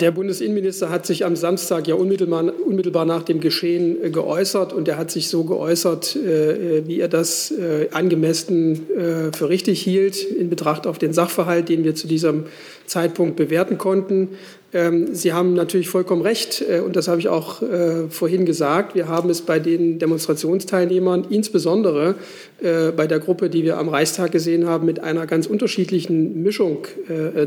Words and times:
der 0.00 0.10
Bundesinnenminister 0.10 0.90
hat 0.90 1.06
sich 1.06 1.24
am 1.24 1.36
Samstag 1.36 1.86
ja 1.86 1.94
unmittelbar, 1.94 2.52
unmittelbar 2.66 3.04
nach 3.04 3.22
dem 3.22 3.40
Geschehen 3.40 4.02
äh, 4.02 4.10
geäußert 4.10 4.72
und 4.72 4.88
er 4.88 4.96
hat 4.96 5.10
sich 5.10 5.28
so 5.28 5.44
geäußert, 5.44 6.16
äh, 6.16 6.86
wie 6.86 7.00
er 7.00 7.08
das 7.08 7.50
äh, 7.50 7.88
angemessen 7.92 8.90
äh, 8.90 9.36
für 9.36 9.48
richtig 9.48 9.82
hielt 9.82 10.22
in 10.22 10.50
Betracht 10.50 10.86
auf 10.86 10.98
den 10.98 11.12
Sachverhalt, 11.12 11.68
den 11.68 11.84
wir 11.84 11.94
zu 11.94 12.06
diesem 12.06 12.46
Zeitpunkt 12.86 13.36
bewerten 13.36 13.78
konnten. 13.78 14.30
Ähm, 14.72 15.14
Sie 15.14 15.32
haben 15.32 15.54
natürlich 15.54 15.88
vollkommen 15.88 16.22
recht, 16.22 16.62
äh, 16.68 16.80
und 16.80 16.94
das 16.94 17.08
habe 17.08 17.18
ich 17.18 17.28
auch 17.28 17.60
äh, 17.62 18.08
vorhin 18.08 18.46
gesagt. 18.46 18.94
Wir 18.94 19.08
haben 19.08 19.28
es 19.28 19.42
bei 19.42 19.58
den 19.58 19.98
Demonstrationsteilnehmern, 19.98 21.26
insbesondere 21.28 22.14
äh, 22.62 22.92
bei 22.92 23.08
der 23.08 23.18
Gruppe, 23.18 23.50
die 23.50 23.64
wir 23.64 23.78
am 23.78 23.88
Reichstag 23.88 24.30
gesehen 24.30 24.66
haben, 24.66 24.86
mit 24.86 25.02
einer 25.02 25.26
ganz 25.26 25.46
unterschiedlichen 25.46 26.42
Mischung 26.42 26.86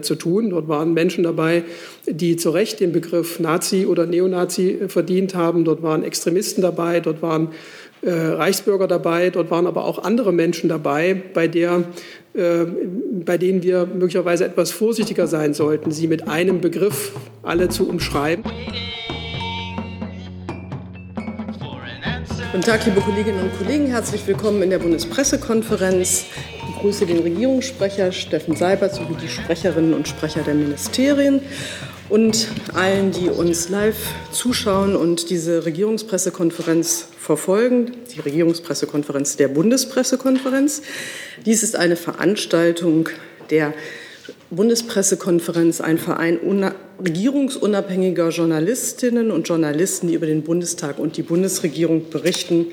zu 0.01 0.15
tun. 0.15 0.49
Dort 0.49 0.67
waren 0.67 0.93
Menschen 0.93 1.23
dabei, 1.23 1.63
die 2.07 2.35
zu 2.35 2.49
Recht 2.49 2.79
den 2.79 2.91
Begriff 2.91 3.39
Nazi 3.39 3.85
oder 3.85 4.05
Neonazi 4.05 4.79
verdient 4.87 5.35
haben. 5.35 5.65
Dort 5.65 5.81
waren 5.83 6.03
Extremisten 6.03 6.61
dabei, 6.61 6.99
dort 6.99 7.21
waren 7.21 7.49
Reichsbürger 8.03 8.87
dabei, 8.87 9.29
dort 9.29 9.49
waren 9.51 9.67
aber 9.67 9.85
auch 9.85 10.03
andere 10.03 10.33
Menschen 10.33 10.69
dabei, 10.69 11.21
bei 11.33 11.47
der 11.47 11.85
bei 12.33 13.37
denen 13.37 13.61
wir 13.61 13.85
möglicherweise 13.85 14.45
etwas 14.45 14.71
vorsichtiger 14.71 15.27
sein 15.27 15.53
sollten, 15.53 15.91
sie 15.91 16.07
mit 16.07 16.27
einem 16.27 16.61
Begriff 16.61 17.13
alle 17.43 17.69
zu 17.69 17.87
umschreiben. 17.87 18.43
Guten 22.51 22.65
Tag, 22.65 22.85
liebe 22.85 23.01
Kolleginnen 23.01 23.41
und 23.41 23.57
Kollegen. 23.57 23.87
Herzlich 23.87 24.25
willkommen 24.27 24.61
in 24.61 24.69
der 24.69 24.79
Bundespressekonferenz. 24.79 26.25
Ich 26.57 26.75
begrüße 26.75 27.05
den 27.05 27.19
Regierungssprecher 27.19 28.11
Steffen 28.11 28.55
Seibert 28.55 28.93
sowie 28.93 29.15
die 29.21 29.27
Sprecherinnen 29.27 29.93
und 29.93 30.07
Sprecher 30.07 30.41
der 30.41 30.53
Ministerien 30.53 31.41
und 32.09 32.47
allen, 32.73 33.11
die 33.11 33.29
uns 33.29 33.69
live 33.69 34.13
zuschauen 34.31 34.95
und 34.95 35.29
diese 35.29 35.65
Regierungspressekonferenz 35.65 37.07
verfolgen, 37.17 37.91
die 38.15 38.19
Regierungspressekonferenz 38.19 39.37
der 39.37 39.47
Bundespressekonferenz. 39.47 40.81
Dies 41.45 41.63
ist 41.63 41.75
eine 41.75 41.95
Veranstaltung 41.95 43.09
der 43.49 43.73
Bundespressekonferenz, 44.49 45.81
ein 45.81 45.97
Verein 45.97 46.39
regierungsunabhängiger 47.03 48.29
Journalistinnen 48.29 49.31
und 49.31 49.47
Journalisten, 49.47 50.07
die 50.07 50.13
über 50.13 50.27
den 50.27 50.43
Bundestag 50.43 50.99
und 50.99 51.17
die 51.17 51.23
Bundesregierung 51.23 52.09
berichten. 52.09 52.67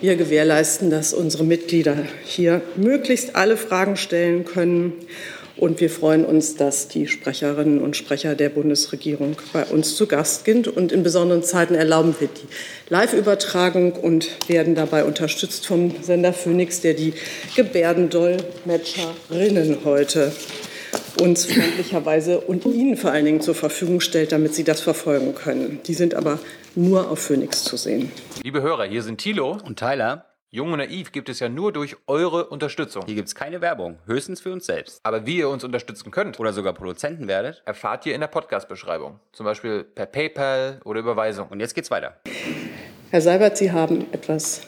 Wir 0.00 0.16
gewährleisten, 0.16 0.90
dass 0.90 1.14
unsere 1.14 1.44
Mitglieder 1.44 1.96
hier 2.24 2.60
möglichst 2.76 3.36
alle 3.36 3.56
Fragen 3.56 3.96
stellen 3.96 4.44
können 4.44 4.94
und 5.56 5.80
wir 5.80 5.88
freuen 5.90 6.24
uns, 6.24 6.56
dass 6.56 6.88
die 6.88 7.06
Sprecherinnen 7.06 7.80
und 7.80 7.94
Sprecher 7.96 8.34
der 8.34 8.48
Bundesregierung 8.48 9.36
bei 9.52 9.64
uns 9.64 9.94
zu 9.96 10.06
Gast 10.06 10.46
sind. 10.46 10.68
Und 10.68 10.92
in 10.92 11.02
besonderen 11.02 11.42
Zeiten 11.42 11.74
erlauben 11.74 12.14
wir 12.18 12.28
die 12.28 12.46
Live-Übertragung 12.88 13.92
und 13.92 14.48
werden 14.48 14.74
dabei 14.74 15.04
unterstützt 15.04 15.66
vom 15.66 15.94
Sender 16.02 16.32
Phoenix, 16.32 16.80
der 16.80 16.94
die 16.94 17.12
Gebärdendolmetscherinnen 17.54 19.84
heute 19.84 20.32
uns 21.20 21.44
freundlicherweise 21.46 22.40
und 22.40 22.64
Ihnen 22.64 22.96
vor 22.96 23.12
allen 23.12 23.24
Dingen 23.24 23.40
zur 23.40 23.54
Verfügung 23.54 24.00
stellt, 24.00 24.32
damit 24.32 24.54
Sie 24.54 24.64
das 24.64 24.80
verfolgen 24.80 25.34
können. 25.34 25.80
Die 25.86 25.94
sind 25.94 26.14
aber 26.14 26.40
nur 26.74 27.10
auf 27.10 27.20
Phoenix 27.20 27.64
zu 27.64 27.76
sehen. 27.76 28.10
Liebe 28.42 28.62
Hörer, 28.62 28.84
hier 28.84 29.02
sind 29.02 29.18
Thilo 29.18 29.58
und 29.64 29.78
Tyler. 29.78 30.31
Jung 30.54 30.70
und 30.70 30.80
Naiv 30.80 31.12
gibt 31.12 31.30
es 31.30 31.40
ja 31.40 31.48
nur 31.48 31.72
durch 31.72 31.96
eure 32.06 32.44
Unterstützung. 32.44 33.04
Hier 33.06 33.14
gibt 33.14 33.28
es 33.28 33.34
keine 33.34 33.62
Werbung, 33.62 33.96
höchstens 34.04 34.42
für 34.42 34.52
uns 34.52 34.66
selbst. 34.66 35.00
Aber 35.02 35.24
wie 35.24 35.38
ihr 35.38 35.48
uns 35.48 35.64
unterstützen 35.64 36.10
könnt 36.10 36.38
oder 36.38 36.52
sogar 36.52 36.74
Produzenten 36.74 37.26
werdet, 37.26 37.62
erfahrt 37.64 38.04
ihr 38.04 38.14
in 38.14 38.20
der 38.20 38.28
Podcast-Beschreibung. 38.28 39.18
Zum 39.32 39.46
Beispiel 39.46 39.82
per 39.82 40.04
PayPal 40.04 40.78
oder 40.84 41.00
Überweisung. 41.00 41.48
Und 41.48 41.60
jetzt 41.60 41.74
geht's 41.74 41.90
weiter. 41.90 42.18
Herr 43.08 43.22
Seibert, 43.22 43.56
Sie 43.56 43.72
haben 43.72 44.04
etwas, 44.12 44.60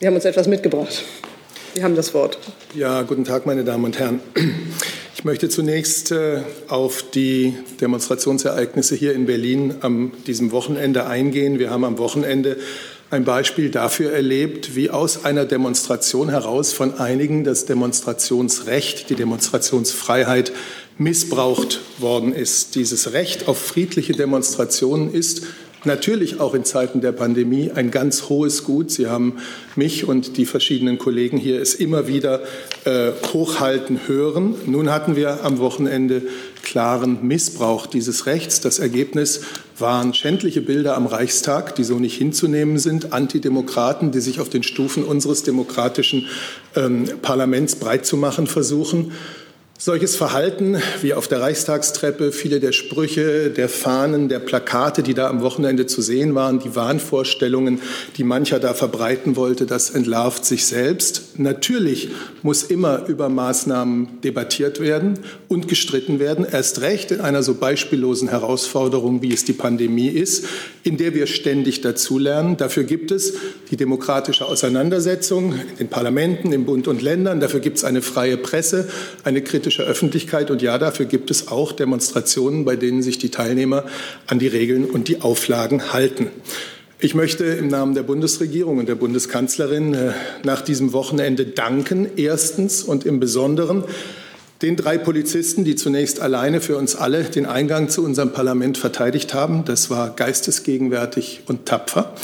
Sie 0.00 0.08
haben 0.08 0.16
uns 0.16 0.24
etwas 0.24 0.48
mitgebracht. 0.48 1.04
Sie 1.74 1.84
haben 1.84 1.94
das 1.94 2.12
Wort. 2.14 2.36
Ja, 2.74 3.02
guten 3.02 3.22
Tag, 3.22 3.46
meine 3.46 3.62
Damen 3.62 3.84
und 3.84 4.00
Herren. 4.00 4.18
Ich 5.14 5.24
möchte 5.24 5.48
zunächst 5.48 6.10
äh, 6.10 6.40
auf 6.66 7.04
die 7.12 7.54
Demonstrationsereignisse 7.80 8.96
hier 8.96 9.14
in 9.14 9.26
Berlin 9.26 9.76
am 9.82 10.10
diesem 10.26 10.50
Wochenende 10.50 11.06
eingehen. 11.06 11.60
Wir 11.60 11.70
haben 11.70 11.84
am 11.84 11.98
Wochenende 11.98 12.56
ein 13.12 13.24
Beispiel 13.24 13.70
dafür 13.70 14.10
erlebt, 14.10 14.74
wie 14.74 14.88
aus 14.88 15.26
einer 15.26 15.44
Demonstration 15.44 16.30
heraus 16.30 16.72
von 16.72 16.98
einigen 16.98 17.44
das 17.44 17.66
Demonstrationsrecht, 17.66 19.10
die 19.10 19.16
Demonstrationsfreiheit 19.16 20.52
missbraucht 20.96 21.80
worden 21.98 22.34
ist. 22.34 22.74
Dieses 22.74 23.12
Recht 23.12 23.48
auf 23.48 23.58
friedliche 23.58 24.14
Demonstrationen 24.14 25.12
ist 25.12 25.42
natürlich 25.84 26.40
auch 26.40 26.54
in 26.54 26.64
Zeiten 26.64 27.02
der 27.02 27.12
Pandemie 27.12 27.70
ein 27.70 27.90
ganz 27.90 28.30
hohes 28.30 28.64
Gut. 28.64 28.90
Sie 28.90 29.08
haben 29.08 29.34
mich 29.76 30.08
und 30.08 30.38
die 30.38 30.46
verschiedenen 30.46 30.96
Kollegen 30.96 31.36
hier 31.36 31.60
es 31.60 31.74
immer 31.74 32.08
wieder 32.08 32.40
äh, 32.84 33.12
hochhalten 33.32 34.00
hören. 34.06 34.54
Nun 34.64 34.90
hatten 34.90 35.16
wir 35.16 35.44
am 35.44 35.58
Wochenende 35.58 36.22
klaren 36.62 37.26
Missbrauch 37.26 37.86
dieses 37.86 38.26
Rechts. 38.26 38.60
Das 38.60 38.78
Ergebnis 38.78 39.42
waren 39.78 40.14
schändliche 40.14 40.60
Bilder 40.60 40.96
am 40.96 41.06
Reichstag, 41.06 41.74
die 41.74 41.84
so 41.84 41.98
nicht 41.98 42.16
hinzunehmen 42.16 42.78
sind, 42.78 43.12
Antidemokraten, 43.12 44.12
die 44.12 44.20
sich 44.20 44.40
auf 44.40 44.48
den 44.48 44.62
Stufen 44.62 45.04
unseres 45.04 45.42
demokratischen 45.42 46.26
ähm, 46.76 47.08
Parlaments 47.20 47.76
breit 47.76 48.06
zu 48.06 48.16
machen 48.16 48.46
versuchen. 48.46 49.12
Solches 49.84 50.14
Verhalten 50.14 50.80
wie 51.00 51.12
auf 51.12 51.26
der 51.26 51.40
Reichstagstreppe, 51.40 52.30
viele 52.30 52.60
der 52.60 52.70
Sprüche, 52.70 53.50
der 53.50 53.68
Fahnen, 53.68 54.28
der 54.28 54.38
Plakate, 54.38 55.02
die 55.02 55.12
da 55.12 55.28
am 55.28 55.40
Wochenende 55.40 55.86
zu 55.86 56.02
sehen 56.02 56.36
waren, 56.36 56.60
die 56.60 56.76
Wahnvorstellungen, 56.76 57.80
die 58.16 58.22
mancher 58.22 58.60
da 58.60 58.74
verbreiten 58.74 59.34
wollte, 59.34 59.66
das 59.66 59.90
entlarvt 59.90 60.44
sich 60.44 60.66
selbst. 60.66 61.40
Natürlich 61.40 62.10
muss 62.42 62.62
immer 62.62 63.08
über 63.08 63.28
Maßnahmen 63.28 64.20
debattiert 64.20 64.78
werden 64.78 65.18
und 65.48 65.66
gestritten 65.66 66.20
werden, 66.20 66.46
erst 66.48 66.80
recht 66.80 67.10
in 67.10 67.20
einer 67.20 67.42
so 67.42 67.54
beispiellosen 67.54 68.28
Herausforderung, 68.28 69.20
wie 69.20 69.34
es 69.34 69.44
die 69.44 69.52
Pandemie 69.52 70.10
ist, 70.10 70.44
in 70.84 70.96
der 70.96 71.12
wir 71.12 71.26
ständig 71.26 71.80
dazulernen. 71.80 72.56
Dafür 72.56 72.84
gibt 72.84 73.10
es 73.10 73.34
die 73.72 73.76
demokratische 73.76 74.46
Auseinandersetzung 74.46 75.54
in 75.54 75.76
den 75.78 75.88
Parlamenten, 75.88 76.52
im 76.52 76.66
Bund 76.66 76.86
und 76.86 77.02
Ländern. 77.02 77.40
Dafür 77.40 77.58
gibt 77.58 77.78
es 77.78 77.84
eine 77.84 78.00
freie 78.00 78.36
Presse, 78.36 78.88
eine 79.24 79.42
kritische 79.42 79.71
politische 79.72 79.82
Öffentlichkeit. 79.82 80.50
Und 80.50 80.62
ja, 80.62 80.76
dafür 80.78 81.06
gibt 81.06 81.30
es 81.30 81.48
auch 81.48 81.72
Demonstrationen, 81.72 82.64
bei 82.64 82.76
denen 82.76 83.02
sich 83.02 83.18
die 83.18 83.30
Teilnehmer 83.30 83.84
an 84.26 84.38
die 84.38 84.48
Regeln 84.48 84.84
und 84.84 85.08
die 85.08 85.22
Auflagen 85.22 85.92
halten. 85.92 86.28
Ich 87.00 87.14
möchte 87.14 87.44
im 87.44 87.68
Namen 87.68 87.94
der 87.94 88.02
Bundesregierung 88.02 88.78
und 88.78 88.88
der 88.88 88.94
Bundeskanzlerin 88.94 89.94
äh, 89.94 90.12
nach 90.44 90.60
diesem 90.60 90.92
Wochenende 90.92 91.46
danken. 91.46 92.06
Erstens 92.16 92.82
und 92.82 93.06
im 93.06 93.18
Besonderen 93.18 93.84
den 94.60 94.76
drei 94.76 94.98
Polizisten, 94.98 95.64
die 95.64 95.74
zunächst 95.74 96.20
alleine 96.20 96.60
für 96.60 96.76
uns 96.76 96.94
alle 96.94 97.24
den 97.24 97.46
Eingang 97.46 97.88
zu 97.88 98.04
unserem 98.04 98.32
Parlament 98.32 98.78
verteidigt 98.78 99.34
haben. 99.34 99.64
Das 99.64 99.90
war 99.90 100.14
geistesgegenwärtig 100.14 101.42
und 101.46 101.66
tapfer 101.66 102.14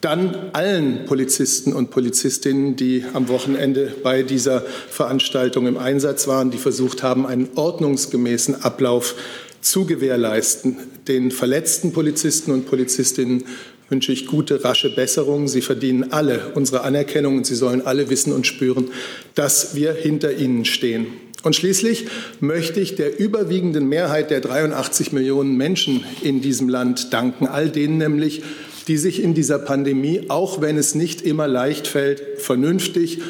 dann 0.00 0.50
allen 0.52 1.04
Polizisten 1.06 1.72
und 1.72 1.90
Polizistinnen, 1.90 2.76
die 2.76 3.04
am 3.12 3.28
Wochenende 3.28 3.94
bei 4.02 4.22
dieser 4.22 4.60
Veranstaltung 4.60 5.66
im 5.66 5.78
Einsatz 5.78 6.26
waren, 6.26 6.50
die 6.50 6.58
versucht 6.58 7.02
haben, 7.02 7.26
einen 7.26 7.48
ordnungsgemäßen 7.54 8.62
Ablauf 8.62 9.14
zu 9.60 9.86
gewährleisten. 9.86 10.76
Den 11.08 11.30
verletzten 11.30 11.92
Polizisten 11.92 12.52
und 12.52 12.66
Polizistinnen 12.66 13.44
wünsche 13.88 14.12
ich 14.12 14.26
gute, 14.26 14.64
rasche 14.64 14.94
Besserung. 14.94 15.48
Sie 15.48 15.60
verdienen 15.60 16.12
alle 16.12 16.52
unsere 16.54 16.82
Anerkennung 16.82 17.38
und 17.38 17.46
sie 17.46 17.54
sollen 17.54 17.86
alle 17.86 18.10
wissen 18.10 18.32
und 18.32 18.46
spüren, 18.46 18.90
dass 19.34 19.74
wir 19.74 19.92
hinter 19.92 20.36
ihnen 20.36 20.64
stehen. 20.64 21.06
Und 21.42 21.54
schließlich 21.54 22.06
möchte 22.40 22.80
ich 22.80 22.96
der 22.96 23.20
überwiegenden 23.20 23.88
Mehrheit 23.88 24.30
der 24.30 24.40
83 24.40 25.12
Millionen 25.12 25.56
Menschen 25.56 26.04
in 26.22 26.40
diesem 26.40 26.68
Land 26.68 27.12
danken, 27.12 27.46
all 27.46 27.70
denen 27.70 27.98
nämlich, 27.98 28.42
die 28.88 28.96
sich 28.96 29.22
in 29.22 29.34
dieser 29.34 29.58
Pandemie, 29.58 30.22
auch 30.28 30.60
wenn 30.60 30.76
es 30.76 30.94
nicht 30.94 31.22
immer 31.22 31.48
leicht 31.48 31.86
fällt, 31.86 32.22
vernünftig, 32.38 33.20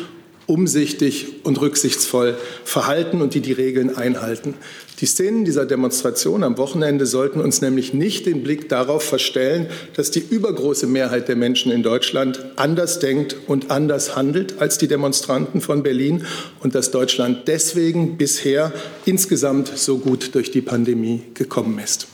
umsichtig 0.47 1.45
und 1.45 1.61
rücksichtsvoll 1.61 2.37
verhalten 2.65 3.21
und 3.21 3.35
die 3.35 3.41
die 3.41 3.53
Regeln 3.53 3.97
einhalten. 3.97 4.55
Die 5.01 5.07
Szenen 5.07 5.45
dieser 5.45 5.67
Demonstration 5.67 6.43
am 6.43 6.57
Wochenende 6.57 7.05
sollten 7.05 7.41
uns 7.41 7.61
nämlich 7.61 7.93
nicht 7.93 8.25
den 8.25 8.43
Blick 8.43 8.69
darauf 8.69 9.03
verstellen, 9.03 9.67
dass 9.95 10.11
die 10.11 10.21
übergroße 10.21 10.87
Mehrheit 10.87 11.29
der 11.29 11.37
Menschen 11.37 11.71
in 11.71 11.83
Deutschland 11.83 12.43
anders 12.57 12.99
denkt 12.99 13.37
und 13.47 13.71
anders 13.71 14.17
handelt 14.17 14.59
als 14.59 14.79
die 14.79 14.89
Demonstranten 14.89 15.61
von 15.61 15.83
Berlin 15.83 16.25
und 16.61 16.75
dass 16.75 16.93
Deutschland 16.93 17.47
deswegen 17.47 18.17
bisher 18.17 18.73
insgesamt 19.05 19.71
so 19.77 19.99
gut 19.99 20.35
durch 20.35 20.51
die 20.51 20.63
Pandemie 20.63 21.23
gekommen 21.35 21.79
ist. 21.79 22.07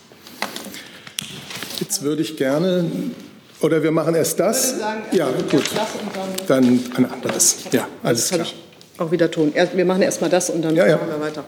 Jetzt 1.79 2.03
würde 2.03 2.23
ich 2.23 2.37
gerne 2.37 2.91
oder 3.63 3.83
wir 3.83 3.91
machen 3.91 4.15
erst 4.15 4.41
das? 4.41 4.79
Sagen, 4.79 5.03
ja, 5.13 5.29
gut. 5.51 5.71
dann, 6.47 6.65
dann 6.65 6.81
ein 6.97 7.11
anderes. 7.11 7.59
Ja, 7.73 7.89
alles 8.03 8.31
klar. 8.31 8.47
Auch 8.99 9.11
wieder 9.11 9.31
Ton. 9.31 9.53
Wir 9.75 9.85
machen 9.85 10.03
erst 10.03 10.21
mal 10.21 10.31
das 10.31 10.51
und 10.51 10.63
dann 10.63 10.77
ja, 10.77 10.87
ja. 10.87 10.97
machen 10.97 11.09
wir 11.09 11.21
weiter. 11.21 11.45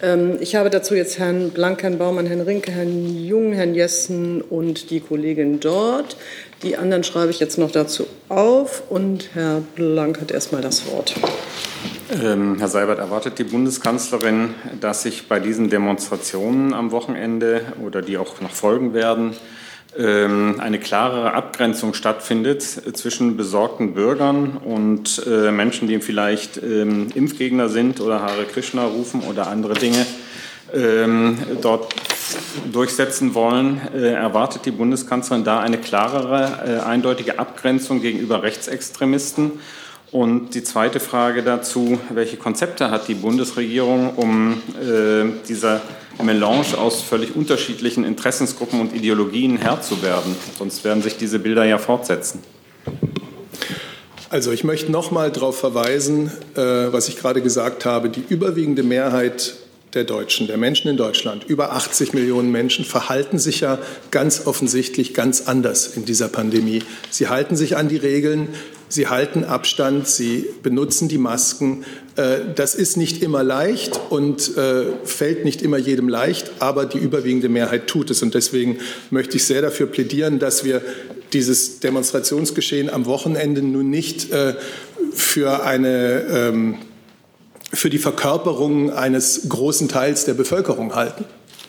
Ähm, 0.00 0.36
ich 0.40 0.54
habe 0.54 0.70
dazu 0.70 0.94
jetzt 0.94 1.18
Herrn 1.18 1.50
Blank, 1.50 1.82
Herrn 1.82 1.98
Baumann, 1.98 2.26
Herrn 2.26 2.40
Rinke, 2.40 2.70
Herrn 2.70 3.16
Jung, 3.16 3.52
Herrn 3.52 3.74
Jessen 3.74 4.42
und 4.42 4.90
die 4.90 5.00
Kollegin 5.00 5.60
dort. 5.60 6.16
Die 6.62 6.76
anderen 6.76 7.04
schreibe 7.04 7.30
ich 7.30 7.40
jetzt 7.40 7.58
noch 7.58 7.70
dazu 7.70 8.06
auf 8.28 8.84
und 8.88 9.30
Herr 9.34 9.62
Blank 9.74 10.20
hat 10.20 10.30
erstmal 10.30 10.62
das 10.62 10.90
Wort. 10.90 11.14
Ähm, 12.22 12.56
Herr 12.58 12.68
Seibert, 12.68 12.98
erwartet 12.98 13.38
die 13.38 13.44
Bundeskanzlerin, 13.44 14.54
dass 14.80 15.02
sich 15.02 15.28
bei 15.28 15.40
diesen 15.40 15.68
Demonstrationen 15.70 16.74
am 16.74 16.90
Wochenende 16.90 17.62
oder 17.84 18.02
die 18.02 18.18
auch 18.18 18.40
noch 18.40 18.52
folgen 18.52 18.94
werden, 18.94 19.34
eine 19.96 20.78
klarere 20.80 21.34
Abgrenzung 21.34 21.94
stattfindet 21.94 22.62
zwischen 22.62 23.36
besorgten 23.36 23.94
Bürgern 23.94 24.56
und 24.56 25.22
äh, 25.26 25.52
Menschen, 25.52 25.86
die 25.86 26.00
vielleicht 26.00 26.56
ähm, 26.56 27.08
Impfgegner 27.14 27.68
sind 27.68 28.00
oder 28.00 28.20
Hare 28.20 28.44
Krishna 28.44 28.84
rufen 28.84 29.22
oder 29.22 29.46
andere 29.46 29.74
Dinge 29.74 30.04
ähm, 30.74 31.38
dort 31.62 31.94
durchsetzen 32.72 33.34
wollen. 33.34 33.80
Äh, 33.94 34.12
erwartet 34.12 34.66
die 34.66 34.70
Bundeskanzlerin 34.70 35.44
da 35.44 35.60
eine 35.60 35.78
klarere, 35.78 36.64
äh, 36.66 36.80
eindeutige 36.84 37.38
Abgrenzung 37.38 38.00
gegenüber 38.00 38.42
Rechtsextremisten? 38.42 39.52
Und 40.10 40.54
die 40.54 40.62
zweite 40.62 41.00
Frage 41.00 41.42
dazu, 41.42 41.98
welche 42.10 42.36
Konzepte 42.36 42.90
hat 42.90 43.08
die 43.08 43.14
Bundesregierung, 43.14 44.14
um 44.14 44.62
äh, 44.80 45.24
dieser 45.48 45.80
Melange 46.22 46.78
aus 46.78 47.02
völlig 47.02 47.34
unterschiedlichen 47.34 48.04
Interessensgruppen 48.04 48.80
und 48.80 48.94
Ideologien 48.94 49.56
Herr 49.56 49.80
zu 49.80 50.02
werden? 50.02 50.36
Sonst 50.58 50.84
werden 50.84 51.02
sich 51.02 51.16
diese 51.16 51.38
Bilder 51.38 51.64
ja 51.64 51.78
fortsetzen. 51.78 52.40
Also 54.30 54.50
ich 54.50 54.64
möchte 54.64 54.90
noch 54.90 55.10
mal 55.10 55.30
darauf 55.30 55.58
verweisen, 55.58 56.30
äh, 56.56 56.60
was 56.60 57.08
ich 57.08 57.16
gerade 57.16 57.40
gesagt 57.40 57.84
habe. 57.84 58.08
Die 58.08 58.24
überwiegende 58.28 58.82
Mehrheit 58.82 59.54
der 59.94 60.04
Deutschen, 60.04 60.48
der 60.48 60.56
Menschen 60.56 60.88
in 60.88 60.96
Deutschland, 60.96 61.44
über 61.44 61.72
80 61.72 62.14
Millionen 62.14 62.50
Menschen, 62.50 62.84
verhalten 62.84 63.38
sich 63.38 63.60
ja 63.60 63.78
ganz 64.10 64.46
offensichtlich 64.46 65.14
ganz 65.14 65.42
anders 65.42 65.86
in 65.86 66.04
dieser 66.04 66.28
Pandemie. 66.28 66.82
Sie 67.10 67.28
halten 67.28 67.54
sich 67.54 67.76
an 67.76 67.88
die 67.88 67.96
Regeln, 67.96 68.48
sie 68.88 69.06
halten 69.06 69.44
Abstand, 69.44 70.08
sie 70.08 70.46
benutzen 70.62 71.08
die 71.08 71.18
Masken. 71.18 71.84
Äh, 72.16 72.38
das 72.54 72.74
ist 72.74 72.96
nicht 72.96 73.22
immer 73.22 73.42
leicht 73.42 74.00
und 74.10 74.56
äh, 74.56 74.84
fällt 75.04 75.44
nicht 75.44 75.62
immer 75.62 75.78
jedem 75.78 76.08
leicht, 76.08 76.52
aber 76.58 76.86
die 76.86 76.98
überwiegende 76.98 77.48
Mehrheit 77.48 77.86
tut 77.86 78.10
es. 78.10 78.22
Und 78.22 78.34
deswegen 78.34 78.78
möchte 79.10 79.36
ich 79.36 79.44
sehr 79.44 79.62
dafür 79.62 79.86
plädieren, 79.86 80.38
dass 80.38 80.64
wir 80.64 80.82
dieses 81.32 81.80
Demonstrationsgeschehen 81.80 82.88
am 82.88 83.06
Wochenende 83.06 83.62
nun 83.62 83.90
nicht 83.90 84.32
äh, 84.32 84.54
für 85.12 85.64
eine 85.64 86.22
ähm, 86.30 86.78
für 87.72 87.90
die 87.90 87.98
Verkörperung 87.98 88.92
eines 88.92 89.48
großen 89.48 89.88
Teils 89.88 90.24
der 90.24 90.34
Bevölkerung 90.34 90.94
halten. 90.94 91.24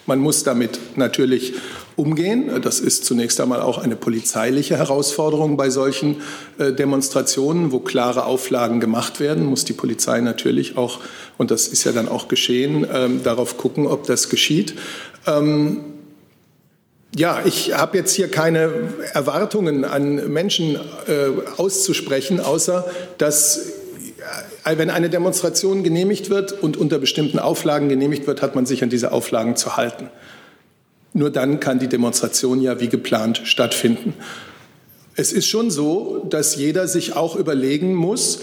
Man 0.05 0.19
muss 0.19 0.43
damit 0.43 0.79
natürlich 0.97 1.53
umgehen. 1.95 2.61
Das 2.61 2.79
ist 2.79 3.05
zunächst 3.05 3.39
einmal 3.39 3.61
auch 3.61 3.77
eine 3.77 3.95
polizeiliche 3.95 4.77
Herausforderung 4.77 5.57
bei 5.57 5.69
solchen 5.69 6.21
äh, 6.57 6.73
Demonstrationen, 6.73 7.71
wo 7.71 7.79
klare 7.79 8.25
Auflagen 8.25 8.79
gemacht 8.79 9.19
werden, 9.19 9.45
muss 9.45 9.65
die 9.65 9.73
Polizei 9.73 10.19
natürlich 10.21 10.77
auch, 10.77 10.99
und 11.37 11.51
das 11.51 11.67
ist 11.67 11.83
ja 11.83 11.91
dann 11.91 12.09
auch 12.09 12.27
geschehen, 12.27 12.85
ähm, 12.93 13.23
darauf 13.23 13.57
gucken, 13.57 13.87
ob 13.87 14.05
das 14.07 14.29
geschieht. 14.29 14.75
Ähm, 15.25 15.81
ja, 17.15 17.41
ich 17.45 17.73
habe 17.73 17.97
jetzt 17.97 18.13
hier 18.13 18.29
keine 18.29 18.69
Erwartungen 19.13 19.85
an 19.85 20.33
Menschen 20.33 20.75
äh, 20.75 21.29
auszusprechen, 21.55 22.41
außer 22.41 22.85
dass 23.17 23.71
äh, 24.65 24.77
wenn 24.77 24.89
eine 24.89 25.09
Demonstration 25.09 25.83
genehmigt 25.83 26.29
wird 26.29 26.51
und 26.51 26.75
unter 26.75 26.99
bestimmten 26.99 27.39
Auflagen 27.39 27.87
genehmigt 27.87 28.27
wird, 28.27 28.41
hat 28.41 28.55
man 28.55 28.65
sich 28.65 28.83
an 28.83 28.89
diese 28.89 29.13
Auflagen 29.13 29.55
zu 29.55 29.77
halten. 29.77 30.09
Nur 31.15 31.29
dann 31.29 31.61
kann 31.61 31.79
die 31.79 31.87
Demonstration 31.87 32.61
ja 32.61 32.81
wie 32.81 32.89
geplant 32.89 33.41
stattfinden. 33.45 34.13
Es 35.15 35.31
ist 35.31 35.47
schon 35.47 35.71
so, 35.71 36.25
dass 36.29 36.57
jeder 36.57 36.89
sich 36.89 37.15
auch 37.15 37.37
überlegen 37.37 37.95
muss, 37.95 38.41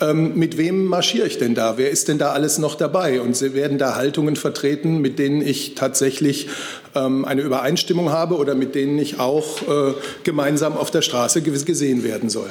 ähm, 0.00 0.34
mit 0.34 0.56
wem 0.56 0.86
marschiere 0.86 1.26
ich 1.26 1.36
denn 1.36 1.54
da? 1.54 1.76
Wer 1.76 1.90
ist 1.90 2.08
denn 2.08 2.16
da 2.16 2.32
alles 2.32 2.56
noch 2.56 2.76
dabei? 2.76 3.20
Und 3.20 3.36
sie 3.36 3.52
werden 3.52 3.76
da 3.76 3.94
Haltungen 3.94 4.36
vertreten, 4.36 5.02
mit 5.02 5.18
denen 5.18 5.42
ich 5.42 5.74
tatsächlich 5.74 6.48
ähm, 6.94 7.26
eine 7.26 7.42
Übereinstimmung 7.42 8.10
habe 8.10 8.36
oder 8.36 8.54
mit 8.54 8.74
denen 8.74 8.98
ich 8.98 9.20
auch 9.20 9.60
äh, 9.60 9.92
gemeinsam 10.22 10.78
auf 10.78 10.90
der 10.90 11.02
Straße 11.02 11.42
gesehen 11.42 12.04
werden 12.04 12.30
soll. 12.30 12.50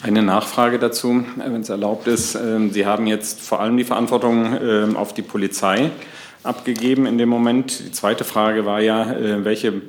Eine 0.00 0.22
Nachfrage 0.22 0.78
dazu, 0.78 1.22
wenn 1.36 1.60
es 1.60 1.68
erlaubt 1.68 2.06
ist. 2.06 2.34
Ähm, 2.34 2.72
Sie 2.72 2.86
haben 2.86 3.06
jetzt 3.06 3.42
vor 3.42 3.60
allem 3.60 3.76
die 3.76 3.84
Verantwortung 3.84 4.96
auf 4.96 5.12
die 5.12 5.22
Polizei 5.22 5.90
abgegeben 6.42 7.06
in 7.06 7.18
dem 7.18 7.28
Moment. 7.28 7.86
Die 7.86 7.92
zweite 7.92 8.24
Frage 8.24 8.66
war 8.66 8.80
ja, 8.80 9.12
äh, 9.12 9.44
welche 9.44 9.82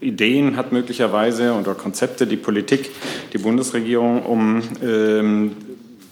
Ideen 0.00 0.56
hat 0.56 0.72
möglicherweise 0.72 1.54
oder 1.54 1.74
Konzepte 1.74 2.26
die 2.26 2.36
Politik, 2.36 2.90
die 3.32 3.38
Bundesregierung, 3.38 4.22
um 4.24 4.62
ähm, 4.82 5.52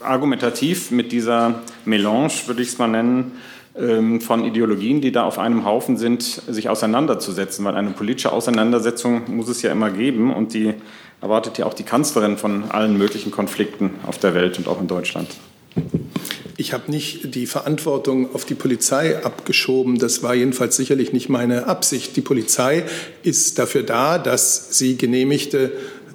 argumentativ 0.01 0.91
mit 0.91 1.13
dieser 1.13 1.61
Melange, 1.85 2.33
würde 2.47 2.63
ich 2.63 2.69
es 2.69 2.79
mal 2.79 2.89
nennen, 2.89 3.33
von 3.73 4.45
Ideologien, 4.45 5.01
die 5.01 5.13
da 5.13 5.25
auf 5.25 5.39
einem 5.39 5.65
Haufen 5.65 5.97
sind, 5.97 6.23
sich 6.23 6.69
auseinanderzusetzen, 6.69 7.65
weil 7.65 7.77
eine 7.77 7.91
politische 7.91 8.33
Auseinandersetzung 8.33 9.35
muss 9.35 9.49
es 9.49 9.63
ja 9.63 9.71
immer 9.71 9.91
geben 9.91 10.35
und 10.35 10.55
die 10.55 10.75
erwartet 11.21 11.59
ja 11.59 11.67
auch 11.67 11.75
die 11.75 11.85
Kanzlerin 11.85 12.37
von 12.37 12.71
allen 12.71 12.99
möglichen 12.99 13.31
Konflikten 13.31 13.91
auf 14.07 14.19
der 14.19 14.35
Welt 14.35 14.59
und 14.59 14.67
auch 14.67 14.81
in 14.81 14.89
Deutschland. 14.89 15.29
Ich 16.61 16.75
habe 16.75 16.91
nicht 16.91 17.35
die 17.35 17.47
Verantwortung 17.47 18.35
auf 18.35 18.45
die 18.45 18.55
Polizei 18.55 19.25
abgeschoben. 19.25 19.99
Das 19.99 20.23
war 20.23 20.35
jedenfalls 20.35 20.77
sicherlich 20.77 21.11
nicht 21.15 21.31
meine 21.31 21.67
Absicht. 21.67 22.17
Die 22.17 22.21
Polizei 22.21 22.85
ist 23.23 23.59
dafür 23.59 23.83
da, 23.83 24.19
dass 24.19 24.77
sie 24.77 24.99
genehmigte 24.99 25.73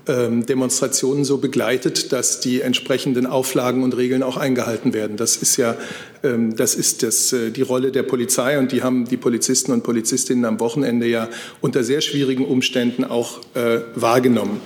ähm, 0.08 0.46
Demonstrationen 0.46 1.26
so 1.26 1.40
begleitet, 1.40 2.12
dass 2.12 2.42
die 2.42 2.62
entsprechenden 2.62 3.26
Auflagen 3.26 3.82
und 3.82 3.98
Regeln 3.98 4.22
auch 4.22 4.38
eingehalten 4.38 4.94
werden. 4.94 5.18
Das 5.18 5.36
ist 5.36 5.58
ja 5.58 5.78
ähm, 6.26 6.56
das 6.56 6.76
ist 6.76 7.04
das, 7.04 7.34
äh, 7.34 7.52
die 7.52 7.62
Rolle 7.62 7.92
der 7.92 8.04
Polizei 8.04 8.60
und 8.60 8.72
die 8.72 8.84
haben 8.84 9.06
die 9.06 9.18
Polizisten 9.18 9.72
und 9.72 9.84
Polizistinnen 9.84 10.46
am 10.46 10.60
Wochenende 10.60 11.08
ja 11.08 11.28
unter 11.62 11.84
sehr 11.84 12.02
schwierigen 12.02 12.46
Umständen 12.46 13.04
auch 13.04 13.40
äh, 13.56 13.80
wahrgenommen. 13.96 14.60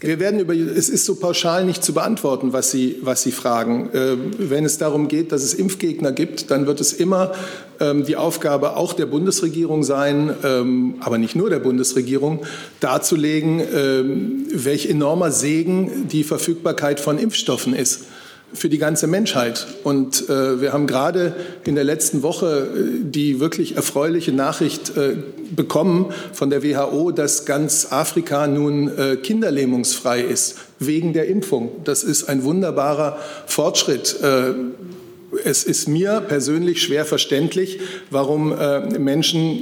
Wir 0.00 0.20
werden 0.20 0.40
über, 0.40 0.54
es 0.54 0.88
ist 0.88 1.04
so 1.04 1.14
pauschal 1.14 1.64
nicht 1.64 1.82
zu 1.82 1.94
beantworten, 1.94 2.52
was 2.52 2.70
Sie, 2.70 2.96
was 3.02 3.22
Sie 3.22 3.32
fragen. 3.32 3.90
Äh, 3.92 4.16
wenn 4.38 4.64
es 4.64 4.78
darum 4.78 5.08
geht, 5.08 5.32
dass 5.32 5.42
es 5.42 5.54
Impfgegner 5.54 6.12
gibt, 6.12 6.50
dann 6.50 6.66
wird 6.66 6.80
es 6.80 6.92
immer 6.92 7.32
ähm, 7.80 8.04
die 8.04 8.16
Aufgabe 8.16 8.76
auch 8.76 8.92
der 8.92 9.06
Bundesregierung 9.06 9.84
sein, 9.84 10.34
ähm, 10.44 10.96
aber 11.00 11.18
nicht 11.18 11.36
nur 11.36 11.50
der 11.50 11.60
Bundesregierung, 11.60 12.44
darzulegen, 12.80 13.60
ähm, 13.74 14.46
welch 14.52 14.86
enormer 14.86 15.30
Segen 15.30 16.08
die 16.08 16.24
Verfügbarkeit 16.24 17.00
von 17.00 17.18
Impfstoffen 17.18 17.74
ist 17.74 18.04
für 18.56 18.68
die 18.68 18.78
ganze 18.78 19.06
Menschheit. 19.06 19.66
Und 19.84 20.28
äh, 20.28 20.60
wir 20.60 20.72
haben 20.72 20.86
gerade 20.86 21.34
in 21.64 21.74
der 21.74 21.84
letzten 21.84 22.22
Woche 22.22 22.68
äh, 22.74 22.80
die 23.02 23.38
wirklich 23.38 23.76
erfreuliche 23.76 24.32
Nachricht 24.32 24.96
äh, 24.96 25.16
bekommen 25.54 26.12
von 26.32 26.50
der 26.50 26.62
WHO, 26.62 27.12
dass 27.12 27.44
ganz 27.44 27.88
Afrika 27.90 28.46
nun 28.46 28.88
äh, 28.96 29.16
kinderlähmungsfrei 29.16 30.22
ist 30.22 30.56
wegen 30.78 31.12
der 31.12 31.28
Impfung. 31.28 31.70
Das 31.84 32.02
ist 32.02 32.24
ein 32.24 32.44
wunderbarer 32.44 33.18
Fortschritt. 33.46 34.16
Äh, 34.22 34.54
es 35.44 35.64
ist 35.64 35.86
mir 35.86 36.22
persönlich 36.26 36.80
schwer 36.82 37.04
verständlich, 37.04 37.80
warum 38.10 38.52
äh, 38.52 38.98
Menschen 38.98 39.60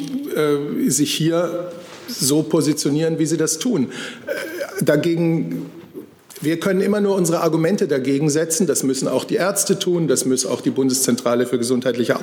sich 0.88 1.14
hier 1.14 1.70
so 2.08 2.42
positionieren, 2.42 3.18
wie 3.18 3.26
sie 3.26 3.36
das 3.36 3.58
tun. 3.58 3.88
Dagegen 4.80 5.70
wir 6.40 6.60
können 6.60 6.80
immer 6.80 7.00
nur 7.00 7.14
unsere 7.14 7.40
Argumente 7.40 7.88
dagegen 7.88 8.30
setzen. 8.30 8.66
Das 8.66 8.82
müssen 8.82 9.08
auch 9.08 9.24
die 9.24 9.36
Ärzte 9.36 9.78
tun, 9.78 10.08
das 10.08 10.24
muss 10.24 10.46
auch 10.46 10.60
die 10.60 10.70
Bundeszentrale 10.70 11.46
für 11.46 11.58
gesundheitliche 11.58 12.18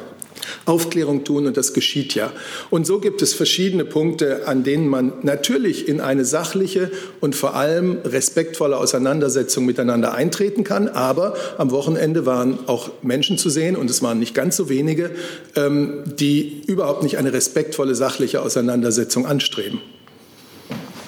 Aufklärung 0.65 1.23
tun 1.23 1.47
und 1.47 1.57
das 1.57 1.73
geschieht 1.73 2.15
ja. 2.15 2.31
Und 2.69 2.85
so 2.85 2.99
gibt 2.99 3.21
es 3.21 3.33
verschiedene 3.33 3.85
Punkte, 3.85 4.47
an 4.47 4.63
denen 4.63 4.87
man 4.87 5.13
natürlich 5.23 5.87
in 5.87 6.01
eine 6.01 6.25
sachliche 6.25 6.91
und 7.19 7.35
vor 7.35 7.55
allem 7.55 7.99
respektvolle 8.03 8.77
Auseinandersetzung 8.77 9.65
miteinander 9.65 10.13
eintreten 10.13 10.63
kann. 10.63 10.87
Aber 10.87 11.35
am 11.57 11.71
Wochenende 11.71 12.25
waren 12.25 12.59
auch 12.67 12.91
Menschen 13.01 13.37
zu 13.37 13.49
sehen 13.49 13.75
und 13.75 13.89
es 13.89 14.01
waren 14.01 14.19
nicht 14.19 14.35
ganz 14.35 14.57
so 14.57 14.69
wenige, 14.69 15.11
ähm, 15.55 16.03
die 16.05 16.63
überhaupt 16.67 17.03
nicht 17.03 17.17
eine 17.17 17.33
respektvolle 17.33 17.95
sachliche 17.95 18.41
Auseinandersetzung 18.41 19.25
anstreben. 19.25 19.81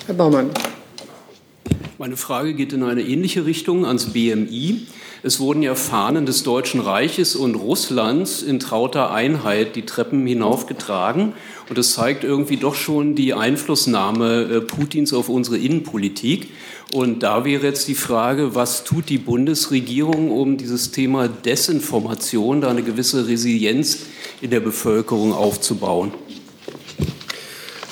Herr 0.07 0.15
Baumann. 0.15 0.49
Meine 1.99 2.17
Frage 2.17 2.55
geht 2.55 2.73
in 2.73 2.81
eine 2.81 3.03
ähnliche 3.03 3.45
Richtung 3.45 3.85
ans 3.85 4.13
BMI. 4.13 4.87
Es 5.21 5.39
wurden 5.39 5.61
ja 5.61 5.75
Fahnen 5.75 6.25
des 6.25 6.41
Deutschen 6.41 6.81
Reiches 6.81 7.35
und 7.35 7.53
Russlands 7.53 8.41
in 8.41 8.59
trauter 8.59 9.11
Einheit 9.11 9.75
die 9.75 9.83
Treppen 9.83 10.25
hinaufgetragen. 10.25 11.33
Und 11.69 11.77
das 11.77 11.93
zeigt 11.93 12.23
irgendwie 12.23 12.57
doch 12.57 12.73
schon 12.73 13.13
die 13.13 13.35
Einflussnahme 13.35 14.41
äh, 14.41 14.61
Putins 14.61 15.13
auf 15.13 15.29
unsere 15.29 15.59
Innenpolitik. 15.59 16.49
Und 16.93 17.21
da 17.21 17.45
wäre 17.45 17.67
jetzt 17.67 17.87
die 17.87 17.95
Frage, 17.95 18.55
was 18.55 18.83
tut 18.83 19.09
die 19.09 19.19
Bundesregierung, 19.19 20.31
um 20.31 20.57
dieses 20.57 20.89
Thema 20.89 21.27
Desinformation, 21.27 22.61
da 22.61 22.71
eine 22.71 22.81
gewisse 22.81 23.27
Resilienz 23.27 23.99
in 24.41 24.49
der 24.49 24.61
Bevölkerung 24.61 25.31
aufzubauen? 25.31 26.11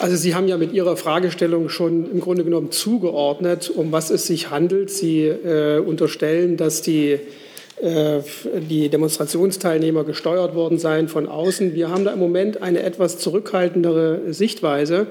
Also 0.01 0.15
Sie 0.15 0.34
haben 0.34 0.48
ja 0.48 0.58
mit 0.58 0.74
Ihrer 0.74 0.98
Fragestellung 0.98 1.70
schon 1.70 2.10
im 2.12 2.22
Grunde 2.22 2.43
genommen 2.43 2.72
zugeordnet, 2.72 3.70
um 3.70 3.91
was 3.91 4.10
es 4.10 4.25
sich 4.25 4.50
handelt. 4.50 4.89
Sie 4.89 5.27
äh, 5.27 5.77
unterstellen, 5.77 6.58
dass 6.58 6.81
die, 6.81 7.20
äh, 7.79 8.22
die 8.67 8.89
Demonstrationsteilnehmer 8.89 10.03
gesteuert 10.03 10.55
worden 10.55 10.79
seien 10.79 11.08
von 11.08 11.27
außen. 11.27 11.75
Wir 11.75 11.89
haben 11.89 12.03
da 12.03 12.13
im 12.13 12.17
Moment 12.17 12.63
eine 12.63 12.81
etwas 12.81 13.20
zurückhaltendere 13.20 14.34
Sichtweise, 14.34 15.05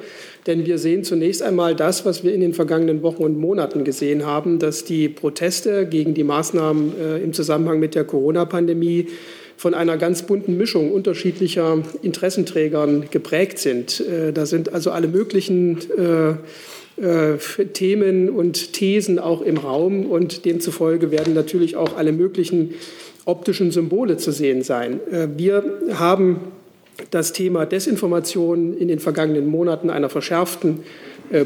denn 0.49 0.67
wir 0.67 0.77
sehen 0.77 1.05
zunächst 1.05 1.45
einmal 1.45 1.77
das, 1.77 2.05
was 2.05 2.25
wir 2.25 2.35
in 2.35 2.41
den 2.41 2.53
vergangenen 2.53 3.03
Wochen 3.05 3.23
und 3.23 3.39
Monaten 3.39 3.85
gesehen 3.85 4.27
haben, 4.27 4.59
dass 4.59 4.83
die 4.83 5.09
Proteste 5.09 5.87
gegen 5.87 6.15
die 6.15 6.25
Maßnahmen 6.25 6.95
äh, 7.01 7.19
im 7.19 7.33
Zusammenhang 7.33 7.79
mit 7.79 7.95
der 7.95 8.03
Corona-Pandemie 8.03 9.07
von 9.61 9.75
einer 9.75 9.99
ganz 9.99 10.23
bunten 10.23 10.57
Mischung 10.57 10.91
unterschiedlicher 10.91 11.83
Interessenträgern 12.01 13.09
geprägt 13.11 13.59
sind. 13.59 14.01
Äh, 14.01 14.33
da 14.33 14.47
sind 14.47 14.73
also 14.73 14.91
alle 14.91 15.07
möglichen 15.07 15.77
äh, 16.99 17.35
äh, 17.35 17.37
Themen 17.75 18.31
und 18.31 18.73
Thesen 18.73 19.19
auch 19.19 19.43
im 19.43 19.59
Raum 19.59 20.07
und 20.07 20.47
demzufolge 20.47 21.11
werden 21.11 21.35
natürlich 21.35 21.77
auch 21.77 21.99
alle 21.99 22.13
möglichen 22.13 22.73
optischen 23.27 23.71
Symbole 23.71 24.17
zu 24.17 24.33
sehen 24.33 24.63
sein. 24.63 24.99
Wir 25.37 25.63
haben 25.93 26.41
das 27.11 27.35
Thema 27.35 27.67
Desinformation 27.67 28.75
in 28.75 28.89
den 28.89 28.99
vergangenen 28.99 29.47
Monaten 29.47 29.91
einer 29.91 30.09
verschärften 30.09 30.81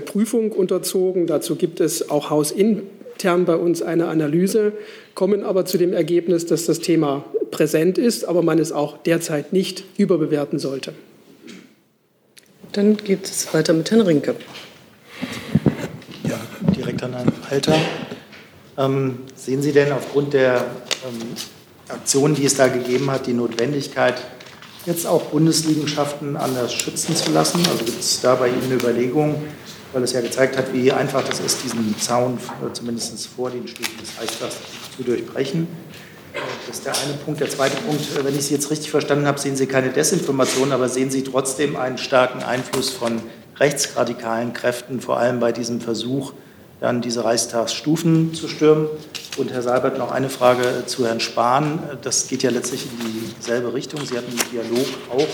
Prüfung 0.07 0.53
unterzogen. 0.53 1.27
Dazu 1.27 1.57
gibt 1.57 1.81
es 1.81 2.11
auch 2.11 2.31
hausintern 3.25 3.45
bei 3.45 3.57
uns 3.57 3.83
eine 3.83 4.09
Analyse, 4.09 4.73
kommen 5.15 5.45
aber 5.45 5.65
zu 5.65 5.79
dem 5.79 5.93
Ergebnis, 5.93 6.47
dass 6.47 6.67
das 6.67 6.81
Thema 6.81 7.25
präsent 7.51 7.99
ist, 7.99 8.25
aber 8.25 8.43
man 8.43 8.59
es 8.59 8.73
auch 8.73 8.99
derzeit 8.99 9.53
nicht 9.53 9.85
überbewerten 9.97 10.59
sollte. 10.59 10.93
Dann 12.73 12.97
geht 12.97 13.25
es 13.25 13.53
weiter 13.55 13.73
mit 13.73 13.91
Herrn 13.91 14.01
Rinke. 14.01 14.35
Ja, 16.29 16.41
direkt 16.77 17.03
an 17.03 17.15
Herrn 17.15 17.33
Alter. 17.49 17.77
Ähm, 18.77 19.19
sehen 19.37 19.63
Sie 19.63 19.73
denn 19.73 19.93
aufgrund 19.93 20.33
der 20.33 20.65
ähm, 21.09 21.21
Aktionen, 21.89 22.35
die 22.35 22.45
es 22.45 22.57
da 22.57 22.67
gegeben 22.67 23.11
hat, 23.11 23.27
die 23.27 23.33
Notwendigkeit, 23.33 24.17
jetzt 24.87 25.07
auch 25.07 25.23
Bundesliegenschaften 25.27 26.37
anders 26.37 26.75
schützen 26.75 27.15
zu 27.15 27.31
lassen? 27.31 27.61
Also 27.71 27.85
gibt 27.85 28.01
es 28.01 28.21
da 28.21 28.35
bei 28.35 28.49
Ihnen 28.49 28.65
eine 28.65 28.75
Überlegung, 28.75 29.37
weil 29.95 30.03
es 30.03 30.13
ja 30.13 30.21
gezeigt 30.21 30.59
hat, 30.59 30.73
wie 30.73 30.93
einfach 30.93 31.23
das 31.25 31.41
ist, 31.41 31.63
diesen 31.63 31.97
Zaun 31.99 32.37
äh, 32.37 32.73
zumindest 32.73 33.27
vor 33.29 33.51
den 33.51 33.67
Stufen 33.69 33.97
des 33.99 34.19
Reichstags 34.21 34.57
zu 34.97 35.03
durchbrechen? 35.05 35.69
Das 36.67 36.79
ist 36.79 36.85
der 36.85 36.93
eine 36.93 37.15
Punkt. 37.25 37.41
Der 37.41 37.49
zweite 37.49 37.77
Punkt, 37.77 38.03
äh, 38.17 38.25
wenn 38.25 38.37
ich 38.37 38.47
Sie 38.47 38.55
jetzt 38.55 38.71
richtig 38.71 38.91
verstanden 38.91 39.27
habe, 39.27 39.39
sehen 39.39 39.57
Sie 39.57 39.67
keine 39.67 39.91
Desinformation, 39.91 40.73
aber 40.73 40.89
sehen 40.89 41.11
Sie 41.11 41.23
trotzdem 41.23 41.77
einen 41.77 41.97
starken 41.97 42.43
Einfluss 42.43 42.91
von 42.91 43.23
rechtsradikalen 43.59 44.53
Kräften, 44.53 45.01
vor 45.01 45.19
allem 45.19 45.39
bei 45.39 45.53
diesem 45.53 45.81
Versuch, 45.81 46.33
dann 46.81 47.01
diese 47.01 47.25
Reichstagsstufen 47.25 48.35
zu 48.35 48.49
stürmen. 48.49 48.89
Und 49.37 49.53
Herr 49.53 49.63
Seibert, 49.63 49.99
noch 49.99 50.13
eine 50.13 50.29
Frage 50.29 50.85
zu 50.87 51.07
Herrn 51.07 51.19
Spahn. 51.19 51.81
Das 52.03 52.29
geht 52.29 52.45
ja 52.45 52.51
letztlich 52.51 52.87
in 52.87 53.35
dieselbe 53.37 53.75
Richtung. 53.75 54.07
Sie 54.07 54.17
hatten 54.17 54.31
den 54.31 54.51
Dialog 54.53 54.87
auch 55.11 55.27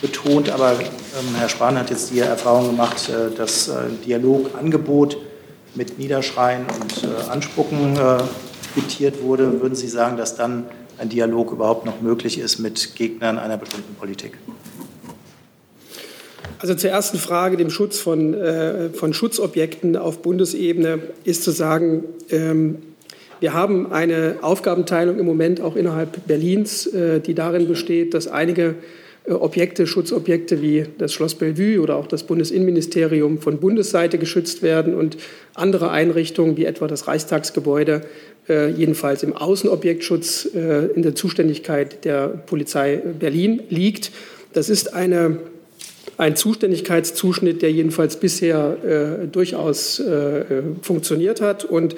betont, 0.00 0.48
aber 0.48 0.72
ähm, 0.72 1.34
Herr 1.36 1.50
Spahn 1.50 1.78
hat 1.78 1.90
jetzt 1.90 2.10
die 2.10 2.20
Erfahrung 2.20 2.68
gemacht, 2.68 3.10
äh, 3.10 3.34
das 3.36 3.68
äh, 3.68 3.74
Dialogangebot 4.06 5.18
mit 5.74 5.98
Niederschreien 5.98 6.64
und 6.80 7.04
äh, 7.04 7.30
Anspucken 7.30 7.96
äh, 7.96 8.22
quittiert 8.72 9.22
wurde, 9.22 9.60
würden 9.60 9.74
Sie 9.74 9.88
sagen, 9.88 10.16
dass 10.16 10.36
dann 10.36 10.64
ein 10.96 11.10
Dialog 11.10 11.52
überhaupt 11.52 11.84
noch 11.84 12.00
möglich 12.00 12.38
ist 12.38 12.58
mit 12.58 12.94
Gegnern 12.96 13.38
einer 13.38 13.58
bestimmten 13.58 13.94
Politik? 13.94 14.38
Also 16.60 16.74
zur 16.74 16.88
ersten 16.88 17.18
Frage, 17.18 17.58
dem 17.58 17.68
Schutz 17.68 17.98
von, 17.98 18.32
äh, 18.32 18.88
von 18.88 19.12
Schutzobjekten 19.12 19.98
auf 19.98 20.22
Bundesebene, 20.22 20.98
ist 21.24 21.44
zu 21.44 21.50
sagen, 21.50 22.04
ähm, 22.30 22.78
wir 23.40 23.52
haben 23.52 23.92
eine 23.92 24.36
Aufgabenteilung 24.42 25.18
im 25.18 25.26
Moment 25.26 25.60
auch 25.60 25.76
innerhalb 25.76 26.26
Berlins, 26.26 26.86
äh, 26.86 27.20
die 27.20 27.34
darin 27.34 27.68
besteht, 27.68 28.14
dass 28.14 28.28
einige 28.28 28.76
äh, 29.26 29.32
Objekte, 29.32 29.86
Schutzobjekte 29.86 30.62
wie 30.62 30.86
das 30.98 31.12
Schloss 31.12 31.34
Bellevue 31.34 31.80
oder 31.80 31.96
auch 31.96 32.06
das 32.06 32.24
Bundesinnenministerium 32.24 33.40
von 33.40 33.58
Bundesseite 33.58 34.18
geschützt 34.18 34.62
werden 34.62 34.94
und 34.94 35.16
andere 35.54 35.90
Einrichtungen 35.90 36.56
wie 36.56 36.64
etwa 36.64 36.86
das 36.86 37.06
Reichstagsgebäude 37.06 38.02
äh, 38.48 38.70
jedenfalls 38.70 39.22
im 39.22 39.34
Außenobjektschutz 39.34 40.44
in 40.44 41.02
der 41.02 41.14
Zuständigkeit 41.14 42.04
der 42.04 42.28
Polizei 42.28 42.96
Berlin 42.96 43.62
liegt. 43.68 44.12
Das 44.52 44.68
ist 44.68 44.94
eine 44.94 45.38
ein 46.16 46.36
Zuständigkeitszuschnitt, 46.36 47.62
der 47.62 47.72
jedenfalls 47.72 48.16
bisher 48.16 48.76
äh, 48.84 49.26
durchaus 49.26 49.98
äh, 49.98 50.44
funktioniert 50.82 51.40
hat. 51.40 51.64
Und 51.64 51.96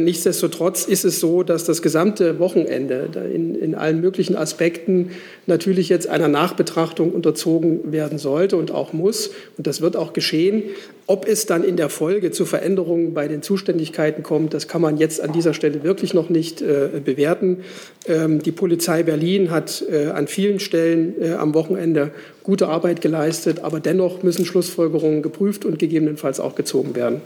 nichtsdestotrotz 0.00 0.84
ist 0.84 1.04
es 1.04 1.20
so, 1.20 1.42
dass 1.42 1.64
das 1.64 1.80
gesamte 1.80 2.38
Wochenende 2.38 3.08
in, 3.32 3.54
in 3.54 3.74
allen 3.74 4.00
möglichen 4.00 4.36
Aspekten 4.36 5.10
natürlich 5.46 5.88
jetzt 5.88 6.06
einer 6.06 6.28
Nachbetrachtung 6.28 7.12
unterzogen 7.12 7.92
werden 7.92 8.18
sollte 8.18 8.56
und 8.56 8.72
auch 8.72 8.92
muss. 8.92 9.30
Und 9.56 9.66
das 9.66 9.80
wird 9.80 9.96
auch 9.96 10.12
geschehen. 10.12 10.64
Ob 11.06 11.26
es 11.26 11.44
dann 11.44 11.64
in 11.64 11.76
der 11.76 11.88
Folge 11.88 12.30
zu 12.30 12.44
Veränderungen 12.44 13.14
bei 13.14 13.26
den 13.26 13.42
Zuständigkeiten 13.42 14.22
kommt, 14.22 14.54
das 14.54 14.68
kann 14.68 14.80
man 14.80 14.96
jetzt 14.96 15.20
an 15.20 15.32
dieser 15.32 15.54
Stelle 15.54 15.82
wirklich 15.82 16.14
noch 16.14 16.28
nicht 16.28 16.62
äh, 16.62 16.88
bewerten. 17.04 17.64
Ähm, 18.06 18.40
die 18.42 18.52
Polizei 18.52 19.02
Berlin 19.02 19.50
hat 19.50 19.84
äh, 19.90 20.06
an 20.06 20.28
vielen 20.28 20.60
Stellen 20.60 21.14
äh, 21.20 21.32
am 21.32 21.52
Wochenende 21.54 22.12
gute 22.44 22.68
Arbeit 22.68 23.00
geleistet, 23.00 23.58
aber 23.60 23.80
dennoch 23.80 24.22
müssen 24.22 24.44
Schlussfolgerungen 24.44 25.22
geprüft 25.22 25.64
und 25.64 25.80
gegebenenfalls 25.80 26.38
auch 26.38 26.54
gezogen 26.54 26.94
werden. 26.94 27.22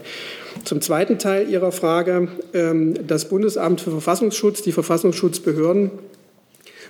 Zum 0.63 0.81
zweiten 0.81 1.19
Teil 1.19 1.49
Ihrer 1.49 1.73
Frage. 1.73 2.29
Ähm, 2.53 3.07
das 3.07 3.29
Bundesamt 3.29 3.81
für 3.81 3.91
Verfassungsschutz, 3.91 4.63
die 4.63 4.73
Verfassungsschutzbehörden 4.73 5.91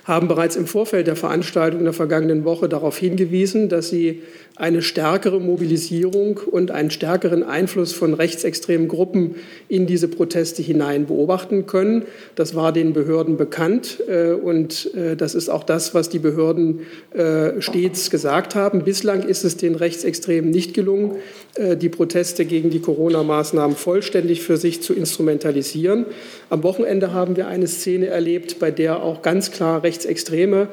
haben 0.05 0.27
bereits 0.27 0.55
im 0.55 0.67
Vorfeld 0.67 1.07
der 1.07 1.15
Veranstaltung 1.15 1.79
in 1.79 1.85
der 1.85 1.93
vergangenen 1.93 2.45
Woche 2.45 2.69
darauf 2.69 2.97
hingewiesen, 2.97 3.69
dass 3.69 3.89
sie 3.89 4.21
eine 4.55 4.81
stärkere 4.81 5.41
Mobilisierung 5.41 6.39
und 6.49 6.71
einen 6.71 6.89
stärkeren 6.89 7.43
Einfluss 7.43 7.91
von 7.91 8.13
rechtsextremen 8.13 8.87
Gruppen 8.87 9.35
in 9.67 9.85
diese 9.85 10.07
Proteste 10.07 10.61
hinein 10.61 11.07
beobachten 11.07 11.65
können. 11.65 12.03
Das 12.35 12.55
war 12.55 12.71
den 12.71 12.93
Behörden 12.93 13.35
bekannt 13.35 14.01
äh, 14.07 14.31
und 14.31 14.93
äh, 14.95 15.17
das 15.17 15.35
ist 15.35 15.49
auch 15.49 15.63
das, 15.63 15.93
was 15.93 16.07
die 16.07 16.19
Behörden 16.19 16.81
äh, 17.11 17.59
stets 17.59 18.09
gesagt 18.09 18.55
haben. 18.55 18.83
Bislang 18.83 19.23
ist 19.23 19.43
es 19.43 19.57
den 19.57 19.75
Rechtsextremen 19.75 20.51
nicht 20.51 20.73
gelungen, 20.73 21.15
die 21.57 21.87
Proteste 21.87 22.43
gegen 22.43 22.69
die 22.69 22.81
Corona-Maßnahmen 22.81 23.77
vollständig 23.77 24.41
für 24.41 24.57
sich 24.57 24.81
zu 24.81 24.93
instrumentalisieren. 24.93 26.05
Am 26.49 26.63
Wochenende 26.63 27.11
haben 27.11 27.35
wir 27.35 27.47
eine 27.47 27.67
Szene 27.67 28.07
erlebt, 28.07 28.59
bei 28.59 28.71
der 28.71 29.01
auch 29.01 29.21
ganz 29.21 29.51
klar 29.51 29.83
Rechtsextreme 29.83 30.67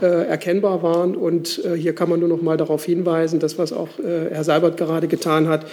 erkennbar 0.00 0.82
waren. 0.82 1.16
Und 1.16 1.60
hier 1.76 1.94
kann 1.94 2.08
man 2.08 2.20
nur 2.20 2.28
noch 2.28 2.40
mal 2.40 2.56
darauf 2.56 2.84
hinweisen, 2.84 3.38
das, 3.38 3.58
was 3.58 3.72
auch 3.72 3.98
äh, 3.98 4.30
Herr 4.30 4.44
Seibert 4.44 4.76
gerade 4.76 5.06
getan 5.08 5.48
hat. 5.48 5.66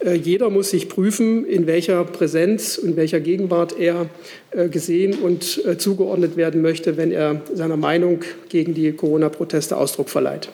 Äh, 0.00 0.14
jeder 0.14 0.50
muss 0.50 0.70
sich 0.70 0.88
prüfen, 0.88 1.44
in 1.44 1.66
welcher 1.66 2.04
Präsenz 2.04 2.78
und 2.78 2.96
welcher 2.96 3.20
Gegenwart 3.20 3.78
er 3.78 4.06
äh, 4.50 4.68
gesehen 4.68 5.14
und 5.14 5.60
zugeordnet 5.78 6.36
werden 6.36 6.62
möchte, 6.62 6.96
wenn 6.96 7.12
er 7.12 7.42
seiner 7.52 7.76
Meinung 7.76 8.20
gegen 8.48 8.74
die 8.74 8.92
Corona-Proteste 8.92 9.76
Ausdruck 9.76 10.08
verleiht. 10.08 10.48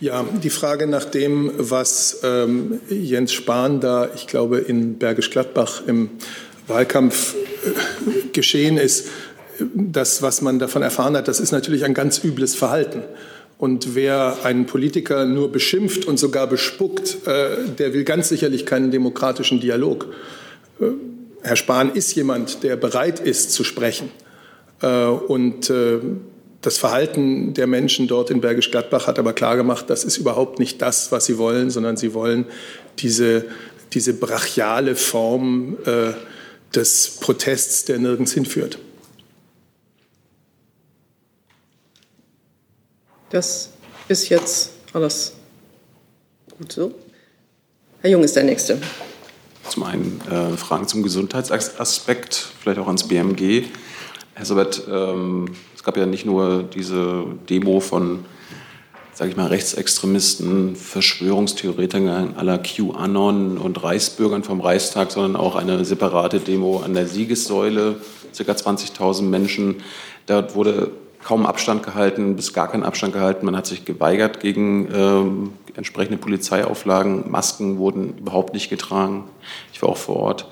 Ja, 0.00 0.24
die 0.42 0.50
Frage 0.50 0.88
nach 0.88 1.04
dem, 1.04 1.52
was 1.56 2.22
ähm, 2.24 2.80
Jens 2.88 3.32
Spahn 3.32 3.78
da, 3.80 4.10
ich 4.16 4.26
glaube, 4.26 4.58
in 4.58 4.98
Bergisch 4.98 5.30
Gladbach 5.30 5.82
im 5.86 6.10
Wahlkampf 6.72 7.34
äh, 7.34 8.28
geschehen 8.32 8.78
ist, 8.78 9.08
das, 9.74 10.22
was 10.22 10.40
man 10.40 10.58
davon 10.58 10.82
erfahren 10.82 11.16
hat, 11.16 11.28
das 11.28 11.38
ist 11.38 11.52
natürlich 11.52 11.84
ein 11.84 11.94
ganz 11.94 12.24
übles 12.24 12.54
Verhalten. 12.54 13.02
Und 13.58 13.94
wer 13.94 14.38
einen 14.44 14.66
Politiker 14.66 15.24
nur 15.24 15.52
beschimpft 15.52 16.04
und 16.04 16.18
sogar 16.18 16.46
bespuckt, 16.46 17.26
äh, 17.26 17.68
der 17.78 17.92
will 17.92 18.04
ganz 18.04 18.28
sicherlich 18.28 18.66
keinen 18.66 18.90
demokratischen 18.90 19.60
Dialog. 19.60 20.08
Äh, 20.80 20.86
Herr 21.42 21.56
Spahn 21.56 21.92
ist 21.92 22.14
jemand, 22.14 22.62
der 22.62 22.76
bereit 22.76 23.20
ist 23.20 23.52
zu 23.52 23.64
sprechen. 23.64 24.10
Und 24.80 25.72
das 26.60 26.78
Verhalten 26.78 27.52
der 27.52 27.66
Menschen 27.66 28.06
dort 28.06 28.30
in 28.30 28.40
Bergisch 28.40 28.70
Gladbach 28.70 29.08
hat 29.08 29.18
aber 29.18 29.32
klargemacht, 29.32 29.90
das 29.90 30.04
ist 30.04 30.18
überhaupt 30.18 30.60
nicht 30.60 30.80
das, 30.82 31.10
was 31.10 31.26
sie 31.26 31.38
wollen, 31.38 31.70
sondern 31.70 31.96
sie 31.96 32.14
wollen 32.14 32.46
diese 32.98 33.44
diese 33.94 34.14
brachiale 34.14 34.96
Form 34.96 35.76
äh, 35.84 36.12
des 36.74 37.18
Protests, 37.20 37.84
der 37.84 37.98
nirgends 37.98 38.32
hinführt. 38.32 38.78
Das 43.30 43.70
ist 44.08 44.28
jetzt 44.28 44.72
alles 44.92 45.32
gut 46.58 46.72
so. 46.72 46.94
Herr 48.02 48.10
Jung 48.10 48.22
ist 48.22 48.36
der 48.36 48.44
Nächste. 48.44 48.78
Zum 49.68 49.84
einen 49.84 50.20
äh, 50.30 50.56
Fragen 50.56 50.86
zum 50.86 51.02
Gesundheitsaspekt, 51.02 52.48
vielleicht 52.60 52.78
auch 52.78 52.88
ans 52.88 53.08
BMG. 53.08 53.64
Herr 54.34 54.44
Sobert, 54.44 54.82
ähm, 54.90 55.54
es 55.74 55.82
gab 55.82 55.96
ja 55.96 56.04
nicht 56.04 56.26
nur 56.26 56.62
diese 56.62 57.24
Demo 57.48 57.80
von, 57.80 58.24
sage 59.14 59.30
ich 59.30 59.36
mal, 59.36 59.48
Rechtsextremisten, 59.48 60.74
Verschwörungstheoretikern 60.74 62.34
aller 62.36 62.58
QAnon 62.58 63.58
und 63.58 63.82
Reichsbürgern 63.82 64.42
vom 64.42 64.60
Reichstag, 64.60 65.10
sondern 65.10 65.36
auch 65.36 65.54
eine 65.54 65.84
separate 65.84 66.40
Demo 66.40 66.80
an 66.80 66.94
der 66.94 67.06
Siegessäule, 67.06 67.96
ca. 68.36 68.52
20.000 68.52 69.22
Menschen. 69.22 69.76
Dort 70.26 70.54
wurde 70.54 70.92
kaum 71.22 71.46
Abstand 71.46 71.82
gehalten, 71.82 72.36
bis 72.36 72.52
gar 72.52 72.70
keinen 72.70 72.84
Abstand 72.84 73.12
gehalten. 73.12 73.44
Man 73.44 73.56
hat 73.56 73.66
sich 73.66 73.84
geweigert 73.84 74.40
gegen 74.40 74.88
ähm, 74.92 75.52
entsprechende 75.76 76.18
Polizeiauflagen. 76.18 77.30
Masken 77.30 77.78
wurden 77.78 78.18
überhaupt 78.18 78.54
nicht 78.54 78.70
getragen. 78.70 79.24
Ich 79.72 79.82
war 79.82 79.90
auch 79.90 79.96
vor 79.96 80.16
Ort. 80.16 80.48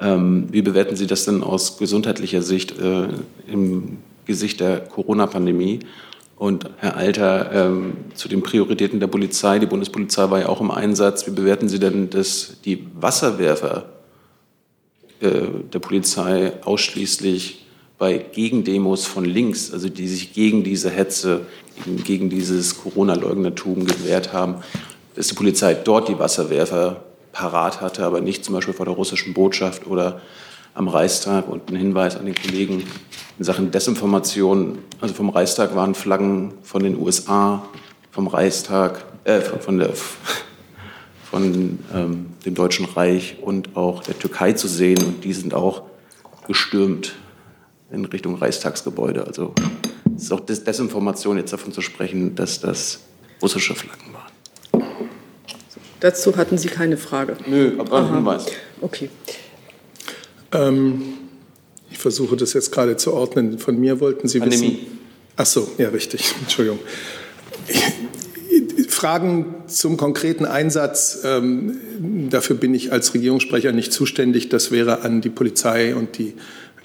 Ähm, 0.00 0.48
wie 0.50 0.62
bewerten 0.62 0.96
Sie 0.96 1.06
das 1.06 1.24
denn 1.26 1.42
aus 1.42 1.78
gesundheitlicher 1.78 2.42
Sicht 2.42 2.78
äh, 2.78 3.08
im 3.46 3.98
Gesicht 4.24 4.60
der 4.60 4.80
Corona-Pandemie? 4.80 5.80
Und 6.42 6.68
Herr 6.78 6.96
Alter, 6.96 7.52
ähm, 7.52 7.92
zu 8.16 8.26
den 8.26 8.42
Prioritäten 8.42 8.98
der 8.98 9.06
Polizei. 9.06 9.60
Die 9.60 9.66
Bundespolizei 9.66 10.28
war 10.28 10.40
ja 10.40 10.48
auch 10.48 10.60
im 10.60 10.72
Einsatz. 10.72 11.24
Wie 11.28 11.30
bewerten 11.30 11.68
Sie 11.68 11.78
denn, 11.78 12.10
dass 12.10 12.56
die 12.64 12.84
Wasserwerfer 12.94 13.84
äh, 15.20 15.42
der 15.72 15.78
Polizei 15.78 16.54
ausschließlich 16.64 17.64
bei 17.96 18.14
Gegendemos 18.18 19.06
von 19.06 19.24
links, 19.24 19.72
also 19.72 19.88
die 19.88 20.08
sich 20.08 20.32
gegen 20.32 20.64
diese 20.64 20.90
Hetze, 20.90 21.42
gegen, 21.84 22.02
gegen 22.02 22.28
dieses 22.28 22.76
Corona-Leugnertum 22.82 23.86
gewehrt 23.86 24.32
haben, 24.32 24.64
dass 25.14 25.28
die 25.28 25.34
Polizei 25.34 25.74
dort 25.74 26.08
die 26.08 26.18
Wasserwerfer 26.18 27.04
parat 27.30 27.80
hatte, 27.80 28.04
aber 28.04 28.20
nicht 28.20 28.44
zum 28.44 28.56
Beispiel 28.56 28.74
vor 28.74 28.86
der 28.86 28.96
russischen 28.96 29.32
Botschaft 29.32 29.86
oder 29.86 30.20
am 30.74 30.88
Reichstag. 30.88 31.48
Und 31.48 31.70
ein 31.70 31.76
Hinweis 31.76 32.16
an 32.16 32.26
den 32.26 32.34
Kollegen 32.34 32.84
in 33.38 33.44
Sachen 33.44 33.70
Desinformation. 33.70 34.78
Also 35.00 35.14
vom 35.14 35.30
Reichstag 35.30 35.74
waren 35.74 35.94
Flaggen 35.94 36.54
von 36.62 36.82
den 36.82 36.98
USA, 36.98 37.62
vom 38.10 38.26
Reichstag, 38.26 39.04
äh, 39.24 39.40
von, 39.40 39.60
von, 39.60 39.78
der, 39.78 39.90
von 41.30 41.78
ähm, 41.94 42.26
dem 42.44 42.54
Deutschen 42.54 42.86
Reich 42.86 43.36
und 43.40 43.76
auch 43.76 44.02
der 44.02 44.18
Türkei 44.18 44.52
zu 44.52 44.68
sehen. 44.68 45.02
Und 45.04 45.24
die 45.24 45.32
sind 45.32 45.54
auch 45.54 45.82
gestürmt 46.46 47.14
in 47.90 48.04
Richtung 48.04 48.36
Reichstagsgebäude. 48.36 49.26
Also 49.26 49.54
es 50.16 50.24
ist 50.24 50.32
auch 50.32 50.40
Desinformation, 50.40 51.36
jetzt 51.36 51.52
davon 51.52 51.72
zu 51.72 51.80
sprechen, 51.80 52.34
dass 52.34 52.60
das 52.60 53.00
russische 53.40 53.74
Flaggen 53.74 54.12
waren. 54.12 54.32
Dazu 56.00 56.36
hatten 56.36 56.58
Sie 56.58 56.68
keine 56.68 56.96
Frage. 56.96 57.36
Nö, 57.46 57.76
aber 57.78 57.98
ein 57.98 58.14
Hinweis. 58.14 58.46
Okay. 58.80 59.08
Ähm, 60.52 61.02
ich 61.90 61.98
versuche 61.98 62.36
das 62.36 62.52
jetzt 62.52 62.72
gerade 62.72 62.96
zu 62.96 63.12
ordnen. 63.12 63.58
Von 63.58 63.78
mir 63.78 64.00
wollten 64.00 64.28
Sie 64.28 64.40
Pandemie. 64.40 64.62
wissen. 64.62 64.98
Ach 65.36 65.46
so, 65.46 65.70
ja, 65.78 65.88
richtig. 65.88 66.34
Entschuldigung. 66.40 66.78
Fragen 68.88 69.54
zum 69.66 69.96
konkreten 69.96 70.44
Einsatz, 70.44 71.20
ähm, 71.24 72.28
dafür 72.30 72.56
bin 72.56 72.74
ich 72.74 72.92
als 72.92 73.14
Regierungssprecher 73.14 73.72
nicht 73.72 73.92
zuständig. 73.92 74.48
Das 74.48 74.70
wäre 74.70 75.00
an 75.00 75.20
die 75.20 75.30
Polizei 75.30 75.94
und 75.94 76.18
die 76.18 76.34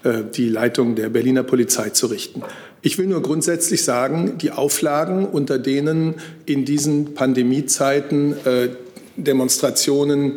äh, 0.04 0.24
die 0.34 0.50
Leitung 0.50 0.96
der 0.96 1.10
Berliner 1.10 1.44
Polizei 1.44 1.90
zu 1.90 2.08
richten. 2.08 2.44
Ich 2.82 2.98
will 2.98 3.08
nur 3.08 3.22
grundsätzlich 3.22 3.84
sagen, 3.84 4.38
die 4.38 4.52
Auflagen, 4.52 5.26
unter 5.26 5.58
denen 5.58 6.16
in 6.46 6.66
diesen 6.66 7.14
Pandemiezeiten 7.14 8.34
äh, 8.46 8.70
Demonstrationen 9.16 10.34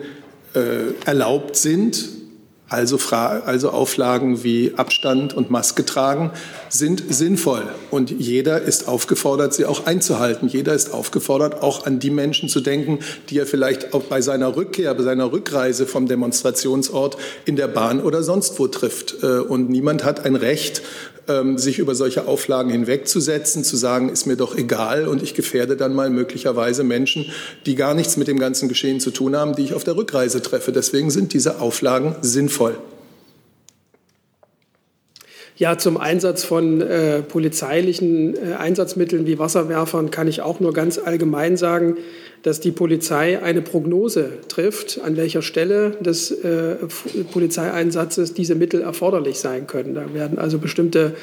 äh, 0.54 0.94
erlaubt 1.04 1.56
sind, 1.56 2.08
also, 2.70 2.98
also 3.14 3.70
Auflagen 3.70 4.44
wie 4.44 4.72
Abstand 4.76 5.34
und 5.34 5.50
Maske 5.50 5.84
tragen, 5.84 6.30
sind 6.68 7.02
sinnvoll. 7.12 7.64
Und 7.90 8.10
jeder 8.10 8.62
ist 8.62 8.88
aufgefordert, 8.88 9.52
sie 9.52 9.66
auch 9.66 9.86
einzuhalten. 9.86 10.48
Jeder 10.48 10.72
ist 10.72 10.94
aufgefordert, 10.94 11.62
auch 11.62 11.84
an 11.84 11.98
die 11.98 12.10
Menschen 12.10 12.48
zu 12.48 12.60
denken, 12.60 13.00
die 13.28 13.38
er 13.38 13.46
vielleicht 13.46 13.92
auch 13.92 14.04
bei 14.04 14.20
seiner 14.20 14.56
Rückkehr, 14.56 14.94
bei 14.94 15.02
seiner 15.02 15.32
Rückreise 15.32 15.86
vom 15.86 16.06
Demonstrationsort 16.06 17.16
in 17.44 17.56
der 17.56 17.68
Bahn 17.68 18.00
oder 18.00 18.22
sonst 18.22 18.58
wo 18.58 18.68
trifft. 18.68 19.22
Äh, 19.22 19.40
und 19.40 19.68
niemand 19.68 20.04
hat 20.04 20.24
ein 20.24 20.36
Recht, 20.36 20.82
sich 21.56 21.78
über 21.78 21.94
solche 21.94 22.26
Auflagen 22.26 22.70
hinwegzusetzen, 22.70 23.64
zu 23.64 23.76
sagen, 23.76 24.08
ist 24.08 24.26
mir 24.26 24.36
doch 24.36 24.56
egal 24.56 25.08
und 25.08 25.22
ich 25.22 25.34
gefährde 25.34 25.76
dann 25.76 25.94
mal 25.94 26.10
möglicherweise 26.10 26.84
Menschen, 26.84 27.26
die 27.66 27.74
gar 27.74 27.94
nichts 27.94 28.16
mit 28.16 28.28
dem 28.28 28.38
ganzen 28.38 28.68
Geschehen 28.68 29.00
zu 29.00 29.10
tun 29.10 29.36
haben, 29.36 29.54
die 29.54 29.64
ich 29.64 29.74
auf 29.74 29.84
der 29.84 29.96
Rückreise 29.96 30.42
treffe. 30.42 30.72
Deswegen 30.72 31.10
sind 31.10 31.32
diese 31.32 31.60
Auflagen 31.60 32.16
sinnvoll. 32.22 32.76
Ja, 35.60 35.76
zum 35.76 35.98
Einsatz 35.98 36.42
von 36.42 36.80
äh, 36.80 37.20
polizeilichen 37.20 38.34
äh, 38.34 38.54
Einsatzmitteln 38.54 39.26
wie 39.26 39.38
Wasserwerfern 39.38 40.10
kann 40.10 40.26
ich 40.26 40.40
auch 40.40 40.58
nur 40.58 40.72
ganz 40.72 40.96
allgemein 40.96 41.58
sagen, 41.58 41.98
dass 42.42 42.60
die 42.60 42.70
Polizei 42.70 43.42
eine 43.42 43.60
Prognose 43.60 44.30
trifft, 44.48 45.00
an 45.04 45.16
welcher 45.16 45.42
Stelle 45.42 45.92
des 46.00 46.30
äh, 46.30 46.76
Polizeieinsatzes 47.32 48.32
diese 48.32 48.54
Mittel 48.54 48.80
erforderlich 48.80 49.38
sein 49.38 49.66
können. 49.66 49.94
Da 49.94 50.14
werden 50.14 50.38
also 50.38 50.58
bestimmte 50.58 51.14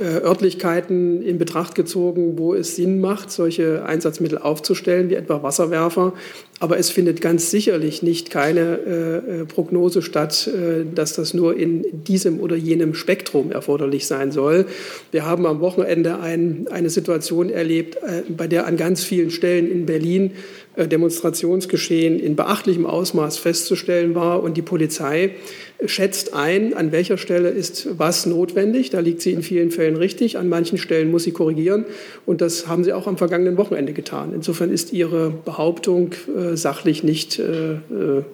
äh, 0.00 0.04
Örtlichkeiten 0.04 1.22
in 1.22 1.36
Betracht 1.38 1.74
gezogen, 1.74 2.38
wo 2.38 2.54
es 2.54 2.76
Sinn 2.76 3.00
macht, 3.00 3.30
solche 3.30 3.84
Einsatzmittel 3.84 4.38
aufzustellen, 4.38 5.10
wie 5.10 5.14
etwa 5.14 5.42
Wasserwerfer. 5.42 6.14
Aber 6.58 6.78
es 6.78 6.90
findet 6.90 7.20
ganz 7.20 7.50
sicherlich 7.50 8.02
nicht 8.02 8.30
keine 8.30 8.60
äh, 8.60 9.40
äh 9.40 9.44
Prognose 9.44 10.00
statt, 10.00 10.46
äh, 10.46 10.84
dass 10.94 11.14
das 11.14 11.34
nur 11.34 11.56
in 11.56 12.04
diesem 12.04 12.38
oder 12.40 12.54
jenem 12.56 12.94
Spektrum 12.94 13.50
erforderlich 13.50 14.06
sein 14.06 14.30
soll. 14.30 14.66
Wir 15.10 15.26
haben 15.26 15.44
am 15.44 15.60
Wochenende 15.60 16.20
ein, 16.20 16.68
eine 16.70 16.88
Situation 16.88 17.50
erlebt, 17.50 17.96
äh, 17.96 18.22
bei 18.28 18.46
der 18.46 18.66
an 18.66 18.76
ganz 18.76 19.02
vielen 19.02 19.30
Stellen 19.30 19.70
in 19.70 19.86
Berlin 19.86 20.30
Demonstrationsgeschehen 20.76 22.18
in 22.18 22.36
beachtlichem 22.36 22.86
Ausmaß 22.86 23.38
festzustellen 23.38 24.14
war. 24.14 24.42
Und 24.42 24.56
die 24.56 24.62
Polizei 24.62 25.34
schätzt 25.84 26.34
ein, 26.34 26.74
an 26.74 26.92
welcher 26.92 27.18
Stelle 27.18 27.50
ist 27.50 27.98
was 27.98 28.26
notwendig. 28.26 28.90
Da 28.90 29.00
liegt 29.00 29.20
sie 29.20 29.32
in 29.32 29.42
vielen 29.42 29.70
Fällen 29.70 29.96
richtig. 29.96 30.38
An 30.38 30.48
manchen 30.48 30.78
Stellen 30.78 31.10
muss 31.10 31.24
sie 31.24 31.32
korrigieren. 31.32 31.84
Und 32.26 32.40
das 32.40 32.68
haben 32.68 32.84
sie 32.84 32.92
auch 32.92 33.06
am 33.06 33.18
vergangenen 33.18 33.56
Wochenende 33.56 33.92
getan. 33.92 34.32
Insofern 34.34 34.70
ist 34.70 34.92
ihre 34.92 35.30
Behauptung 35.30 36.12
äh, 36.36 36.56
sachlich 36.56 37.02
nicht 37.02 37.38
äh, 37.38 37.72
äh 37.74 38.24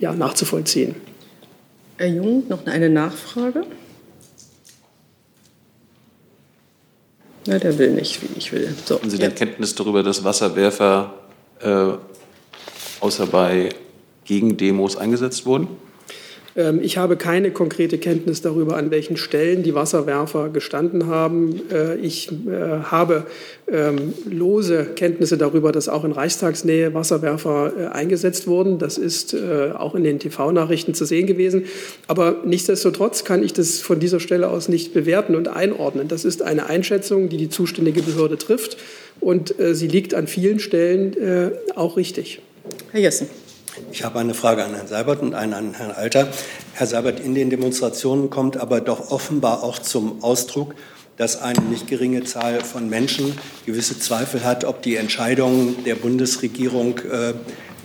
ja, 0.00 0.12
nachzuvollziehen. 0.12 0.96
Herr 1.98 2.08
Jung, 2.08 2.42
noch 2.48 2.66
eine 2.66 2.90
Nachfrage? 2.90 3.62
Na, 7.46 7.58
der 7.58 7.78
will 7.78 7.92
nicht, 7.92 8.22
wie 8.22 8.38
ich 8.38 8.52
will. 8.52 8.74
So, 8.84 8.98
Haben 8.98 9.10
Sie 9.10 9.18
denn 9.18 9.34
Kenntnis 9.34 9.74
darüber, 9.74 10.02
dass 10.02 10.24
Wasserwerfer 10.24 11.14
äh, 11.14 11.23
außer 13.00 13.26
bei 13.26 13.70
Gegendemos 14.24 14.96
eingesetzt 14.96 15.46
wurden? 15.46 15.68
Ähm, 16.56 16.80
ich 16.82 16.98
habe 16.98 17.16
keine 17.16 17.50
konkrete 17.50 17.98
Kenntnis 17.98 18.42
darüber, 18.42 18.76
an 18.76 18.90
welchen 18.90 19.16
Stellen 19.16 19.62
die 19.62 19.74
Wasserwerfer 19.74 20.50
gestanden 20.50 21.06
haben. 21.06 21.60
Äh, 21.72 21.96
ich 21.96 22.30
äh, 22.30 22.82
habe 22.84 23.24
ähm, 23.70 24.14
lose 24.28 24.86
Kenntnisse 24.96 25.38
darüber, 25.38 25.72
dass 25.72 25.88
auch 25.88 26.04
in 26.04 26.12
Reichstagsnähe 26.12 26.94
Wasserwerfer 26.94 27.72
äh, 27.78 27.86
eingesetzt 27.86 28.46
wurden. 28.46 28.78
Das 28.78 28.98
ist 28.98 29.34
auch 29.34 29.94
in 29.94 30.04
den 30.04 30.18
TV-Nachrichten 30.18 30.94
zu 30.94 31.04
sehen 31.04 31.26
gewesen. 31.26 31.64
Aber 32.06 32.36
nichtsdestotrotz 32.44 33.24
kann 33.24 33.42
ich 33.42 33.52
das 33.52 33.80
von 33.80 33.98
dieser 33.98 34.20
Stelle 34.20 34.48
aus 34.48 34.68
nicht 34.68 34.94
bewerten 34.94 35.34
und 35.34 35.48
einordnen. 35.48 36.08
Das 36.08 36.24
ist 36.24 36.42
eine 36.42 36.66
Einschätzung, 36.66 37.28
die 37.28 37.36
die 37.36 37.48
zuständige 37.48 38.02
Behörde 38.02 38.38
trifft. 38.38 38.76
Und 39.20 39.54
sie 39.58 39.88
liegt 39.88 40.14
an 40.14 40.26
vielen 40.26 40.58
Stellen 40.58 41.16
auch 41.74 41.96
richtig. 41.96 42.40
Herr 42.92 43.00
Jessen. 43.00 43.28
Ich 43.90 44.04
habe 44.04 44.20
eine 44.20 44.34
Frage 44.34 44.64
an 44.64 44.74
Herrn 44.74 44.86
Seibert 44.86 45.20
und 45.20 45.34
eine 45.34 45.56
an 45.56 45.74
Herrn 45.74 45.90
Alter. 45.90 46.28
Herr 46.74 46.86
Seibert, 46.86 47.18
in 47.18 47.34
den 47.34 47.50
Demonstrationen 47.50 48.30
kommt 48.30 48.56
aber 48.56 48.80
doch 48.80 49.10
offenbar 49.10 49.64
auch 49.64 49.80
zum 49.80 50.22
Ausdruck, 50.22 50.74
dass 51.16 51.40
eine 51.40 51.60
nicht 51.60 51.88
geringe 51.88 52.22
Zahl 52.24 52.60
von 52.60 52.88
Menschen 52.88 53.36
gewisse 53.66 53.98
Zweifel 53.98 54.44
hat, 54.44 54.64
ob 54.64 54.82
die 54.82 54.96
Entscheidungen 54.96 55.82
der 55.84 55.96
Bundesregierung 55.96 57.00
äh, 57.00 57.30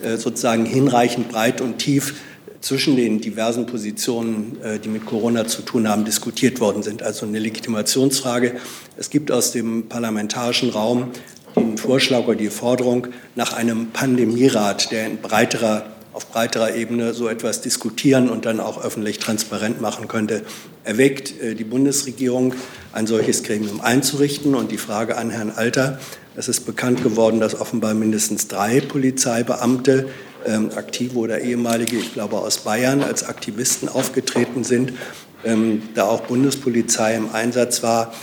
äh 0.06 0.17
sozusagen 0.17 0.65
hinreichend 0.65 1.30
breit 1.30 1.60
und 1.60 1.80
tief 1.80 2.15
zwischen 2.62 2.95
den 2.95 3.21
diversen 3.21 3.65
Positionen, 3.65 4.62
äh, 4.62 4.80
die 4.80 4.89
mit 4.89 5.06
Corona 5.06 5.47
zu 5.47 5.62
tun 5.62 5.88
haben, 5.88 6.06
diskutiert 6.06 6.60
worden 6.60 6.84
sind. 6.84 7.04
Also 7.04 7.25
eine 7.25 7.39
Legitimationsfrage. 7.39 8.58
Es 8.97 9.10
gibt 9.10 9.32
aus 9.32 9.52
dem 9.52 9.88
parlamentarischen 9.88 10.69
Raum 10.69 11.12
den 11.60 11.78
Vorschlag 11.78 12.26
oder 12.26 12.36
die 12.36 12.50
Forderung 12.50 13.08
nach 13.36 13.54
einem 13.54 13.91
Pandemierat, 13.91 14.91
der 14.91 15.06
in 15.06 15.17
breiterer 15.17 15.86
auf 16.12 16.32
breiterer 16.32 16.76
Ebene 16.76 17.13
so 17.13 17.30
etwas 17.30 17.62
diskutieren 17.62 18.30
und 18.30 18.45
dann 18.45 18.60
auch 18.60 18.84
öffentlich 18.84 19.19
transparent 19.19 19.80
machen 19.80 20.08
könnte, 20.08 20.41
erweckt 20.84 21.34
die 21.41 21.63
Bundesregierung, 21.63 22.56
ein 22.91 23.08
solches 23.08 23.43
Gremium 23.43 23.80
einzurichten. 23.80 24.56
Und 24.56 24.72
die 24.72 24.78
Frage 24.78 25.17
an 25.17 25.30
Herrn 25.30 25.52
Alter, 25.52 26.00
es 26.36 26.50
ist 26.50 26.65
bekannt 26.65 27.04
geworden, 27.04 27.39
dass 27.39 27.60
offenbar 27.60 27.93
mindestens 27.93 28.48
drei 28.48 28.82
Polizeibeamte 28.82 30.08
ähm, 30.45 30.72
aktive 30.76 31.17
oder 31.17 31.41
ehemalige, 31.41 31.98
ich 31.98 32.13
glaube 32.13 32.38
aus 32.38 32.60
Bayern, 32.60 33.04
als 33.04 33.24
Aktivisten 33.24 33.88
aufgetreten 33.88 34.63
sind. 34.63 34.93
Ähm, 35.45 35.84
da 35.95 36.06
auch 36.06 36.22
Bundespolizei 36.22 37.15
im 37.15 37.32
Einsatz 37.32 37.84
war, 37.84 38.13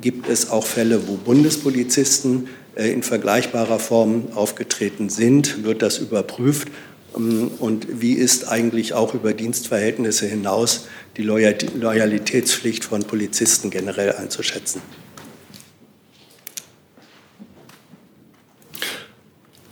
gibt 0.00 0.28
es 0.28 0.50
auch 0.50 0.66
Fälle, 0.66 1.08
wo 1.08 1.14
Bundespolizisten 1.14 2.48
äh, 2.76 2.92
in 2.92 3.02
vergleichbarer 3.02 3.78
Form 3.78 4.28
aufgetreten 4.34 5.08
sind. 5.08 5.64
Wird 5.64 5.82
das 5.82 5.98
überprüft? 5.98 6.68
Ähm, 7.16 7.50
und 7.58 8.00
wie 8.00 8.12
ist 8.12 8.48
eigentlich 8.48 8.92
auch 8.92 9.14
über 9.14 9.32
Dienstverhältnisse 9.32 10.26
hinaus 10.26 10.86
die 11.16 11.22
Loyalitätspflicht 11.22 12.84
von 12.84 13.02
Polizisten 13.02 13.70
generell 13.70 14.12
einzuschätzen? 14.12 14.82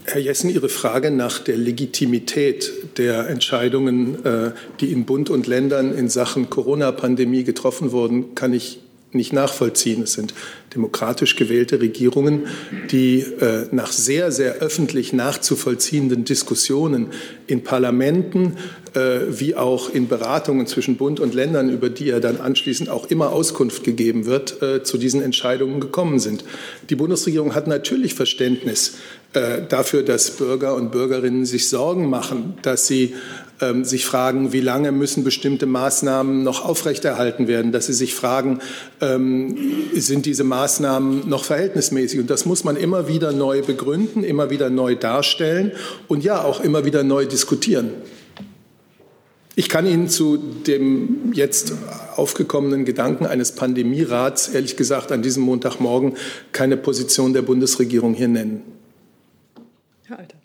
Herr 0.07 0.21
Jessen, 0.21 0.49
Ihre 0.49 0.69
Frage 0.69 1.11
nach 1.11 1.41
der 1.41 1.57
Legitimität 1.57 2.99
der 2.99 3.29
Entscheidungen, 3.29 4.25
äh, 4.25 4.53
die 4.81 4.93
in 4.93 5.05
Bund 5.07 5.29
und 5.29 5.47
Ländern 5.47 5.93
in 5.93 6.09
Sachen 6.09 6.49
Corona-Pandemie 6.49 7.43
getroffen 7.43 7.91
wurden, 7.91 8.35
kann 8.35 8.55
ich 8.55 8.81
nicht 9.15 9.33
nachvollziehen. 9.33 10.03
Es 10.03 10.15
sind 10.15 10.35
demokratisch 10.75 11.37
gewählte 11.37 11.81
Regierungen, 11.81 12.47
die 12.91 13.21
äh, 13.21 13.67
nach 13.71 13.93
sehr, 13.93 14.33
sehr 14.33 14.57
öffentlich 14.57 15.13
nachzuvollziehenden 15.13 16.25
Diskussionen 16.25 17.09
in 17.47 17.63
Parlamenten 17.63 18.57
äh, 18.95 19.21
wie 19.29 19.55
auch 19.55 19.91
in 19.91 20.09
Beratungen 20.09 20.67
zwischen 20.67 20.97
Bund 20.97 21.21
und 21.21 21.35
Ländern, 21.35 21.71
über 21.71 21.91
die 21.91 22.07
ja 22.07 22.21
dann 22.21 22.41
anschließend 22.41 22.89
auch 22.89 23.11
immer 23.11 23.33
Auskunft 23.33 23.85
gegeben 23.85 24.27
wird, 24.27 24.63
äh, 24.63 24.83
zu 24.83 24.99
diesen 24.99 25.23
Entscheidungen 25.23 25.81
gekommen 25.81 26.19
sind. 26.19 26.45
Die 26.91 26.97
Bundesregierung 26.97 27.55
hat 27.55 27.67
natürlich 27.67 28.15
Verständnis 28.15 28.97
äh, 29.33 29.63
dafür, 29.69 30.03
dass 30.03 30.33
Bürger 30.33 30.75
und 30.75 30.93
Bürgerinnen 30.93 31.45
sich 31.45 31.69
Sorgen 31.69 32.09
machen, 32.09 32.55
dass 32.63 32.87
sie 32.87 33.15
ähm, 33.61 33.85
sich 33.85 34.05
fragen, 34.05 34.53
wie 34.53 34.61
lange 34.61 34.93
müssen 34.93 35.25
bestimmte 35.25 35.67
Maßnahmen 35.67 36.43
noch 36.43 36.65
aufrechterhalten 36.65 37.49
werden, 37.49 37.73
dass 37.73 37.87
sie 37.87 37.93
sich 37.93 38.15
fragen, 38.15 38.61
ähm, 39.01 39.57
sind 39.95 40.27
diese 40.27 40.45
Maßnahmen 40.45 41.29
noch 41.29 41.45
verhältnismäßig? 41.45 42.21
Und 42.21 42.31
das 42.31 42.47
muss 42.47 42.65
man 42.65 42.77
immer 42.77 43.09
wieder 43.09 43.33
neu 43.33 43.63
begründen, 43.63 44.25
immer 44.25 44.51
wieder 44.51 44.71
neu 44.71 44.95
darstellen 44.95 45.73
und 46.09 46.25
ja 46.25 46.43
auch 46.43 46.61
immer 46.61 46.85
wieder 46.85 47.05
neu 47.05 47.27
diskutieren. 47.27 47.91
Ich 49.57 49.69
kann 49.69 49.87
Ihnen 49.87 50.09
zu 50.09 50.37
dem 50.37 51.33
jetzt 51.33 51.75
aufgekommenen 52.17 52.85
Gedanken 52.85 53.25
eines 53.25 53.53
Pandemierats 53.53 54.49
ehrlich 54.49 54.77
gesagt 54.77 55.13
an 55.13 55.23
diesem 55.23 55.45
Montagmorgen 55.45 56.15
keine 56.51 56.77
Position 56.77 57.33
der 57.35 57.43
Bundesregierung 57.43 58.15
hier 58.15 58.29
nennen. 58.29 58.63
Herr 60.07 60.19
Alter. 60.19 60.44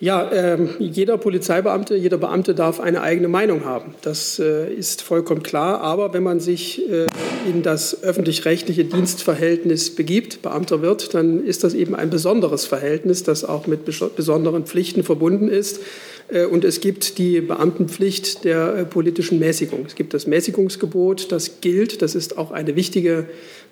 Ja, 0.00 0.28
äh, 0.30 0.58
jeder 0.78 1.18
Polizeibeamte, 1.18 1.96
jeder 1.96 2.18
Beamte 2.18 2.54
darf 2.54 2.78
eine 2.78 3.02
eigene 3.02 3.26
Meinung 3.26 3.64
haben. 3.64 3.96
Das 4.02 4.38
äh, 4.38 4.72
ist 4.72 5.02
vollkommen 5.02 5.42
klar. 5.42 5.80
Aber 5.80 6.14
wenn 6.14 6.22
man 6.22 6.38
sich 6.38 6.88
äh, 6.88 7.06
in 7.48 7.62
das 7.62 8.04
öffentlich-rechtliche 8.04 8.84
Dienstverhältnis 8.84 9.96
begibt, 9.96 10.40
Beamter 10.42 10.82
wird, 10.82 11.14
dann 11.14 11.44
ist 11.44 11.64
das 11.64 11.74
eben 11.74 11.96
ein 11.96 12.10
besonderes 12.10 12.64
Verhältnis, 12.64 13.24
das 13.24 13.44
auch 13.44 13.66
mit 13.66 13.80
besonderen 13.84 14.66
Pflichten 14.66 15.02
verbunden 15.02 15.48
ist. 15.48 15.80
Äh, 16.28 16.44
und 16.44 16.64
es 16.64 16.80
gibt 16.80 17.18
die 17.18 17.40
Beamtenpflicht 17.40 18.44
der 18.44 18.76
äh, 18.76 18.84
politischen 18.84 19.40
Mäßigung. 19.40 19.84
Es 19.84 19.96
gibt 19.96 20.14
das 20.14 20.28
Mäßigungsgebot, 20.28 21.32
das 21.32 21.60
gilt. 21.60 22.02
Das 22.02 22.14
ist 22.14 22.38
auch 22.38 22.52
eine 22.52 22.76
wichtige 22.76 23.26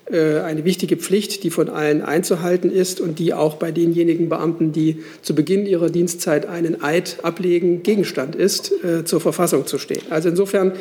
eine 0.09 0.63
wichtige 0.63 0.95
Pflicht, 0.95 1.43
die 1.43 1.49
von 1.49 1.69
allen 1.69 2.01
einzuhalten 2.01 2.71
ist 2.71 3.01
und 3.01 3.19
die 3.19 3.33
auch 3.33 3.55
bei 3.55 3.71
denjenigen 3.71 4.29
Beamten, 4.29 4.71
die 4.71 5.03
zu 5.21 5.35
Beginn 5.35 5.65
ihrer 5.65 5.89
Dienstzeit 5.89 6.45
einen 6.45 6.81
Eid 6.81 7.17
ablegen, 7.23 7.83
Gegenstand 7.83 8.35
ist, 8.35 8.71
äh, 8.83 9.03
zur 9.03 9.19
Verfassung 9.19 9.67
zu 9.67 9.77
stehen. 9.77 10.03
Also 10.09 10.29
insofern 10.29 10.73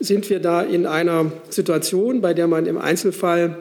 sind 0.00 0.28
wir 0.28 0.38
da 0.38 0.60
in 0.62 0.86
einer 0.86 1.32
Situation, 1.48 2.20
bei 2.20 2.34
der 2.34 2.46
man 2.46 2.66
im 2.66 2.76
Einzelfall 2.76 3.56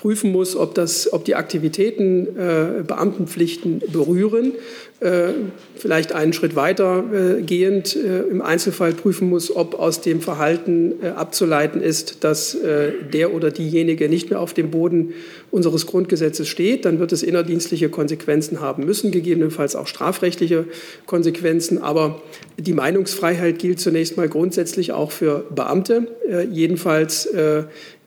prüfen 0.00 0.32
muss, 0.32 0.56
ob, 0.56 0.74
das, 0.74 1.12
ob 1.12 1.26
die 1.26 1.34
Aktivitäten 1.34 2.26
äh, 2.26 2.82
Beamtenpflichten 2.86 3.82
berühren. 3.92 4.52
Äh, 5.00 5.28
vielleicht 5.76 6.12
einen 6.12 6.32
Schritt 6.32 6.56
weiter 6.56 7.04
äh, 7.38 7.42
gehend 7.42 7.96
äh, 7.96 8.22
im 8.22 8.40
Einzelfall 8.40 8.92
prüfen 8.92 9.28
muss, 9.28 9.54
ob 9.54 9.78
aus 9.78 10.00
dem 10.00 10.22
Verhalten 10.22 10.94
äh, 11.02 11.08
abzuleiten 11.08 11.82
ist, 11.82 12.24
dass 12.24 12.54
äh, 12.54 12.92
der 13.12 13.34
oder 13.34 13.50
diejenige 13.50 14.08
nicht 14.08 14.30
mehr 14.30 14.40
auf 14.40 14.54
dem 14.54 14.70
Boden 14.70 15.12
unseres 15.50 15.86
Grundgesetzes 15.86 16.48
steht. 16.48 16.86
Dann 16.86 16.98
wird 16.98 17.12
es 17.12 17.22
innerdienstliche 17.22 17.90
Konsequenzen 17.90 18.60
haben 18.60 18.86
müssen, 18.86 19.10
gegebenenfalls 19.10 19.76
auch 19.76 19.86
strafrechtliche 19.86 20.64
Konsequenzen. 21.04 21.76
Aber 21.76 22.22
die 22.58 22.72
Meinungsfreiheit 22.72 23.58
gilt 23.58 23.80
zunächst 23.80 24.16
mal 24.16 24.28
grundsätzlich 24.30 24.92
auch 24.92 25.12
für 25.12 25.44
Beamte, 25.50 26.06
jedenfalls 26.50 27.28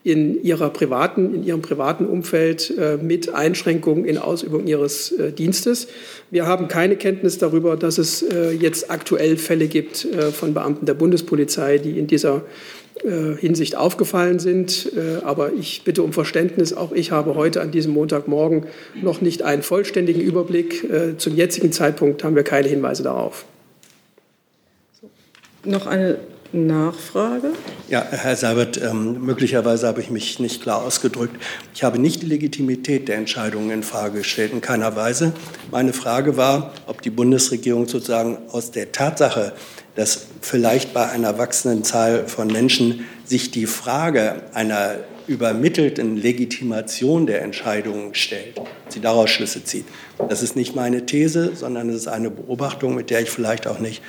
in, 0.03 0.43
ihrer 0.43 0.69
privaten, 0.69 1.33
in 1.33 1.43
ihrem 1.43 1.61
privaten 1.61 2.05
Umfeld 2.05 2.73
äh, 2.77 2.97
mit 2.97 3.33
Einschränkungen 3.33 4.05
in 4.05 4.17
Ausübung 4.17 4.67
ihres 4.67 5.11
äh, 5.13 5.31
Dienstes. 5.31 5.87
Wir 6.29 6.45
haben 6.45 6.67
keine 6.67 6.97
Kenntnis 6.97 7.37
darüber, 7.37 7.77
dass 7.77 7.97
es 7.97 8.21
äh, 8.21 8.51
jetzt 8.51 8.91
aktuell 8.91 9.37
Fälle 9.37 9.67
gibt 9.67 10.03
äh, 10.03 10.31
von 10.31 10.53
Beamten 10.53 10.85
der 10.85 10.93
Bundespolizei, 10.93 11.77
die 11.77 11.97
in 11.97 12.07
dieser 12.07 12.43
äh, 13.05 13.37
Hinsicht 13.39 13.77
aufgefallen 13.77 14.39
sind. 14.39 14.91
Äh, 14.93 15.23
aber 15.23 15.53
ich 15.53 15.83
bitte 15.85 16.03
um 16.03 16.11
Verständnis. 16.11 16.73
Auch 16.73 16.91
ich 16.91 17.11
habe 17.11 17.35
heute 17.35 17.61
an 17.61 17.71
diesem 17.71 17.93
Montagmorgen 17.93 18.65
noch 19.01 19.21
nicht 19.21 19.41
einen 19.41 19.63
vollständigen 19.63 20.21
Überblick. 20.21 20.85
Zum 21.17 21.35
jetzigen 21.35 21.71
Zeitpunkt 21.71 22.23
haben 22.23 22.35
wir 22.35 22.43
keine 22.43 22.67
Hinweise 22.67 23.03
darauf. 23.03 23.45
Noch 25.65 25.87
eine 25.87 26.17
Nachfrage? 26.53 27.53
Ja, 27.89 28.05
Herr 28.09 28.35
Seibert, 28.35 28.79
ähm, 28.81 29.25
möglicherweise 29.25 29.87
habe 29.87 30.01
ich 30.01 30.09
mich 30.11 30.39
nicht 30.39 30.61
klar 30.61 30.83
ausgedrückt. 30.83 31.35
Ich 31.73 31.83
habe 31.83 31.99
nicht 31.99 32.21
die 32.21 32.27
Legitimität 32.27 33.07
der 33.07 33.17
Entscheidungen 33.17 33.71
in 33.71 33.83
Frage 33.83 34.19
gestellt, 34.19 34.53
in 34.53 34.61
keiner 34.61 34.95
Weise. 34.95 35.33
Meine 35.71 35.93
Frage 35.93 36.37
war, 36.37 36.71
ob 36.85 37.01
die 37.01 37.09
Bundesregierung 37.09 37.87
sozusagen 37.87 38.37
aus 38.51 38.71
der 38.71 38.91
Tatsache, 38.91 39.53
dass 39.95 40.27
vielleicht 40.41 40.93
bei 40.93 41.09
einer 41.09 41.37
wachsenden 41.37 41.83
Zahl 41.83 42.27
von 42.27 42.47
Menschen 42.47 43.05
sich 43.25 43.51
die 43.51 43.65
Frage 43.65 44.43
einer 44.53 44.95
übermittelten 45.27 46.17
Legitimation 46.17 47.25
der 47.25 47.41
Entscheidungen 47.41 48.13
stellt, 48.15 48.59
sie 48.89 48.99
daraus 48.99 49.29
Schlüsse 49.29 49.63
zieht. 49.63 49.85
Das 50.29 50.43
ist 50.43 50.55
nicht 50.55 50.75
meine 50.75 51.05
These, 51.05 51.51
sondern 51.55 51.89
es 51.89 51.95
ist 51.95 52.07
eine 52.07 52.29
Beobachtung, 52.29 52.95
mit 52.95 53.09
der 53.09 53.21
ich 53.21 53.29
vielleicht 53.29 53.67
auch 53.67 53.79
nicht 53.79 54.01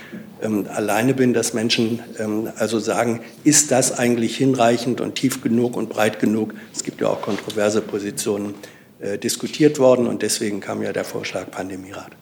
ähm, 0.43 0.67
alleine 0.73 1.15
bin, 1.15 1.35
dass 1.35 1.55
Menschen 1.55 2.01
ähm, 2.19 2.51
also 2.57 2.79
sagen, 2.79 3.21
ist 3.45 3.71
das 3.71 3.99
eigentlich 3.99 4.37
hinreichend 4.37 5.01
und 5.01 5.15
tief 5.15 5.43
genug 5.43 5.77
und 5.77 5.89
breit 5.89 6.19
genug? 6.21 6.55
Es 6.73 6.85
gibt 6.85 7.01
ja 7.01 7.09
auch 7.09 7.23
kontroverse 7.23 7.81
Positionen 7.81 8.55
äh, 9.01 9.19
diskutiert 9.19 9.79
worden 9.79 10.07
und 10.07 10.23
deswegen 10.23 10.61
kam 10.61 10.83
ja 10.83 10.93
der 10.93 11.05
Vorschlag 11.05 11.51
Pandemierat. 11.51 12.13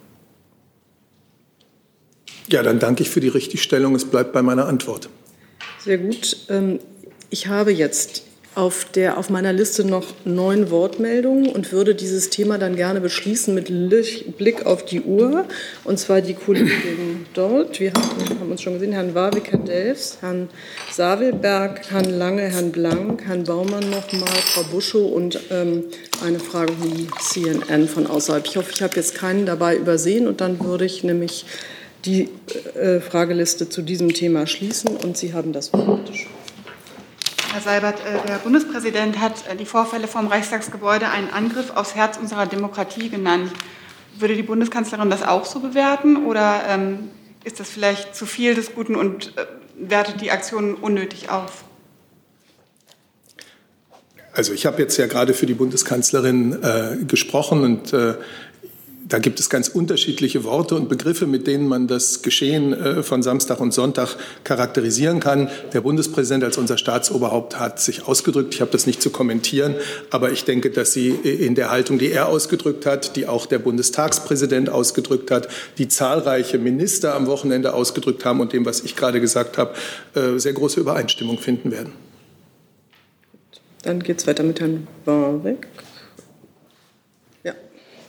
Ja, 2.49 2.63
dann 2.63 2.79
danke 2.79 3.03
ich 3.03 3.11
für 3.11 3.21
die 3.21 3.29
Richtigstellung. 3.29 3.95
Es 3.95 4.05
bleibt 4.05 4.33
bei 4.33 4.43
meiner 4.43 4.67
Antwort. 4.67 5.09
Sehr 5.79 5.99
gut. 5.99 6.37
Ähm, 6.49 6.81
ich 7.31 7.47
habe 7.47 7.73
jetzt 7.73 8.25
auf, 8.55 8.85
der, 8.85 9.17
auf 9.17 9.31
meiner 9.31 9.53
Liste 9.53 9.85
noch 9.85 10.07
neun 10.25 10.71
Wortmeldungen 10.71 11.49
und 11.49 11.73
würde 11.73 11.95
dieses 11.95 12.29
Thema 12.29 12.59
dann 12.59 12.77
gerne 12.77 13.01
beschließen 13.01 13.55
mit 13.55 13.69
Blick 14.37 14.67
auf 14.67 14.85
die 14.85 15.01
Uhr. 15.01 15.47
Und 15.85 15.99
zwar 15.99 16.21
die 16.21 16.35
Kollegen 16.35 17.27
dort. 17.35 17.81
Wir 17.81 17.93
haben, 17.93 18.41
haben 18.41 18.51
uns 18.51 18.61
schon 18.61 18.75
gesehen, 18.75 18.93
Herrn 18.93 19.15
Warwick, 19.15 19.53
Herrn 19.53 19.65
Delfs, 19.65 20.19
Herrn 20.21 20.51
Savelberg, 20.91 21.91
Herrn 21.91 22.11
Lange, 22.11 22.43
Herrn 22.43 22.73
Blank, 22.73 23.25
Herrn 23.27 23.45
Baumann 23.45 23.89
nochmal, 23.89 24.29
Frau 24.29 24.65
Buschow 24.65 25.11
und 25.13 25.41
ähm, 25.51 25.85
eine 26.23 26.39
Frage 26.39 26.73
von 26.75 27.09
CNN 27.21 27.89
von 27.89 28.07
außerhalb. 28.07 28.47
Ich 28.47 28.57
hoffe, 28.57 28.71
ich 28.75 28.83
habe 28.83 28.97
jetzt 28.97 29.15
keinen 29.15 29.47
dabei 29.47 29.77
übersehen 29.77 30.29
und 30.29 30.43
dann 30.43 30.63
würde 30.63 30.85
ich 30.85 31.05
nämlich 31.05 31.47
die 32.05 32.29
äh, 32.75 33.01
Frageliste 33.01 33.69
zu 33.69 33.81
diesem 33.81 34.13
Thema 34.13 34.47
schließen 34.47 34.97
und 34.97 35.17
Sie 35.17 35.33
haben 35.33 35.53
das 35.53 35.73
Wort. 35.73 36.11
Herr 37.53 37.61
Seibert, 37.61 38.01
äh, 38.01 38.27
der 38.27 38.37
Bundespräsident 38.37 39.21
hat 39.21 39.47
äh, 39.47 39.57
die 39.57 39.67
Vorfälle 39.67 40.09
vom 40.09 40.27
Reichstagsgebäude 40.27 41.11
einen 41.11 41.29
Angriff 41.29 41.71
aufs 41.77 41.95
Herz 41.95 42.17
unserer 42.17 42.47
Demokratie 42.47 43.11
genannt. 43.11 43.53
Würde 44.19 44.35
die 44.37 44.43
Bundeskanzlerin 44.43 45.11
das 45.11 45.23
auch 45.23 45.45
so 45.45 45.61
bewerten 45.61 46.25
oder 46.25 46.63
ähm, 46.67 47.11
ist 47.45 47.61
das 47.61 47.69
vielleicht 47.69 48.17
zu 48.17 48.25
viel 48.25 48.55
des 48.55 48.75
Guten 48.75 48.97
und 48.97 49.37
äh, 49.37 49.45
wertet 49.77 50.23
die 50.23 50.31
Aktionen 50.31 50.75
unnötig 50.75 51.29
auf? 51.29 51.65
Also 54.33 54.55
ich 54.55 54.65
habe 54.65 54.81
jetzt 54.81 54.97
ja 54.97 55.07
gerade 55.07 55.35
für 55.35 55.45
die 55.45 55.53
Bundeskanzlerin 55.53 56.63
äh, 56.63 57.05
gesprochen 57.05 57.65
und 57.65 57.93
äh, 57.93 58.15
da 59.13 59.19
gibt 59.19 59.39
es 59.41 59.51
ganz 59.51 59.69
unterschiedliche 59.69 60.43
Worte 60.43 60.75
und 60.75 60.89
Begriffe, 60.89 61.27
mit 61.27 61.47
denen 61.47 61.69
man 61.69 61.87
das 61.87 62.23
Geschehen 62.23 62.73
äh, 62.73 63.03
von 63.03 63.23
Samstag 63.23 63.61
und 63.61 63.75
Sonntag 63.75 64.17
charakterisieren 64.43 65.21
kann. 65.21 65.51
Der 65.75 65.83
Bundespräsident 65.83 66.45
als 66.45 66.57
unser 66.57 66.79
Staatsoberhaupt 66.79 67.61
hat 67.61 67.79
sich 67.79 68.09
ausgedrückt. 68.09 68.55
Ich 68.55 68.63
habe 68.63 68.71
das 68.71 68.87
nicht 68.87 69.03
zu 69.03 69.11
kommentieren, 69.11 69.75
aber 70.09 70.33
ich 70.33 70.45
denke, 70.45 70.71
dass 70.71 70.95
Sie 70.95 71.11
in 71.11 71.55
der 71.55 71.71
Haltung, 71.71 71.99
die 71.99 72.11
er 72.11 72.29
ausgedrückt 72.29 72.87
hat, 72.87 73.15
die 73.17 73.27
auch 73.27 73.45
der 73.45 73.59
Bundestagspräsident 73.59 74.71
ausgedrückt 74.71 75.31
hat, 75.31 75.47
die 75.77 75.89
zahlreiche 75.89 76.59
Minister 76.59 77.15
am 77.15 77.27
Wochenende 77.27 77.75
ausgedrückt 77.75 78.25
haben 78.25 78.41
und 78.41 78.55
dem, 78.55 78.65
was 78.65 78.81
ich 78.81 78.97
gerade 78.97 79.21
gesagt 79.21 79.59
habe, 79.59 79.75
äh, 80.15 80.39
sehr 80.39 80.55
große 80.55 80.81
Übereinstimmung 80.81 81.37
finden 81.37 81.71
werden. 81.71 81.93
Dann 83.83 84.03
geht 84.03 84.21
es 84.21 84.27
weiter 84.27 84.43
mit 84.43 84.59
Herrn 84.61 84.87
Warwick. 85.05 85.67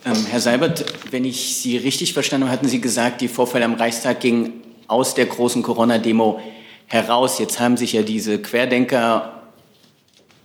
Ähm, 0.06 0.26
Herr 0.26 0.40
Seibert, 0.40 0.84
wenn 1.12 1.24
ich 1.24 1.56
Sie 1.56 1.78
richtig 1.78 2.12
verstanden 2.12 2.46
habe, 2.46 2.58
hatten 2.58 2.68
Sie 2.68 2.80
gesagt, 2.80 3.22
die 3.22 3.28
Vorfälle 3.28 3.64
am 3.64 3.72
Reichstag 3.72 4.20
gingen 4.20 4.62
aus 4.86 5.14
der 5.14 5.24
großen 5.24 5.62
Corona-Demo 5.62 6.40
heraus. 6.86 7.38
Jetzt 7.38 7.58
haben 7.58 7.78
sich 7.78 7.94
ja 7.94 8.02
diese 8.02 8.38
Querdenker, 8.38 9.42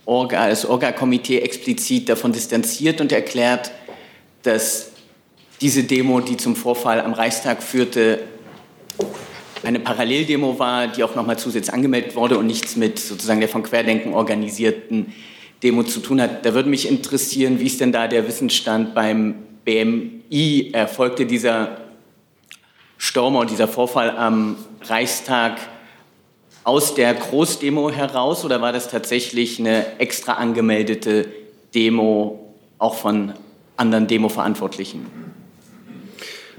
Orga, 0.06 0.48
das 0.48 0.64
Orga-Komitee 0.64 1.40
explizit 1.40 2.08
davon 2.08 2.32
distanziert 2.32 3.02
und 3.02 3.12
erklärt, 3.12 3.70
dass 4.44 4.92
diese 5.60 5.84
Demo, 5.84 6.20
die 6.20 6.38
zum 6.38 6.56
Vorfall 6.56 7.02
am 7.02 7.12
Reichstag 7.12 7.62
führte, 7.62 8.20
eine 9.62 9.78
Paralleldemo 9.78 10.58
war, 10.58 10.88
die 10.88 11.04
auch 11.04 11.14
nochmal 11.14 11.38
zusätzlich 11.38 11.74
angemeldet 11.74 12.16
wurde 12.16 12.38
und 12.38 12.46
nichts 12.46 12.76
mit 12.76 12.98
sozusagen 12.98 13.40
der 13.40 13.48
von 13.50 13.62
Querdenken 13.62 14.14
organisierten 14.14 15.12
Demo 15.62 15.82
zu 15.82 16.00
tun 16.00 16.22
hat. 16.22 16.46
Da 16.46 16.54
würde 16.54 16.70
mich 16.70 16.88
interessieren, 16.88 17.60
wie 17.60 17.66
ist 17.66 17.82
denn 17.82 17.92
da 17.92 18.08
der 18.08 18.26
Wissensstand 18.26 18.94
beim 18.94 19.49
BMI 19.64 20.70
erfolgte 20.72 21.26
dieser 21.26 21.78
Sturm 22.98 23.36
und 23.36 23.50
dieser 23.50 23.68
Vorfall 23.68 24.10
am 24.16 24.56
Reichstag 24.82 25.58
aus 26.64 26.94
der 26.94 27.14
Großdemo 27.14 27.90
heraus 27.90 28.44
oder 28.44 28.60
war 28.60 28.72
das 28.72 28.88
tatsächlich 28.88 29.58
eine 29.58 29.98
extra 29.98 30.34
angemeldete 30.34 31.26
Demo 31.74 32.54
auch 32.78 32.94
von 32.94 33.32
anderen 33.76 34.06
Demo-Verantwortlichen? 34.06 35.06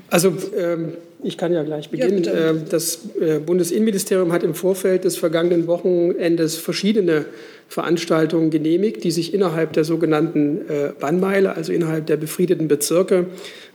Also 0.09 0.35
ähm, 0.57 0.97
ich 1.23 1.37
kann 1.37 1.53
ja 1.53 1.63
gleich 1.63 1.89
beginnen. 1.89 2.23
Ja, 2.23 2.53
das 2.53 2.99
äh, 3.19 3.39
Bundesinnenministerium 3.39 4.31
hat 4.31 4.43
im 4.43 4.55
Vorfeld 4.55 5.03
des 5.03 5.17
vergangenen 5.17 5.67
Wochenendes 5.67 6.57
verschiedene 6.57 7.25
Veranstaltungen 7.67 8.49
genehmigt, 8.49 9.03
die 9.03 9.11
sich 9.11 9.33
innerhalb 9.33 9.73
der 9.73 9.83
sogenannten 9.83 10.61
äh, 10.67 10.91
Bannmeile, 10.99 11.55
also 11.55 11.71
innerhalb 11.73 12.07
der 12.07 12.17
befriedeten 12.17 12.67
Bezirke, 12.67 13.27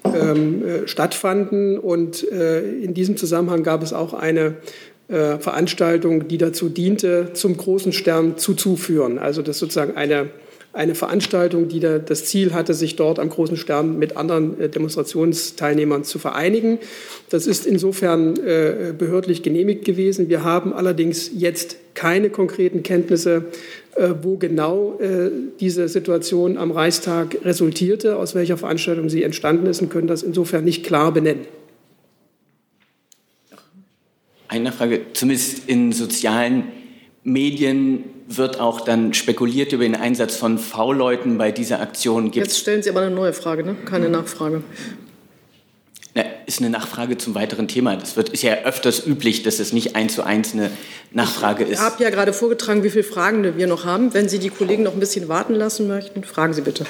ähm, 0.04 0.64
äh, 0.64 0.88
stattfanden. 0.88 1.78
Und 1.78 2.22
in 2.22 2.94
diesem 2.94 3.16
Zusammenhang 3.16 3.62
gab 3.62 3.82
es 3.82 3.92
auch 3.92 4.14
eine 4.14 4.54
Veranstaltung, 5.08 6.26
die 6.28 6.38
dazu 6.38 6.68
diente, 6.68 7.30
zum 7.32 7.56
großen 7.56 7.92
Stern 7.92 8.38
zuzuführen. 8.38 9.18
Also 9.18 9.42
das 9.42 9.58
sozusagen 9.58 9.96
eine 9.96 10.30
eine 10.76 10.94
Veranstaltung, 10.94 11.68
die 11.68 11.80
da 11.80 11.98
das 11.98 12.26
Ziel 12.26 12.52
hatte, 12.52 12.74
sich 12.74 12.96
dort 12.96 13.18
am 13.18 13.30
Großen 13.30 13.56
Stern 13.56 13.98
mit 13.98 14.16
anderen 14.16 14.60
äh, 14.60 14.68
Demonstrationsteilnehmern 14.68 16.04
zu 16.04 16.18
vereinigen. 16.18 16.78
Das 17.30 17.46
ist 17.46 17.66
insofern 17.66 18.36
äh, 18.36 18.92
behördlich 18.96 19.42
genehmigt 19.42 19.84
gewesen. 19.84 20.28
Wir 20.28 20.44
haben 20.44 20.72
allerdings 20.72 21.30
jetzt 21.34 21.76
keine 21.94 22.28
konkreten 22.28 22.82
Kenntnisse, 22.82 23.46
äh, 23.96 24.10
wo 24.22 24.36
genau 24.36 24.98
diese 25.60 25.88
Situation 25.88 26.58
am 26.58 26.70
Reichstag 26.70 27.38
resultierte, 27.44 28.16
aus 28.16 28.34
welcher 28.34 28.56
Veranstaltung 28.56 29.08
sie 29.08 29.22
entstanden 29.22 29.66
ist 29.66 29.80
und 29.80 29.88
können 29.88 30.06
das 30.06 30.22
insofern 30.22 30.64
nicht 30.64 30.84
klar 30.84 31.12
benennen. 31.12 31.46
Eine 34.48 34.72
Frage, 34.72 35.00
zumindest 35.12 35.68
in 35.68 35.92
sozialen 35.92 36.64
Medien 37.24 38.04
wird 38.28 38.60
auch 38.60 38.80
dann 38.80 39.14
spekuliert 39.14 39.72
über 39.72 39.84
den 39.84 39.94
Einsatz 39.94 40.36
von 40.36 40.58
V-Leuten 40.58 41.38
bei 41.38 41.52
dieser 41.52 41.80
Aktion. 41.80 42.30
Gibt's 42.30 42.48
Jetzt 42.48 42.58
stellen 42.60 42.82
Sie 42.82 42.90
aber 42.90 43.00
eine 43.00 43.14
neue 43.14 43.32
Frage, 43.32 43.64
ne? 43.64 43.76
keine 43.84 44.08
Nachfrage. 44.08 44.62
Na, 46.14 46.24
ist 46.46 46.60
eine 46.60 46.70
Nachfrage 46.70 47.18
zum 47.18 47.34
weiteren 47.34 47.68
Thema. 47.68 47.94
Das 47.96 48.16
wird, 48.16 48.30
ist 48.30 48.42
ja 48.42 48.54
öfters 48.64 49.06
üblich, 49.06 49.42
dass 49.42 49.60
es 49.60 49.72
nicht 49.72 49.96
eins 49.96 50.14
zu 50.14 50.22
eins 50.24 50.54
eine 50.54 50.70
Nachfrage 51.12 51.64
ist. 51.64 51.78
Ich 51.78 51.80
habe 51.80 52.02
ja 52.02 52.10
gerade 52.10 52.32
vorgetragen, 52.32 52.82
wie 52.82 52.90
viele 52.90 53.04
Fragen 53.04 53.56
wir 53.56 53.66
noch 53.66 53.84
haben. 53.84 54.12
Wenn 54.14 54.28
Sie 54.28 54.38
die 54.38 54.50
Kollegen 54.50 54.82
noch 54.82 54.94
ein 54.94 55.00
bisschen 55.00 55.28
warten 55.28 55.54
lassen 55.54 55.86
möchten, 55.86 56.24
fragen 56.24 56.52
Sie 56.52 56.62
bitte. 56.62 56.86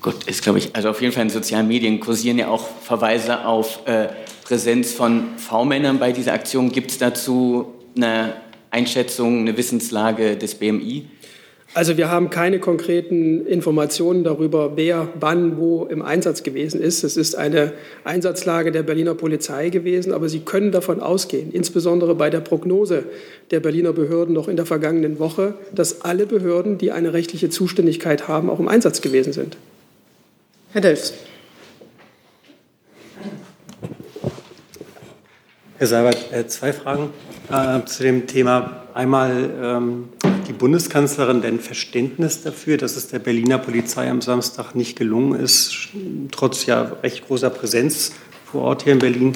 Gut, 0.00 0.14
ist 0.24 0.42
glaube 0.42 0.60
ich, 0.60 0.76
also 0.76 0.90
auf 0.90 1.00
jeden 1.02 1.12
Fall 1.12 1.24
in 1.24 1.30
sozialen 1.30 1.66
Medien 1.66 1.98
kursieren 1.98 2.38
ja 2.38 2.48
auch 2.48 2.68
Verweise 2.82 3.44
auf 3.44 3.80
äh, 3.86 4.08
Präsenz 4.44 4.92
von 4.92 5.36
V-Männern 5.36 5.98
bei 5.98 6.12
dieser 6.12 6.32
Aktion. 6.32 6.70
Gibt 6.70 6.92
es 6.92 6.98
dazu 6.98 7.74
eine 7.96 8.34
Einschätzung, 8.70 9.40
eine 9.40 9.56
Wissenslage 9.56 10.36
des 10.36 10.54
BMI? 10.54 11.06
Also 11.74 11.98
wir 11.98 12.10
haben 12.10 12.30
keine 12.30 12.60
konkreten 12.60 13.46
Informationen 13.46 14.24
darüber, 14.24 14.76
wer 14.76 15.08
wann 15.20 15.58
wo 15.58 15.84
im 15.84 16.00
Einsatz 16.00 16.42
gewesen 16.42 16.80
ist. 16.80 17.04
Es 17.04 17.18
ist 17.18 17.36
eine 17.36 17.74
Einsatzlage 18.04 18.72
der 18.72 18.82
Berliner 18.82 19.14
Polizei 19.14 19.68
gewesen, 19.68 20.12
aber 20.12 20.30
Sie 20.30 20.40
können 20.40 20.72
davon 20.72 21.00
ausgehen, 21.00 21.52
insbesondere 21.52 22.14
bei 22.14 22.30
der 22.30 22.40
Prognose 22.40 23.04
der 23.50 23.60
Berliner 23.60 23.92
Behörden 23.92 24.34
noch 24.34 24.48
in 24.48 24.56
der 24.56 24.64
vergangenen 24.64 25.18
Woche, 25.18 25.54
dass 25.72 26.00
alle 26.02 26.24
Behörden, 26.24 26.78
die 26.78 26.90
eine 26.90 27.12
rechtliche 27.12 27.50
Zuständigkeit 27.50 28.28
haben, 28.28 28.48
auch 28.48 28.60
im 28.60 28.68
Einsatz 28.68 29.02
gewesen 29.02 29.34
sind. 29.34 29.58
Herr 30.72 30.80
Delfs. 30.80 31.12
Herr 35.76 35.86
Seibert, 35.86 36.32
äh, 36.32 36.46
zwei 36.48 36.72
Fragen 36.72 37.10
äh, 37.50 37.84
zu 37.84 38.02
dem 38.02 38.26
Thema. 38.26 38.82
Einmal 38.94 39.50
ähm, 39.62 40.08
die 40.46 40.52
Bundeskanzlerin 40.52 41.42
denn 41.42 41.60
Verständnis 41.60 42.42
dafür, 42.42 42.76
dass 42.76 42.96
es 42.96 43.08
der 43.08 43.18
Berliner 43.18 43.58
Polizei 43.58 44.10
am 44.10 44.20
Samstag 44.20 44.74
nicht 44.74 44.96
gelungen 44.96 45.38
ist, 45.38 45.88
trotz 46.30 46.66
ja 46.66 46.92
recht 47.02 47.26
großer 47.26 47.50
Präsenz 47.50 48.12
vor 48.50 48.62
Ort 48.62 48.82
hier 48.82 48.94
in 48.94 48.98
Berlin, 48.98 49.32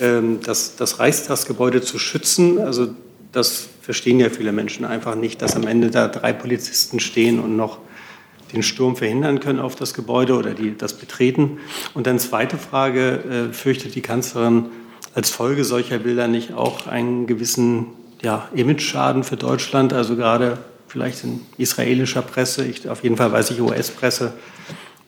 ähm, 0.00 0.40
das, 0.44 0.76
das 0.76 1.00
Reichstagsgebäude 1.00 1.82
zu 1.82 1.98
schützen. 1.98 2.58
Also 2.58 2.88
das 3.32 3.68
verstehen 3.82 4.20
ja 4.20 4.30
viele 4.30 4.52
Menschen 4.52 4.84
einfach 4.84 5.14
nicht, 5.14 5.42
dass 5.42 5.56
am 5.56 5.66
Ende 5.66 5.90
da 5.90 6.08
drei 6.08 6.32
Polizisten 6.32 7.00
stehen 7.00 7.40
und 7.40 7.56
noch 7.56 7.78
den 8.52 8.62
Sturm 8.62 8.96
verhindern 8.96 9.40
können 9.40 9.58
auf 9.58 9.74
das 9.74 9.94
Gebäude 9.94 10.34
oder 10.34 10.54
die, 10.54 10.76
das 10.76 10.94
Betreten. 10.94 11.58
Und 11.92 12.06
dann 12.06 12.18
zweite 12.18 12.56
Frage, 12.56 13.48
äh, 13.50 13.52
fürchtet 13.52 13.94
die 13.94 14.00
Kanzlerin 14.00 14.66
als 15.14 15.30
Folge 15.30 15.64
solcher 15.64 15.98
Bilder 15.98 16.28
nicht 16.28 16.52
auch 16.52 16.86
einen 16.86 17.26
gewissen 17.26 17.86
ja, 18.22 18.48
Image-Schaden 18.54 19.22
für 19.22 19.36
Deutschland, 19.36 19.92
also 19.92 20.16
gerade 20.16 20.58
vielleicht 20.88 21.24
in 21.24 21.40
israelischer 21.56 22.22
Presse, 22.22 22.64
ich, 22.64 22.88
auf 22.88 23.02
jeden 23.02 23.16
Fall 23.16 23.32
weiß 23.32 23.50
ich 23.50 23.60
US-Presse, 23.60 24.32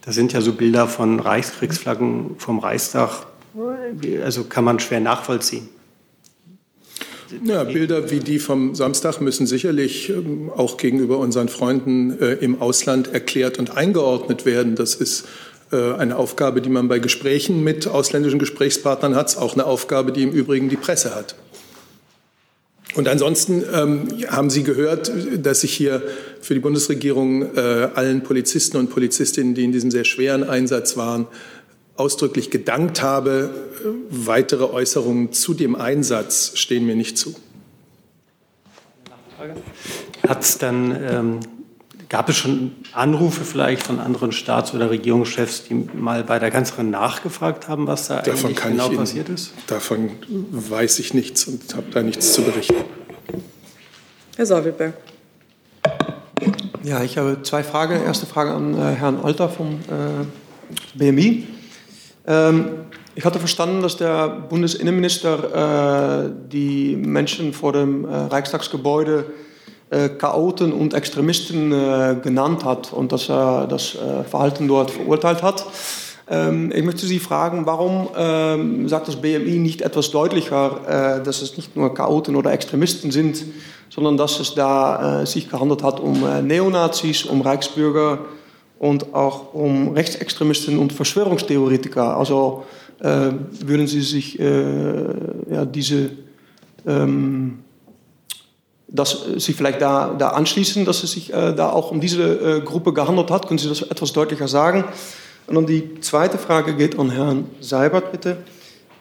da 0.03 0.13
sind 0.13 0.33
ja 0.33 0.41
so 0.41 0.53
Bilder 0.53 0.87
von 0.87 1.19
Reichskriegsflaggen 1.19 2.37
vom 2.39 2.61
Reichstag, 2.61 3.27
also 4.23 4.45
kann 4.45 4.65
man 4.65 4.79
schwer 4.79 5.01
nachvollziehen. 5.01 5.69
Ja, 7.43 7.65
Bilder 7.65 8.11
wie 8.11 8.21
die 8.21 8.39
vom 8.39 8.77
Samstag 8.77 9.21
müssen 9.21 9.49
sicherlich 9.49 10.11
ähm, 10.11 10.51
auch 10.55 10.77
gegenüber 10.77 11.19
unseren 11.19 11.49
Freunden 11.49 12.17
äh, 12.21 12.35
im 12.35 12.63
Ausland 12.63 13.13
erklärt 13.13 13.59
und 13.59 13.77
eingeordnet 13.77 14.47
werden. 14.47 14.77
Das 14.77 14.95
ist 14.95 15.27
eine 15.73 16.17
Aufgabe, 16.17 16.61
die 16.61 16.69
man 16.71 16.89
bei 16.89 17.01
Gesprächen 17.01 17.65
mit 17.65 17.89
ausländischen 17.89 18.39
Gesprächspartnern 18.39 19.17
hat, 19.17 19.37
auch 19.37 19.55
eine 19.55 19.67
Aufgabe, 19.67 20.13
die 20.13 20.23
im 20.23 20.31
Übrigen 20.31 20.69
die 20.69 20.77
Presse 20.77 21.15
hat. 21.15 21.35
Und 22.97 23.09
ansonsten 23.09 23.63
ähm, 23.75 24.09
haben 24.29 24.49
Sie 24.49 24.63
gehört, 24.63 25.13
dass 25.37 25.65
ich 25.65 25.75
hier 25.75 26.03
für 26.41 26.55
die 26.55 26.61
Bundesregierung 26.61 27.55
äh, 27.55 27.91
allen 27.95 28.23
Polizisten 28.23 28.79
und 28.79 28.89
Polizistinnen, 28.89 29.55
die 29.55 29.65
in 29.65 29.73
diesem 29.73 29.91
sehr 29.91 30.05
schweren 30.05 30.45
Einsatz 30.45 30.97
waren, 30.97 31.27
ausdrücklich 31.97 32.51
gedankt 32.51 33.03
habe. 33.03 33.51
Weitere 34.09 34.65
Äußerungen 34.65 35.33
zu 35.33 35.53
dem 35.53 35.75
Einsatz 35.75 36.53
stehen 36.55 36.87
mir 36.87 36.97
nicht 36.97 37.19
zu. 37.19 37.35
Hat 40.27 40.43
es 40.43 40.57
dann 40.57 40.97
ähm, 40.99 41.41
Gab 42.09 42.29
es 42.29 42.37
schon 42.37 42.73
Anrufe 42.93 43.45
vielleicht 43.45 43.83
von 43.83 43.99
anderen 43.99 44.31
Staats- 44.31 44.73
oder 44.75 44.91
Regierungschefs, 44.91 45.65
die 45.65 45.75
mal 45.75 46.23
bei 46.23 46.39
der 46.39 46.53
Kanzlerin 46.53 46.91
nachgefragt 46.91 47.67
haben, 47.69 47.89
was 47.89 48.07
da 48.07 48.23
davon 48.23 48.51
eigentlich 48.51 48.63
genau 48.63 48.89
Ihnen, 48.89 48.97
passiert 48.99 49.29
ist? 49.29 49.53
Davon 49.67 50.11
weiß 50.29 51.01
ich 51.01 51.15
nichts 51.15 51.47
und 51.47 51.75
habe 51.75 51.87
da 51.91 52.03
nichts 52.03 52.33
zu 52.33 52.43
berichten. 52.43 52.77
Herr 54.37 54.47
Sauwilberg. 54.47 54.95
Ja, 56.85 57.03
ich 57.03 57.19
habe 57.19 57.39
zwei 57.43 57.65
Fragen. 57.65 58.01
Erste 58.01 58.27
Frage 58.27 58.53
an 58.53 58.75
äh, 58.75 58.95
Herrn 58.95 59.19
Alter 59.19 59.49
vom 59.49 59.81
äh, 59.89 60.97
BMI. 60.97 61.49
Ähm, 62.29 62.69
ich 63.17 63.25
hatte 63.25 63.41
verstanden, 63.41 63.83
dass 63.83 63.97
der 63.97 64.29
Bundesinnenminister 64.29 66.27
äh, 66.27 66.31
die 66.53 66.95
Menschen 66.95 67.53
vor 67.53 67.73
dem 67.73 68.05
äh, 68.05 68.15
Reichstagsgebäude 68.15 69.25
äh, 69.29 69.46
Chaoten 69.91 70.73
und 70.73 70.95
Extremisten 70.95 71.73
äh, 71.73 72.17
genannt 72.23 72.65
hat 72.65 72.93
und 72.93 73.13
dass 73.13 73.29
er 73.29 73.67
das 73.67 73.95
äh, 73.95 74.25
Verhalten 74.25 74.67
dort 74.67 74.91
verurteilt 74.91 75.43
hat. 75.43 75.65
Ähm, 76.29 76.73
ich 76.75 76.83
möchte 76.83 77.07
Sie 77.07 77.21
fragen, 77.21 77.67
warum 77.67 78.09
ähm, 78.17 78.89
sagt 78.89 79.07
das 79.07 79.17
BMI 79.17 79.59
nicht 79.59 79.83
etwas 79.83 80.11
deutlicher, 80.11 81.19
äh, 81.21 81.23
dass 81.23 81.41
es 81.41 81.57
nicht 81.57 81.77
nur 81.77 81.95
Chaoten 81.95 82.35
oder 82.35 82.53
Extremisten 82.53 83.13
sind, 83.13 83.45
sondern 83.89 84.17
dass 84.17 84.41
es 84.41 84.55
da 84.55 85.23
äh, 85.23 85.27
sich 85.27 85.49
gehandelt 85.49 85.85
hat 85.85 86.01
um 86.01 86.27
äh, 86.27 86.43
Neonazis, 86.43 87.25
um 87.25 87.43
Reichsbürger 87.43 88.19
und 88.79 89.15
auch 89.15 89.55
um 89.55 89.93
Rechtsextremisten 89.93 90.79
und 90.79 90.93
Verschwörungstheoretiker. 90.93 92.17
Also 92.17 92.65
äh, 92.99 93.31
würden 93.61 93.87
Sie 93.87 94.03
sich 94.03 94.39
äh, 94.41 95.05
ja, 95.51 95.65
diese 95.65 96.11
ähm, 96.87 97.59
dass 98.89 99.25
Sie 99.37 99.53
vielleicht 99.53 99.83
da, 99.83 100.15
da 100.17 100.29
anschließen, 100.31 100.85
dass 100.85 101.03
es 101.03 101.13
sich 101.13 101.33
äh, 101.33 101.53
da 101.55 101.71
auch 101.71 101.91
um 101.91 102.01
diese 102.01 102.23
äh, 102.23 102.61
Gruppe 102.61 102.93
gehandelt 102.93 103.31
hat. 103.31 103.49
Können 103.49 103.59
Sie 103.59 103.69
das 103.69 103.83
etwas 103.83 104.13
deutlicher 104.13 104.49
sagen? 104.49 104.85
Und 105.47 105.55
dann 105.55 105.67
die 105.67 106.01
zweite 106.01 106.39
Frage 106.39 106.75
geht 106.75 106.99
an 106.99 107.11
Herrn 107.11 107.47
Seibert, 107.61 108.13
bitte. 108.13 108.39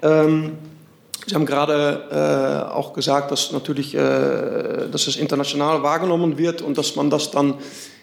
Ähm, 0.01 0.53
Sie 1.27 1.33
haben 1.33 1.45
gerade 1.47 2.67
äh, 2.69 2.71
auch 2.71 2.93
gesagt, 2.93 3.31
dass 3.31 3.51
natürlich, 3.51 3.95
äh, 3.95 3.99
dass 4.91 5.07
es 5.07 5.15
international 5.15 5.81
wahrgenommen 5.81 6.37
wird 6.37 6.61
und 6.61 6.77
dass 6.77 6.95
man 6.95 7.09
das 7.09 7.31
dann 7.31 7.55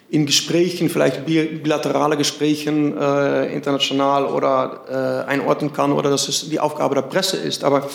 in 0.09 0.25
Gesprächen, 0.25 0.89
vielleicht 0.89 1.25
bilaterale 1.25 2.17
Gesprächen 2.17 2.97
äh, 2.97 3.53
international 3.53 4.25
oder 4.25 5.23
äh, 5.25 5.29
einordnen 5.29 5.73
kann 5.73 5.91
oder 5.91 6.09
dass 6.09 6.27
es 6.27 6.49
die 6.49 6.59
Aufgabe 6.59 6.95
der 6.95 7.01
Presse 7.03 7.37
ist. 7.37 7.63
Aber 7.63 7.89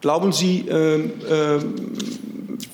glauben 0.00 0.32
Sie, 0.32 0.66
ähm, 0.68 1.12
ähm, 1.30 1.74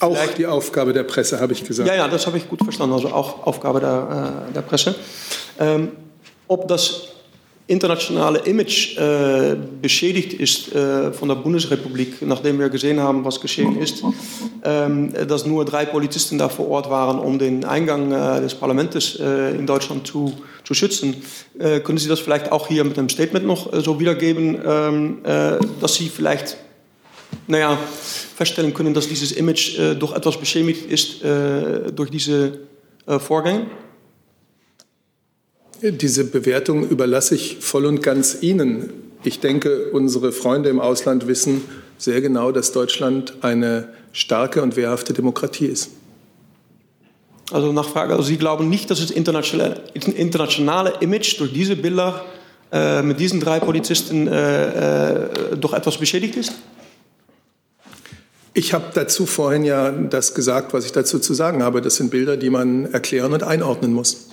auch 0.01 0.16
die 0.37 0.46
Aufgabe 0.46 0.92
der 0.92 1.05
Presse, 1.05 1.40
habe 1.40 1.53
ich 1.53 1.64
gesagt. 1.64 1.88
Ja, 1.88 1.94
ja, 1.94 2.09
das 2.09 2.27
habe 2.27 2.38
ich 2.38 2.49
gut 2.49 2.62
verstanden. 2.62 2.94
Also 2.94 3.09
auch 3.09 3.46
Aufgabe 3.46 3.81
der, 3.81 4.46
äh, 4.49 4.53
der 4.53 4.62
Presse. 4.62 4.94
Ähm, 5.59 5.92
ob 6.49 6.68
das 6.68 7.09
internationale 7.68 8.38
Image 8.40 8.96
äh, 8.96 9.57
beschädigt 9.83 10.35
ist 10.35 10.72
äh, 10.72 11.12
von 11.12 11.29
der 11.29 11.35
Bundesrepublik, 11.37 12.22
nachdem 12.22 12.61
wir 12.61 12.68
gesehen 12.68 13.01
haben, 13.01 13.25
was 13.25 13.40
geschehen 13.40 13.77
ist, 13.79 14.05
ähm, 14.62 15.12
dass 15.27 15.46
nur 15.46 15.64
drei 15.64 15.85
Polizisten 15.85 16.38
da 16.38 16.49
vor 16.49 16.68
Ort 16.68 16.90
waren, 16.90 17.18
um 17.18 17.40
den 17.40 17.64
Eingang 17.64 18.12
äh, 18.12 18.40
des 18.40 18.55
Parlaments 18.55 19.18
äh, 19.18 19.57
in 19.57 19.66
Deutschland 19.66 20.07
zu, 20.07 20.33
zu 20.62 20.75
schützen. 20.75 21.16
Äh, 21.59 21.81
können 21.81 21.99
Sie 21.99 22.09
das 22.09 22.20
vielleicht 22.20 22.53
auch 22.53 22.68
hier 22.68 22.85
mit 22.85 22.99
einem 22.99 23.09
Statement 23.09 23.44
noch 23.44 23.72
äh, 23.72 23.81
so 23.81 23.99
wiedergeben, 23.99 24.59
ähm, 24.64 25.18
dass 25.81 25.94
Sie 25.94 26.09
vielleicht 26.09 26.57
naja, 27.46 27.78
feststellen 28.37 28.74
können, 28.74 28.94
dass 28.94 29.09
dieses 29.09 29.32
Image 29.32 29.78
doch 29.98 30.14
etwas 30.14 30.38
beschädigt 30.38 30.90
ist 30.90 31.22
durch 31.22 32.11
diese 32.11 32.61
Vorgänge? 33.06 33.66
Diese 35.82 36.24
Bewertung 36.24 36.88
überlasse 36.88 37.35
ich 37.35 37.59
voll 37.61 37.87
und 37.87 38.02
ganz 38.02 38.38
Ihnen. 38.40 38.90
Ich 39.24 39.40
denke, 39.40 39.90
unsere 39.92 40.32
Freunde 40.32 40.70
im 40.70 40.80
Ausland 40.80 41.26
wissen 41.26 41.62
sehr 41.98 42.20
genau, 42.20 42.52
dass 42.52 42.72
Deutschland 42.72 43.35
eine 43.42 43.88
starke 44.12 44.62
und 44.62 44.76
wehrhafte 44.76 45.12
Demokratie 45.12 45.66
ist. 45.66 45.90
Also 47.52 47.72
Nachfrage, 47.72 48.12
also 48.12 48.24
Sie 48.24 48.38
glauben 48.38 48.68
nicht, 48.68 48.90
dass 48.90 49.00
das 49.00 49.11
internationale, 49.11 49.80
internationale 49.94 50.94
Image 51.00 51.38
durch 51.38 51.52
diese 51.52 51.76
Bilder 51.76 52.24
äh, 52.72 53.02
mit 53.02 53.20
diesen 53.20 53.40
drei 53.40 53.61
Polizisten 53.61 54.26
äh, 54.26 55.14
äh, 55.14 55.56
doch 55.56 55.72
etwas 55.72 55.98
beschädigt 55.98 56.37
ist? 56.37 56.52
Ich 58.59 58.73
habe 58.73 58.87
dazu 58.95 59.27
vorhin 59.27 59.64
ja 59.64 59.90
das 59.90 60.33
gesagt, 60.33 60.73
was 60.73 60.87
ich 60.87 60.92
dazu 60.92 61.19
zu 61.19 61.35
sagen 61.35 61.62
habe. 61.62 61.83
Das 61.83 61.97
sind 61.97 62.11
Bilder, 62.11 62.38
die 62.38 62.49
man 62.49 62.90
erklären 62.90 63.35
und 63.35 63.42
einordnen 63.42 63.92
muss. 63.92 64.31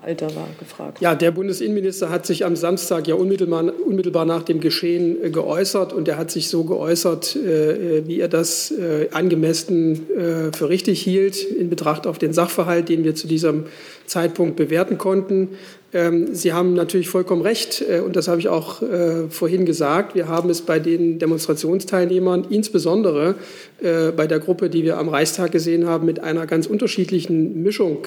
Alter 0.00 0.32
war 0.36 0.46
gefragt. 0.60 1.00
Ja, 1.00 1.16
der 1.16 1.32
Bundesinnenminister 1.32 2.10
hat 2.10 2.24
sich 2.24 2.44
am 2.44 2.54
Samstag 2.54 3.08
ja 3.08 3.16
unmittelbar, 3.16 3.72
unmittelbar 3.84 4.26
nach 4.26 4.44
dem 4.44 4.60
Geschehen 4.60 5.24
äh, 5.24 5.30
geäußert 5.30 5.92
und 5.92 6.06
er 6.06 6.18
hat 6.18 6.30
sich 6.30 6.48
so 6.48 6.62
geäußert, 6.62 7.34
äh, 7.34 7.98
äh 7.98 8.06
wie 8.06 8.20
er 8.20 8.28
das 8.28 8.70
äh, 8.70 9.08
angemessen 9.10 10.08
äh, 10.10 10.56
für 10.56 10.68
richtig 10.68 11.02
hielt 11.02 11.42
in 11.42 11.70
Betracht 11.70 12.06
auf 12.06 12.18
den 12.18 12.32
Sachverhalt, 12.32 12.88
den 12.88 13.02
wir 13.02 13.16
zu 13.16 13.26
diesem 13.26 13.64
Zeitpunkt 14.06 14.54
bewerten 14.54 14.98
konnten. 14.98 15.48
Ähm, 15.94 16.34
Sie 16.34 16.52
haben 16.52 16.74
natürlich 16.74 17.08
vollkommen 17.08 17.40
recht, 17.40 17.82
äh, 17.88 18.00
und 18.00 18.16
das 18.16 18.26
habe 18.26 18.40
ich 18.40 18.48
auch 18.48 18.82
äh, 18.82 19.28
vorhin 19.30 19.64
gesagt. 19.64 20.16
Wir 20.16 20.26
haben 20.26 20.50
es 20.50 20.60
bei 20.60 20.80
den 20.80 21.20
Demonstrationsteilnehmern, 21.20 22.46
insbesondere 22.50 23.36
äh, 23.80 24.10
bei 24.10 24.26
der 24.26 24.40
Gruppe, 24.40 24.68
die 24.68 24.82
wir 24.82 24.98
am 24.98 25.08
Reichstag 25.08 25.52
gesehen 25.52 25.86
haben, 25.86 26.04
mit 26.04 26.18
einer 26.18 26.46
ganz 26.46 26.66
unterschiedlichen 26.66 27.62
Mischung 27.62 28.06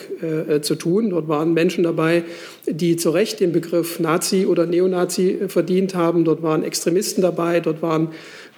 zu 0.62 0.76
tun. 0.76 1.12
Dort 1.12 1.28
waren 1.28 1.54
Menschen 1.54 1.84
dabei, 1.84 2.24
die 2.68 2.98
zu 2.98 3.12
Recht 3.12 3.40
den 3.40 3.54
Begriff 3.54 4.00
Nazi 4.00 4.46
oder 4.46 4.66
Neonazi 4.66 5.38
verdient 5.48 5.96
haben. 5.96 6.26
Dort 6.26 6.44
waren 6.44 6.64
Extremisten 6.64 7.22
dabei, 7.22 7.60
dort 7.60 7.82
waren 7.82 8.10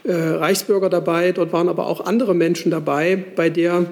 Reichsbürger 0.06 0.90
dabei, 0.90 1.32
dort 1.34 1.54
waren 1.54 1.70
aber 1.70 1.86
auch 1.86 2.06
andere 2.06 2.34
Menschen 2.34 2.72
dabei, 2.72 3.24
bei 3.36 3.50
der 3.50 3.86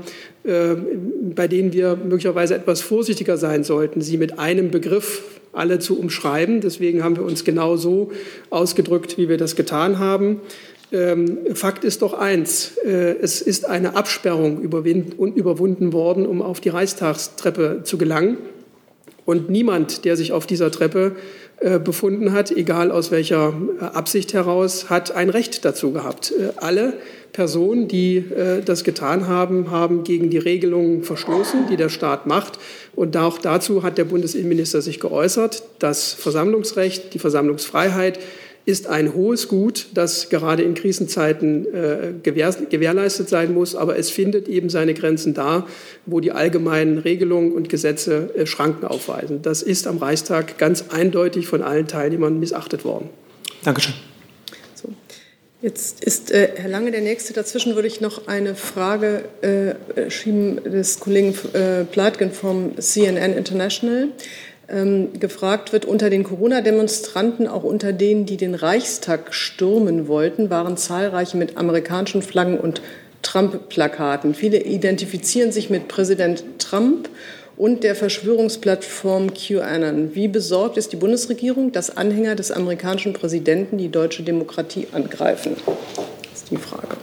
bei 0.48 1.48
denen 1.48 1.74
wir 1.74 1.98
möglicherweise 1.98 2.56
etwas 2.56 2.82
vorsichtiger 2.82 3.38
sein 3.38 3.64
sollten, 3.66 4.00
sie 4.02 4.18
mit 4.18 4.40
einem 4.40 4.72
Begriff 4.72 5.24
alle 5.52 5.80
zu 5.80 6.00
umschreiben. 6.00 6.62
Deswegen 6.62 7.04
haben 7.04 7.18
wir 7.18 7.24
uns 7.24 7.44
genau 7.44 7.76
so 7.76 8.12
ausgedrückt, 8.50 9.18
wie 9.18 9.28
wir 9.28 9.38
das 9.38 9.56
getan 9.56 10.00
haben. 10.00 10.42
Ähm, 10.92 11.40
Fakt 11.54 11.84
ist 11.84 12.02
doch 12.02 12.14
eins, 12.14 12.78
äh, 12.86 13.16
es 13.22 13.42
ist 13.42 13.66
eine 13.66 13.98
Absperrung 13.98 14.62
überwunden 14.62 15.92
worden, 15.92 16.26
um 16.26 16.42
auf 16.42 16.62
die 16.62 16.70
Reichstagstreppe 16.70 17.82
zu 17.84 17.98
gelangen. 17.98 18.38
Und 19.26 19.50
niemand, 19.50 20.06
der 20.06 20.16
sich 20.16 20.32
auf 20.32 20.48
dieser 20.48 20.72
Treppe 20.72 21.18
äh, 21.60 21.80
befunden 21.80 22.32
hat, 22.32 22.52
egal 22.52 22.92
aus 22.92 23.12
welcher 23.12 23.54
Absicht 23.82 24.34
heraus, 24.34 24.90
hat 24.90 25.12
ein 25.12 25.30
Recht 25.30 25.66
dazu 25.66 25.92
gehabt. 25.92 26.34
alle 26.56 26.94
Personen, 27.34 27.88
die 27.88 28.18
äh, 28.18 28.62
das 28.64 28.84
getan 28.84 29.28
haben, 29.28 29.72
haben 29.72 30.04
gegen 30.04 30.30
die 30.30 30.38
Regelungen 30.38 31.04
verstoßen, 31.04 31.68
die 31.70 31.78
der 31.78 31.90
Staat 31.90 32.28
macht. 32.28 32.60
Und 32.96 33.16
auch 33.18 33.38
dazu 33.38 33.84
hat 33.84 33.98
der 33.98 34.06
Bundesinnenminister 34.06 34.82
sich 34.82 35.00
geäußert. 35.00 35.64
Das 35.80 36.14
Versammlungsrecht, 36.14 37.14
die 37.14 37.20
Versammlungsfreiheit 37.20 38.20
ist 38.68 38.88
ein 38.88 39.14
hohes 39.14 39.48
Gut, 39.48 39.88
das 39.94 40.28
gerade 40.28 40.62
in 40.62 40.74
Krisenzeiten 40.74 41.74
äh, 41.74 42.14
gewähr, 42.22 42.54
gewährleistet 42.70 43.30
sein 43.30 43.54
muss. 43.54 43.76
Aber 43.76 43.98
es 43.98 44.10
findet 44.10 44.50
eben 44.50 44.70
seine 44.70 44.94
Grenzen 44.94 45.34
da, 45.34 45.66
wo 46.06 46.20
die 46.20 46.34
allgemeinen 46.34 46.98
Regelungen 46.98 47.54
und 47.54 47.70
Gesetze 47.70 48.30
äh, 48.36 48.46
Schranken 48.46 48.86
aufweisen. 48.86 49.42
Das 49.42 49.62
ist 49.62 49.88
am 49.88 50.00
Reichstag 50.00 50.58
ganz 50.58 50.86
eindeutig 50.90 51.48
von 51.48 51.62
allen 51.62 51.88
Teilnehmern 51.88 52.42
missachtet 52.42 52.84
worden. 52.84 53.10
Dankeschön. 53.64 53.94
Jetzt 55.60 56.04
ist 56.04 56.30
äh, 56.30 56.52
Herr 56.56 56.70
Lange 56.70 56.92
der 56.92 57.02
Nächste. 57.02 57.34
Dazwischen 57.34 57.74
würde 57.74 57.88
ich 57.88 58.00
noch 58.00 58.28
eine 58.28 58.54
Frage 58.54 59.24
äh, 59.42 60.12
schieben 60.12 60.64
des 60.64 61.00
Kollegen 61.00 61.34
äh, 61.54 61.84
Platgen 61.84 62.32
vom 62.32 62.80
CNN 62.80 63.34
International. 63.34 64.10
Ähm, 64.70 65.20
gefragt 65.20 65.74
wird, 65.74 65.86
unter 65.86 66.12
den 66.12 66.24
Corona-Demonstranten, 66.24 67.48
auch 67.48 67.64
unter 67.64 67.92
denen, 67.92 68.26
die 68.26 68.38
den 68.38 68.54
Reichstag 68.54 69.34
stürmen 69.34 70.08
wollten, 70.08 70.50
waren 70.50 70.78
zahlreiche 70.78 71.38
mit 71.38 71.58
amerikanischen 71.58 72.22
Flaggen 72.22 72.60
und 72.60 72.82
Trump-Plakaten. 73.24 74.36
Viele 74.36 74.62
identifizieren 74.62 75.52
sich 75.52 75.70
mit 75.70 75.88
Präsident 75.88 76.44
Trump 76.60 77.10
und 77.58 77.84
der 77.84 77.96
Verschwörungsplattform 77.96 79.34
QAnon. 79.34 80.14
Wie 80.14 80.28
besorgt 80.28 80.78
ist 80.78 80.94
die 80.94 80.96
Bundesregierung, 80.96 81.72
dass 81.72 81.98
Anhänger 81.98 82.36
des 82.36 82.52
amerikanischen 82.52 83.14
Präsidenten 83.14 83.78
die 83.78 83.90
deutsche 83.90 84.24
Demokratie 84.24 84.88
angreifen? 84.92 85.56
Das 85.66 86.44
ist 86.44 86.52
die 86.52 86.58
Frage. 86.58 86.96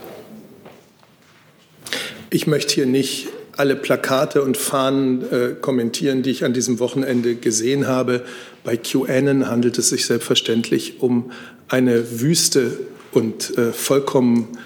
Ich 2.29 2.47
möchte 2.47 2.73
hier 2.73 2.85
nicht 2.85 3.27
alle 3.57 3.75
Plakate 3.75 4.41
und 4.41 4.57
Fahnen 4.57 5.31
äh, 5.31 5.55
kommentieren, 5.59 6.23
die 6.23 6.31
ich 6.31 6.43
an 6.43 6.53
diesem 6.53 6.79
Wochenende 6.79 7.35
gesehen 7.35 7.87
habe. 7.87 8.25
Bei 8.63 8.77
QAnon 8.77 9.47
handelt 9.47 9.77
es 9.77 9.89
sich 9.89 10.05
selbstverständlich 10.05 11.01
um 11.01 11.31
eine 11.67 12.19
wüste 12.19 12.71
und 13.11 13.57
äh, 13.57 13.71
vollkommen 13.71 14.57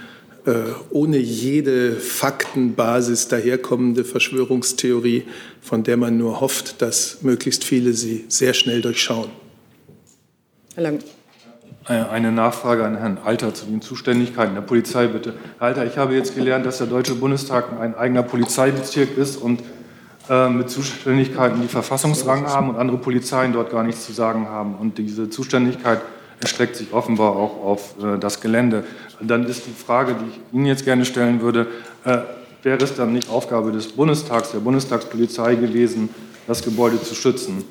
ohne 0.92 1.18
jede 1.18 1.94
Faktenbasis 1.94 3.28
daherkommende 3.28 4.04
Verschwörungstheorie, 4.04 5.24
von 5.62 5.84
der 5.84 5.98
man 5.98 6.18
nur 6.18 6.42
hofft, 6.42 6.82
dass 6.82 7.20
möglichst 7.22 7.64
viele 7.64 7.94
sie 7.94 8.26
sehr 8.28 8.54
schnell 8.54 8.82
durchschauen. 8.82 9.30
Herr 10.76 10.84
Lang. 10.84 11.00
Äh, 11.88 11.94
eine 11.94 12.32
Nachfrage 12.32 12.86
an 12.86 12.98
Herrn 12.98 13.18
Alter 13.24 13.54
zu 13.54 13.66
den 13.66 13.82
Zuständigkeiten 13.82 14.54
der 14.54 14.62
Polizei, 14.62 15.08
bitte. 15.08 15.34
Herr 15.58 15.68
Alter, 15.68 15.86
ich 15.86 15.98
habe 15.98 16.14
jetzt 16.14 16.36
gelernt, 16.36 16.66
dass 16.66 16.78
der 16.78 16.88
Deutsche 16.88 17.16
Bundestag 17.16 17.80
ein 17.80 17.96
eigener 17.96 18.24
Polizeibezirk 18.24 19.18
ist 19.18 19.38
und 19.38 19.62
äh, 20.30 20.50
mit 20.50 20.70
Zuständigkeiten, 20.70 21.62
die 21.62 21.68
Verfassungsrang 21.68 22.46
haben 22.46 22.70
und 22.70 22.76
andere 22.76 23.00
Polizeien 23.00 23.54
dort 23.54 23.72
gar 23.72 23.84
nichts 23.84 24.06
zu 24.06 24.14
sagen 24.14 24.48
haben. 24.48 24.76
Und 24.76 25.00
diese 25.00 25.30
Zuständigkeit 25.30 26.02
erstreckt 26.40 26.76
sich 26.76 26.94
offenbar 26.94 27.36
auch 27.36 27.64
auf 27.64 27.96
äh, 28.04 28.20
das 28.20 28.40
Gelände. 28.40 28.84
Dann 29.22 29.46
ist 29.46 29.64
die 29.66 29.72
Frage, 29.72 30.16
die 30.16 30.30
ich 30.30 30.40
Ihnen 30.54 30.66
jetzt 30.66 30.86
gerne 30.86 31.06
stellen 31.06 31.42
würde, 31.42 31.68
äh, 32.06 32.20
wäre 32.64 32.84
es 32.84 32.96
dann 32.96 33.14
nicht 33.14 33.30
Aufgabe 33.30 33.72
des 33.72 33.88
Bundestags, 33.88 34.52
der 34.52 34.60
Bundestagspolizei 34.60 35.56
gewesen, 35.56 36.10
das 36.48 36.64
Gebäude 36.64 37.02
zu 37.02 37.16
schützen? 37.16 37.64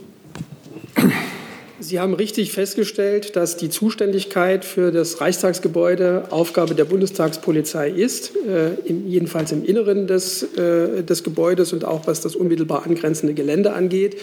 Sie 1.81 2.01
haben 2.01 2.13
richtig 2.13 2.53
festgestellt, 2.53 3.37
dass 3.37 3.57
die 3.57 3.71
Zuständigkeit 3.71 4.65
für 4.65 4.91
das 4.91 5.21
Reichstagsgebäude 5.21 6.25
Aufgabe 6.31 6.75
der 6.75 6.85
Bundestagspolizei 6.85 7.89
ist, 7.89 8.33
äh, 8.37 8.75
im, 8.85 9.07
jedenfalls 9.07 9.53
im 9.53 9.65
Inneren 9.65 10.09
des, 10.09 10.43
äh, 10.43 11.05
des 11.05 11.23
Gebäudes 11.23 11.73
und 11.73 11.85
auch 11.85 12.09
was 12.09 12.21
das 12.21 12.35
unmittelbar 12.35 12.85
angrenzende 12.85 13.33
Gelände 13.33 13.75
angeht. 13.75 14.17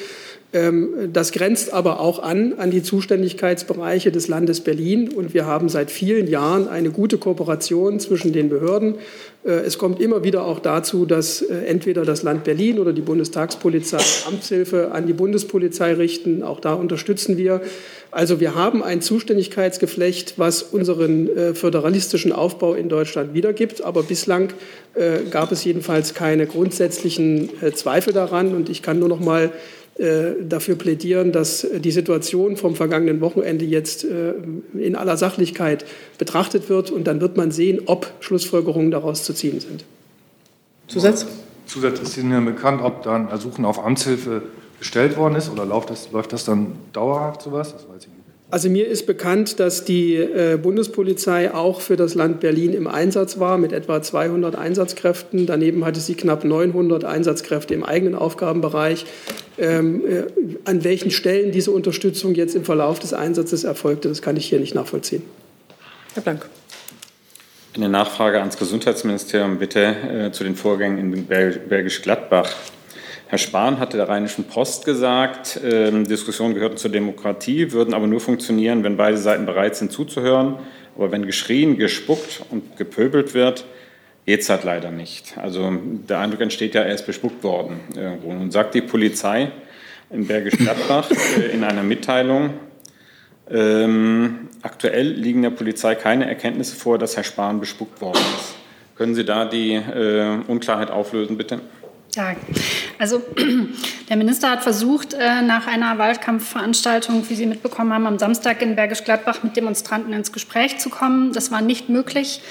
Ähm, 0.56 1.10
das 1.12 1.34
grenzt 1.34 1.74
aber 1.74 2.00
auch 2.00 2.20
an 2.20 2.54
an 2.54 2.72
die 2.72 2.82
Zuständigkeitsbereiche 2.82 4.12
des 4.12 4.30
Landes 4.30 4.62
Berlin. 4.62 5.10
Und 5.10 5.34
wir 5.34 5.46
haben 5.46 5.68
seit 5.68 5.92
vielen 5.92 6.28
Jahren 6.28 6.70
eine 6.70 6.92
gute 6.92 7.18
Kooperation 7.18 8.00
zwischen 8.00 8.32
den 8.32 8.48
Behörden. 8.48 8.96
Äh, 9.44 9.52
es 9.52 9.78
kommt 9.78 10.00
immer 10.00 10.24
wieder 10.24 10.46
auch 10.46 10.60
dazu, 10.60 11.06
dass 11.06 11.42
äh, 11.42 11.66
entweder 11.66 12.06
das 12.06 12.24
Land 12.24 12.46
Berlin 12.46 12.80
oder 12.80 12.94
die 12.94 13.02
Bundestagspolizei 13.02 13.98
Amtshilfe 14.28 14.92
an 14.92 15.08
die 15.08 15.14
Bundespolizei 15.14 15.94
richten. 15.94 16.42
Auch 16.42 16.62
da 16.62 16.74
unterstützen 16.74 17.36
wir. 17.38 17.60
Also 18.12 18.40
wir 18.40 18.56
haben 18.56 18.82
ein 18.82 19.02
Zuständigkeitsgeflecht, 19.02 20.36
was 20.38 20.64
unseren 20.64 21.28
äh, 21.28 21.54
föderalistischen 21.54 22.32
Aufbau 22.32 22.76
in 22.76 22.88
Deutschland 22.88 23.34
wiedergibt. 23.34 23.84
Aber 23.84 24.04
bislang 24.04 24.54
gab 25.30 25.52
es 25.52 25.66
jedenfalls 25.66 26.14
keine 26.14 26.48
grundsätzlichen 26.48 27.50
Zweifel 27.74 28.14
daran. 28.14 28.56
Und 28.56 28.70
ich 28.70 28.82
kann 28.82 28.98
nur 28.98 29.10
noch 29.10 29.20
mal 29.20 29.52
dafür 29.98 30.76
plädieren, 30.76 31.32
dass 31.32 31.66
die 31.78 31.92
Situation 31.92 32.58
vom 32.58 32.76
vergangenen 32.76 33.22
Wochenende 33.22 33.64
jetzt 33.64 34.04
äh, 34.04 34.34
in 34.78 34.96
aller 34.96 35.16
Sachlichkeit 35.16 35.86
betrachtet 36.18 36.68
wird. 36.68 36.92
Und 36.92 37.06
dann 37.08 37.22
wird 37.22 37.38
man 37.38 37.52
sehen, 37.52 37.84
ob 37.86 38.12
Schlussfolgerungen 38.20 38.92
daraus 38.92 39.24
zu 39.24 39.34
ziehen 39.34 39.62
sind. 39.62 39.86
Zusatz? 40.88 41.26
Zusatz 41.66 42.00
ist 42.02 42.18
Ihnen 42.18 42.44
bekannt, 42.44 42.82
ob 42.84 43.04
dann 43.04 43.30
Ersuchen 43.30 43.64
auf 43.64 43.84
Amtshilfe 43.84 44.44
gestellt 44.80 45.18
worden 45.18 45.36
ist 45.36 45.50
oder 45.50 45.66
läuft 45.66 45.90
das, 45.90 46.12
läuft 46.12 46.34
das 46.34 46.44
dann 46.44 46.74
dauerhaft 46.94 47.42
sowas? 47.42 47.74
Das 47.74 47.88
weiß 47.88 48.02
ich 48.02 48.08
nicht. 48.08 48.15
Also 48.56 48.70
mir 48.70 48.88
ist 48.88 49.06
bekannt, 49.06 49.60
dass 49.60 49.84
die 49.84 50.16
äh, 50.16 50.56
Bundespolizei 50.56 51.54
auch 51.54 51.82
für 51.82 51.98
das 51.98 52.16
Land 52.16 52.40
Berlin 52.40 52.72
im 52.72 52.88
Einsatz 52.88 53.38
war 53.38 53.58
mit 53.58 53.74
etwa 53.74 54.02
200 54.02 54.56
Einsatzkräften. 54.56 55.46
Daneben 55.46 55.84
hatte 55.84 56.00
sie 56.00 56.16
knapp 56.16 56.46
900 56.46 57.04
Einsatzkräfte 57.04 57.74
im 57.74 57.84
eigenen 57.84 58.16
Aufgabenbereich. 58.16 59.08
Ähm, 59.58 60.06
äh, 60.08 60.24
an 60.64 60.86
welchen 60.86 61.12
Stellen 61.12 61.52
diese 61.52 61.72
Unterstützung 61.72 62.34
jetzt 62.34 62.56
im 62.56 62.64
Verlauf 62.64 63.00
des 63.00 63.12
Einsatzes 63.12 63.66
erfolgte, 63.66 64.08
das 64.08 64.22
kann 64.22 64.38
ich 64.38 64.46
hier 64.46 64.62
nicht 64.62 64.74
nachvollziehen. 64.74 65.24
Herr 66.14 66.24
Blank. 66.24 66.46
Eine 67.76 67.90
Nachfrage 67.90 68.40
ans 68.40 68.58
Gesundheitsministerium 68.58 69.60
bitte 69.60 69.84
äh, 69.84 70.32
zu 70.32 70.46
den 70.46 70.56
Vorgängen 70.56 71.14
in 71.14 71.26
Bergisch 71.26 72.02
Gladbach. 72.02 72.56
Herr 73.28 73.40
Spahn 73.40 73.80
hatte 73.80 73.98
der 73.98 74.08
Rheinischen 74.08 74.44
Post 74.44 74.86
gesagt, 74.86 75.58
äh, 75.58 75.92
Diskussionen 76.04 76.54
gehörten 76.54 76.78
zur 76.78 76.92
Demokratie, 76.92 77.72
würden 77.72 77.94
aber 77.94 78.06
nur 78.06 78.20
funktionieren, 78.20 78.84
wenn 78.84 78.98
beide 78.98 79.18
Seiten 79.18 79.46
bereit 79.46 79.76
sind 79.76 79.92
zuzuhören. 79.92 80.58
Aber 80.96 81.12
wenn 81.12 81.26
geschrien, 81.26 81.78
gespuckt 81.78 82.44
und 82.52 82.78
gepöbelt 82.78 83.34
wird, 83.34 83.66
geht 84.26 84.42
es 84.42 84.50
halt 84.50 84.64
leider 84.64 84.92
nicht. 84.92 85.38
Also 85.38 85.74
der 86.08 86.20
Eindruck 86.20 86.42
entsteht 86.42 86.76
ja, 86.76 86.82
er 86.82 86.94
ist 86.94 87.06
bespuckt 87.06 87.44
worden 87.44 87.80
irgendwo. 87.96 88.32
Nun 88.32 88.52
sagt 88.52 88.76
die 88.76 88.82
Polizei 88.82 89.52
in 90.12 90.28
Bergisch 90.28 90.58
Gladbach 90.58 91.10
äh, 91.38 91.52
in 91.52 91.64
einer 91.64 91.84
Mitteilung, 91.84 92.52
ähm, 93.50 94.50
aktuell 94.62 95.08
liegen 95.08 95.42
der 95.42 95.52
Polizei 95.52 95.96
keine 95.96 96.28
Erkenntnisse 96.28 96.76
vor, 96.76 96.98
dass 96.98 97.16
Herr 97.16 97.24
Spahn 97.24 97.60
bespuckt 97.60 98.02
worden 98.02 98.22
ist. 98.38 98.56
Können 98.96 99.14
Sie 99.14 99.26
da 99.26 99.46
die 99.46 99.74
äh, 99.74 100.38
Unklarheit 100.48 100.90
auflösen, 100.90 101.38
bitte? 101.38 101.60
Ja, 102.16 102.34
also 102.98 103.22
der 104.10 104.16
Minister 104.16 104.50
hat 104.50 104.64
versucht, 104.64 105.14
äh, 105.14 105.42
nach 105.42 105.68
einer 105.68 105.98
Wahlkampfveranstaltung, 105.98 107.30
wie 107.30 107.36
Sie 107.36 107.46
mitbekommen 107.46 107.92
haben, 107.92 108.08
am 108.08 108.18
Samstag 108.18 108.62
in 108.62 108.76
Bergisch 108.76 109.04
Gladbach 109.04 109.44
mit 109.44 109.58
Demonstranten 109.58 110.14
ins 110.14 110.32
Gespräch 110.32 110.78
zu 110.78 110.90
kommen. 110.90 111.34
Das 111.34 111.52
war 111.52 111.62
nicht 111.62 111.90
möglich. 111.90 112.42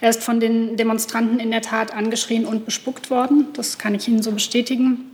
Er 0.00 0.10
ist 0.10 0.24
von 0.24 0.40
den 0.40 0.76
Demonstranten 0.76 1.38
in 1.38 1.52
der 1.52 1.62
Tat 1.62 1.94
angeschrien 1.94 2.44
und 2.44 2.64
bespuckt 2.64 3.10
worden. 3.10 3.46
Das 3.52 3.78
kann 3.78 3.94
ich 3.94 4.08
Ihnen 4.08 4.22
so 4.22 4.32
bestätigen. 4.32 5.11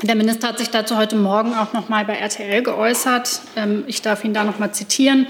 Der 0.00 0.14
Minister 0.14 0.46
hat 0.48 0.58
sich 0.58 0.70
dazu 0.70 0.96
heute 0.96 1.16
Morgen 1.16 1.54
auch 1.54 1.72
noch 1.72 1.88
mal 1.88 2.04
bei 2.04 2.14
RTL 2.14 2.62
geäußert. 2.62 3.40
Ähm, 3.56 3.82
ich 3.88 4.00
darf 4.00 4.22
ihn 4.22 4.32
da 4.32 4.44
noch 4.44 4.60
mal 4.60 4.70
zitieren. 4.70 5.26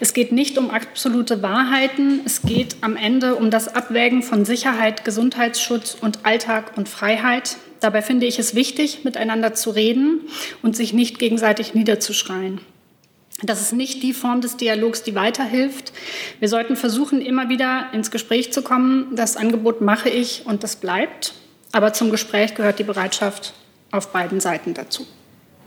Es 0.00 0.12
geht 0.12 0.32
nicht 0.32 0.58
um 0.58 0.68
absolute 0.68 1.40
Wahrheiten. 1.40 2.20
Es 2.26 2.42
geht 2.42 2.76
am 2.82 2.96
Ende 2.96 3.36
um 3.36 3.50
das 3.50 3.74
Abwägen 3.74 4.22
von 4.22 4.44
Sicherheit, 4.44 5.06
Gesundheitsschutz 5.06 5.96
und 5.98 6.26
Alltag 6.26 6.72
und 6.76 6.90
Freiheit. 6.90 7.56
Dabei 7.80 8.02
finde 8.02 8.26
ich 8.26 8.38
es 8.38 8.54
wichtig, 8.54 9.02
miteinander 9.02 9.54
zu 9.54 9.70
reden 9.70 10.20
und 10.60 10.76
sich 10.76 10.92
nicht 10.92 11.18
gegenseitig 11.18 11.72
niederzuschreien. 11.72 12.60
Das 13.42 13.62
ist 13.62 13.72
nicht 13.72 14.02
die 14.02 14.12
Form 14.12 14.42
des 14.42 14.58
Dialogs, 14.58 15.02
die 15.02 15.14
weiterhilft. 15.14 15.94
Wir 16.38 16.50
sollten 16.50 16.76
versuchen, 16.76 17.22
immer 17.22 17.48
wieder 17.48 17.86
ins 17.94 18.10
Gespräch 18.10 18.52
zu 18.52 18.60
kommen. 18.60 19.16
Das 19.16 19.38
Angebot 19.38 19.80
mache 19.80 20.10
ich 20.10 20.42
und 20.44 20.62
das 20.62 20.76
bleibt. 20.76 21.32
Aber 21.72 21.94
zum 21.94 22.10
Gespräch 22.10 22.54
gehört 22.54 22.78
die 22.78 22.84
Bereitschaft, 22.84 23.54
auf 23.92 24.08
beiden 24.08 24.40
Seiten 24.40 24.74
dazu. 24.74 25.06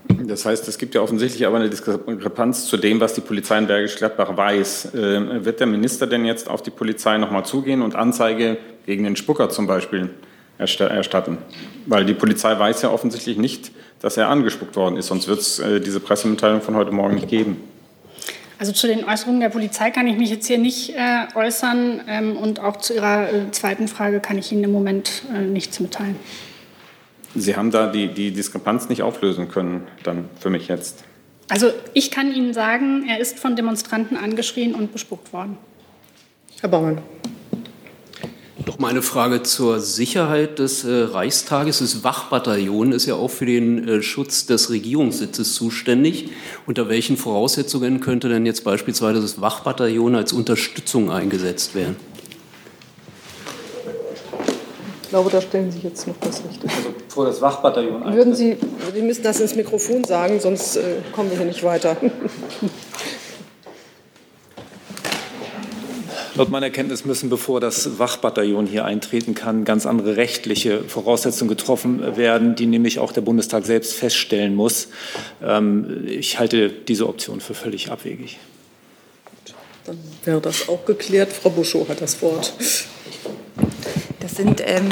Das 0.08 0.46
heißt, 0.46 0.68
es 0.68 0.78
gibt 0.78 0.94
ja 0.94 1.02
offensichtlich 1.02 1.46
aber 1.48 1.58
eine 1.58 1.70
Diskrepanz 1.70 2.66
zu 2.68 2.78
dem, 2.78 3.00
was 3.00 3.14
die 3.14 3.22
Polizei 3.22 3.58
in 3.58 3.68
Bergisch 3.68 3.96
Gladbach 3.96 4.36
weiß. 4.36 4.94
Äh, 4.94 5.46
wird 5.46 5.60
der 5.60 5.68
Minister 5.68 6.06
denn 6.06 6.26
jetzt 6.26 6.50
auf 6.50 6.62
die 6.62 6.72
Polizei 6.72 7.18
nochmal 7.18 7.46
zugehen 7.46 7.82
und 7.82 7.96
Anzeige 7.96 8.58
gegen 8.86 9.04
den 9.04 9.16
Spucker 9.16 9.50
zum 9.50 9.66
Beispiel 9.66 10.10
erstatten? 10.58 11.38
Weil 11.86 12.06
die 12.06 12.14
Polizei 12.14 12.58
weiß 12.58 12.84
ja 12.84 12.90
offensichtlich 12.92 13.38
nicht, 13.38 13.72
dass 14.00 14.18
er 14.18 14.30
angespuckt 14.30 14.76
worden 14.76 14.98
ist, 14.98 15.08
sonst 15.08 15.28
wird 15.28 15.40
es 15.40 15.60
äh, 15.60 15.80
diese 15.80 16.00
Pressemitteilung 16.00 16.62
von 16.62 16.76
heute 16.76 16.92
Morgen 16.92 17.16
nicht 17.16 17.28
geben. 17.28 17.62
Also 18.58 18.72
zu 18.72 18.88
den 18.88 19.04
Äußerungen 19.04 19.42
der 19.42 19.50
Polizei 19.50 19.92
kann 19.92 20.08
ich 20.08 20.18
mich 20.18 20.30
jetzt 20.30 20.48
hier 20.48 20.58
nicht 20.58 20.92
äh, 20.92 21.26
äußern 21.36 22.02
ähm, 22.08 22.38
und 22.38 22.60
auch 22.62 22.78
zu 22.78 22.94
Ihrer 22.94 23.34
äh, 23.34 23.52
zweiten 23.52 23.88
Frage 23.88 24.22
kann 24.22 24.38
ich 24.38 24.52
Ihnen 24.52 24.64
im 24.64 24.72
Moment 24.72 25.24
äh, 25.34 25.42
nichts 25.42 25.80
mitteilen. 25.80 26.16
Sie 27.36 27.56
haben 27.56 27.70
da 27.72 27.92
die, 27.92 28.08
die 28.08 28.32
Diskrepanz 28.32 28.90
nicht 28.90 29.04
auflösen 29.04 29.50
können, 29.50 29.84
dann 30.04 30.30
für 30.40 30.50
mich 30.50 30.68
jetzt. 30.68 31.04
Also 31.50 31.72
ich 31.94 32.10
kann 32.10 32.34
Ihnen 32.34 32.54
sagen, 32.54 33.06
er 33.08 33.20
ist 33.20 33.40
von 33.40 33.56
Demonstranten 33.56 34.18
angeschrien 34.18 34.74
und 34.74 34.92
bespuckt 34.94 35.32
worden. 35.34 35.58
Herr 36.62 36.70
Baumann. 36.70 37.00
Noch 38.66 38.80
mal 38.80 38.88
eine 38.88 39.04
Frage 39.04 39.44
zur 39.44 39.80
Sicherheit 39.80 40.58
des 40.58 40.86
äh, 40.86 41.04
Reichstages. 41.04 41.80
Das 41.80 42.04
Wachbataillon 42.04 42.94
ist 42.94 43.06
ja 43.06 43.14
auch 43.14 43.30
für 43.30 43.46
den 43.46 43.88
äh, 43.88 44.02
Schutz 44.02 44.48
des 44.48 44.72
Regierungssitzes 44.72 45.54
zuständig. 45.54 46.30
Unter 46.66 46.90
welchen 46.90 47.16
Voraussetzungen 47.16 48.00
könnte 48.00 48.28
denn 48.28 48.48
jetzt 48.48 48.64
beispielsweise 48.64 49.22
das 49.22 49.40
Wachbataillon 49.40 50.16
als 50.16 50.34
Unterstützung 50.34 51.12
eingesetzt 51.12 51.76
werden? 51.76 51.96
Ich 55.04 55.05
glaube, 55.16 55.30
da 55.30 55.40
stellen 55.42 55.72
Sie 55.72 55.80
jetzt 55.80 56.06
noch 56.08 56.18
das 56.20 56.44
Richtige. 56.44 56.68
Also 56.74 56.94
vor 57.08 57.26
das 57.26 57.40
Wachbataillon 57.42 58.04
eintritt. 58.04 58.16
Würden 58.16 58.36
Sie, 58.36 58.58
Sie 58.94 59.02
müssen 59.02 59.24
das 59.24 59.40
ins 59.40 59.56
Mikrofon 59.56 60.04
sagen, 60.04 60.42
sonst 60.42 60.76
äh, 60.76 60.98
kommen 61.14 61.30
wir 61.30 61.38
hier 61.38 61.46
nicht 61.46 61.64
weiter. 61.64 61.96
Laut 66.36 66.50
meiner 66.50 66.70
Kenntnis 66.70 67.06
müssen, 67.06 67.30
bevor 67.30 67.62
das 67.62 67.98
Wachbataillon 67.98 68.68
hier 68.68 68.84
eintreten 68.84 69.36
kann, 69.36 69.64
ganz 69.64 69.86
andere 69.86 70.18
rechtliche 70.18 70.84
Voraussetzungen 70.84 71.48
getroffen 71.48 72.18
werden, 72.18 72.56
die 72.58 72.66
nämlich 72.66 73.00
auch 73.00 73.14
der 73.14 73.22
Bundestag 73.22 73.66
selbst 73.66 73.94
feststellen 73.94 74.54
muss. 74.54 74.90
Ähm, 75.42 76.06
ich 76.10 76.40
halte 76.40 76.70
diese 76.70 77.08
Option 77.08 77.40
für 77.40 77.54
völlig 77.54 77.90
abwegig. 77.90 78.38
Dann 79.86 79.98
wäre 80.26 80.42
das 80.42 80.68
auch 80.68 80.84
geklärt. 80.84 81.32
Frau 81.32 81.52
Buschow 81.52 81.88
hat 81.88 82.02
das 82.02 82.22
Wort. 82.22 82.54
Das 84.36 84.44
sind 84.44 84.62
ähm, 84.66 84.90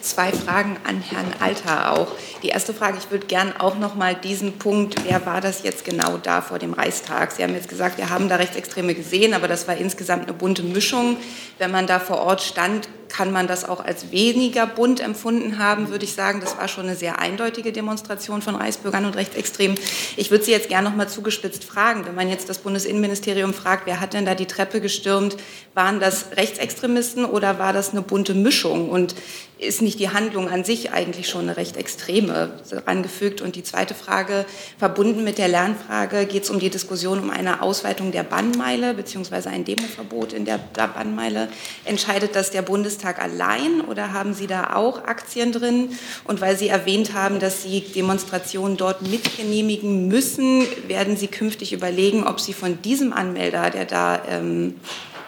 zwei 0.00 0.32
Fragen 0.32 0.76
an 0.82 1.00
Herrn 1.00 1.32
Alter 1.38 1.92
auch. 1.92 2.08
Die 2.42 2.48
erste 2.48 2.74
Frage, 2.74 2.98
ich 2.98 3.08
würde 3.12 3.24
gern 3.28 3.54
auch 3.56 3.78
noch 3.78 3.94
mal 3.94 4.16
diesen 4.16 4.58
Punkt, 4.58 5.04
wer 5.04 5.24
war 5.26 5.40
das 5.40 5.62
jetzt 5.62 5.84
genau 5.84 6.18
da 6.18 6.40
vor 6.40 6.58
dem 6.58 6.72
Reichstag? 6.72 7.30
Sie 7.30 7.44
haben 7.44 7.54
jetzt 7.54 7.68
gesagt, 7.68 7.98
wir 7.98 8.10
haben 8.10 8.28
da 8.28 8.34
Rechtsextreme 8.34 8.96
gesehen, 8.96 9.32
aber 9.32 9.46
das 9.46 9.68
war 9.68 9.76
insgesamt 9.76 10.24
eine 10.24 10.32
bunte 10.32 10.64
Mischung. 10.64 11.18
Wenn 11.58 11.70
man 11.70 11.86
da 11.86 12.00
vor 12.00 12.18
Ort 12.18 12.42
stand, 12.42 12.88
kann 13.10 13.32
man 13.32 13.46
das 13.46 13.68
auch 13.68 13.84
als 13.84 14.10
weniger 14.12 14.66
bunt 14.66 15.00
empfunden 15.00 15.58
haben, 15.58 15.90
würde 15.90 16.04
ich 16.04 16.14
sagen. 16.14 16.40
Das 16.40 16.56
war 16.56 16.68
schon 16.68 16.86
eine 16.86 16.96
sehr 16.96 17.18
eindeutige 17.18 17.72
Demonstration 17.72 18.40
von 18.40 18.54
Reichsbürgern 18.54 19.04
und 19.04 19.16
Rechtsextremen. 19.16 19.76
Ich 20.16 20.30
würde 20.30 20.44
Sie 20.44 20.52
jetzt 20.52 20.68
gerne 20.68 20.88
noch 20.88 20.96
mal 20.96 21.08
zugespitzt 21.08 21.64
fragen, 21.64 22.06
wenn 22.06 22.14
man 22.14 22.28
jetzt 22.28 22.48
das 22.48 22.58
Bundesinnenministerium 22.58 23.52
fragt, 23.52 23.86
wer 23.86 24.00
hat 24.00 24.14
denn 24.14 24.24
da 24.24 24.34
die 24.34 24.46
Treppe 24.46 24.80
gestürmt? 24.80 25.36
Waren 25.74 26.00
das 26.00 26.26
Rechtsextremisten 26.36 27.24
oder 27.24 27.58
war 27.58 27.72
das 27.72 27.90
eine 27.90 28.02
bunte 28.02 28.34
Mischung? 28.34 28.88
Und 28.88 29.14
ist 29.58 29.82
nicht 29.82 29.98
die 29.98 30.08
Handlung 30.08 30.48
an 30.48 30.64
sich 30.64 30.92
eigentlich 30.92 31.28
schon 31.28 31.42
eine 31.42 31.56
recht 31.56 31.76
extreme 31.76 32.52
angefügt? 32.86 33.42
Und 33.42 33.56
die 33.56 33.62
zweite 33.62 33.94
Frage, 33.94 34.46
verbunden 34.78 35.24
mit 35.24 35.36
der 35.36 35.48
Lernfrage, 35.48 36.24
geht 36.24 36.44
es 36.44 36.50
um 36.50 36.58
die 36.58 36.70
Diskussion 36.70 37.18
um 37.18 37.30
eine 37.30 37.60
Ausweitung 37.60 38.12
der 38.12 38.22
Bannmeile 38.22 38.94
beziehungsweise 38.94 39.50
ein 39.50 39.64
Demoverbot 39.64 40.32
in 40.32 40.44
der 40.44 40.58
Bannmeile. 40.72 41.48
Entscheidet 41.84 42.34
das 42.36 42.50
der 42.50 42.62
Bundestag 42.62 42.99
Bundestag 43.00 43.22
allein 43.22 43.80
oder 43.88 44.12
haben 44.12 44.34
Sie 44.34 44.46
da 44.46 44.74
auch 44.74 45.04
Aktien 45.04 45.52
drin? 45.52 45.90
Und 46.24 46.40
weil 46.40 46.56
Sie 46.56 46.68
erwähnt 46.68 47.14
haben, 47.14 47.40
dass 47.40 47.62
Sie 47.62 47.80
Demonstrationen 47.80 48.76
dort 48.76 49.02
mitgenehmigen 49.02 50.08
müssen, 50.08 50.62
werden 50.86 51.16
Sie 51.16 51.28
künftig 51.28 51.72
überlegen, 51.72 52.24
ob 52.26 52.40
Sie 52.40 52.52
von 52.52 52.80
diesem 52.82 53.12
Anmelder, 53.12 53.70
der 53.70 53.86
da 53.86 54.22
ähm, 54.28 54.74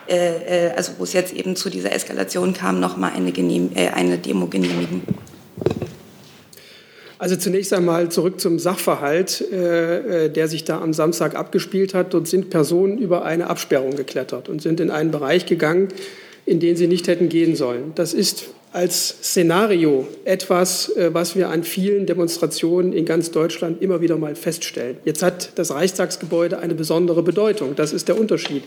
äh, 0.08 0.68
äh 0.68 0.72
also 0.76 0.92
wo 0.98 1.04
es 1.04 1.12
jetzt 1.14 1.32
eben 1.32 1.56
zu 1.56 1.70
dieser 1.70 1.92
Eskalation 1.92 2.52
kam, 2.52 2.78
noch 2.80 2.96
mal 2.96 3.12
eine, 3.12 3.30
äh, 3.30 3.88
eine 3.88 4.18
Demo 4.18 4.46
genehmigen. 4.46 5.02
Also 7.18 7.36
zunächst 7.36 7.72
einmal 7.72 8.10
zurück 8.10 8.40
zum 8.40 8.58
Sachverhalt, 8.58 9.44
äh, 9.52 10.24
äh, 10.26 10.28
der 10.28 10.48
sich 10.48 10.64
da 10.64 10.80
am 10.80 10.92
Samstag 10.92 11.36
abgespielt 11.36 11.94
hat. 11.94 12.12
Dort 12.14 12.26
sind 12.26 12.50
Personen 12.50 12.98
über 12.98 13.24
eine 13.24 13.46
Absperrung 13.46 13.94
geklettert 13.94 14.48
und 14.48 14.60
sind 14.60 14.80
in 14.80 14.90
einen 14.90 15.12
Bereich 15.12 15.46
gegangen, 15.46 15.88
in 16.46 16.60
den 16.60 16.76
sie 16.76 16.86
nicht 16.86 17.08
hätten 17.08 17.28
gehen 17.28 17.56
sollen. 17.56 17.92
Das 17.94 18.14
ist 18.14 18.50
als 18.72 19.16
Szenario 19.22 20.08
etwas, 20.24 20.88
äh, 20.96 21.12
was 21.12 21.36
wir 21.36 21.50
an 21.50 21.62
vielen 21.62 22.06
Demonstrationen 22.06 22.92
in 22.94 23.04
ganz 23.04 23.30
Deutschland 23.30 23.82
immer 23.82 24.00
wieder 24.00 24.16
mal 24.16 24.34
feststellen. 24.34 24.96
Jetzt 25.04 25.22
hat 25.22 25.52
das 25.56 25.72
Reichstagsgebäude 25.72 26.58
eine 26.58 26.74
besondere 26.74 27.22
Bedeutung. 27.22 27.76
Das 27.76 27.92
ist 27.92 28.08
der 28.08 28.18
Unterschied. 28.18 28.62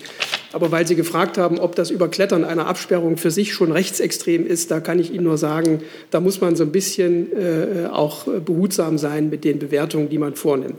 Aber 0.53 0.71
weil 0.71 0.87
Sie 0.87 0.95
gefragt 0.95 1.37
haben, 1.39 1.57
ob 1.57 1.75
das 1.75 1.89
Überklettern 1.89 2.43
einer 2.43 2.67
Absperrung 2.67 3.17
für 3.17 3.31
sich 3.31 3.53
schon 3.53 3.71
rechtsextrem 3.71 4.45
ist, 4.45 4.69
da 4.69 4.79
kann 4.79 4.99
ich 4.99 5.11
Ihnen 5.11 5.23
nur 5.23 5.39
sagen, 5.39 5.81
da 6.11 6.19
muss 6.19 6.39
man 6.39 6.55
so 6.55 6.63
ein 6.63 6.71
bisschen 6.71 7.31
äh, 7.33 7.87
auch 7.87 8.25
behutsam 8.25 8.99
sein 8.99 9.29
mit 9.29 9.43
den 9.43 9.57
Bewertungen, 9.57 10.09
die 10.09 10.19
man 10.19 10.35
vornimmt. 10.35 10.75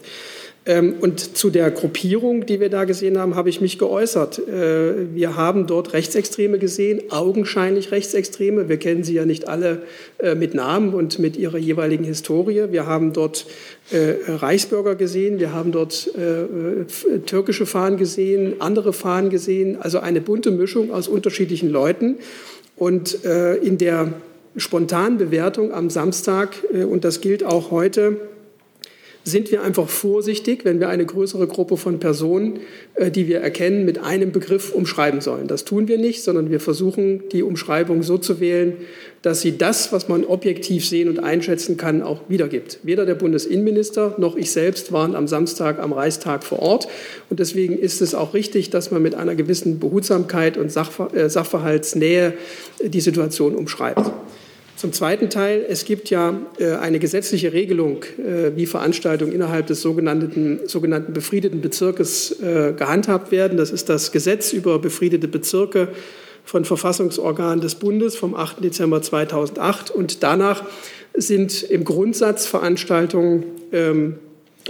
Ähm, 0.66 0.96
und 1.00 1.36
zu 1.36 1.50
der 1.50 1.70
Gruppierung, 1.70 2.44
die 2.44 2.58
wir 2.58 2.68
da 2.68 2.84
gesehen 2.84 3.18
haben, 3.18 3.36
habe 3.36 3.48
ich 3.48 3.60
mich 3.60 3.78
geäußert. 3.78 4.40
Äh, 4.40 5.14
wir 5.14 5.36
haben 5.36 5.68
dort 5.68 5.92
Rechtsextreme 5.92 6.58
gesehen, 6.58 7.02
augenscheinlich 7.10 7.92
Rechtsextreme. 7.92 8.68
Wir 8.68 8.76
kennen 8.76 9.04
sie 9.04 9.14
ja 9.14 9.24
nicht 9.24 9.46
alle 9.46 9.82
äh, 10.18 10.34
mit 10.34 10.54
Namen 10.54 10.92
und 10.92 11.20
mit 11.20 11.36
ihrer 11.36 11.58
jeweiligen 11.58 12.02
Historie. 12.02 12.72
Wir 12.72 12.86
haben 12.86 13.12
dort 13.12 13.46
äh, 13.92 14.14
Reichsbürger 14.26 14.96
gesehen, 14.96 15.38
wir 15.38 15.52
haben 15.52 15.70
dort 15.70 16.10
türkische 17.26 17.66
Fahnen 17.66 17.98
gesehen, 17.98 18.54
andere 18.58 18.92
Fahnen 18.92 19.30
gesehen, 19.30 19.76
also 19.80 20.00
eine 20.00 20.20
bunte 20.20 20.50
Mischung 20.50 20.92
aus 20.92 21.06
unterschiedlichen 21.06 21.70
Leuten. 21.70 22.16
Und 22.76 23.14
in 23.24 23.78
der 23.78 24.12
spontanen 24.56 25.18
Bewertung 25.18 25.72
am 25.72 25.90
Samstag, 25.90 26.56
und 26.72 27.04
das 27.04 27.20
gilt 27.20 27.44
auch 27.44 27.70
heute, 27.70 28.16
sind 29.26 29.50
wir 29.50 29.62
einfach 29.62 29.88
vorsichtig, 29.88 30.64
wenn 30.64 30.78
wir 30.78 30.88
eine 30.88 31.04
größere 31.04 31.48
Gruppe 31.48 31.76
von 31.76 31.98
Personen, 31.98 32.60
äh, 32.94 33.10
die 33.10 33.26
wir 33.26 33.40
erkennen, 33.40 33.84
mit 33.84 33.98
einem 33.98 34.30
Begriff 34.30 34.72
umschreiben 34.72 35.20
sollen. 35.20 35.48
Das 35.48 35.64
tun 35.64 35.88
wir 35.88 35.98
nicht, 35.98 36.22
sondern 36.22 36.48
wir 36.48 36.60
versuchen, 36.60 37.24
die 37.32 37.42
Umschreibung 37.42 38.04
so 38.04 38.18
zu 38.18 38.38
wählen, 38.38 38.74
dass 39.22 39.40
sie 39.40 39.58
das, 39.58 39.90
was 39.92 40.08
man 40.08 40.24
objektiv 40.24 40.86
sehen 40.86 41.08
und 41.08 41.18
einschätzen 41.18 41.76
kann, 41.76 42.02
auch 42.02 42.20
wiedergibt. 42.28 42.78
Weder 42.84 43.04
der 43.04 43.16
Bundesinnenminister 43.16 44.14
noch 44.16 44.36
ich 44.36 44.52
selbst 44.52 44.92
waren 44.92 45.16
am 45.16 45.26
Samstag 45.26 45.80
am 45.80 45.92
Reichstag 45.92 46.44
vor 46.44 46.60
Ort. 46.60 46.86
Und 47.28 47.40
deswegen 47.40 47.76
ist 47.76 48.02
es 48.02 48.14
auch 48.14 48.32
richtig, 48.32 48.70
dass 48.70 48.92
man 48.92 49.02
mit 49.02 49.16
einer 49.16 49.34
gewissen 49.34 49.80
Behutsamkeit 49.80 50.56
und 50.56 50.66
äh, 50.66 51.28
Sachverhaltsnähe 51.28 52.34
die 52.80 53.00
Situation 53.00 53.56
umschreibt. 53.56 54.12
Zum 54.76 54.92
zweiten 54.92 55.30
Teil, 55.30 55.64
es 55.66 55.86
gibt 55.86 56.10
ja 56.10 56.38
äh, 56.58 56.72
eine 56.72 56.98
gesetzliche 56.98 57.54
Regelung, 57.54 58.04
äh, 58.18 58.54
wie 58.56 58.66
Veranstaltungen 58.66 59.32
innerhalb 59.32 59.68
des 59.68 59.80
sogenannten, 59.80 60.68
sogenannten 60.68 61.14
befriedeten 61.14 61.62
Bezirkes 61.62 62.42
äh, 62.42 62.74
gehandhabt 62.76 63.32
werden. 63.32 63.56
Das 63.56 63.70
ist 63.70 63.88
das 63.88 64.12
Gesetz 64.12 64.52
über 64.52 64.78
befriedete 64.78 65.28
Bezirke 65.28 65.88
von 66.44 66.66
Verfassungsorganen 66.66 67.62
des 67.62 67.76
Bundes 67.76 68.16
vom 68.16 68.34
8. 68.34 68.62
Dezember 68.62 69.00
2008. 69.00 69.90
Und 69.90 70.22
danach 70.22 70.62
sind 71.14 71.62
im 71.62 71.84
Grundsatz 71.84 72.46
Veranstaltungen 72.46 73.44
ähm, 73.72 74.16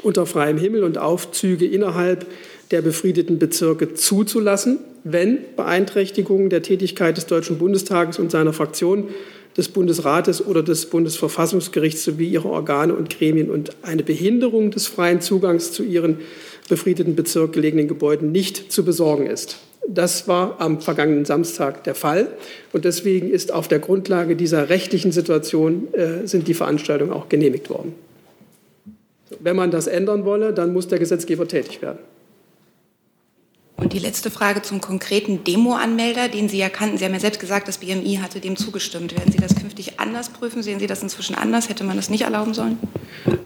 unter 0.02 0.24
freiem 0.24 0.56
Himmel 0.56 0.84
und 0.84 0.98
Aufzüge 0.98 1.66
innerhalb 1.66 2.26
der 2.70 2.80
befriedeten 2.80 3.40
Bezirke 3.40 3.94
zuzulassen, 3.94 4.78
wenn 5.02 5.38
Beeinträchtigungen 5.56 6.48
der 6.48 6.62
Tätigkeit 6.62 7.16
des 7.16 7.26
Deutschen 7.26 7.58
Bundestages 7.58 8.20
und 8.20 8.30
seiner 8.30 8.52
Fraktion 8.52 9.08
des 9.56 9.68
Bundesrates 9.68 10.44
oder 10.44 10.62
des 10.62 10.86
Bundesverfassungsgerichts 10.86 12.04
sowie 12.04 12.28
ihrer 12.28 12.50
Organe 12.50 12.94
und 12.94 13.10
Gremien 13.10 13.50
und 13.50 13.70
eine 13.82 14.02
Behinderung 14.02 14.70
des 14.70 14.86
freien 14.86 15.20
Zugangs 15.20 15.72
zu 15.72 15.82
ihren 15.82 16.18
befriedeten 16.68 17.16
Bezirk 17.16 17.52
gelegenen 17.52 17.88
Gebäuden 17.88 18.32
nicht 18.32 18.70
zu 18.72 18.84
besorgen 18.84 19.26
ist. 19.26 19.58
Das 19.88 20.26
war 20.26 20.60
am 20.60 20.80
vergangenen 20.80 21.24
Samstag 21.24 21.84
der 21.84 21.94
Fall. 21.94 22.28
Und 22.72 22.84
deswegen 22.84 23.30
ist 23.30 23.52
auf 23.52 23.68
der 23.68 23.78
Grundlage 23.78 24.34
dieser 24.34 24.68
rechtlichen 24.68 25.12
Situation 25.12 25.88
äh, 25.94 26.26
sind 26.26 26.48
die 26.48 26.54
Veranstaltungen 26.54 27.12
auch 27.12 27.28
genehmigt 27.28 27.70
worden. 27.70 27.94
Wenn 29.40 29.56
man 29.56 29.70
das 29.70 29.86
ändern 29.86 30.24
wolle, 30.24 30.52
dann 30.52 30.72
muss 30.72 30.88
der 30.88 30.98
Gesetzgeber 30.98 31.46
tätig 31.46 31.82
werden. 31.82 31.98
Und 33.78 33.92
die 33.92 33.98
letzte 33.98 34.30
Frage 34.30 34.62
zum 34.62 34.80
konkreten 34.80 35.44
Demo-Anmelder, 35.44 36.28
den 36.28 36.48
Sie 36.48 36.56
ja 36.56 36.70
kannten. 36.70 36.96
Sie 36.96 37.04
haben 37.04 37.12
ja 37.12 37.20
selbst 37.20 37.40
gesagt, 37.40 37.68
das 37.68 37.76
BMI 37.76 38.20
hatte 38.22 38.40
dem 38.40 38.56
zugestimmt. 38.56 39.12
Werden 39.12 39.30
Sie 39.30 39.38
das 39.38 39.54
künftig 39.54 40.00
anders 40.00 40.30
prüfen? 40.30 40.62
Sehen 40.62 40.80
Sie 40.80 40.86
das 40.86 41.02
inzwischen 41.02 41.34
anders? 41.34 41.68
Hätte 41.68 41.84
man 41.84 41.96
das 41.96 42.08
nicht 42.08 42.22
erlauben 42.22 42.54
sollen? 42.54 42.78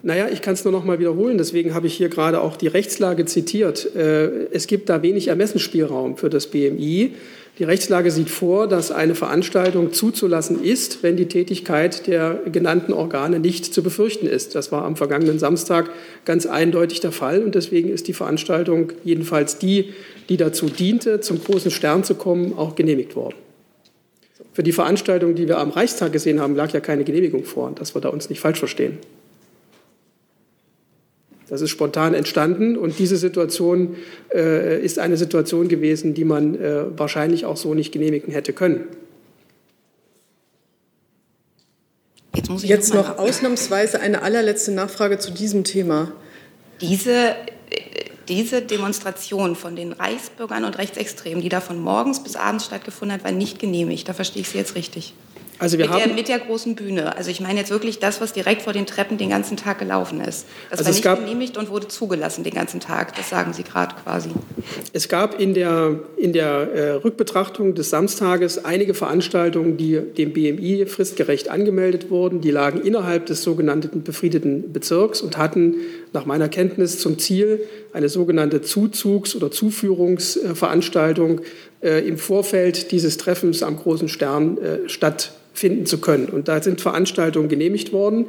Naja, 0.03 0.29
ich 0.29 0.41
kann 0.41 0.55
es 0.55 0.63
nur 0.63 0.73
noch 0.73 0.85
mal 0.85 1.01
wiederholen. 1.01 1.37
Deswegen 1.37 1.75
habe 1.75 1.89
ich 1.89 1.95
hier 1.95 2.09
gerade 2.09 2.41
auch 2.41 2.57
die 2.57 2.69
Rechtslage 2.69 3.25
zitiert. 3.25 3.95
Äh, 3.97 4.47
es 4.53 4.69
gibt 4.69 4.89
da 4.89 5.03
wenig 5.03 5.29
Ermessensspielraum 5.29 6.17
für 6.17 6.31
das 6.31 6.47
BMI. 6.47 7.15
Die 7.59 7.65
Rechtslage 7.65 8.11
sieht 8.11 8.31
vor, 8.31 8.69
dass 8.69 8.91
eine 8.91 9.15
Veranstaltung 9.15 9.93
zuzulassen 9.93 10.63
ist, 10.63 11.03
wenn 11.03 11.17
die 11.17 11.27
Tätigkeit 11.27 12.07
der 12.07 12.41
genannten 12.51 12.95
Organe 12.95 13.39
nicht 13.39 13.75
zu 13.75 13.83
befürchten 13.83 14.27
ist. 14.27 14.55
Das 14.55 14.73
war 14.73 14.85
am 14.85 14.97
vergangenen 14.97 15.39
Samstag 15.39 15.91
ganz 16.25 16.47
eindeutig 16.47 17.01
der 17.01 17.13
Fall. 17.13 17.43
Und 17.43 17.55
deswegen 17.55 17.91
ist 17.91 18.09
die 18.09 18.15
Veranstaltung, 18.15 18.93
jedenfalls 19.05 19.59
die, 19.59 19.93
die 20.31 20.39
dazu 20.39 20.71
diente, 20.71 21.21
zum 21.21 21.43
großen 21.45 21.71
Stern 21.71 22.03
zu 22.03 22.15
kommen, 22.15 22.57
auch 22.57 22.77
genehmigt 22.77 23.15
worden. 23.15 23.37
Für 24.53 24.63
die 24.63 24.73
Veranstaltung, 24.73 25.35
die 25.35 25.47
wir 25.47 25.59
am 25.59 25.71
Reichstag 25.71 26.13
gesehen 26.13 26.41
haben, 26.41 26.57
lag 26.57 26.73
ja 26.73 26.81
keine 26.81 27.05
Genehmigung 27.05 27.45
vor, 27.45 27.73
dass 27.75 27.95
wir 27.95 28.01
da 28.01 28.09
uns 28.09 28.31
nicht 28.31 28.41
falsch 28.41 28.59
verstehen. 28.59 28.99
Das 31.51 31.61
ist 31.61 31.71
spontan 31.71 32.15
entstanden 32.15 32.77
und 32.77 33.01
diese 33.01 33.17
Situation 33.17 33.97
äh, 34.33 34.81
ist 34.81 35.01
eine 35.01 35.17
Situation 35.17 35.67
gewesen, 35.67 36.15
die 36.15 36.25
man 36.25 36.55
äh, 36.55 36.97
wahrscheinlich 36.97 37.45
auch 37.45 37.57
so 37.57 37.75
nicht 37.75 37.91
genehmigen 37.91 38.33
hätte 38.33 38.53
können. 38.53 38.85
Jetzt, 42.37 42.49
muss 42.49 42.63
ich 42.63 42.71
Jetzt 42.71 42.95
noch, 42.95 43.09
noch 43.09 43.19
ausnahmsweise 43.19 44.01
eine 44.01 44.23
allerletzte 44.23 44.71
Nachfrage 44.71 45.19
zu 45.19 45.33
diesem 45.33 45.65
Thema. 45.65 46.13
Diese, 46.81 47.35
diese 48.29 48.63
Demonstration 48.63 49.57
von 49.57 49.75
den 49.75 49.91
Reichsbürgern 49.91 50.63
und 50.63 50.79
Rechtsextremen, 50.79 51.43
die 51.43 51.49
da 51.49 51.61
von 51.61 51.81
morgens 51.81 52.23
bis 52.23 52.37
abends 52.37 52.65
stattgefunden 52.67 53.13
hat, 53.13 53.25
war 53.25 53.33
nicht 53.33 53.59
genehmigt. 53.59 54.09
Da 54.09 54.13
verstehe 54.13 54.43
ich 54.43 54.51
Sie 54.51 54.59
jetzt 54.59 54.77
richtig. 54.77 55.15
Also 55.61 55.77
wir 55.77 55.85
mit, 55.85 55.95
haben, 55.95 56.05
der, 56.05 56.15
mit 56.15 56.29
der 56.29 56.39
großen 56.39 56.75
Bühne. 56.75 57.17
Also 57.17 57.31
ich 57.31 57.41
meine 57.41 57.61
jetzt 57.61 57.71
wirklich 57.71 57.99
das, 57.99 58.23
was 58.23 58.33
direkt 58.33 58.63
vor 58.63 58.73
den 58.73 58.87
Treppen 58.87 59.19
den 59.19 59.29
ganzen 59.29 59.59
Tag 59.59 59.79
gelaufen 59.79 60.23
ist. 60.23 60.47
Das 60.71 60.79
also 60.79 60.85
war 60.85 60.95
nicht 60.95 61.05
gab, 61.05 61.19
genehmigt 61.21 61.59
und 61.59 61.69
wurde 61.69 61.87
zugelassen 61.87 62.45
den 62.45 62.55
ganzen 62.55 62.81
Tag. 62.81 63.15
Das 63.17 63.29
sagen 63.29 63.53
Sie 63.53 63.63
gerade 63.63 63.95
quasi. 64.03 64.31
Es 64.95 65.09
gab 65.11 65.39
in 65.39 65.53
der, 65.53 66.01
in 66.17 66.33
der 66.33 66.73
äh, 66.73 66.91
Rückbetrachtung 66.93 67.75
des 67.75 67.91
Samstages 67.91 68.65
einige 68.65 68.95
Veranstaltungen, 68.95 69.77
die 69.77 70.01
dem 70.01 70.33
BMI 70.33 70.87
fristgerecht 70.87 71.51
angemeldet 71.51 72.09
wurden. 72.09 72.41
Die 72.41 72.51
lagen 72.51 72.81
innerhalb 72.81 73.27
des 73.27 73.43
sogenannten 73.43 74.03
befriedeten 74.03 74.73
Bezirks 74.73 75.21
und 75.21 75.37
hatten 75.37 75.75
nach 76.15 76.25
meiner 76.25 76.49
Kenntnis 76.49 76.99
zum 76.99 77.19
Ziel, 77.19 77.61
eine 77.93 78.09
sogenannte 78.09 78.63
Zuzugs- 78.63 79.37
oder 79.37 79.51
Zuführungsveranstaltung 79.51 81.43
äh, 81.83 82.07
im 82.09 82.17
Vorfeld 82.17 82.93
dieses 82.93 83.19
Treffens 83.19 83.63
am 83.63 83.77
Großen 83.77 84.09
Stern 84.09 84.57
äh, 84.57 84.89
statt 84.89 85.33
finden 85.53 85.87
zu 85.87 86.01
können. 86.01 86.27
Und 86.27 86.49
da 86.49 86.63
sind 86.63 86.81
Veranstaltungen 86.81 87.49
genehmigt 87.49 87.93
worden. 87.93 88.27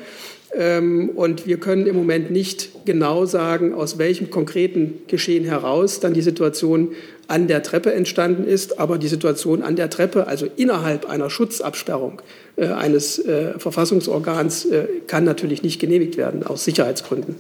Ähm, 0.54 1.10
und 1.16 1.48
wir 1.48 1.58
können 1.58 1.88
im 1.88 1.96
Moment 1.96 2.30
nicht 2.32 2.86
genau 2.86 3.26
sagen, 3.26 3.74
aus 3.74 3.98
welchem 3.98 4.30
konkreten 4.30 5.00
Geschehen 5.08 5.46
heraus 5.46 6.00
dann 6.00 6.14
die 6.14 6.22
Situation 6.22 6.90
an 7.28 7.48
der 7.48 7.64
Treppe 7.64 7.94
entstanden 7.94 8.46
ist. 8.46 8.80
Aber 8.80 8.98
die 8.98 9.08
Situation 9.08 9.62
an 9.62 9.76
der 9.76 9.90
Treppe, 9.90 10.28
also 10.28 10.48
innerhalb 10.58 11.10
einer 11.10 11.30
Schutzabsperrung 11.30 12.22
äh, 12.58 12.68
eines 12.68 13.20
äh, 13.20 13.58
Verfassungsorgans, 13.58 14.66
äh, 14.66 14.88
kann 15.08 15.24
natürlich 15.24 15.64
nicht 15.64 15.80
genehmigt 15.80 16.18
werden, 16.18 16.44
aus 16.44 16.66
Sicherheitsgründen. 16.66 17.36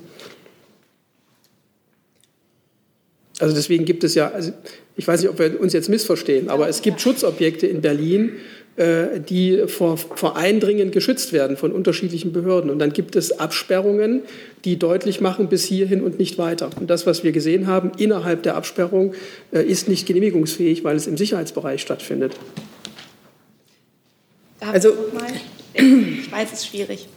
Also 3.41 3.55
deswegen 3.55 3.85
gibt 3.85 4.03
es 4.03 4.13
ja, 4.13 4.29
also 4.29 4.51
ich 4.95 5.07
weiß 5.07 5.21
nicht, 5.21 5.29
ob 5.29 5.39
wir 5.39 5.59
uns 5.59 5.73
jetzt 5.73 5.89
missverstehen, 5.89 6.49
aber 6.49 6.69
es 6.69 6.83
gibt 6.83 7.01
Schutzobjekte 7.01 7.65
in 7.65 7.81
Berlin, 7.81 8.33
äh, 8.75 9.19
die 9.19 9.63
vor, 9.65 9.97
vor 9.97 10.37
Eindringen 10.37 10.91
geschützt 10.91 11.33
werden 11.33 11.57
von 11.57 11.71
unterschiedlichen 11.71 12.33
Behörden. 12.33 12.69
Und 12.69 12.77
dann 12.77 12.93
gibt 12.93 13.15
es 13.15 13.39
Absperrungen, 13.39 14.21
die 14.63 14.77
deutlich 14.77 15.19
machen, 15.21 15.49
bis 15.49 15.65
hierhin 15.65 16.03
und 16.03 16.19
nicht 16.19 16.37
weiter. 16.37 16.69
Und 16.79 16.91
das, 16.91 17.07
was 17.07 17.23
wir 17.23 17.31
gesehen 17.31 17.65
haben 17.65 17.91
innerhalb 17.97 18.43
der 18.43 18.55
Absperrung, 18.55 19.15
äh, 19.51 19.63
ist 19.63 19.89
nicht 19.89 20.05
genehmigungsfähig, 20.05 20.83
weil 20.83 20.95
es 20.95 21.07
im 21.07 21.17
Sicherheitsbereich 21.17 21.81
stattfindet. 21.81 22.33
Also, 24.59 24.93
ich 25.73 26.31
weiß, 26.31 26.49
es 26.53 26.59
ist 26.59 26.67
schwierig. 26.67 27.07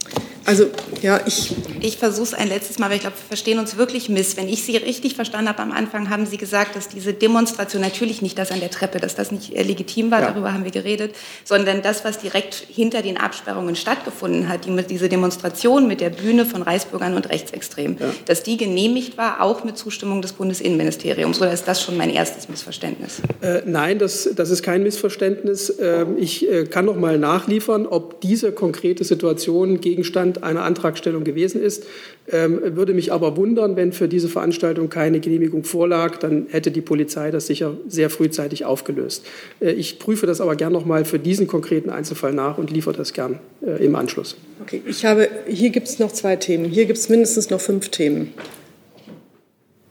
Also, 0.45 0.65
ja, 1.01 1.19
ich. 1.25 1.53
Ich 1.81 1.97
versuche 1.97 2.23
es 2.23 2.33
ein 2.33 2.47
letztes 2.47 2.79
Mal, 2.79 2.89
weil 2.89 2.95
ich 2.95 3.01
glaube, 3.01 3.17
wir 3.17 3.27
verstehen 3.27 3.59
uns 3.59 3.77
wirklich 3.77 4.09
miss. 4.09 4.37
Wenn 4.37 4.47
ich 4.47 4.63
Sie 4.63 4.75
richtig 4.77 5.15
verstanden 5.15 5.49
habe 5.49 5.61
am 5.61 5.71
Anfang, 5.71 6.09
haben 6.09 6.25
Sie 6.25 6.37
gesagt, 6.37 6.75
dass 6.75 6.87
diese 6.87 7.13
Demonstration 7.13 7.81
natürlich 7.81 8.21
nicht 8.21 8.37
das 8.39 8.51
an 8.51 8.59
der 8.59 8.71
Treppe, 8.71 8.99
dass 8.99 9.15
das 9.15 9.31
nicht 9.31 9.55
äh, 9.55 9.61
legitim 9.63 10.09
war, 10.11 10.21
Ja. 10.21 10.31
darüber 10.31 10.53
haben 10.53 10.63
wir 10.63 10.71
geredet, 10.71 11.13
sondern 11.43 11.81
das, 11.81 12.03
was 12.05 12.19
direkt 12.19 12.55
hinter 12.55 13.01
den 13.01 13.17
Absperrungen 13.17 13.75
stattgefunden 13.75 14.49
hat, 14.49 14.65
die, 14.65 14.75
diese 14.87 15.09
Demonstration 15.09 15.87
mit 15.87 16.01
der 16.01 16.09
Bühne 16.09 16.45
von 16.45 16.61
Reichsbürgern 16.61 17.15
und 17.15 17.29
Rechtsextremen, 17.29 17.97
dass 18.25 18.43
die 18.43 18.57
genehmigt 18.57 19.17
war, 19.17 19.41
auch 19.41 19.63
mit 19.63 19.77
Zustimmung 19.77 20.21
des 20.21 20.33
Bundesinnenministeriums. 20.33 21.39
Oder 21.41 21.53
ist 21.53 21.67
das 21.67 21.81
schon 21.83 21.97
mein 21.97 22.09
erstes 22.09 22.49
Missverständnis? 22.49 23.21
Äh, 23.41 23.61
nein, 23.65 23.99
das, 23.99 24.29
das 24.35 24.49
ist 24.49 24.63
kein 24.63 24.83
Missverständnis. 24.83 25.73
Ähm, 25.79 26.17
ich 26.17 26.49
äh, 26.49 26.65
kann 26.65 26.85
noch 26.85 26.95
mal 26.95 27.17
nachliefern, 27.19 27.85
ob 27.85 28.21
diese 28.21 28.51
konkrete 28.51 29.03
Situation 29.03 29.81
Gegenstand 29.81 30.34
einer 30.43 30.63
Antragstellung 30.63 31.23
gewesen 31.23 31.61
ist. 31.61 31.85
Ähm, 32.31 32.59
würde 32.75 32.93
mich 32.93 33.11
aber 33.11 33.37
wundern, 33.37 33.75
wenn 33.75 33.91
für 33.91 34.07
diese 34.07 34.27
Veranstaltung 34.27 34.89
keine 34.89 35.19
Genehmigung 35.19 35.63
vorlag, 35.63 36.17
dann 36.17 36.47
hätte 36.49 36.71
die 36.71 36.81
Polizei 36.81 37.31
das 37.31 37.47
sicher 37.47 37.77
sehr 37.87 38.09
frühzeitig 38.09 38.65
aufgelöst. 38.65 39.25
Äh, 39.59 39.71
ich 39.71 39.99
prüfe 39.99 40.25
das 40.25 40.41
aber 40.41 40.55
gern 40.55 40.73
noch 40.73 40.85
mal 40.85 41.05
für 41.05 41.19
diesen 41.19 41.47
konkreten 41.47 41.89
Einzelfall 41.89 42.33
nach 42.33 42.57
und 42.57 42.71
liefere 42.71 42.95
das 42.95 43.13
gern 43.13 43.39
äh, 43.65 43.83
im 43.83 43.95
Anschluss. 43.95 44.35
Okay, 44.61 44.81
ich 44.87 45.05
habe, 45.05 45.29
hier 45.47 45.69
gibt 45.69 45.87
es 45.87 45.99
noch 45.99 46.11
zwei 46.11 46.35
Themen. 46.35 46.65
Hier 46.65 46.85
gibt 46.85 46.97
es 46.97 47.09
mindestens 47.09 47.49
noch 47.49 47.61
fünf 47.61 47.89
Themen. 47.89 48.33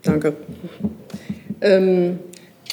Danke. 0.03 0.34
Ähm, 1.61 2.18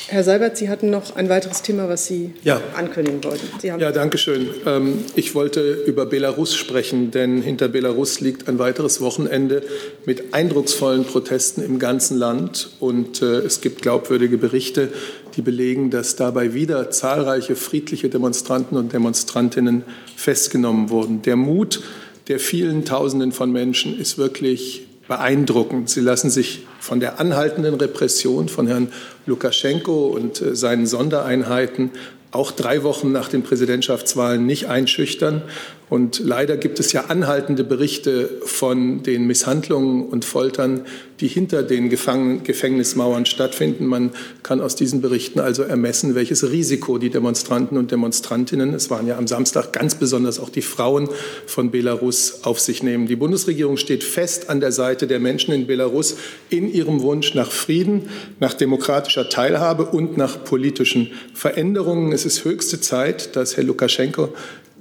Herr 0.07 0.23
Seibert, 0.23 0.57
Sie 0.57 0.67
hatten 0.69 0.89
noch 0.89 1.15
ein 1.15 1.29
weiteres 1.29 1.61
Thema, 1.61 1.87
was 1.87 2.05
Sie 2.05 2.33
Ja. 2.43 2.59
ankündigen 2.75 3.23
wollten. 3.23 3.47
Sie 3.61 3.71
haben 3.71 3.79
Ja, 3.79 3.91
danke 3.91 4.17
schön. 4.17 4.47
Ähm, 4.65 4.99
Ich 5.15 5.35
wollte 5.35 5.83
über 5.85 6.05
Belarus 6.05 6.55
sprechen, 6.55 7.11
denn 7.11 7.41
hinter 7.41 7.67
Belarus 7.67 8.19
liegt 8.19 8.47
ein 8.47 8.59
weiteres 8.59 9.01
Wochenende 9.01 9.63
mit 10.05 10.33
eindrucksvollen 10.33 11.05
Protesten 11.05 11.63
im 11.63 11.79
ganzen 11.79 12.17
Land. 12.17 12.71
Und 12.79 13.21
äh, 13.21 13.39
es 13.39 13.61
gibt 13.61 13.81
glaubwürdige 13.81 14.37
Berichte, 14.37 14.89
die 15.35 15.41
belegen, 15.41 15.91
dass 15.91 16.15
dabei 16.15 16.53
wieder 16.53 16.89
zahlreiche 16.91 17.55
friedliche 17.55 18.09
Demonstranten 18.09 18.77
und 18.77 18.93
Demonstrantinnen 18.93 19.83
festgenommen 20.15 20.89
wurden. 20.89 21.21
Der 21.21 21.35
Mut 21.35 21.81
der 22.27 22.39
vielen 22.39 22.85
Tausenden 22.85 23.31
von 23.31 23.51
Menschen 23.51 23.99
ist 23.99 24.17
wirklich 24.17 24.83
beeindruckend. 25.07 25.89
Sie 25.89 26.01
lassen 26.01 26.29
sich 26.29 26.65
von 26.81 26.99
der 26.99 27.19
anhaltenden 27.19 27.75
Repression 27.75 28.49
von 28.49 28.67
Herrn 28.67 28.91
Lukaschenko 29.27 30.07
und 30.07 30.41
äh, 30.41 30.55
seinen 30.55 30.87
Sondereinheiten 30.87 31.91
auch 32.31 32.51
drei 32.51 32.83
Wochen 32.83 33.11
nach 33.11 33.29
den 33.29 33.43
Präsidentschaftswahlen 33.43 34.45
nicht 34.45 34.67
einschüchtern. 34.67 35.43
Und 35.91 36.19
leider 36.23 36.55
gibt 36.55 36.79
es 36.79 36.93
ja 36.93 37.07
anhaltende 37.09 37.65
Berichte 37.65 38.29
von 38.45 39.03
den 39.03 39.27
Misshandlungen 39.27 40.05
und 40.05 40.23
Foltern, 40.23 40.85
die 41.19 41.27
hinter 41.27 41.63
den 41.63 41.89
Gefangen 41.89 42.43
Gefängnismauern 42.43 43.25
stattfinden. 43.25 43.87
Man 43.87 44.11
kann 44.41 44.61
aus 44.61 44.77
diesen 44.77 45.01
Berichten 45.01 45.41
also 45.41 45.63
ermessen, 45.63 46.15
welches 46.15 46.49
Risiko 46.49 46.97
die 46.97 47.09
Demonstranten 47.09 47.77
und 47.77 47.91
Demonstrantinnen, 47.91 48.73
es 48.73 48.89
waren 48.89 49.05
ja 49.05 49.17
am 49.17 49.27
Samstag 49.27 49.73
ganz 49.73 49.95
besonders 49.95 50.39
auch 50.39 50.47
die 50.47 50.61
Frauen 50.61 51.09
von 51.45 51.71
Belarus, 51.71 52.39
auf 52.43 52.61
sich 52.61 52.83
nehmen. 52.83 53.07
Die 53.07 53.17
Bundesregierung 53.17 53.75
steht 53.75 54.05
fest 54.05 54.49
an 54.49 54.61
der 54.61 54.71
Seite 54.71 55.07
der 55.07 55.19
Menschen 55.19 55.53
in 55.53 55.67
Belarus 55.67 56.15
in 56.49 56.71
ihrem 56.71 57.01
Wunsch 57.01 57.35
nach 57.35 57.51
Frieden, 57.51 58.03
nach 58.39 58.53
demokratischer 58.53 59.27
Teilhabe 59.27 59.83
und 59.87 60.15
nach 60.15 60.45
politischen 60.45 61.11
Veränderungen. 61.33 62.13
Es 62.13 62.25
ist 62.25 62.45
höchste 62.45 62.79
Zeit, 62.79 63.35
dass 63.35 63.57
Herr 63.57 63.65
Lukaschenko 63.65 64.29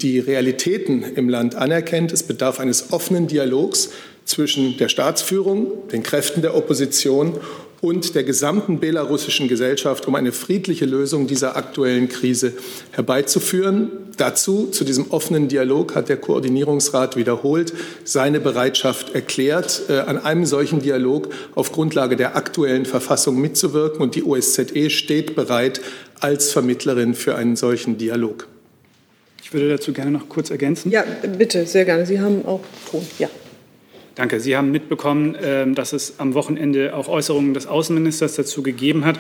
die 0.03 0.19
Realitäten 0.19 1.05
im 1.17 1.29
Land 1.29 1.55
anerkennt. 1.55 2.13
Es 2.13 2.23
bedarf 2.23 2.61
eines 2.61 2.93
offenen 2.93 3.27
Dialogs 3.27 3.91
zwischen 4.25 4.77
der 4.79 4.89
Staatsführung, 4.89 5.89
den 5.89 6.03
Kräften 6.03 6.43
der 6.43 6.57
Opposition 6.57 7.39
und 7.81 8.15
der 8.15 8.25
gesamten 8.25 8.79
belarussischen 8.79 9.49
Gesellschaft, 9.49 10.07
um 10.07 10.15
eine 10.15 10.33
friedliche 10.33 10.85
Lösung 10.85 11.27
dieser 11.27 11.57
aktuellen 11.57 12.09
Krise 12.09 12.53
herbeizuführen. 12.91 13.91
Dazu, 14.19 14.67
zu 14.67 14.85
diesem 14.85 15.11
offenen 15.11 15.49
Dialog, 15.49 15.95
hat 15.95 16.11
der 16.11 16.19
Koordinierungsrat 16.19 17.17
wiederholt 17.17 17.73
seine 18.05 18.39
Bereitschaft 18.39 19.15
erklärt, 19.15 19.83
äh, 19.89 20.01
an 20.01 20.19
einem 20.19 20.45
solchen 20.45 20.83
Dialog 20.83 21.31
auf 21.55 21.73
Grundlage 21.73 22.17
der 22.17 22.37
aktuellen 22.37 22.85
Verfassung 22.85 23.41
mitzuwirken. 23.41 24.03
Und 24.03 24.15
die 24.15 24.25
OSZE 24.25 24.91
steht 24.91 25.35
bereit 25.35 25.81
als 26.21 26.53
Vermittlerin 26.53 27.15
für 27.15 27.35
einen 27.35 27.57
solchen 27.57 27.97
Dialog. 27.97 28.47
Ich 29.43 29.53
würde 29.53 29.69
dazu 29.69 29.93
gerne 29.93 30.11
noch 30.11 30.29
kurz 30.29 30.51
ergänzen. 30.51 30.91
Ja, 30.91 31.05
bitte, 31.39 31.67
sehr 31.67 31.85
gerne. 31.85 32.07
Sie 32.07 32.21
haben 32.21 32.45
auch 32.45 32.61
Ton. 32.91 33.07
Ja. 33.19 33.29
Danke. 34.21 34.41
Sie 34.41 34.57
haben 34.57 34.71
mitbekommen, 34.71 35.37
ähm, 35.43 35.75
dass 35.75 35.93
es 35.93 36.19
am 36.19 36.35
Wochenende 36.35 36.95
auch 36.95 37.09
Äußerungen 37.09 37.55
des 37.55 37.67
Außenministers 37.67 38.35
dazu 38.35 38.63
gegeben 38.63 39.05
hat. 39.05 39.19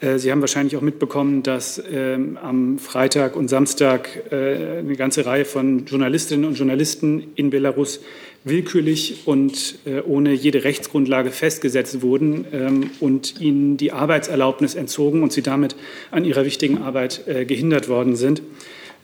Äh, 0.00 0.18
Sie 0.18 0.30
haben 0.30 0.40
wahrscheinlich 0.40 0.76
auch 0.76 0.82
mitbekommen, 0.82 1.42
dass 1.42 1.82
ähm, 1.92 2.38
am 2.40 2.78
Freitag 2.78 3.36
und 3.36 3.48
Samstag 3.48 4.08
äh, 4.30 4.78
eine 4.78 4.96
ganze 4.96 5.26
Reihe 5.26 5.44
von 5.44 5.84
Journalistinnen 5.84 6.46
und 6.46 6.54
Journalisten 6.54 7.32
in 7.34 7.50
Belarus 7.50 8.00
willkürlich 8.44 9.24
und 9.26 9.80
äh, 9.84 10.00
ohne 10.00 10.32
jede 10.32 10.64
Rechtsgrundlage 10.64 11.32
festgesetzt 11.32 12.00
wurden 12.00 12.46
ähm, 12.52 12.90
und 13.00 13.40
ihnen 13.40 13.76
die 13.76 13.92
Arbeitserlaubnis 13.92 14.74
entzogen 14.74 15.22
und 15.22 15.32
sie 15.32 15.42
damit 15.42 15.76
an 16.12 16.24
ihrer 16.24 16.46
wichtigen 16.46 16.78
Arbeit 16.78 17.24
gehindert 17.46 17.88
worden 17.88 18.16
sind. 18.16 18.40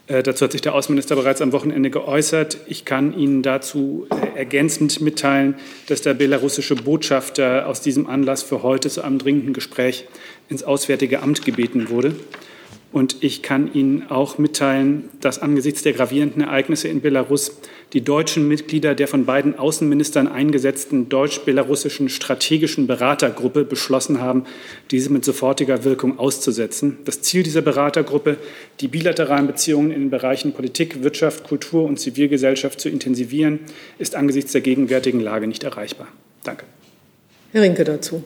Äh, 0.07 0.23
Dazu 0.23 0.45
hat 0.45 0.53
sich 0.53 0.61
der 0.61 0.75
Außenminister 0.75 1.17
bereits 1.17 1.41
am 1.41 1.53
Wochenende 1.53 1.91
geäußert. 1.91 2.59
Ich 2.67 2.85
kann 2.85 3.17
Ihnen 3.17 3.43
dazu 3.43 4.07
äh, 4.11 4.39
ergänzend 4.39 5.01
mitteilen, 5.01 5.57
dass 5.89 6.03
der 6.03 6.15
belarussische 6.15 6.77
Botschafter 6.77 7.67
aus 7.67 7.81
diesem 7.81 8.07
Anlass 8.07 8.43
für 8.43 8.63
heute 8.63 8.89
zu 8.89 9.03
einem 9.03 9.19
dringenden 9.19 9.53
Gespräch 9.53 10.07
ins 10.49 10.63
Auswärtige 10.63 11.23
Amt 11.23 11.45
gebeten 11.45 11.89
wurde. 11.89 12.15
Und 12.93 13.17
ich 13.21 13.43
kann 13.43 13.75
Ihnen 13.75 14.11
auch 14.11 14.39
mitteilen, 14.39 15.11
dass 15.21 15.43
angesichts 15.43 15.83
der 15.83 15.93
gravierenden 15.93 16.43
Ereignisse 16.43 16.89
in 16.89 17.01
Belarus 17.01 17.53
die 17.93 18.01
deutschen 18.01 18.49
Mitglieder 18.49 18.95
der 18.95 19.09
von 19.09 19.27
beiden 19.27 19.59
Außenministern 19.59 20.29
eingesetzten 20.29 21.09
deutsch-belarussischen 21.09 22.09
strategischen 22.09 22.87
Beratergruppe 22.87 23.65
beschlossen 23.65 24.21
haben, 24.21 24.45
diese 24.91 25.11
mit 25.11 25.25
sofortiger 25.25 25.85
Wirkung 25.85 26.19
auszusetzen. 26.19 26.99
Das 27.05 27.23
Ziel 27.23 27.43
dieser 27.43 27.63
Beratergruppe, 27.63 28.39
die 28.81 28.89
bilateralen 28.89 29.47
Beziehungen 29.47 29.91
in 29.91 30.01
den 30.01 30.11
Bereichen 30.11 30.53
Politik, 30.53 31.03
Wirtschaft, 31.03 31.45
Kultur 31.45 31.85
und 31.85 31.99
Zivilgesellschaft 31.99 32.81
zu 32.81 32.89
intensivieren, 32.89 33.61
ist 33.99 34.15
angesichts 34.15 34.53
der 34.53 34.61
gegenwärtigen 34.63 35.21
Lage 35.21 35.47
nicht 35.47 35.65
erreichbar. 35.65 36.09
Danke. 36.45 36.65
Herr 37.53 37.63
Rinke 37.63 37.85
dazu. 37.85 38.25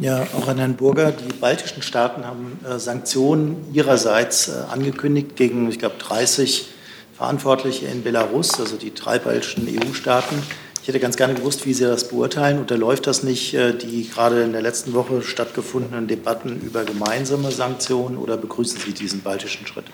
Ja, 0.00 0.26
auch 0.34 0.48
an 0.48 0.58
Herrn 0.58 0.76
Burger. 0.76 1.12
Die 1.12 1.32
baltischen 1.34 1.82
Staaten 1.82 2.24
haben 2.24 2.58
äh, 2.68 2.78
Sanktionen 2.78 3.66
ihrerseits 3.72 4.48
äh, 4.48 4.52
angekündigt 4.70 5.36
gegen, 5.36 5.68
ich 5.68 5.78
glaube, 5.78 5.96
30 5.98 6.66
Verantwortliche 7.14 7.86
in 7.86 8.02
Belarus, 8.02 8.58
also 8.58 8.76
die 8.76 8.94
drei 8.94 9.18
baltischen 9.18 9.68
EU-Staaten. 9.68 10.36
Ich 10.80 10.88
hätte 10.88 10.98
ganz 10.98 11.16
gerne 11.16 11.34
gewusst, 11.34 11.66
wie 11.66 11.74
Sie 11.74 11.84
das 11.84 12.08
beurteilen. 12.08 12.58
Unterläuft 12.58 13.06
das 13.06 13.22
nicht 13.22 13.54
äh, 13.54 13.72
die 13.76 14.08
gerade 14.08 14.42
in 14.42 14.52
der 14.52 14.62
letzten 14.62 14.94
Woche 14.94 15.22
stattgefundenen 15.22 16.08
Debatten 16.08 16.60
über 16.60 16.84
gemeinsame 16.84 17.52
Sanktionen 17.52 18.16
oder 18.16 18.36
begrüßen 18.36 18.80
Sie 18.80 18.92
diesen 18.92 19.20
baltischen 19.20 19.66
Schritt? 19.66 19.84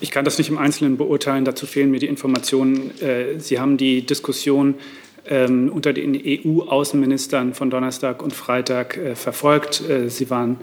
Ich 0.00 0.10
kann 0.10 0.24
das 0.26 0.36
nicht 0.36 0.50
im 0.50 0.58
Einzelnen 0.58 0.98
beurteilen, 0.98 1.46
dazu 1.46 1.66
fehlen 1.66 1.90
mir 1.90 2.00
die 2.00 2.08
Informationen. 2.08 2.90
Äh, 3.00 3.38
Sie 3.38 3.60
haben 3.60 3.76
die 3.76 4.04
Diskussion 4.04 4.74
ähm, 5.26 5.70
unter 5.72 5.92
den 5.92 6.14
EU-Außenministern 6.14 7.54
von 7.54 7.70
Donnerstag 7.70 8.22
und 8.22 8.32
Freitag 8.32 8.96
äh, 8.96 9.14
verfolgt. 9.14 9.88
Äh, 9.88 10.08
Sie 10.08 10.30
waren 10.30 10.58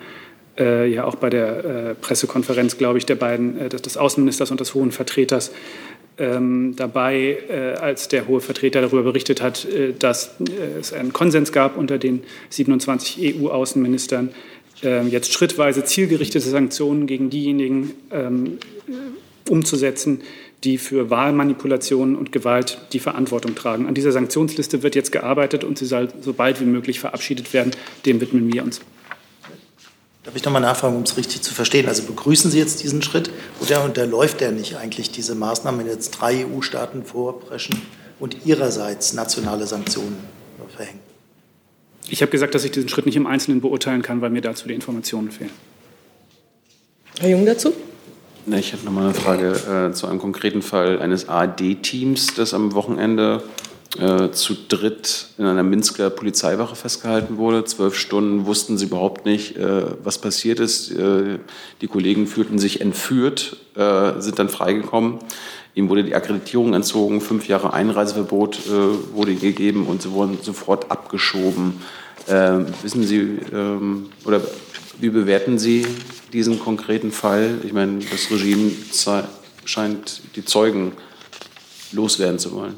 äh, 0.58 0.88
ja 0.88 1.06
auch 1.06 1.16
bei 1.16 1.30
der 1.30 1.66
äh, 1.66 1.96
Pressekonferenz, 1.96 2.78
glaube 2.78 2.98
ich, 2.98 3.06
der 3.06 3.16
beiden, 3.16 3.58
äh, 3.58 3.70
des 3.70 3.98
Außenministers 3.98 4.52
und 4.52 4.60
des 4.60 4.74
Hohen 4.74 4.92
Vertreters 4.92 5.52
ähm, 6.18 6.76
dabei, 6.76 7.38
äh, 7.50 7.80
als 7.80 8.08
der 8.08 8.28
hohe 8.28 8.42
Vertreter 8.42 8.82
darüber 8.82 9.04
berichtet 9.04 9.42
hat, 9.42 9.68
dass 10.00 10.36
es 10.80 10.94
einen 10.94 11.14
Konsens 11.14 11.52
gab 11.52 11.78
unter 11.78 11.98
den 11.98 12.24
27 12.50 13.42
EU-Außenministern, 13.42 14.30
äh, 14.84 15.06
jetzt 15.08 15.32
schrittweise 15.32 15.84
zielgerichtete 15.84 16.48
Sanktionen 16.48 17.08
gegen 17.08 17.30
diejenigen 17.30 17.94
ähm, 18.12 18.58
umzusetzen, 19.50 20.22
die 20.64 20.78
für 20.78 21.10
Wahlmanipulationen 21.10 22.16
und 22.16 22.32
Gewalt 22.32 22.80
die 22.94 23.00
Verantwortung 23.00 23.56
tragen. 23.56 23.88
An 23.88 23.96
dieser 23.96 24.12
Sanktionsliste 24.12 24.84
wird 24.84 24.96
jetzt 24.96 25.12
gearbeitet 25.12 25.64
und 25.64 25.78
sie 25.78 25.86
soll 25.86 26.10
so 26.22 26.34
bald 26.34 26.62
wie 26.62 26.66
möglich 26.66 27.00
verabschiedet 27.00 27.52
werden. 27.54 27.72
Dem 28.06 28.22
widmen 28.22 28.52
wir 28.52 28.64
uns. 28.64 28.82
Darf 30.24 30.36
ich 30.36 30.44
nochmal 30.46 30.62
nachfragen, 30.62 30.96
um 30.96 31.02
es 31.02 31.18
richtig 31.18 31.42
zu 31.42 31.52
verstehen? 31.52 31.88
Also 31.88 32.04
begrüßen 32.04 32.52
Sie 32.52 32.60
jetzt 32.60 32.84
diesen 32.84 33.02
Schritt 33.02 33.32
oder 33.60 33.84
unterläuft 33.84 34.40
der 34.40 34.52
nicht 34.52 34.76
eigentlich 34.76 35.10
diese 35.10 35.34
Maßnahmen, 35.34 35.80
wenn 35.80 35.88
jetzt 35.88 36.12
drei 36.12 36.46
EU-Staaten 36.46 37.04
vorpreschen 37.06 37.82
und 38.20 38.46
ihrerseits 38.46 39.14
nationale 39.14 39.66
Sanktionen 39.66 40.18
verhängen? 40.76 41.00
Ich 42.08 42.22
habe 42.22 42.32
gesagt, 42.32 42.54
dass 42.54 42.64
ich 42.64 42.72
diesen 42.72 42.88
Schritt 42.88 43.08
nicht 43.08 43.16
im 43.16 43.26
Einzelnen 43.26 43.62
beurteilen 43.62 44.04
kann, 44.04 44.22
weil 44.22 44.30
mir 44.30 44.42
dazu 44.42 44.68
die 44.68 44.76
Informationen 44.76 45.32
fehlen. 45.32 45.52
Herr 47.20 47.30
Jung 47.30 47.46
dazu? 47.46 47.74
Ich 48.48 48.74
hätte 48.74 48.86
noch 48.86 48.92
mal 48.92 49.06
eine 49.06 49.14
Frage 49.14 49.90
äh, 49.90 49.94
zu 49.94 50.08
einem 50.08 50.18
konkreten 50.18 50.64
Fall 50.64 51.00
eines 51.00 51.30
ARD-Teams, 51.30 52.34
das 52.34 52.56
am 52.56 52.74
Wochenende 52.74 53.44
äh, 54.00 54.32
zu 54.32 54.56
dritt 54.68 55.28
in 55.38 55.46
einer 55.46 55.62
Minsker 55.62 56.10
Polizeiwache 56.10 56.76
festgehalten 56.76 57.38
wurde. 57.38 57.66
Zwölf 57.66 57.96
Stunden 57.96 58.48
wussten 58.48 58.80
sie 58.80 58.86
überhaupt 58.86 59.26
nicht, 59.26 59.58
äh, 59.58 59.84
was 60.04 60.18
passiert 60.18 60.60
ist. 60.60 60.92
Äh, 60.92 61.38
die 61.82 61.88
Kollegen 61.88 62.26
fühlten 62.26 62.58
sich 62.58 62.82
entführt, 62.82 63.58
äh, 63.76 64.20
sind 64.20 64.40
dann 64.40 64.50
freigekommen. 64.50 65.20
Ihm 65.76 65.90
wurde 65.90 66.04
die 66.04 66.16
Akkreditierung 66.16 66.74
entzogen, 66.74 67.22
fünf 67.22 67.48
Jahre 67.48 67.74
Einreiseverbot 67.74 68.60
äh, 68.68 69.16
wurde 69.16 69.36
gegeben 69.36 69.86
und 69.86 70.02
sie 70.02 70.12
wurden 70.12 70.40
sofort 70.42 70.90
abgeschoben. 70.90 71.82
Ähm, 72.28 72.66
wissen 72.82 73.04
Sie 73.04 73.40
ähm, 73.54 74.10
oder 74.26 74.42
wie 75.00 75.10
bewerten 75.10 75.58
Sie 75.60 75.86
diesen 76.34 76.60
konkreten 76.60 77.12
Fall? 77.12 77.60
Ich 77.64 77.74
meine, 77.74 78.00
das 78.00 78.32
Regime 78.32 78.72
scheint 79.66 80.22
die 80.36 80.46
Zeugen 80.46 80.94
loswerden 81.92 82.40
zu 82.40 82.54
wollen. 82.54 82.76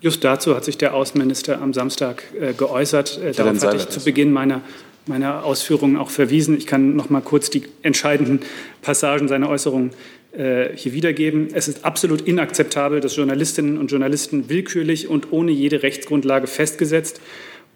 Just 0.00 0.22
dazu 0.22 0.54
hat 0.54 0.64
sich 0.64 0.78
der 0.78 0.94
Außenminister 0.94 1.60
am 1.60 1.74
Samstag 1.74 2.22
äh, 2.40 2.52
geäußert. 2.52 3.18
Äh, 3.18 3.32
darauf 3.32 3.60
hatte 3.62 3.76
ich 3.78 3.88
zu 3.88 4.04
Beginn 4.04 4.32
meiner, 4.32 4.60
meiner 5.06 5.44
Ausführungen 5.44 5.96
auch 5.96 6.10
verwiesen. 6.10 6.56
Ich 6.56 6.66
kann 6.66 6.94
noch 6.94 7.10
mal 7.10 7.20
kurz 7.20 7.50
die 7.50 7.64
entscheidenden 7.82 8.40
Passagen 8.80 9.26
seiner 9.26 9.48
Äußerungen 9.48 9.90
äh, 10.32 10.68
hier 10.76 10.92
wiedergeben. 10.92 11.48
Es 11.52 11.66
ist 11.66 11.84
absolut 11.84 12.20
inakzeptabel, 12.20 13.00
dass 13.00 13.16
Journalistinnen 13.16 13.76
und 13.76 13.90
Journalisten 13.90 14.48
willkürlich 14.48 15.08
und 15.08 15.32
ohne 15.32 15.50
jede 15.50 15.82
Rechtsgrundlage 15.82 16.46
festgesetzt 16.46 17.20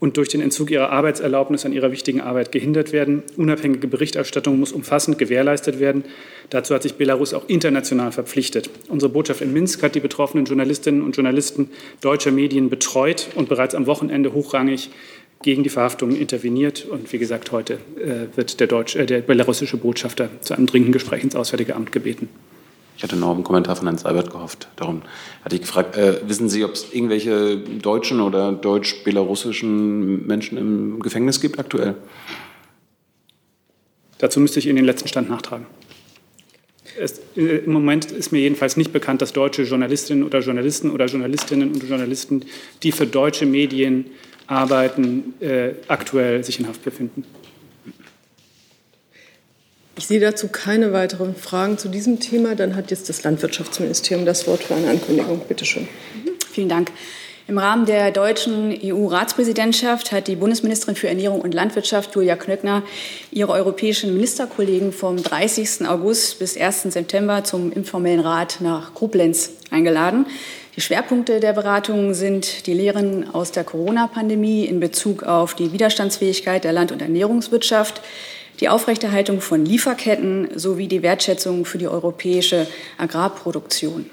und 0.03 0.16
durch 0.16 0.28
den 0.28 0.40
Entzug 0.40 0.72
ihrer 0.72 0.90
Arbeitserlaubnis 0.90 1.64
an 1.64 1.72
ihrer 1.72 1.92
wichtigen 1.92 2.20
Arbeit 2.20 2.50
gehindert 2.50 2.92
werden. 2.92 3.22
Unabhängige 3.36 3.86
Berichterstattung 3.86 4.59
muss 4.59 4.72
umfassend 4.72 5.16
gewährleistet 5.16 5.78
werden. 5.78 6.03
Dazu 6.50 6.74
hat 6.74 6.82
sich 6.82 6.94
Belarus 6.94 7.32
auch 7.34 7.48
international 7.48 8.11
verpflichtet. 8.11 8.68
Unsere 8.88 9.12
Botschaft 9.12 9.42
in 9.42 9.53
Minsk 9.53 9.80
hat 9.84 9.94
die 9.94 10.00
betroffenen 10.00 10.44
Journalistinnen 10.44 11.03
und 11.03 11.14
Journalisten 11.14 11.70
deutscher 12.00 12.32
Medien 12.32 12.68
betreut 12.68 13.28
und 13.36 13.48
bereits 13.48 13.76
am 13.76 13.86
Wochenende 13.86 14.32
hochrangig 14.32 14.90
gegen 15.42 15.62
die 15.62 15.70
Verhaftungen 15.70 16.16
interveniert. 16.16 16.84
Und 16.84 17.12
wie 17.12 17.18
gesagt, 17.18 17.53
heute 17.53 17.74
äh, 17.74 18.36
wird 18.36 18.59
der, 18.59 18.66
Deutsch, 18.66 18.96
äh, 18.96 19.07
der 19.07 19.20
belarussische 19.20 19.76
Botschafter 19.76 20.30
zu 20.40 20.55
einem 20.55 20.66
dringenden 20.66 20.92
Gespräch 20.92 21.22
ins 21.22 21.36
Auswärtige 21.36 21.76
Amt 21.76 21.92
gebeten. 21.92 22.28
Ich 23.03 23.11
hatte 23.11 23.16
noch 23.16 23.34
einen 23.34 23.42
Kommentar 23.42 23.74
von 23.74 23.88
Herrn 23.88 23.98
Seibert 23.98 24.30
gehofft. 24.30 24.68
Darum 24.76 25.03
hatte 25.44 25.57
ich 25.57 25.62
gefragt, 25.62 25.96
äh, 25.96 26.20
wissen 26.28 26.48
Sie, 26.48 26.64
ob 26.64 26.74
es 26.74 26.92
irgendwelche 26.92 27.57
deutschen 27.57 28.20
oder 28.20 28.53
deutsch-belarussischen 28.53 30.24
Menschen 30.24 30.57
im 30.57 31.00
Gefängnis 31.00 31.40
gibt 31.40 31.59
aktuell? 31.59 31.96
Dazu 34.18 34.38
müsste 34.38 34.61
ich 34.61 34.66
Ihnen 34.68 34.76
den 34.76 34.84
letzten 34.84 35.09
Stand 35.09 35.28
nachtragen. 35.28 35.66
Es, 36.96 37.20
äh, 37.36 37.64
Im 37.64 37.72
Moment 37.72 38.12
ist 38.12 38.30
mir 38.30 38.38
jedenfalls 38.38 38.76
nicht 38.76 38.92
bekannt, 38.92 39.20
dass 39.20 39.32
deutsche 39.32 39.64
Journalistinnen 39.64 40.22
oder 40.22 40.38
Journalisten 40.38 40.88
oder 40.88 41.07
Journalistinnen 41.07 41.72
und 41.72 41.82
Journalisten, 41.82 42.44
die 42.84 42.92
für 42.92 43.09
deutsche 43.09 43.46
Medien 43.46 44.12
arbeiten, 44.46 45.34
äh, 45.40 45.70
aktuell 45.88 46.44
sich 46.44 46.61
in 46.61 46.68
Haft 46.68 46.84
befinden. 46.84 47.24
Ich 50.03 50.09
sehe 50.09 50.18
dazu 50.18 50.48
keine 50.48 50.92
weiteren 50.92 51.36
Fragen 51.36 51.78
zu 51.78 51.88
diesem 51.88 52.18
Thema. 52.18 52.57
Dann 52.57 52.74
hat 52.74 52.90
jetzt 52.90 53.09
das 53.09 53.22
Landwirtschaftsministerium 53.22 54.26
das 54.26 54.48
Wort 54.48 54.64
für 54.64 54.74
eine 54.74 54.90
Ankündigung. 54.90 55.42
Bitte 55.46 55.64
schön. 55.64 55.84
Mhm. 55.84 56.30
Vielen 56.50 56.68
Dank. 56.68 56.90
Im 57.46 57.57
Rahmen 57.57 57.86
der 57.86 58.11
deutschen 58.11 58.76
EU-Ratspräsidentschaft 58.82 60.11
hat 60.11 60.26
die 60.26 60.34
Bundesministerin 60.34 60.96
für 60.96 61.07
Ernährung 61.07 61.40
und 61.40 61.55
Landwirtschaft, 61.55 62.16
Julia 62.16 62.34
Knöckner, 62.34 62.82
ihre 63.30 63.53
europäischen 63.53 64.12
Ministerkollegen 64.12 64.90
vom 64.92 65.22
30. 65.22 65.86
August 65.86 66.40
bis 66.40 66.57
1. 66.57 66.82
September 66.82 67.44
zum 67.44 67.70
informellen 67.70 68.20
Rat 68.20 68.57
nach 68.59 68.94
Koblenz 68.94 69.50
eingeladen. 69.70 70.26
Die 70.74 70.80
Schwerpunkte 70.80 71.38
der 71.38 71.53
Beratungen 71.53 72.14
sind 72.14 72.66
die 72.66 72.74
Lehren 72.74 73.32
aus 73.32 73.53
der 73.53 73.62
Corona-Pandemie 73.62 74.64
in 74.64 74.80
Bezug 74.80 75.22
auf 75.22 75.55
die 75.55 75.72
Widerstandsfähigkeit 75.72 76.64
der 76.64 76.72
Land- 76.72 76.90
und 76.90 77.03
Ernährungswirtschaft, 77.03 78.03
die 78.62 78.68
Aufrechterhaltung 78.68 79.40
von 79.40 79.66
Lieferketten 79.66 80.50
sowie 80.54 80.86
die 80.86 81.02
Wertschätzung 81.02 81.64
für 81.64 81.78
die 81.78 81.88
europäische 81.88 82.68
Agrarproduktion. 82.96 84.08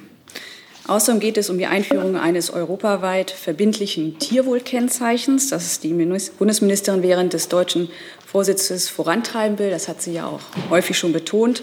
Außerdem 0.87 1.19
geht 1.19 1.37
es 1.37 1.51
um 1.51 1.59
die 1.59 1.67
Einführung 1.67 2.17
eines 2.17 2.49
europaweit 2.49 3.29
verbindlichen 3.29 4.17
Tierwohlkennzeichens, 4.17 5.49
das 5.49 5.79
die 5.81 5.93
Bundesministerin 6.39 7.03
während 7.03 7.33
des 7.33 7.47
deutschen 7.47 7.89
Vorsitzes 8.25 8.89
vorantreiben 8.89 9.59
will. 9.59 9.69
Das 9.69 9.87
hat 9.87 10.01
sie 10.01 10.13
ja 10.13 10.25
auch 10.25 10.41
häufig 10.71 10.97
schon 10.97 11.13
betont. 11.13 11.61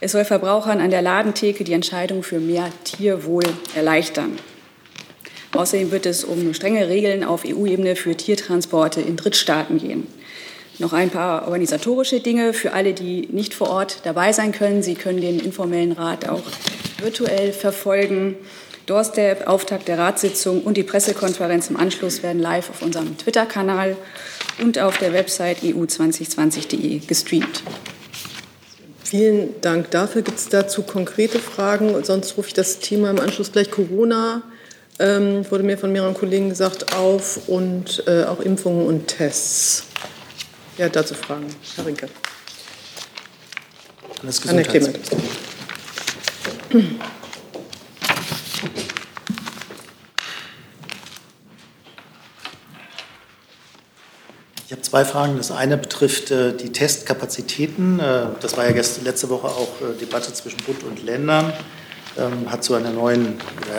Es 0.00 0.12
soll 0.12 0.24
Verbrauchern 0.24 0.80
an 0.80 0.90
der 0.90 1.02
Ladentheke 1.02 1.64
die 1.64 1.74
Entscheidung 1.74 2.22
für 2.22 2.40
mehr 2.40 2.70
Tierwohl 2.84 3.44
erleichtern. 3.74 4.38
Außerdem 5.52 5.90
wird 5.90 6.06
es 6.06 6.24
um 6.24 6.54
strenge 6.54 6.88
Regeln 6.88 7.24
auf 7.24 7.44
EU-Ebene 7.46 7.94
für 7.94 8.16
Tiertransporte 8.16 9.02
in 9.02 9.16
Drittstaaten 9.16 9.76
gehen. 9.76 10.06
Noch 10.78 10.92
ein 10.92 11.08
paar 11.10 11.46
organisatorische 11.46 12.20
Dinge 12.20 12.52
für 12.52 12.72
alle, 12.74 12.92
die 12.92 13.28
nicht 13.32 13.54
vor 13.54 13.70
Ort 13.70 14.00
dabei 14.04 14.32
sein 14.32 14.52
können. 14.52 14.82
Sie 14.82 14.94
können 14.94 15.22
den 15.22 15.40
informellen 15.40 15.92
Rat 15.92 16.28
auch 16.28 16.42
virtuell 16.98 17.52
verfolgen. 17.52 18.36
Doorstep, 18.84 19.48
Auftakt 19.48 19.88
der 19.88 19.98
Ratssitzung 19.98 20.62
und 20.62 20.76
die 20.76 20.82
Pressekonferenz 20.82 21.70
im 21.70 21.76
Anschluss 21.76 22.22
werden 22.22 22.40
live 22.40 22.70
auf 22.70 22.82
unserem 22.82 23.16
Twitter-Kanal 23.16 23.96
und 24.62 24.78
auf 24.78 24.98
der 24.98 25.12
Website 25.12 25.58
eu2020.de 25.62 27.00
gestreamt. 27.00 27.62
Vielen 29.02 29.60
Dank 29.60 29.90
dafür. 29.90 30.22
Gibt 30.22 30.38
es 30.38 30.48
dazu 30.48 30.82
konkrete 30.82 31.38
Fragen? 31.38 32.04
Sonst 32.04 32.36
rufe 32.36 32.48
ich 32.48 32.54
das 32.54 32.80
Thema 32.80 33.10
im 33.10 33.18
Anschluss 33.18 33.50
gleich 33.50 33.70
Corona, 33.70 34.42
ähm, 34.98 35.44
wurde 35.50 35.64
mir 35.64 35.78
von 35.78 35.90
mehreren 35.90 36.14
Kollegen 36.14 36.48
gesagt, 36.48 36.94
auf 36.94 37.48
und 37.48 38.04
äh, 38.06 38.24
auch 38.24 38.40
Impfungen 38.40 38.86
und 38.86 39.08
Tests. 39.08 39.86
Ja, 40.78 40.90
dazu 40.90 41.14
Fragen. 41.14 41.46
Herr 41.76 41.86
Rinke. 41.86 42.08
Anne 44.46 44.62
Clement. 44.62 44.98
Ich 54.66 54.72
habe 54.72 54.82
zwei 54.82 55.04
Fragen. 55.04 55.36
Das 55.38 55.50
eine 55.50 55.78
betrifft 55.78 56.30
äh, 56.30 56.54
die 56.54 56.72
Testkapazitäten. 56.72 57.98
Äh, 57.98 58.26
das 58.40 58.58
war 58.58 58.66
ja 58.66 58.72
gestern, 58.72 59.04
letzte 59.04 59.30
Woche 59.30 59.46
auch 59.46 59.80
äh, 59.80 59.98
Debatte 59.98 60.34
zwischen 60.34 60.58
Bund 60.64 60.82
und 60.82 61.02
Ländern. 61.02 61.54
Ähm, 62.18 62.50
hat 62.50 62.64
zu 62.64 62.74
einer 62.74 62.90
neuen 62.90 63.38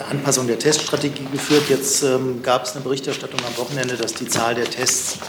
Anpassung 0.09 0.47
der 0.47 0.57
Teststrategie 0.57 1.27
geführt. 1.31 1.63
Jetzt 1.69 2.03
ähm, 2.03 2.41
gab 2.41 2.65
es 2.65 2.73
eine 2.73 2.81
Berichterstattung 2.81 3.39
am 3.45 3.57
Wochenende, 3.57 3.95
dass 3.97 4.13
die 4.13 4.27
Zahl 4.27 4.55
der 4.55 4.69
Tests 4.69 5.19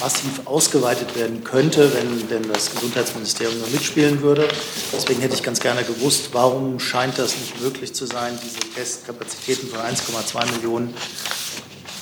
massiv 0.00 0.46
ausgeweitet 0.46 1.14
werden 1.16 1.44
könnte, 1.44 1.92
wenn 1.94 2.28
denn 2.28 2.50
das 2.50 2.72
Gesundheitsministerium 2.74 3.58
nur 3.58 3.68
mitspielen 3.68 4.22
würde. 4.22 4.48
Deswegen 4.92 5.20
hätte 5.20 5.34
ich 5.34 5.42
ganz 5.42 5.60
gerne 5.60 5.84
gewusst, 5.84 6.30
warum 6.32 6.80
scheint 6.80 7.18
das 7.18 7.36
nicht 7.36 7.60
möglich 7.60 7.92
zu 7.92 8.06
sein, 8.06 8.38
diese 8.42 8.60
Testkapazitäten 8.74 9.68
von 9.68 9.80
1,2 9.80 10.52
Millionen, 10.56 10.94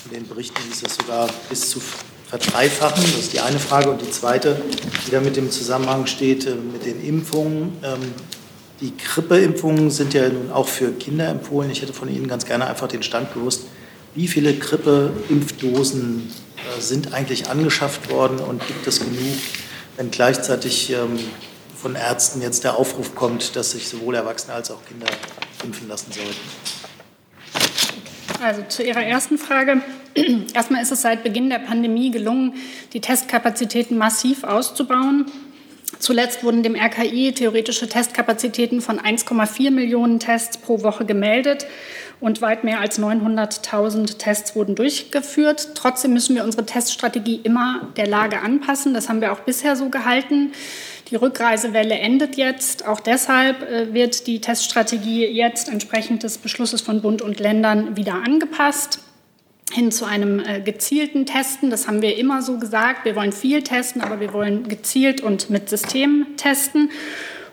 in 0.07 0.14
den 0.14 0.28
Berichten 0.28 0.62
hieß 0.68 0.82
das 0.82 0.94
sogar 0.94 1.28
bis 1.51 1.68
zu 1.70 1.80
verdreifachen. 2.28 3.03
Das 3.03 3.20
ist 3.20 3.32
die 3.32 3.40
eine 3.40 3.59
Frage. 3.59 3.90
Und 3.90 4.01
die 4.01 4.11
zweite, 4.11 4.61
die 5.07 5.11
da 5.11 5.20
mit 5.20 5.36
dem 5.36 5.51
Zusammenhang 5.51 6.07
steht, 6.07 6.46
äh, 6.46 6.55
mit 6.55 6.84
den 6.84 7.03
Impfungen. 7.05 7.76
Ähm, 7.82 8.12
die 8.80 8.96
Grippeimpfungen 8.96 9.90
sind 9.90 10.14
ja 10.14 10.28
nun 10.28 10.53
auch 10.53 10.68
für 10.68 10.92
Kinder 10.92 11.28
empfohlen. 11.28 11.70
Ich 11.70 11.82
hätte 11.82 11.92
von 11.92 12.09
Ihnen 12.09 12.28
ganz 12.28 12.46
gerne 12.46 12.66
einfach 12.66 12.86
den 12.86 13.03
Stand 13.03 13.34
gewusst, 13.34 13.64
wie 14.14 14.28
viele 14.28 14.55
Grippeimpfdosen 14.55 16.32
sind 16.78 17.12
eigentlich 17.14 17.48
angeschafft 17.48 18.10
worden 18.10 18.38
und 18.38 18.66
gibt 18.66 18.86
es 18.86 19.00
genug, 19.00 19.38
wenn 19.96 20.10
gleichzeitig 20.10 20.90
ähm, 20.90 21.18
von 21.80 21.94
Ärzten 21.94 22.42
jetzt 22.42 22.64
der 22.64 22.76
Aufruf 22.76 23.14
kommt, 23.14 23.56
dass 23.56 23.72
sich 23.72 23.88
sowohl 23.88 24.14
Erwachsene 24.14 24.54
als 24.54 24.70
auch 24.70 24.84
Kinder 24.86 25.06
impfen 25.64 25.88
lassen 25.88 26.12
sollten? 26.12 26.36
Also 28.42 28.62
zu 28.68 28.84
Ihrer 28.84 29.02
ersten 29.02 29.38
Frage. 29.38 29.82
Erstmal 30.54 30.82
ist 30.82 30.92
es 30.92 31.02
seit 31.02 31.24
Beginn 31.24 31.50
der 31.50 31.58
Pandemie 31.58 32.10
gelungen, 32.10 32.54
die 32.92 33.00
Testkapazitäten 33.00 33.98
massiv 33.98 34.44
auszubauen. 34.44 35.26
Zuletzt 35.98 36.44
wurden 36.44 36.62
dem 36.62 36.76
RKI 36.76 37.32
theoretische 37.32 37.88
Testkapazitäten 37.88 38.80
von 38.80 39.00
1,4 39.00 39.70
Millionen 39.70 40.20
Tests 40.20 40.58
pro 40.58 40.82
Woche 40.82 41.04
gemeldet 41.04 41.66
und 42.20 42.42
weit 42.42 42.64
mehr 42.64 42.80
als 42.80 42.98
900.000 42.98 44.18
Tests 44.18 44.56
wurden 44.56 44.74
durchgeführt. 44.74 45.70
Trotzdem 45.74 46.12
müssen 46.12 46.34
wir 46.34 46.44
unsere 46.44 46.66
Teststrategie 46.66 47.40
immer 47.44 47.88
der 47.96 48.06
Lage 48.06 48.40
anpassen. 48.40 48.94
Das 48.94 49.08
haben 49.08 49.20
wir 49.20 49.32
auch 49.32 49.40
bisher 49.40 49.76
so 49.76 49.88
gehalten. 49.88 50.52
Die 51.10 51.16
Rückreisewelle 51.16 51.94
endet 51.94 52.36
jetzt. 52.36 52.86
Auch 52.86 53.00
deshalb 53.00 53.62
äh, 53.62 53.94
wird 53.94 54.26
die 54.26 54.40
Teststrategie 54.40 55.26
jetzt 55.26 55.68
entsprechend 55.68 56.22
des 56.22 56.38
Beschlusses 56.38 56.80
von 56.80 57.00
Bund 57.00 57.22
und 57.22 57.40
Ländern 57.40 57.96
wieder 57.96 58.14
angepasst 58.14 59.00
hin 59.70 59.92
zu 59.92 60.06
einem 60.06 60.40
äh, 60.40 60.60
gezielten 60.60 61.26
Testen. 61.26 61.70
Das 61.70 61.86
haben 61.86 62.02
wir 62.02 62.16
immer 62.16 62.42
so 62.42 62.58
gesagt. 62.58 63.04
Wir 63.04 63.16
wollen 63.16 63.32
viel 63.32 63.62
testen, 63.62 64.00
aber 64.00 64.18
wir 64.20 64.32
wollen 64.32 64.68
gezielt 64.68 65.20
und 65.20 65.50
mit 65.50 65.68
Systemen 65.68 66.36
testen. 66.36 66.90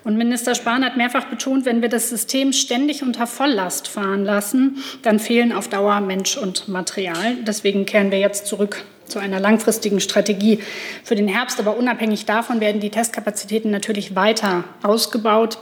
Und 0.05 0.17
Minister 0.17 0.53
Spahn 0.53 0.85
hat 0.85 0.97
mehrfach 0.97 1.25
betont, 1.25 1.65
wenn 1.65 1.81
wir 1.81 1.89
das 1.89 2.09
System 2.09 2.53
ständig 2.53 3.01
unter 3.01 3.25
Volllast 3.25 3.87
fahren 3.87 4.23
lassen, 4.23 4.77
dann 5.01 5.17
fehlen 5.17 5.51
auf 5.51 5.67
Dauer 5.67 5.99
Mensch 5.99 6.37
und 6.37 6.67
Material. 6.67 7.37
Deswegen 7.41 7.87
kehren 7.87 8.11
wir 8.11 8.19
jetzt 8.19 8.45
zurück 8.45 8.85
zu 9.07 9.17
einer 9.17 9.39
langfristigen 9.39 9.99
Strategie 9.99 10.59
für 11.03 11.15
den 11.15 11.27
Herbst. 11.27 11.59
Aber 11.59 11.75
unabhängig 11.75 12.25
davon 12.25 12.59
werden 12.59 12.81
die 12.81 12.91
Testkapazitäten 12.91 13.71
natürlich 13.71 14.15
weiter 14.15 14.65
ausgebaut. 14.83 15.57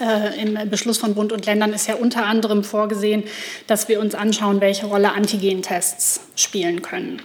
Äh, 0.00 0.42
Im 0.42 0.68
Beschluss 0.68 0.98
von 0.98 1.14
Bund 1.14 1.32
und 1.32 1.46
Ländern 1.46 1.72
ist 1.72 1.86
ja 1.86 1.94
unter 1.94 2.26
anderem 2.26 2.64
vorgesehen, 2.64 3.22
dass 3.68 3.88
wir 3.88 4.00
uns 4.00 4.16
anschauen, 4.16 4.60
welche 4.60 4.86
Rolle 4.86 5.12
Antigentests 5.12 6.22
spielen 6.34 6.82
können. 6.82 7.22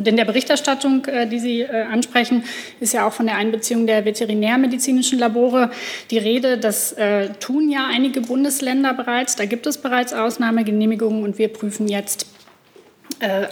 Und 0.00 0.08
in 0.08 0.16
der 0.16 0.24
Berichterstattung, 0.24 1.04
äh, 1.04 1.26
die 1.26 1.38
Sie 1.38 1.60
äh, 1.60 1.82
ansprechen, 1.82 2.42
ist 2.80 2.94
ja 2.94 3.06
auch 3.06 3.12
von 3.12 3.26
der 3.26 3.36
Einbeziehung 3.36 3.86
der 3.86 4.06
veterinärmedizinischen 4.06 5.18
Labore 5.18 5.70
die 6.10 6.16
Rede. 6.16 6.56
Das 6.56 6.92
äh, 6.92 7.28
tun 7.38 7.68
ja 7.68 7.86
einige 7.86 8.22
Bundesländer 8.22 8.94
bereits. 8.94 9.36
Da 9.36 9.44
gibt 9.44 9.66
es 9.66 9.76
bereits 9.76 10.14
Ausnahmegenehmigungen 10.14 11.22
und 11.22 11.36
wir 11.36 11.48
prüfen 11.48 11.86
jetzt 11.86 12.26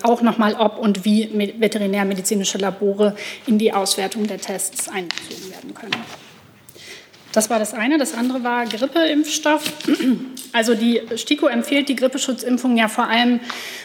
auch 0.03 0.23
nochmal, 0.23 0.55
ob 0.55 0.79
und 0.79 1.05
wie 1.05 1.29
veterinärmedizinische 1.59 2.57
Labore 2.57 3.15
in 3.47 3.59
die 3.59 3.75
Auswertung 3.75 4.27
der 4.27 4.39
Tests 4.39 4.89
einbezogen 4.89 5.51
werden 5.51 5.75
können. 5.75 5.93
Das 7.39 7.51
war 7.51 7.61
das 7.61 7.73
eine. 7.73 7.99
Das 7.99 8.15
andere 8.15 8.43
war 8.43 8.65
Grippeimpfstoff. 8.67 9.63
Also 10.53 10.75
die 10.75 11.01
STIKO 11.15 11.47
empfiehlt 11.47 11.89
die 11.89 11.95
Grippeschutzimpfung 11.95 12.77
ja 12.77 12.89
vor 12.89 13.07
allem 13.07 13.39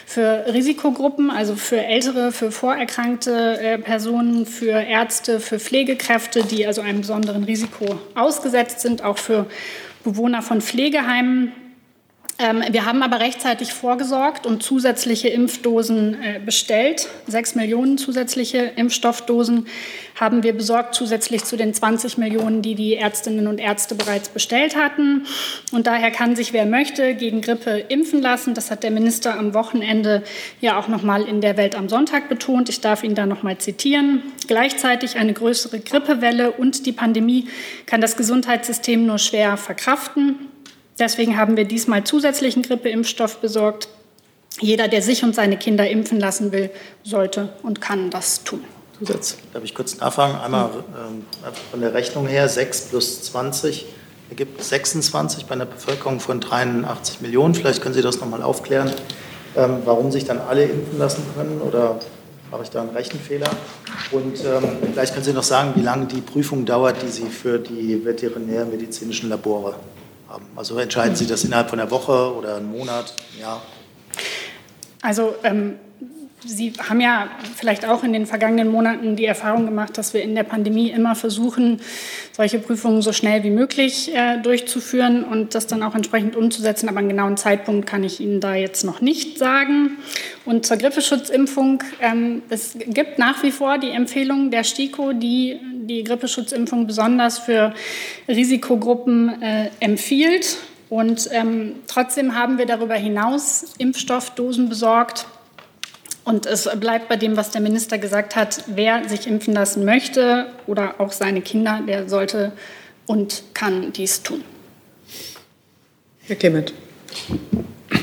für 0.06 0.46
Risikogruppen, 0.52 1.30
also 1.30 1.54
für 1.54 1.80
ältere, 1.84 2.32
für 2.32 2.50
vorerkrankte 2.50 3.60
äh, 3.60 3.78
Personen, 3.78 4.44
für 4.46 4.70
Ärzte, 4.70 5.38
für 5.38 5.60
Pflegekräfte, 5.60 6.42
die 6.42 6.66
also 6.66 6.80
einem 6.80 7.02
besonderen 7.02 7.44
Risiko 7.44 8.00
ausgesetzt 8.16 8.80
sind, 8.80 9.04
auch 9.04 9.18
für 9.18 9.46
Bewohner 10.02 10.42
von 10.42 10.60
Pflegeheimen. 10.60 11.52
Ähm, 12.36 12.64
wir 12.68 12.84
haben 12.84 13.02
aber 13.04 13.20
rechtzeitig 13.20 13.72
vorgesorgt 13.72 14.44
und 14.44 14.62
zusätzliche 14.62 15.28
Impfdosen 15.28 16.20
äh, 16.20 16.40
bestellt. 16.44 17.08
Sechs 17.28 17.54
Millionen 17.54 17.96
zusätzliche 17.96 18.72
Impfstoffdosen 18.74 19.68
haben 20.16 20.42
wir 20.42 20.52
besorgt, 20.52 20.96
zusätzlich 20.96 21.44
zu 21.44 21.56
den 21.56 21.74
20 21.74 22.18
Millionen, 22.18 22.60
die 22.60 22.74
die 22.74 22.96
Ärztinnen 22.96 23.46
und 23.46 23.58
Ärzte 23.58 23.94
bereits 23.94 24.28
bestellt 24.28 24.74
hatten. 24.76 25.26
Und 25.70 25.86
daher 25.86 26.10
kann 26.10 26.34
sich, 26.34 26.52
wer 26.52 26.66
möchte, 26.66 27.14
gegen 27.14 27.40
Grippe 27.40 27.84
impfen 27.88 28.20
lassen. 28.20 28.54
Das 28.54 28.70
hat 28.70 28.82
der 28.82 28.90
Minister 28.90 29.38
am 29.38 29.54
Wochenende 29.54 30.24
ja 30.60 30.78
auch 30.78 30.88
noch 30.88 31.02
mal 31.02 31.22
in 31.22 31.40
der 31.40 31.56
Welt 31.56 31.76
am 31.76 31.88
Sonntag 31.88 32.28
betont. 32.28 32.68
Ich 32.68 32.80
darf 32.80 33.04
ihn 33.04 33.14
da 33.14 33.26
noch 33.26 33.44
mal 33.44 33.58
zitieren. 33.58 34.22
Gleichzeitig 34.48 35.16
eine 35.16 35.34
größere 35.34 35.78
Grippewelle 35.78 36.50
und 36.50 36.86
die 36.86 36.92
Pandemie 36.92 37.46
kann 37.86 38.00
das 38.00 38.16
Gesundheitssystem 38.16 39.06
nur 39.06 39.18
schwer 39.18 39.56
verkraften. 39.56 40.48
Deswegen 40.98 41.36
haben 41.36 41.56
wir 41.56 41.64
diesmal 41.64 42.04
zusätzlichen 42.04 42.62
Grippeimpfstoff 42.62 43.38
besorgt. 43.38 43.88
Jeder, 44.60 44.86
der 44.86 45.02
sich 45.02 45.24
und 45.24 45.34
seine 45.34 45.56
Kinder 45.56 45.88
impfen 45.88 46.20
lassen 46.20 46.52
will, 46.52 46.70
sollte 47.02 47.48
und 47.62 47.80
kann 47.80 48.10
das 48.10 48.44
tun. 48.44 48.62
Zusatz. 48.98 49.36
Darf 49.52 49.64
ich 49.64 49.74
kurz 49.74 49.98
nachfragen? 49.98 50.38
Einmal 50.38 50.70
ähm, 50.72 51.24
von 51.70 51.80
der 51.80 51.94
Rechnung 51.94 52.28
her, 52.28 52.48
6 52.48 52.82
plus 52.82 53.22
20 53.22 53.86
ergibt 54.30 54.62
26 54.62 55.46
bei 55.46 55.54
einer 55.54 55.66
Bevölkerung 55.66 56.20
von 56.20 56.40
83 56.40 57.20
Millionen. 57.20 57.54
Vielleicht 57.54 57.82
können 57.82 57.94
Sie 57.94 58.02
das 58.02 58.20
noch 58.20 58.28
mal 58.28 58.42
aufklären, 58.42 58.92
ähm, 59.56 59.78
warum 59.84 60.12
sich 60.12 60.24
dann 60.24 60.38
alle 60.40 60.64
impfen 60.64 60.98
lassen 60.98 61.24
können 61.36 61.60
oder 61.60 61.98
mache 62.52 62.62
ich 62.62 62.70
da 62.70 62.82
einen 62.82 62.90
Rechenfehler? 62.90 63.50
Und 64.12 64.44
ähm, 64.44 64.78
vielleicht 64.92 65.12
können 65.12 65.24
Sie 65.24 65.32
noch 65.32 65.42
sagen, 65.42 65.72
wie 65.74 65.82
lange 65.82 66.06
die 66.06 66.20
Prüfung 66.20 66.64
dauert, 66.64 67.02
die 67.02 67.08
Sie 67.08 67.26
für 67.26 67.58
die 67.58 68.04
veterinärmedizinischen 68.04 69.28
Labore 69.28 69.74
haben. 70.34 70.46
Also 70.56 70.78
entscheiden 70.78 71.16
Sie 71.16 71.26
das 71.26 71.44
innerhalb 71.44 71.70
von 71.70 71.80
einer 71.80 71.90
Woche 71.90 72.34
oder 72.34 72.56
einem 72.56 72.70
Monat, 72.70 73.14
ja? 73.40 73.62
Also 75.00 75.34
ähm, 75.44 75.74
Sie 76.46 76.74
haben 76.78 77.00
ja 77.00 77.28
vielleicht 77.56 77.86
auch 77.88 78.04
in 78.04 78.12
den 78.12 78.26
vergangenen 78.26 78.68
Monaten 78.68 79.16
die 79.16 79.24
Erfahrung 79.24 79.64
gemacht, 79.64 79.96
dass 79.96 80.12
wir 80.12 80.22
in 80.22 80.34
der 80.34 80.42
Pandemie 80.42 80.90
immer 80.90 81.14
versuchen, 81.14 81.80
solche 82.32 82.58
Prüfungen 82.58 83.00
so 83.00 83.12
schnell 83.12 83.44
wie 83.44 83.50
möglich 83.50 84.14
äh, 84.14 84.38
durchzuführen 84.42 85.24
und 85.24 85.54
das 85.54 85.66
dann 85.66 85.82
auch 85.82 85.94
entsprechend 85.94 86.36
umzusetzen. 86.36 86.90
Aber 86.90 86.98
einen 86.98 87.08
genauen 87.08 87.38
Zeitpunkt 87.38 87.86
kann 87.86 88.04
ich 88.04 88.20
Ihnen 88.20 88.40
da 88.40 88.54
jetzt 88.54 88.84
noch 88.84 89.00
nicht 89.00 89.38
sagen. 89.38 89.96
Und 90.44 90.66
zur 90.66 90.76
Grippeschutzimpfung. 90.76 91.82
Ähm, 92.00 92.42
es 92.50 92.76
gibt 92.78 93.18
nach 93.18 93.42
wie 93.42 93.50
vor 93.50 93.78
die 93.78 93.90
Empfehlung 93.90 94.50
der 94.50 94.64
STIKO, 94.64 95.14
die 95.14 95.58
die 95.86 96.04
Grippeschutzimpfung 96.04 96.86
besonders 96.86 97.38
für 97.38 97.74
Risikogruppen 98.28 99.42
äh, 99.42 99.70
empfiehlt. 99.80 100.58
Und 100.90 101.28
ähm, 101.32 101.76
trotzdem 101.86 102.34
haben 102.34 102.58
wir 102.58 102.66
darüber 102.66 102.94
hinaus 102.94 103.74
Impfstoffdosen 103.78 104.68
besorgt 104.68 105.26
und 106.24 106.46
es 106.46 106.68
bleibt 106.80 107.08
bei 107.08 107.16
dem, 107.16 107.36
was 107.36 107.50
der 107.50 107.60
Minister 107.60 107.98
gesagt 107.98 108.34
hat. 108.34 108.64
Wer 108.66 109.08
sich 109.08 109.26
impfen 109.26 109.52
lassen 109.54 109.84
möchte 109.84 110.46
oder 110.66 110.94
auch 110.98 111.12
seine 111.12 111.42
Kinder, 111.42 111.80
der 111.86 112.08
sollte 112.08 112.52
und 113.06 113.42
kann 113.52 113.92
dies 113.92 114.22
tun. 114.22 114.42
Herr 116.26 116.36
Clement. 116.36 116.72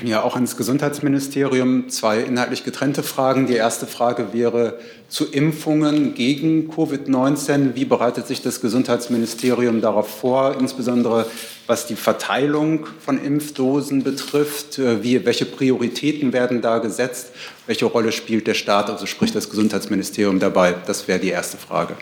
Ja, 0.03 0.23
auch 0.23 0.35
ans 0.35 0.57
Gesundheitsministerium 0.57 1.89
zwei 1.89 2.19
inhaltlich 2.19 2.63
getrennte 2.63 3.01
Fragen. 3.01 3.47
Die 3.47 3.55
erste 3.55 3.87
Frage 3.87 4.31
wäre 4.31 4.79
zu 5.09 5.25
Impfungen 5.25 6.13
gegen 6.13 6.71
Covid-19. 6.71 7.75
Wie 7.75 7.85
bereitet 7.85 8.27
sich 8.27 8.41
das 8.41 8.61
Gesundheitsministerium 8.61 9.81
darauf 9.81 10.07
vor, 10.07 10.55
insbesondere 10.59 11.25
was 11.65 11.87
die 11.87 11.95
Verteilung 11.95 12.87
von 12.99 13.23
Impfdosen 13.23 14.03
betrifft? 14.03 14.79
Wie, 14.79 15.25
welche 15.25 15.45
Prioritäten 15.45 16.31
werden 16.31 16.61
da 16.61 16.77
gesetzt? 16.77 17.31
Welche 17.65 17.85
Rolle 17.85 18.11
spielt 18.11 18.47
der 18.47 18.53
Staat, 18.53 18.89
also 18.89 19.05
sprich 19.07 19.31
das 19.31 19.49
Gesundheitsministerium 19.49 20.39
dabei? 20.39 20.75
Das 20.85 21.07
wäre 21.07 21.19
die 21.19 21.29
erste 21.29 21.57
Frage. 21.57 21.95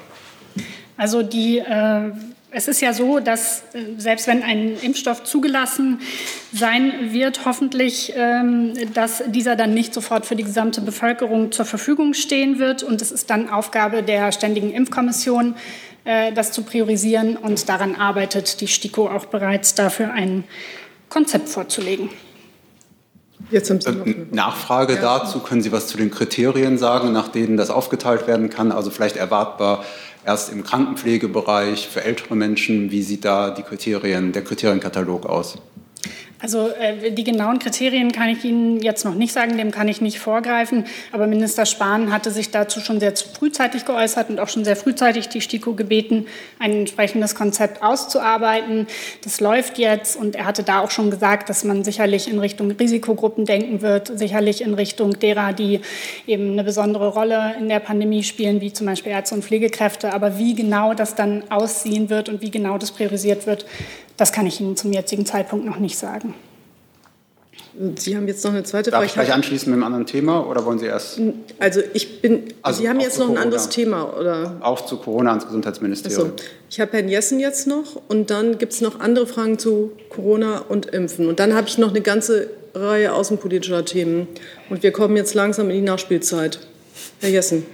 Also 0.98 1.24
die 1.24 1.60
äh 1.60 2.12
es 2.52 2.68
ist 2.68 2.82
ja 2.82 2.94
so, 2.94 3.20
dass 3.20 3.64
äh, 3.74 3.80
selbst 3.98 4.28
wenn 4.28 4.44
ein 4.44 4.76
Impfstoff 4.82 5.24
zugelassen 5.24 6.02
sein 6.52 7.12
wird, 7.12 7.46
hoffentlich, 7.46 8.14
ähm, 8.16 8.74
dass 8.94 9.24
dieser 9.28 9.56
dann 9.56 9.74
nicht 9.74 9.94
sofort 9.94 10.26
für 10.26 10.36
die 10.36 10.44
gesamte 10.44 10.82
Bevölkerung 10.82 11.52
zur 11.52 11.66
Verfügung 11.66 12.14
stehen 12.14 12.60
wird. 12.60 12.82
Und 12.84 13.02
es 13.02 13.12
ist 13.12 13.30
dann 13.30 13.50
Aufgabe 13.50 14.02
der 14.02 14.32
Ständigen 14.32 14.72
Impfkommission, 14.72 15.56
äh, 16.06 16.32
das 16.34 16.52
zu 16.52 16.64
priorisieren. 16.64 17.38
Und 17.38 17.70
daran 17.70 17.96
arbeitet 17.96 18.62
die 18.62 18.68
STIKO 18.68 19.08
auch 19.08 19.26
bereits, 19.26 19.76
dafür 19.76 20.12
ein 20.12 20.44
Konzept 21.10 21.50
vorzulegen. 21.50 22.10
Jetzt 23.52 23.70
haben 23.70 23.80
Sie 23.82 23.92
noch 23.92 24.06
eine 24.06 24.28
Nachfrage 24.32 24.96
ja. 24.96 25.02
dazu. 25.02 25.40
Können 25.40 25.62
Sie 25.62 25.72
was 25.72 25.88
zu 25.88 25.98
den 25.98 26.12
Kriterien 26.12 26.78
sagen, 26.78 27.12
nach 27.14 27.30
denen 27.30 27.58
das 27.58 27.70
aufgeteilt 27.70 28.28
werden 28.28 28.50
kann? 28.50 28.72
Also 28.72 28.92
vielleicht 28.92 29.18
erwartbar 29.18 29.84
erst 30.30 30.52
im 30.52 30.64
Krankenpflegebereich 30.64 31.88
für 31.88 32.04
ältere 32.04 32.36
Menschen. 32.36 32.92
Wie 32.92 33.02
sieht 33.02 33.26
da 33.26 33.50
die 33.50 33.64
Kriterien, 33.64 34.32
der 34.32 34.44
Kriterienkatalog 34.44 35.26
aus? 35.26 35.58
Also 36.42 36.70
äh, 36.70 37.12
die 37.12 37.26
genauen 37.26 37.60
Kriterien 37.60 38.14
kann 38.14 38.30
ich 38.30 38.46
Ihnen 38.46 38.80
jetzt 38.80 39.04
noch 39.04 39.14
nicht 39.14 39.34
sagen, 39.34 39.58
dem 39.58 39.72
kann 39.72 39.90
ich 39.90 40.00
nicht 40.00 40.20
vorgreifen. 40.20 40.86
Aber 41.12 41.28
Minister 41.28 41.66
Spahn 41.66 42.14
hatte 42.14 42.32
sich 42.32 42.50
dazu 42.50 42.80
schon 42.80 43.02
sehr 43.02 43.14
frühzeitig 43.16 43.84
geäußert 43.84 44.30
und 44.30 44.40
auch 44.40 44.48
schon 44.48 44.64
sehr 44.64 44.78
frühzeitig 44.78 45.28
die 45.28 45.42
STIKO 45.42 45.74
gebeten, 45.74 46.28
ein 46.58 46.72
entsprechendes 46.72 47.36
Konzept 47.36 47.84
auszuarbeiten. 47.84 48.88
Das 49.22 49.42
läuft 49.42 49.78
jetzt 49.78 50.16
und 50.16 50.38
er 50.38 50.46
hatte 50.46 50.64
da 50.64 50.80
auch 50.80 50.92
schon 50.92 51.12
gesagt, 51.12 51.50
dass 51.50 51.66
man 51.66 51.84
sicherlich 51.84 52.30
in 52.32 52.40
Richtung 52.40 52.72
Risikogruppen 52.72 53.44
denken 53.44 53.82
wird, 53.82 54.18
sicherlich 54.18 54.62
in 54.62 54.74
Richtung 54.74 55.20
derer, 55.20 55.52
die 55.52 55.82
eben 56.26 56.54
eine 56.54 56.64
besondere 56.64 57.10
Rolle 57.10 57.56
in 57.60 57.68
der 57.68 57.82
Pandemie 57.82 58.24
spielen, 58.24 58.62
wie 58.62 58.72
zum 58.72 58.88
Beispiel 58.88 59.12
Ärzte 59.12 59.36
und 59.36 59.44
Pflegekräfte. 59.44 60.14
Aber 60.14 60.38
wie 60.38 60.56
genau 60.56 60.94
das 60.94 61.16
dann 61.16 61.44
aussehen 61.50 62.10
wird 62.10 62.30
und 62.30 62.42
wie 62.42 62.50
genau 62.50 62.78
das 62.78 62.92
priorisiert 62.92 63.46
wird, 63.46 63.66
das 64.20 64.32
kann 64.32 64.46
ich 64.46 64.60
Ihnen 64.60 64.76
zum 64.76 64.92
jetzigen 64.92 65.26
Zeitpunkt 65.26 65.66
noch 65.66 65.80
nicht 65.80 65.98
sagen. 65.98 66.34
Sie 67.96 68.18
haben 68.18 68.28
jetzt 68.28 68.44
noch 68.44 68.52
eine 68.52 68.64
zweite 68.64 68.92
Frage. 68.92 69.04
Darf 69.04 69.10
ich 69.10 69.14
gleich 69.14 69.32
anschließen 69.32 69.70
mit 69.70 69.76
einem 69.76 69.84
anderen 69.84 70.06
Thema 70.06 70.46
oder 70.46 70.66
wollen 70.66 70.80
Sie 70.80 70.88
erst? 70.88 71.22
Also 71.60 71.82
ich 71.94 72.22
bin. 72.22 72.46
Also 72.62 72.82
Sie 72.82 72.90
haben 72.90 73.00
jetzt 73.00 73.20
noch 73.20 73.28
Corona. 73.28 73.40
ein 73.40 73.46
anderes 73.46 73.70
Thema 73.70 74.18
oder? 74.18 74.58
Auch 74.62 74.86
zu 74.86 74.98
Corona 74.98 75.30
ans 75.32 75.46
Gesundheitsministerium. 75.46 76.34
Achso. 76.34 76.46
Ich 76.70 76.80
habe 76.80 76.92
Herrn 76.94 77.08
Jessen 77.08 77.40
jetzt 77.40 77.68
noch 77.68 78.02
und 78.10 78.32
dann 78.32 78.58
gibt 78.58 78.74
es 78.74 78.82
noch 78.82 79.00
andere 79.00 79.28
Fragen 79.28 79.60
zu 79.60 79.92
Corona 80.10 80.60
und 80.68 80.88
Impfen 80.88 81.28
und 81.28 81.40
dann 81.40 81.54
habe 81.54 81.68
ich 81.68 81.78
noch 81.78 81.90
eine 81.90 82.02
ganze 82.02 82.50
Reihe 82.76 83.14
außenpolitischer 83.14 83.86
Themen 83.86 84.28
und 84.70 84.84
wir 84.84 84.92
kommen 84.92 85.16
jetzt 85.16 85.34
langsam 85.34 85.70
in 85.70 85.78
die 85.78 85.82
Nachspielzeit. 85.82 86.60
Herr 87.22 87.30
Jessen. 87.30 87.66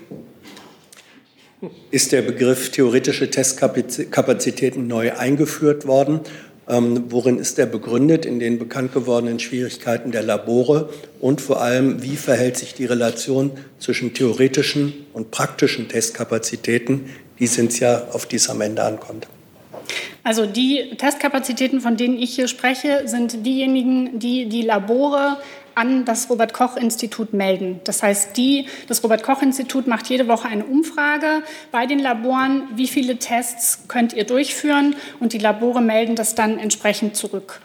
Ist 1.91 2.11
der 2.11 2.21
Begriff 2.21 2.71
theoretische 2.71 3.29
Testkapazitäten 3.29 4.87
neu 4.87 5.13
eingeführt 5.13 5.87
worden? 5.87 6.21
Ähm, 6.67 7.05
worin 7.09 7.37
ist 7.37 7.59
er 7.59 7.67
begründet? 7.67 8.25
In 8.25 8.39
den 8.39 8.57
bekannt 8.57 8.93
gewordenen 8.93 9.39
Schwierigkeiten 9.39 10.11
der 10.11 10.23
Labore? 10.23 10.89
Und 11.19 11.41
vor 11.41 11.61
allem, 11.61 12.01
wie 12.01 12.15
verhält 12.15 12.57
sich 12.57 12.73
die 12.73 12.85
Relation 12.85 13.51
zwischen 13.79 14.13
theoretischen 14.13 14.93
und 15.13 15.31
praktischen 15.31 15.87
Testkapazitäten? 15.87 17.09
Die 17.39 17.47
sind 17.47 17.71
es 17.71 17.79
ja, 17.79 18.07
auf 18.11 18.25
die 18.25 18.37
es 18.37 18.49
am 18.49 18.61
Ende 18.61 18.83
ankommt. 18.83 19.27
Also 20.23 20.47
die 20.47 20.95
Testkapazitäten, 20.97 21.81
von 21.81 21.97
denen 21.97 22.17
ich 22.17 22.33
hier 22.33 22.47
spreche, 22.47 23.03
sind 23.05 23.45
diejenigen, 23.45 24.17
die 24.17 24.49
die 24.49 24.63
Labore 24.63 25.37
an 25.75 26.05
das 26.05 26.29
Robert 26.29 26.53
Koch 26.53 26.77
Institut 26.77 27.33
melden. 27.33 27.81
Das 27.83 28.01
heißt, 28.01 28.35
die, 28.37 28.67
das 28.87 29.03
Robert 29.03 29.23
Koch 29.23 29.41
Institut 29.41 29.87
macht 29.87 30.07
jede 30.07 30.27
Woche 30.27 30.47
eine 30.47 30.65
Umfrage 30.65 31.43
bei 31.71 31.85
den 31.85 31.99
Laboren, 31.99 32.63
wie 32.75 32.87
viele 32.87 33.17
Tests 33.17 33.87
könnt 33.87 34.13
ihr 34.13 34.25
durchführen 34.25 34.95
und 35.19 35.33
die 35.33 35.37
Labore 35.37 35.81
melden 35.81 36.15
das 36.15 36.35
dann 36.35 36.57
entsprechend 36.57 37.15
zurück. 37.15 37.61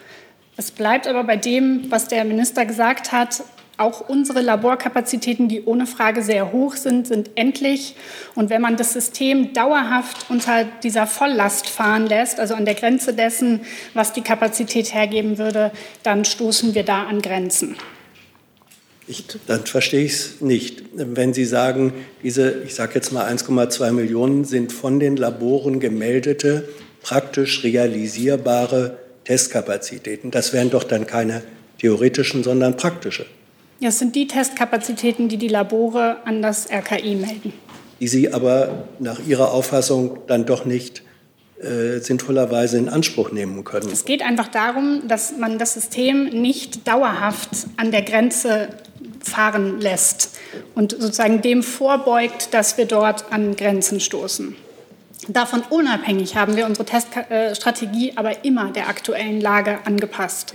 Es 0.57 0.71
bleibt 0.71 1.07
aber 1.07 1.25
bei 1.25 1.37
dem, 1.37 1.91
was 1.91 2.09
der 2.09 2.25
Minister 2.25 2.67
gesagt 2.67 3.13
hat, 3.13 3.43
auch 3.81 4.07
unsere 4.09 4.43
Laborkapazitäten, 4.43 5.49
die 5.49 5.65
ohne 5.65 5.87
Frage 5.87 6.23
sehr 6.23 6.53
hoch 6.53 6.77
sind, 6.77 7.07
sind 7.07 7.31
endlich. 7.35 7.97
Und 8.35 8.51
wenn 8.51 8.61
man 8.61 8.77
das 8.77 8.93
System 8.93 9.55
dauerhaft 9.55 10.27
unter 10.29 10.65
dieser 10.65 11.07
Volllast 11.07 11.69
fahren 11.69 12.07
lässt, 12.07 12.39
also 12.39 12.55
an 12.55 12.67
der 12.67 12.75
Grenze 12.75 13.15
dessen, 13.15 13.63
was 13.95 14.13
die 14.13 14.21
Kapazität 14.21 14.93
hergeben 14.93 15.39
würde, 15.39 15.73
dann 16.03 16.27
stoßen 16.27 16.75
wir 16.75 16.83
da 16.83 17.05
an 17.05 17.23
Grenzen. 17.23 17.77
Ich, 19.11 19.25
dann 19.49 19.67
verstehe 19.67 20.05
ich 20.05 20.13
es 20.13 20.41
nicht. 20.41 20.85
Wenn 20.95 21.35
Sie 21.35 21.45
sagen, 21.45 21.93
diese, 22.23 22.63
ich 22.65 22.77
sage 22.77 22.93
jetzt 22.95 23.13
mal 23.13 23.27
1,2 23.27 23.91
Millionen 23.91 24.45
sind 24.45 24.73
von 24.73 25.01
den 25.01 25.17
Laboren 25.17 25.81
gemeldete, 25.81 26.69
praktisch 27.03 27.65
realisierbare 27.65 28.99
Testkapazitäten. 29.25 30.31
Das 30.31 30.53
wären 30.53 30.71
doch 30.71 30.85
dann 30.85 31.09
keine 31.09 31.43
theoretischen, 31.79 32.45
sondern 32.45 32.77
praktische. 32.77 33.27
Ja, 33.81 33.89
es 33.89 33.99
sind 33.99 34.15
die 34.15 34.29
Testkapazitäten, 34.29 35.29
die 35.29 35.39
die 35.39 35.49
Labore 35.49 36.19
an 36.25 36.41
das 36.41 36.71
RKI 36.71 37.17
melden. 37.17 37.53
Die 37.99 38.07
Sie 38.07 38.33
aber 38.33 38.89
nach 39.01 39.19
Ihrer 39.27 39.53
Auffassung 39.53 40.19
dann 40.29 40.47
doch 40.47 40.65
nicht 40.65 41.03
äh, 41.61 41.99
sinnvollerweise 41.99 42.79
in 42.79 42.89
Anspruch 42.89 43.33
nehmen 43.33 43.65
können. 43.65 43.91
Es 43.93 44.05
geht 44.05 44.23
einfach 44.23 44.49
darum, 44.49 45.03
dass 45.09 45.37
man 45.37 45.59
das 45.59 45.75
System 45.75 46.29
nicht 46.29 46.87
dauerhaft 46.87 47.51
an 47.77 47.91
der 47.91 48.03
Grenze 48.03 48.69
fahren 49.23 49.81
lässt 49.81 50.39
und 50.75 50.93
sozusagen 50.93 51.43
dem 51.43 51.63
vorbeugt, 51.63 52.55
dass 52.55 52.79
wir 52.79 52.87
dort 52.87 53.33
an 53.33 53.57
Grenzen 53.57 54.01
stoßen. 54.01 54.57
Davon 55.29 55.63
unabhängig 55.69 56.37
haben 56.37 56.57
wir 56.57 56.67
unsere 56.67 56.87
Teststrategie 56.87 58.15
aber 58.17 58.45
immer 58.45 58.71
der 58.71 58.89
aktuellen 58.89 59.41
Lage 59.41 59.79
angepasst. 59.85 60.55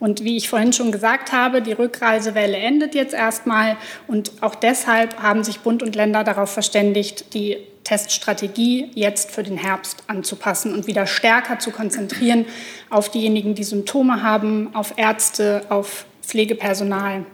Und 0.00 0.24
wie 0.24 0.36
ich 0.36 0.48
vorhin 0.48 0.72
schon 0.72 0.92
gesagt 0.92 1.30
habe, 1.30 1.60
die 1.60 1.72
Rückreisewelle 1.72 2.56
endet 2.56 2.94
jetzt 2.94 3.12
erstmal. 3.12 3.76
Und 4.08 4.32
auch 4.40 4.54
deshalb 4.54 5.22
haben 5.22 5.44
sich 5.44 5.60
Bund 5.60 5.82
und 5.82 5.94
Länder 5.94 6.24
darauf 6.24 6.50
verständigt, 6.50 7.34
die 7.34 7.58
Teststrategie 7.84 8.90
jetzt 8.94 9.30
für 9.30 9.42
den 9.42 9.58
Herbst 9.58 10.04
anzupassen 10.06 10.74
und 10.74 10.86
wieder 10.86 11.06
stärker 11.06 11.58
zu 11.58 11.70
konzentrieren 11.70 12.46
auf 12.88 13.10
diejenigen, 13.10 13.54
die 13.54 13.64
Symptome 13.64 14.22
haben, 14.22 14.74
auf 14.74 14.94
Ärzte, 14.96 15.62
auf 15.68 16.06
Pflegepersonal. 16.22 17.26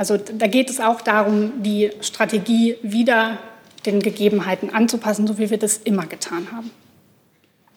Also 0.00 0.16
da 0.16 0.46
geht 0.46 0.70
es 0.70 0.80
auch 0.80 1.02
darum, 1.02 1.62
die 1.62 1.90
Strategie 2.00 2.76
wieder 2.80 3.36
den 3.84 4.00
Gegebenheiten 4.00 4.70
anzupassen, 4.70 5.26
so 5.26 5.36
wie 5.36 5.50
wir 5.50 5.58
das 5.58 5.76
immer 5.76 6.06
getan 6.06 6.46
haben. 6.52 6.70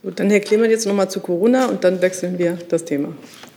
Gut, 0.04 0.22
dann 0.22 0.30
Herr 0.30 0.40
Klemann 0.40 0.70
jetzt 0.70 0.88
noch 0.88 0.94
mal 0.94 1.10
zu 1.10 1.20
Corona 1.20 1.66
und 1.66 1.84
dann 1.84 2.02
wechseln 2.02 2.40
wir 2.40 2.58
das 2.70 2.86
Thema. 2.86 3.10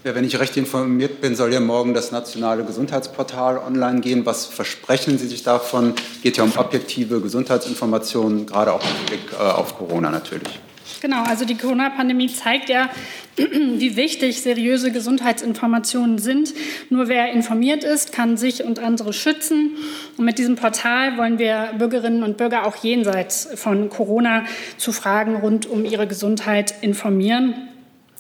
Ja, 0.03 0.17
wenn 0.17 0.25
ich 0.25 0.41
recht 0.41 0.57
informiert 0.57 1.21
bin, 1.21 1.37
soll 1.37 1.53
ja 1.53 1.61
morgen 1.61 1.95
das 1.95 2.11
nationale 2.11 2.65
Gesundheitsportal 2.65 3.59
online 3.59 4.01
gehen. 4.01 4.27
Was 4.27 4.47
versprechen 4.47 5.17
Sie 5.17 5.29
sich 5.29 5.45
davon? 5.45 5.95
Geht 6.25 6.37
ja 6.37 6.43
um 6.43 6.53
objektive 6.57 7.21
Gesundheitsinformationen, 7.21 8.47
gerade 8.47 8.73
auch 8.73 8.83
im 8.83 9.07
Blick 9.07 9.33
äh, 9.33 9.45
auf 9.45 9.79
Corona 9.79 10.11
natürlich. 10.11 10.59
Genau, 11.01 11.23
also 11.25 11.45
die 11.45 11.57
Corona-Pandemie 11.57 12.29
zeigt 12.33 12.69
ja, 12.69 12.89
wie 13.37 13.97
wichtig 13.97 14.41
seriöse 14.41 14.93
Gesundheitsinformationen 14.93 16.19
sind. 16.19 16.55
Nur 16.91 17.09
wer 17.09 17.33
informiert 17.33 17.85
ist, 17.85 18.13
kann 18.13 18.37
sich 18.37 18.65
und 18.65 18.79
andere 18.79 19.13
schützen. 19.13 19.77
Und 20.17 20.25
mit 20.25 20.39
diesem 20.39 20.57
Portal 20.57 21.19
wollen 21.19 21.39
wir 21.39 21.75
Bürgerinnen 21.79 22.23
und 22.23 22.37
Bürger 22.37 22.67
auch 22.67 22.77
jenseits 22.77 23.49
von 23.57 23.91
Corona 23.91 24.45
zu 24.79 24.93
Fragen 24.93 25.37
rund 25.37 25.67
um 25.67 25.85
ihre 25.85 26.07
Gesundheit 26.07 26.75
informieren. 26.81 27.55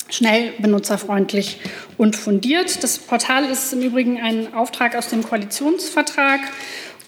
Schnell, 0.08 0.52
benutzerfreundlich 0.58 1.58
und 1.96 2.14
fundiert. 2.14 2.84
Das 2.84 2.98
Portal 2.98 3.44
ist 3.44 3.72
im 3.72 3.82
Übrigen 3.82 4.20
ein 4.20 4.54
Auftrag 4.54 4.94
aus 4.94 5.08
dem 5.08 5.24
Koalitionsvertrag 5.24 6.40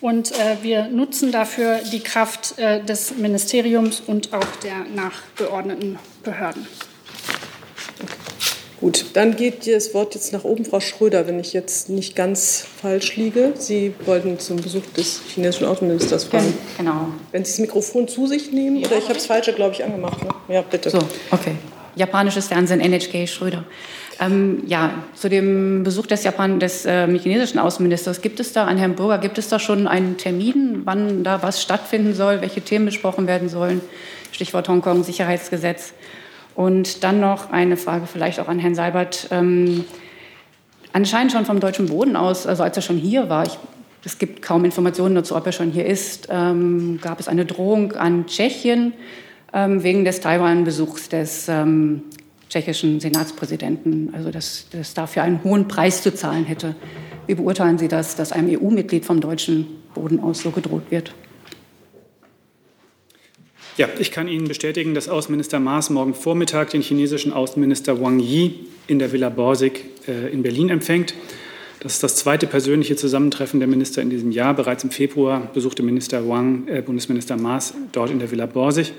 und 0.00 0.32
äh, 0.32 0.56
wir 0.62 0.88
nutzen 0.88 1.32
dafür 1.32 1.80
die 1.92 2.00
Kraft 2.00 2.58
äh, 2.58 2.82
des 2.82 3.16
Ministeriums 3.16 4.00
und 4.00 4.32
auch 4.32 4.56
der 4.62 4.84
nachgeordneten 4.94 5.98
Behörden. 6.22 6.66
Okay. 8.02 8.14
Gut, 8.80 9.06
dann 9.14 9.34
geht 9.34 9.66
das 9.66 9.92
Wort 9.92 10.14
jetzt 10.14 10.32
nach 10.32 10.44
oben, 10.44 10.64
Frau 10.64 10.78
Schröder, 10.78 11.26
wenn 11.26 11.40
ich 11.40 11.52
jetzt 11.52 11.88
nicht 11.88 12.14
ganz 12.14 12.64
falsch 12.80 13.16
liege. 13.16 13.52
Sie 13.56 13.92
wollten 14.06 14.38
zum 14.38 14.58
Besuch 14.58 14.84
des 14.96 15.20
chinesischen 15.34 15.66
Außenministers 15.66 16.24
fragen. 16.24 16.54
Genau. 16.76 17.08
Wenn 17.32 17.44
Sie 17.44 17.50
das 17.52 17.58
Mikrofon 17.58 18.06
zu 18.06 18.28
sich 18.28 18.52
nehmen, 18.52 18.76
ja. 18.76 18.86
oder 18.86 18.98
ich 18.98 19.08
habe 19.08 19.18
es 19.18 19.26
falsche, 19.26 19.52
glaube 19.52 19.74
ich, 19.74 19.82
angemacht. 19.82 20.22
Ne? 20.22 20.30
Ja, 20.54 20.62
bitte. 20.62 20.90
So, 20.90 20.98
okay. 21.32 21.56
Japanisches 21.96 22.46
Fernsehen, 22.46 22.80
NHK 22.80 23.26
Schröder. 23.26 23.64
Ähm, 24.20 24.64
ja, 24.66 24.90
zu 25.14 25.28
dem 25.28 25.84
Besuch 25.84 26.06
des, 26.06 26.24
Japan, 26.24 26.58
des 26.58 26.84
äh, 26.86 27.06
chinesischen 27.18 27.60
Außenministers, 27.60 28.20
gibt 28.20 28.40
es 28.40 28.52
da 28.52 28.64
an 28.64 28.76
Herrn 28.76 28.96
Burger, 28.96 29.18
gibt 29.18 29.38
es 29.38 29.48
da 29.48 29.60
schon 29.60 29.86
einen 29.86 30.16
Termin, 30.16 30.82
wann 30.84 31.22
da 31.22 31.42
was 31.42 31.62
stattfinden 31.62 32.14
soll, 32.14 32.40
welche 32.40 32.60
Themen 32.60 32.86
besprochen 32.86 33.28
werden 33.28 33.48
sollen? 33.48 33.80
Stichwort 34.32 34.68
Hongkong, 34.68 35.04
Sicherheitsgesetz. 35.04 35.94
Und 36.56 37.04
dann 37.04 37.20
noch 37.20 37.52
eine 37.52 37.76
Frage 37.76 38.06
vielleicht 38.06 38.40
auch 38.40 38.48
an 38.48 38.58
Herrn 38.58 38.74
Seibert. 38.74 39.28
Ähm, 39.30 39.84
anscheinend 40.92 41.30
schon 41.30 41.46
vom 41.46 41.60
deutschen 41.60 41.86
Boden 41.86 42.16
aus, 42.16 42.48
also 42.48 42.64
als 42.64 42.76
er 42.76 42.82
schon 42.82 42.96
hier 42.96 43.28
war, 43.28 43.46
ich, 43.46 43.56
es 44.04 44.18
gibt 44.18 44.42
kaum 44.42 44.64
Informationen 44.64 45.14
dazu, 45.14 45.36
ob 45.36 45.46
er 45.46 45.52
schon 45.52 45.70
hier 45.70 45.86
ist, 45.86 46.26
ähm, 46.30 46.98
gab 47.00 47.20
es 47.20 47.28
eine 47.28 47.44
Drohung 47.44 47.92
an 47.92 48.26
Tschechien 48.26 48.94
ähm, 49.52 49.84
wegen 49.84 50.04
des 50.04 50.20
Taiwan-Besuchs 50.20 51.08
des 51.08 51.48
ähm, 51.48 52.02
tschechischen 52.48 53.00
Senatspräsidenten, 53.00 54.10
also 54.14 54.30
dass 54.30 54.66
das 54.70 54.94
dafür 54.94 55.22
einen 55.22 55.42
hohen 55.44 55.68
Preis 55.68 56.02
zu 56.02 56.14
zahlen 56.14 56.44
hätte. 56.44 56.74
Wie 57.26 57.34
beurteilen 57.34 57.78
Sie 57.78 57.88
das, 57.88 58.16
dass 58.16 58.32
einem 58.32 58.58
EU-Mitglied 58.58 59.04
vom 59.04 59.20
deutschen 59.20 59.66
Boden 59.94 60.20
aus 60.20 60.40
so 60.40 60.50
gedroht 60.50 60.84
wird? 60.90 61.14
Ja, 63.76 63.88
ich 63.98 64.10
kann 64.10 64.26
Ihnen 64.26 64.48
bestätigen, 64.48 64.94
dass 64.94 65.08
Außenminister 65.08 65.60
Maas 65.60 65.88
morgen 65.88 66.14
Vormittag 66.14 66.70
den 66.70 66.82
chinesischen 66.82 67.32
Außenminister 67.32 68.00
Wang 68.00 68.18
Yi 68.18 68.66
in 68.88 68.98
der 68.98 69.12
Villa 69.12 69.28
Borsig 69.28 69.84
äh, 70.08 70.32
in 70.32 70.42
Berlin 70.42 70.68
empfängt. 70.70 71.14
Das 71.80 71.92
ist 71.92 72.02
das 72.02 72.16
zweite 72.16 72.48
persönliche 72.48 72.96
Zusammentreffen 72.96 73.60
der 73.60 73.68
Minister 73.68 74.02
in 74.02 74.10
diesem 74.10 74.32
Jahr. 74.32 74.54
Bereits 74.54 74.82
im 74.82 74.90
Februar 74.90 75.48
besuchte 75.54 75.84
Minister 75.84 76.28
Wang, 76.28 76.66
äh, 76.66 76.82
Bundesminister 76.82 77.36
Maas 77.36 77.72
dort 77.92 78.10
in 78.10 78.18
der 78.18 78.30
Villa 78.32 78.46
Borsig. 78.46 78.92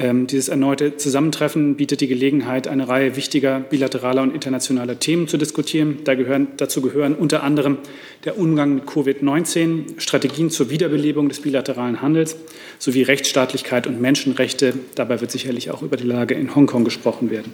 Ähm, 0.00 0.28
dieses 0.28 0.48
erneute 0.48 0.96
Zusammentreffen 0.96 1.74
bietet 1.74 2.00
die 2.00 2.06
Gelegenheit, 2.06 2.68
eine 2.68 2.88
Reihe 2.88 3.16
wichtiger 3.16 3.58
bilateraler 3.58 4.22
und 4.22 4.32
internationaler 4.32 5.00
Themen 5.00 5.26
zu 5.26 5.38
diskutieren. 5.38 5.98
Da 6.04 6.14
gehören, 6.14 6.46
dazu 6.56 6.80
gehören 6.80 7.16
unter 7.16 7.42
anderem 7.42 7.78
der 8.24 8.38
Umgang 8.38 8.76
mit 8.76 8.84
Covid-19, 8.84 9.98
Strategien 10.00 10.50
zur 10.50 10.70
Wiederbelebung 10.70 11.28
des 11.28 11.40
bilateralen 11.40 12.00
Handels 12.00 12.36
sowie 12.78 13.02
Rechtsstaatlichkeit 13.02 13.88
und 13.88 14.00
Menschenrechte. 14.00 14.74
Dabei 14.94 15.20
wird 15.20 15.32
sicherlich 15.32 15.72
auch 15.72 15.82
über 15.82 15.96
die 15.96 16.06
Lage 16.06 16.34
in 16.34 16.54
Hongkong 16.54 16.84
gesprochen 16.84 17.30
werden. 17.30 17.52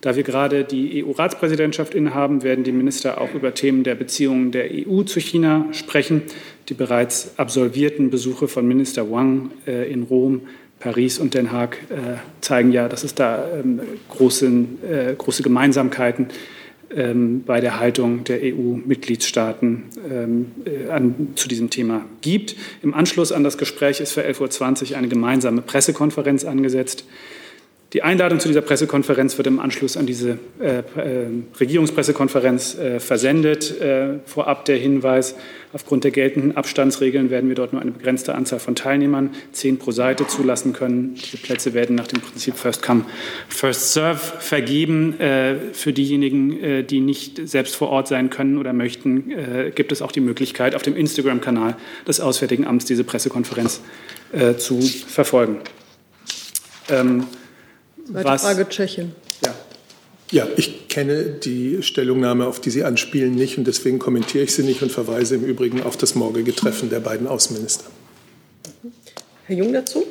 Da 0.00 0.14
wir 0.16 0.22
gerade 0.22 0.64
die 0.64 1.02
EU-Ratspräsidentschaft 1.02 1.94
innehaben, 1.94 2.42
werden 2.42 2.62
die 2.62 2.72
Minister 2.72 3.20
auch 3.20 3.32
über 3.32 3.54
Themen 3.54 3.84
der 3.84 3.94
Beziehungen 3.94 4.52
der 4.52 4.66
EU 4.70 5.02
zu 5.02 5.18
China 5.18 5.66
sprechen. 5.72 6.22
Die 6.68 6.74
bereits 6.74 7.38
absolvierten 7.38 8.10
Besuche 8.10 8.46
von 8.46 8.68
Minister 8.68 9.10
Wang 9.10 9.50
äh, 9.66 9.90
in 9.90 10.02
Rom 10.02 10.42
Paris 10.84 11.18
und 11.18 11.32
Den 11.32 11.50
Haag 11.50 11.78
äh, 11.88 12.18
zeigen 12.42 12.70
ja, 12.70 12.90
dass 12.90 13.04
es 13.04 13.14
da 13.14 13.42
ähm, 13.58 13.80
große, 14.10 14.46
äh, 14.46 15.14
große 15.16 15.42
Gemeinsamkeiten 15.42 16.26
ähm, 16.94 17.42
bei 17.42 17.62
der 17.62 17.80
Haltung 17.80 18.24
der 18.24 18.40
EU-Mitgliedstaaten 18.42 19.84
ähm, 20.12 20.52
äh, 20.66 21.36
zu 21.36 21.48
diesem 21.48 21.70
Thema 21.70 22.04
gibt. 22.20 22.54
Im 22.82 22.92
Anschluss 22.92 23.32
an 23.32 23.42
das 23.42 23.56
Gespräch 23.56 24.00
ist 24.00 24.12
für 24.12 24.26
11.20 24.26 24.90
Uhr 24.90 24.98
eine 24.98 25.08
gemeinsame 25.08 25.62
Pressekonferenz 25.62 26.44
angesetzt. 26.44 27.06
Die 27.94 28.02
Einladung 28.02 28.40
zu 28.40 28.48
dieser 28.48 28.60
Pressekonferenz 28.60 29.36
wird 29.38 29.46
im 29.46 29.60
Anschluss 29.60 29.96
an 29.96 30.04
diese 30.04 30.36
äh, 30.60 30.78
äh, 30.78 30.82
Regierungspressekonferenz 31.60 32.76
äh, 32.76 32.98
versendet. 32.98 33.80
Äh, 33.80 34.18
vorab 34.26 34.64
der 34.64 34.78
Hinweis, 34.78 35.36
aufgrund 35.72 36.02
der 36.02 36.10
geltenden 36.10 36.56
Abstandsregeln 36.56 37.30
werden 37.30 37.48
wir 37.48 37.54
dort 37.54 37.72
nur 37.72 37.80
eine 37.80 37.92
begrenzte 37.92 38.34
Anzahl 38.34 38.58
von 38.58 38.74
Teilnehmern, 38.74 39.30
zehn 39.52 39.78
pro 39.78 39.92
Seite, 39.92 40.26
zulassen 40.26 40.72
können. 40.72 41.14
Diese 41.14 41.36
Plätze 41.36 41.72
werden 41.72 41.94
nach 41.94 42.08
dem 42.08 42.20
Prinzip 42.20 42.56
First 42.56 42.82
Come, 42.82 43.04
First 43.48 43.92
Serve 43.92 44.18
vergeben. 44.40 45.20
Äh, 45.20 45.54
für 45.72 45.92
diejenigen, 45.92 46.60
äh, 46.64 46.82
die 46.82 46.98
nicht 46.98 47.46
selbst 47.48 47.76
vor 47.76 47.90
Ort 47.90 48.08
sein 48.08 48.28
können 48.28 48.58
oder 48.58 48.72
möchten, 48.72 49.32
gibt 49.74 49.92
es 49.92 50.02
auch 50.02 50.10
die 50.10 50.20
Möglichkeit, 50.20 50.74
auf 50.74 50.82
dem 50.82 50.96
Instagram-Kanal 50.96 51.76
des 52.08 52.20
Auswärtigen 52.20 52.66
Amts 52.66 52.86
diese 52.86 53.04
Pressekonferenz 53.04 53.80
zu 54.58 54.80
verfolgen. 54.80 55.58
Ähm, 56.90 57.26
Zweite 58.06 58.28
was. 58.28 58.42
Frage 58.42 58.68
Tschechien. 58.68 59.12
Ja. 59.44 59.54
Ja, 60.30 60.48
ich 60.56 60.88
kenne 60.88 61.24
die 61.24 61.82
Stellungnahme, 61.82 62.46
auf 62.46 62.60
die 62.60 62.70
Sie 62.70 62.82
anspielen, 62.82 63.34
nicht 63.34 63.58
und 63.58 63.66
deswegen 63.66 63.98
kommentiere 63.98 64.44
ich 64.44 64.54
sie 64.54 64.62
nicht 64.62 64.82
und 64.82 64.90
verweise 64.90 65.36
im 65.36 65.44
Übrigen 65.44 65.82
auf 65.82 65.96
das 65.96 66.14
morgige 66.14 66.54
Treffen 66.54 66.90
der 66.90 67.00
beiden 67.00 67.26
Außenminister. 67.26 67.84
Herr 69.46 69.56
Jung 69.56 69.72
dazu? 69.72 70.04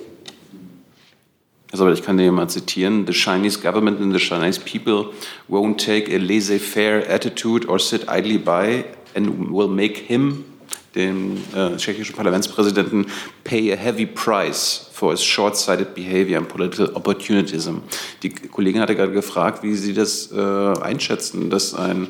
Also 1.72 1.90
ich 1.90 2.04
kann 2.04 2.18
dir 2.18 2.32
mal 2.32 2.48
zitieren. 2.48 3.08
The 3.08 3.14
Chinese 3.14 3.60
government 3.60 4.00
and 4.00 4.14
the 4.14 4.20
Chinese 4.20 4.60
people 4.60 5.12
won't 5.50 5.84
take 5.84 6.14
a 6.14 6.20
laissez-faire 6.20 7.10
attitude 7.10 7.68
or 7.68 7.80
sit 7.80 8.04
idly 8.08 8.38
by 8.38 8.86
and 9.16 9.52
will 9.52 9.68
make 9.68 9.98
him, 9.98 10.46
den 10.94 11.38
äh, 11.56 11.76
tschechischen 11.76 12.16
Parlamentspräsidenten, 12.16 13.08
pay 13.44 13.74
a 13.74 13.76
heavy 13.76 14.06
price 14.06 14.88
for 15.04 15.12
his 15.12 15.22
short-sighted 15.22 15.94
behavior 15.94 16.38
and 16.38 16.48
political 16.48 16.96
opportunism. 16.96 17.80
Die 18.22 18.30
Kollegin 18.30 18.80
hatte 18.80 18.96
gerade 18.96 19.12
gefragt, 19.12 19.62
wie 19.62 19.74
Sie 19.76 19.94
das 19.94 20.32
äh, 20.32 20.38
einschätzen, 20.38 21.50
dass 21.50 21.74
ein 21.74 22.08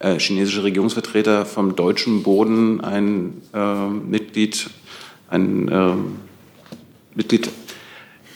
äh, 0.00 0.18
chinesischer 0.18 0.62
Regierungsvertreter 0.62 1.46
vom 1.46 1.74
deutschen 1.76 2.22
Boden 2.22 2.82
ein 2.82 3.40
äh, 3.54 3.86
Mitglied, 3.88 4.68
ein 5.30 5.70
ähm, 5.72 6.16
Mitglied 7.14 7.48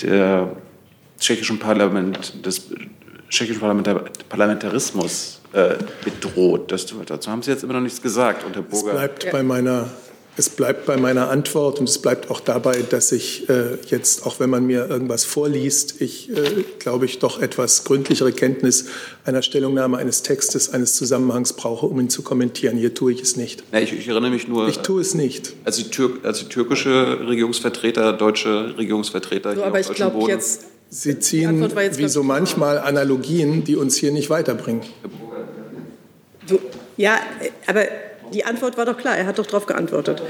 der 0.00 0.56
tschechischen 1.18 1.58
Parlament, 1.58 2.46
des 2.46 2.68
tschechischen 3.28 3.60
Parlamentar 3.60 4.04
Parlamentarismus 4.30 5.42
äh, 5.52 5.74
bedroht. 6.02 6.72
Das, 6.72 6.86
dazu 7.04 7.30
haben 7.30 7.42
Sie 7.42 7.50
jetzt 7.50 7.64
immer 7.64 7.74
noch 7.74 7.82
nichts 7.82 8.00
gesagt. 8.00 8.46
Und 8.46 8.56
Herr 8.56 8.64
Es 8.64 8.70
Burger, 8.70 8.92
bleibt 8.92 9.30
bei 9.30 9.42
meiner, 9.42 9.90
es 10.40 10.48
bleibt 10.48 10.86
bei 10.86 10.96
meiner 10.96 11.28
Antwort 11.28 11.80
und 11.80 11.88
es 11.88 11.98
bleibt 11.98 12.30
auch 12.30 12.40
dabei, 12.40 12.82
dass 12.88 13.12
ich 13.12 13.46
äh, 13.50 13.76
jetzt, 13.88 14.24
auch 14.24 14.40
wenn 14.40 14.48
man 14.48 14.64
mir 14.64 14.88
irgendwas 14.88 15.24
vorliest, 15.24 16.00
ich, 16.00 16.30
äh, 16.30 16.64
glaube 16.78 17.04
ich, 17.04 17.18
doch 17.18 17.42
etwas 17.42 17.84
gründlichere 17.84 18.32
Kenntnis 18.32 18.86
einer 19.26 19.42
Stellungnahme, 19.42 19.98
eines 19.98 20.22
Textes, 20.22 20.72
eines 20.72 20.94
Zusammenhangs 20.94 21.52
brauche, 21.52 21.84
um 21.84 22.00
ihn 22.00 22.08
zu 22.08 22.22
kommentieren. 22.22 22.78
Hier 22.78 22.94
tue 22.94 23.12
ich 23.12 23.20
es 23.20 23.36
nicht. 23.36 23.64
Na, 23.70 23.82
ich, 23.82 23.92
ich 23.92 24.08
erinnere 24.08 24.30
mich 24.30 24.48
nur. 24.48 24.66
Ich 24.68 24.78
tue 24.78 25.02
es 25.02 25.14
nicht. 25.14 25.52
Als 25.64 25.76
die, 25.76 25.90
Tür, 25.90 26.12
als 26.22 26.38
die 26.38 26.46
türkische 26.46 27.28
Regierungsvertreter, 27.28 28.14
deutsche 28.14 28.78
Regierungsvertreter 28.78 29.50
So, 29.50 29.56
hier 29.56 29.66
aber 29.66 29.74
auf 29.74 29.80
ich 29.80 29.86
deutschem 29.88 30.06
glaube 30.06 30.18
Boden. 30.20 30.30
jetzt. 30.30 30.62
Sie 30.88 31.18
ziehen 31.20 31.62
wie 31.62 32.08
so 32.08 32.22
klar. 32.22 32.38
manchmal 32.38 32.78
Analogien, 32.78 33.62
die 33.62 33.76
uns 33.76 33.96
hier 33.96 34.10
nicht 34.10 34.30
weiterbringen. 34.30 34.82
So, 36.46 36.58
ja, 36.96 37.20
aber 37.66 37.84
die 38.32 38.44
Antwort 38.44 38.76
war 38.76 38.84
doch 38.84 38.96
klar. 38.96 39.16
Er 39.16 39.26
hat 39.26 39.38
doch 39.38 39.46
darauf 39.46 39.66
geantwortet. 39.66 40.22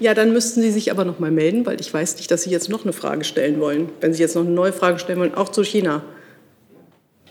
Ja, 0.00 0.12
dann 0.14 0.32
müssten 0.32 0.60
Sie 0.60 0.70
sich 0.70 0.90
aber 0.90 1.04
noch 1.04 1.18
mal 1.20 1.30
melden, 1.30 1.64
weil 1.66 1.80
ich 1.80 1.92
weiß 1.92 2.16
nicht, 2.16 2.30
dass 2.30 2.42
Sie 2.42 2.50
jetzt 2.50 2.68
noch 2.68 2.82
eine 2.84 2.92
Frage 2.92 3.24
stellen 3.24 3.60
wollen. 3.60 3.88
Wenn 4.00 4.12
Sie 4.12 4.22
jetzt 4.22 4.34
noch 4.34 4.42
eine 4.42 4.50
neue 4.50 4.72
Frage 4.72 4.98
stellen 4.98 5.20
wollen, 5.20 5.34
auch 5.34 5.48
zu 5.50 5.62
China. 5.62 6.02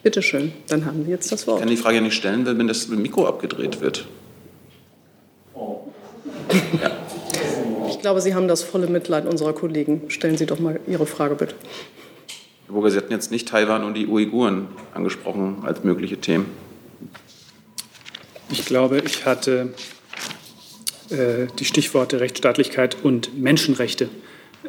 Bitte 0.01 0.21
schön, 0.21 0.53
dann 0.67 0.85
haben 0.85 1.03
Sie 1.05 1.11
jetzt 1.11 1.31
das 1.31 1.41
Ich 1.41 1.47
Wort. 1.47 1.59
kann 1.59 1.69
die 1.69 1.77
Frage 1.77 1.97
ja 1.97 2.01
nicht 2.01 2.15
stellen, 2.15 2.45
wenn 2.45 2.67
das 2.67 2.87
Mikro 2.87 3.27
abgedreht 3.27 3.81
wird. 3.81 4.05
Ich 7.89 7.99
glaube, 8.03 8.19
Sie 8.19 8.35
haben 8.35 8.49
das 8.49 8.63
volle 8.63 8.87
Mitleid 8.87 9.25
unserer 9.25 9.53
Kollegen. 9.53 10.01
Stellen 10.09 10.35
Sie 10.35 10.45
doch 10.45 10.59
mal 10.59 10.77
Ihre 10.87 11.05
Frage, 11.05 11.35
bitte. 11.35 11.55
Herr 12.65 12.73
Burger, 12.73 12.89
Sie 12.91 12.97
hatten 12.97 13.13
jetzt 13.13 13.31
nicht 13.31 13.47
Taiwan 13.47 13.85
und 13.85 13.93
die 13.93 14.07
Uiguren 14.07 14.67
angesprochen 14.93 15.63
als 15.65 15.85
mögliche 15.85 16.17
Themen. 16.17 16.47
Ich 18.53 18.65
glaube, 18.65 19.01
ich 19.03 19.25
hatte 19.25 19.73
äh, 21.09 21.47
die 21.57 21.65
Stichworte 21.65 22.19
Rechtsstaatlichkeit 22.19 22.95
und 23.01 23.35
Menschenrechte 23.35 24.09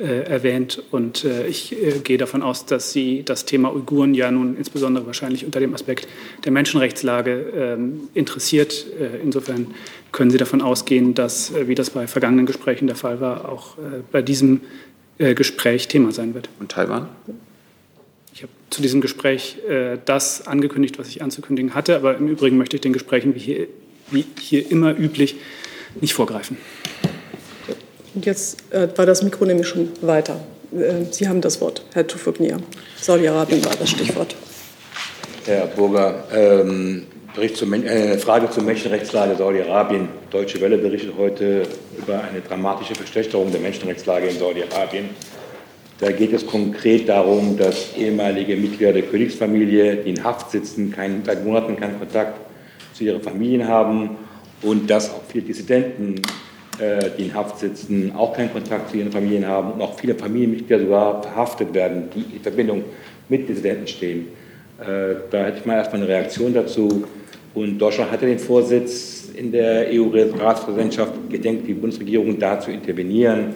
äh, 0.00 0.22
erwähnt. 0.22 0.82
Und 0.90 1.26
äh, 1.26 1.46
ich 1.46 1.74
äh, 1.74 1.98
gehe 1.98 2.16
davon 2.16 2.40
aus, 2.40 2.64
dass 2.64 2.92
Sie 2.92 3.24
das 3.24 3.44
Thema 3.44 3.74
Uiguren 3.74 4.14
ja 4.14 4.30
nun 4.30 4.56
insbesondere 4.56 5.04
wahrscheinlich 5.04 5.44
unter 5.44 5.60
dem 5.60 5.74
Aspekt 5.74 6.08
der 6.46 6.52
Menschenrechtslage 6.52 7.52
ähm, 7.54 8.08
interessiert. 8.14 8.86
Äh, 8.98 9.22
insofern 9.22 9.74
können 10.12 10.30
Sie 10.30 10.38
davon 10.38 10.62
ausgehen, 10.62 11.12
dass, 11.12 11.50
äh, 11.50 11.68
wie 11.68 11.74
das 11.74 11.90
bei 11.90 12.06
vergangenen 12.06 12.46
Gesprächen 12.46 12.86
der 12.86 12.96
Fall 12.96 13.20
war, 13.20 13.50
auch 13.50 13.76
bei 14.10 14.22
diesem 14.22 14.62
Gespräch 15.18 15.88
Thema 15.88 16.10
sein 16.10 16.34
wird. 16.34 16.48
Und 16.58 16.72
Taiwan? 16.72 17.08
Ich 18.34 18.42
habe 18.42 18.50
zu 18.68 18.82
diesem 18.82 19.00
Gespräch 19.00 19.58
äh, 19.68 19.96
das 20.04 20.48
angekündigt, 20.48 20.98
was 20.98 21.06
ich 21.06 21.22
anzukündigen 21.22 21.72
hatte, 21.76 21.94
aber 21.94 22.16
im 22.16 22.26
Übrigen 22.26 22.56
möchte 22.56 22.76
ich 22.76 22.80
den 22.80 22.92
Gesprächen 22.92 23.36
wie 23.36 23.38
hier, 23.38 23.66
wie 24.10 24.24
hier 24.40 24.68
immer 24.72 24.90
üblich 24.90 25.36
nicht 26.00 26.14
vorgreifen. 26.14 26.56
Und 28.12 28.26
jetzt 28.26 28.72
äh, 28.72 28.88
war 28.96 29.06
das 29.06 29.22
Mikro 29.22 29.44
nämlich 29.44 29.68
schon 29.68 29.88
weiter. 30.00 30.44
Äh, 30.72 31.04
Sie 31.12 31.28
haben 31.28 31.40
das 31.42 31.60
Wort, 31.60 31.84
Herr 31.94 32.08
Tufugnia. 32.08 32.56
Saudi-Arabien 33.00 33.64
war 33.64 33.76
das 33.78 33.90
Stichwort. 33.90 34.34
Herr 35.44 35.68
Burger, 35.68 36.24
ähm, 36.32 37.06
Bericht 37.36 37.56
zur, 37.56 37.68
Men- 37.68 37.86
äh, 37.86 38.18
Frage 38.18 38.50
zur 38.50 38.64
Menschenrechtslage 38.64 39.36
Saudi-Arabien. 39.36 40.08
Deutsche 40.32 40.60
Welle 40.60 40.78
berichtet 40.78 41.12
heute 41.16 41.68
über 41.96 42.24
eine 42.24 42.40
dramatische 42.40 42.96
Verschlechterung 42.96 43.52
der 43.52 43.60
Menschenrechtslage 43.60 44.26
in 44.26 44.38
Saudi-Arabien. 44.40 45.10
Da 46.00 46.10
geht 46.10 46.32
es 46.32 46.44
konkret 46.44 47.08
darum, 47.08 47.56
dass 47.56 47.96
ehemalige 47.96 48.56
Mitglieder 48.56 48.92
der 48.92 49.02
Königsfamilie, 49.02 49.96
die 49.96 50.10
in 50.10 50.24
Haft 50.24 50.50
sitzen, 50.50 50.90
keinen, 50.90 51.24
seit 51.24 51.44
Monaten 51.44 51.76
keinen 51.76 51.98
Kontakt 51.98 52.40
zu 52.92 53.04
ihren 53.04 53.20
Familien 53.22 53.68
haben 53.68 54.10
und 54.62 54.90
dass 54.90 55.10
auch 55.10 55.22
viele 55.28 55.44
Dissidenten, 55.44 56.16
äh, 56.80 57.10
die 57.16 57.26
in 57.26 57.34
Haft 57.34 57.60
sitzen, 57.60 58.12
auch 58.16 58.32
keinen 58.36 58.52
Kontakt 58.52 58.90
zu 58.90 58.96
ihren 58.96 59.12
Familien 59.12 59.46
haben 59.46 59.72
und 59.72 59.82
auch 59.82 59.96
viele 59.96 60.16
Familienmitglieder 60.16 60.80
sogar 60.80 61.22
verhaftet 61.22 61.72
werden, 61.72 62.08
die 62.14 62.36
in 62.36 62.42
Verbindung 62.42 62.82
mit 63.28 63.48
Dissidenten 63.48 63.86
stehen. 63.86 64.28
Äh, 64.80 65.14
Da 65.30 65.44
hätte 65.44 65.58
ich 65.58 65.64
mal 65.64 65.76
erstmal 65.76 66.02
eine 66.02 66.10
Reaktion 66.10 66.52
dazu. 66.52 67.04
Und 67.54 67.78
Deutschland 67.78 68.10
hatte 68.10 68.26
den 68.26 68.40
Vorsitz 68.40 69.28
in 69.36 69.52
der 69.52 69.86
EU-Ratspräsidentschaft 69.92 71.12
gedenkt, 71.30 71.68
die 71.68 71.74
Bundesregierung 71.74 72.36
da 72.36 72.58
zu 72.58 72.72
intervenieren, 72.72 73.54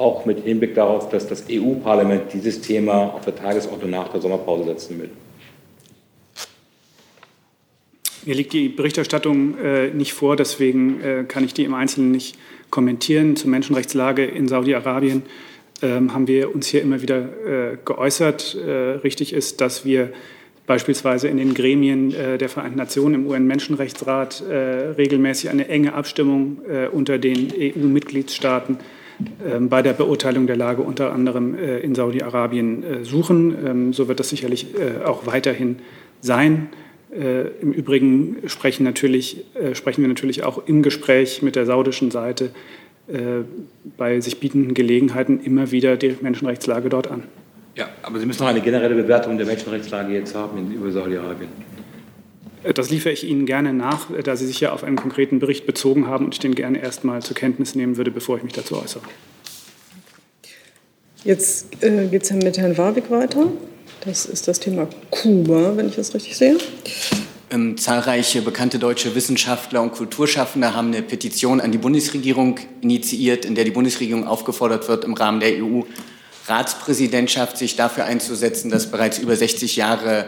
auch 0.00 0.24
mit 0.24 0.40
Hinblick 0.44 0.74
darauf, 0.74 1.10
dass 1.10 1.28
das 1.28 1.44
EU-Parlament 1.50 2.32
dieses 2.32 2.62
Thema 2.62 3.14
auf 3.14 3.24
der 3.26 3.36
Tagesordnung 3.36 3.90
nach 3.90 4.08
der 4.08 4.20
Sommerpause 4.20 4.64
setzen 4.64 4.98
will. 4.98 5.10
Mir 8.24 8.34
liegt 8.34 8.52
die 8.52 8.68
Berichterstattung 8.68 9.58
äh, 9.58 9.88
nicht 9.88 10.14
vor, 10.14 10.36
deswegen 10.36 11.00
äh, 11.02 11.24
kann 11.28 11.44
ich 11.44 11.54
die 11.54 11.64
im 11.64 11.74
Einzelnen 11.74 12.10
nicht 12.10 12.36
kommentieren. 12.70 13.36
Zur 13.36 13.50
Menschenrechtslage 13.50 14.24
in 14.24 14.48
Saudi-Arabien 14.48 15.22
ähm, 15.82 16.12
haben 16.12 16.26
wir 16.26 16.54
uns 16.54 16.66
hier 16.66 16.82
immer 16.82 17.02
wieder 17.02 17.18
äh, 17.18 17.76
geäußert. 17.84 18.56
Äh, 18.56 18.70
richtig 19.02 19.32
ist, 19.32 19.60
dass 19.60 19.84
wir 19.84 20.12
beispielsweise 20.66 21.28
in 21.28 21.36
den 21.36 21.54
Gremien 21.54 22.14
äh, 22.14 22.38
der 22.38 22.48
Vereinten 22.48 22.78
Nationen 22.78 23.14
im 23.16 23.26
UN-Menschenrechtsrat 23.26 24.42
äh, 24.48 24.54
regelmäßig 24.54 25.50
eine 25.50 25.68
enge 25.68 25.94
Abstimmung 25.94 26.58
äh, 26.68 26.88
unter 26.88 27.18
den 27.18 27.50
EU-Mitgliedstaaten 27.52 28.74
ähm, 28.74 28.99
bei 29.68 29.82
der 29.82 29.92
Beurteilung 29.92 30.46
der 30.46 30.56
Lage 30.56 30.82
unter 30.82 31.12
anderem 31.12 31.54
äh, 31.54 31.78
in 31.80 31.94
Saudi-Arabien 31.94 32.82
äh, 32.82 33.04
suchen. 33.04 33.54
Ähm, 33.66 33.92
So 33.92 34.08
wird 34.08 34.20
das 34.20 34.28
sicherlich 34.28 34.74
äh, 34.74 35.04
auch 35.04 35.26
weiterhin 35.26 35.76
sein. 36.20 36.68
Im 37.12 37.72
Übrigen 37.72 38.36
sprechen, 38.46 38.84
natürlich, 38.84 39.44
sprechen 39.72 40.02
wir 40.02 40.08
natürlich 40.08 40.44
auch 40.44 40.68
im 40.68 40.80
Gespräch 40.80 41.42
mit 41.42 41.56
der 41.56 41.66
saudischen 41.66 42.12
Seite 42.12 42.50
bei 43.96 44.20
sich 44.20 44.38
bietenden 44.38 44.74
Gelegenheiten 44.74 45.40
immer 45.40 45.72
wieder 45.72 45.96
die 45.96 46.14
Menschenrechtslage 46.20 46.88
dort 46.88 47.10
an. 47.10 47.24
Ja, 47.74 47.88
aber 48.02 48.20
Sie 48.20 48.26
müssen 48.26 48.42
noch 48.42 48.50
eine 48.50 48.60
generelle 48.60 48.94
Bewertung 48.94 49.38
der 49.38 49.46
Menschenrechtslage 49.46 50.12
jetzt 50.14 50.36
haben 50.36 50.72
über 50.72 50.92
Saudi-Arabien. 50.92 51.48
Äh, 52.62 52.74
Das 52.74 52.90
liefere 52.90 53.12
ich 53.12 53.24
Ihnen 53.24 53.46
gerne 53.46 53.72
nach, 53.72 54.10
äh, 54.10 54.22
da 54.22 54.36
Sie 54.36 54.46
sich 54.46 54.60
ja 54.60 54.72
auf 54.72 54.84
einen 54.84 54.96
konkreten 54.96 55.38
Bericht 55.38 55.66
bezogen 55.66 56.06
haben 56.06 56.26
und 56.26 56.34
ich 56.34 56.40
den 56.40 56.54
gerne 56.54 56.80
erst 56.80 57.04
mal 57.04 57.22
zur 57.22 57.36
Kenntnis 57.36 57.74
nehmen 57.74 57.96
würde, 57.96 58.10
bevor 58.10 58.36
ich 58.36 58.42
mich 58.42 58.52
dazu 58.52 58.76
äußere. 58.80 59.02
Jetzt 61.24 61.66
äh, 61.82 62.06
geht 62.06 62.22
es 62.22 62.30
mit 62.30 62.56
Herrn 62.56 62.78
Warwick 62.78 63.10
weiter. 63.10 63.48
Das 64.04 64.24
ist 64.24 64.48
das 64.48 64.58
Thema 64.60 64.88
Kuba, 65.10 65.76
wenn 65.76 65.88
ich 65.88 65.96
das 65.96 66.14
richtig 66.14 66.36
sehe. 66.36 66.56
Ähm, 67.50 67.76
zahlreiche 67.76 68.40
bekannte 68.42 68.78
deutsche 68.78 69.14
Wissenschaftler 69.14 69.82
und 69.82 69.92
Kulturschaffende 69.92 70.74
haben 70.74 70.88
eine 70.88 71.02
Petition 71.02 71.60
an 71.60 71.72
die 71.72 71.78
Bundesregierung 71.78 72.58
initiiert, 72.80 73.44
in 73.44 73.54
der 73.54 73.64
die 73.64 73.72
Bundesregierung 73.72 74.26
aufgefordert 74.26 74.88
wird, 74.88 75.04
im 75.04 75.12
Rahmen 75.14 75.40
der 75.40 75.62
EU-Ratspräsidentschaft 75.62 77.58
sich 77.58 77.76
dafür 77.76 78.04
einzusetzen, 78.04 78.70
dass 78.70 78.90
bereits 78.90 79.18
über 79.18 79.36
60 79.36 79.76
Jahre 79.76 80.26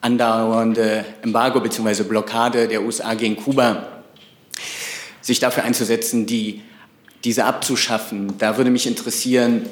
andauernde 0.00 1.04
Embargo 1.22 1.60
bzw. 1.60 2.04
Blockade 2.04 2.68
der 2.68 2.82
USA 2.82 3.14
gegen 3.14 3.36
Kuba 3.36 3.88
sich 5.20 5.40
dafür 5.40 5.64
einzusetzen, 5.64 6.26
die, 6.26 6.62
diese 7.24 7.44
abzuschaffen. 7.44 8.38
Da 8.38 8.56
würde 8.56 8.70
mich 8.70 8.86
interessieren, 8.86 9.66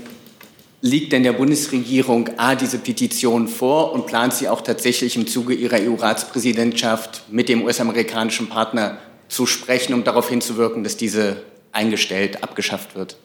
liegt 0.81 1.13
denn 1.13 1.23
der 1.23 1.33
Bundesregierung 1.33 2.31
A 2.37 2.55
diese 2.55 2.79
Petition 2.79 3.49
vor 3.49 3.93
und 3.93 4.07
plant 4.07 4.35
sie 4.35 4.49
auch 4.49 4.61
tatsächlich 4.61 5.17
im 5.17 5.27
Zuge 5.27 5.55
ihrer 5.55 5.79
EU-Ratspräsidentschaft 5.81 7.25
mit 7.31 7.49
dem 7.49 7.65
US-amerikanischen 7.65 8.49
Partner 8.49 8.99
zu 9.29 9.47
sprechen, 9.47 9.95
um 9.95 10.05
darauf 10.05 10.29
hinzuwirken, 10.29 10.85
dass 10.85 10.97
diese 10.97 11.43
eingestellt, 11.73 12.43
abgeschafft 12.43 12.95
wird? 12.95 13.17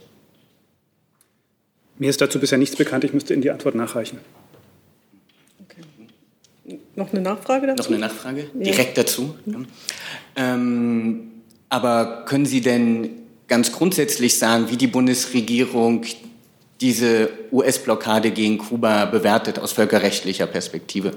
Mir 1.97 2.09
ist 2.09 2.21
dazu 2.21 2.39
bisher 2.39 2.57
nichts 2.57 2.75
bekannt, 2.75 3.03
ich 3.03 3.13
müsste 3.13 3.33
Ihnen 3.33 3.43
die 3.43 3.51
Antwort 3.51 3.75
nachreichen. 3.75 4.19
Noch 7.01 7.13
eine 7.13 7.21
Nachfrage 7.21 7.67
dazu? 7.67 7.83
Noch 7.83 7.89
eine 7.89 7.99
Nachfrage? 7.99 8.47
Direkt 8.53 8.97
ja. 8.97 9.03
dazu. 9.03 9.35
Ähm, 10.35 11.31
aber 11.69 12.25
können 12.25 12.45
Sie 12.45 12.59
denn 12.61 13.09
ganz 13.47 13.71
grundsätzlich 13.71 14.37
sagen, 14.37 14.69
wie 14.69 14.77
die 14.77 14.87
Bundesregierung 14.87 16.05
diese 16.79 17.29
US-Blockade 17.51 18.31
gegen 18.31 18.57
Kuba 18.57 19.05
bewertet 19.05 19.59
aus 19.59 19.73
völkerrechtlicher 19.73 20.47
Perspektive? 20.47 21.11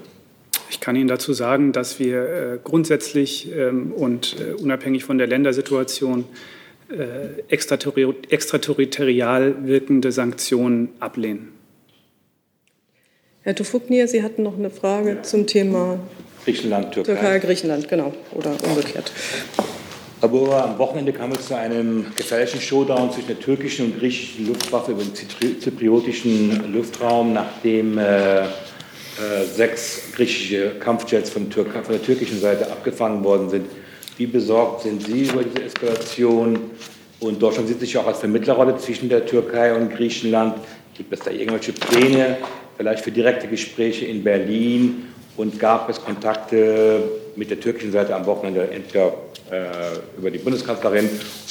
Ich 0.70 0.80
kann 0.80 0.96
Ihnen 0.96 1.08
dazu 1.08 1.32
sagen, 1.32 1.72
dass 1.72 1.98
wir 1.98 2.22
äh, 2.22 2.58
grundsätzlich 2.62 3.50
ähm, 3.52 3.92
und 3.92 4.36
äh, 4.40 4.52
unabhängig 4.54 5.04
von 5.04 5.18
der 5.18 5.26
Ländersituation 5.26 6.24
äh, 6.88 7.42
extraterritorial 7.48 9.66
wirkende 9.66 10.12
Sanktionen 10.12 10.90
ablehnen. 11.00 11.53
Herr 13.44 13.54
Tufuknir, 13.54 14.08
Sie 14.08 14.22
hatten 14.22 14.42
noch 14.42 14.56
eine 14.56 14.70
Frage 14.70 15.20
zum 15.20 15.46
Thema 15.46 15.98
Griechenland, 16.46 16.94
Türkei. 16.94 17.12
Türkei, 17.12 17.38
Griechenland, 17.40 17.88
genau, 17.88 18.14
oder 18.32 18.52
umgekehrt. 18.66 19.12
Aber 20.22 20.64
am 20.64 20.78
Wochenende 20.78 21.12
kam 21.12 21.30
es 21.32 21.48
zu 21.48 21.54
einem 21.54 22.06
gefährlichen 22.16 22.58
Showdown 22.58 23.12
zwischen 23.12 23.26
der 23.26 23.38
türkischen 23.38 23.84
und 23.84 23.98
griechischen 23.98 24.46
Luftwaffe 24.46 24.92
über 24.92 25.02
den 25.02 25.60
zypriotischen 25.60 26.72
Luftraum, 26.72 27.34
nachdem 27.34 27.98
äh, 27.98 28.44
äh, 28.44 28.46
sechs 29.54 30.12
griechische 30.14 30.70
Kampfjets 30.80 31.28
von, 31.28 31.50
Tür 31.50 31.66
von 31.66 31.92
der 31.92 32.02
türkischen 32.02 32.40
Seite 32.40 32.72
abgefangen 32.72 33.22
worden 33.22 33.50
sind. 33.50 33.66
Wie 34.16 34.26
besorgt 34.26 34.84
sind 34.84 35.04
Sie 35.04 35.24
über 35.24 35.42
diese 35.42 35.64
Eskalation? 35.64 36.70
Und 37.20 37.42
Deutschland 37.42 37.68
sieht 37.68 37.80
sich 37.80 37.98
auch 37.98 38.06
als 38.06 38.20
Vermittlerrolle 38.20 38.78
zwischen 38.78 39.10
der 39.10 39.26
Türkei 39.26 39.74
und 39.74 39.90
Griechenland. 39.94 40.54
Gibt 40.96 41.12
es 41.12 41.20
da 41.20 41.30
irgendwelche 41.30 41.72
Pläne, 41.72 42.38
vielleicht 42.76 43.04
für 43.04 43.12
direkte 43.12 43.48
Gespräche 43.48 44.06
in 44.06 44.24
Berlin? 44.24 45.06
Und 45.36 45.58
gab 45.58 45.88
es 45.88 46.00
Kontakte 46.00 47.02
mit 47.34 47.50
der 47.50 47.58
türkischen 47.58 47.90
Seite 47.90 48.14
am 48.14 48.24
Wochenende, 48.26 48.70
entweder 48.70 49.14
äh, 49.50 50.18
über 50.18 50.30
die 50.30 50.38
Bundeskanzlerin 50.38 51.10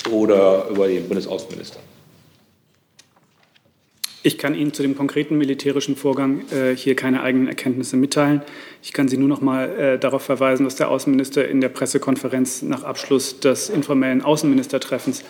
oder 0.10 0.68
über 0.70 0.88
den 0.88 1.06
Bundesaußenminister? 1.08 1.80
Ich 4.26 4.38
kann 4.38 4.56
Ihnen 4.56 4.72
zu 4.72 4.84
dem 4.84 4.96
konkreten 4.96 5.38
militärischen 5.38 5.98
Vorgang 5.98 6.46
äh, 6.50 6.78
hier 6.78 6.96
keine 6.96 7.24
eigenen 7.24 7.50
Erkenntnisse 7.50 7.98
mitteilen. 7.98 8.42
Ich 8.82 8.94
kann 8.94 9.10
Sie 9.10 9.18
nur 9.18 9.28
noch 9.28 9.42
mal 9.42 9.70
äh, 9.70 10.00
darauf 10.00 10.22
verweisen, 10.22 10.64
dass 10.64 10.78
der 10.78 10.90
Außenminister 10.90 11.46
in 11.46 11.60
der 11.60 11.68
Pressekonferenz 11.68 12.62
nach 12.62 12.86
Abschluss 12.86 13.42
des 13.42 13.70
informellen 13.70 14.22
Außenministertreffens 14.22 15.26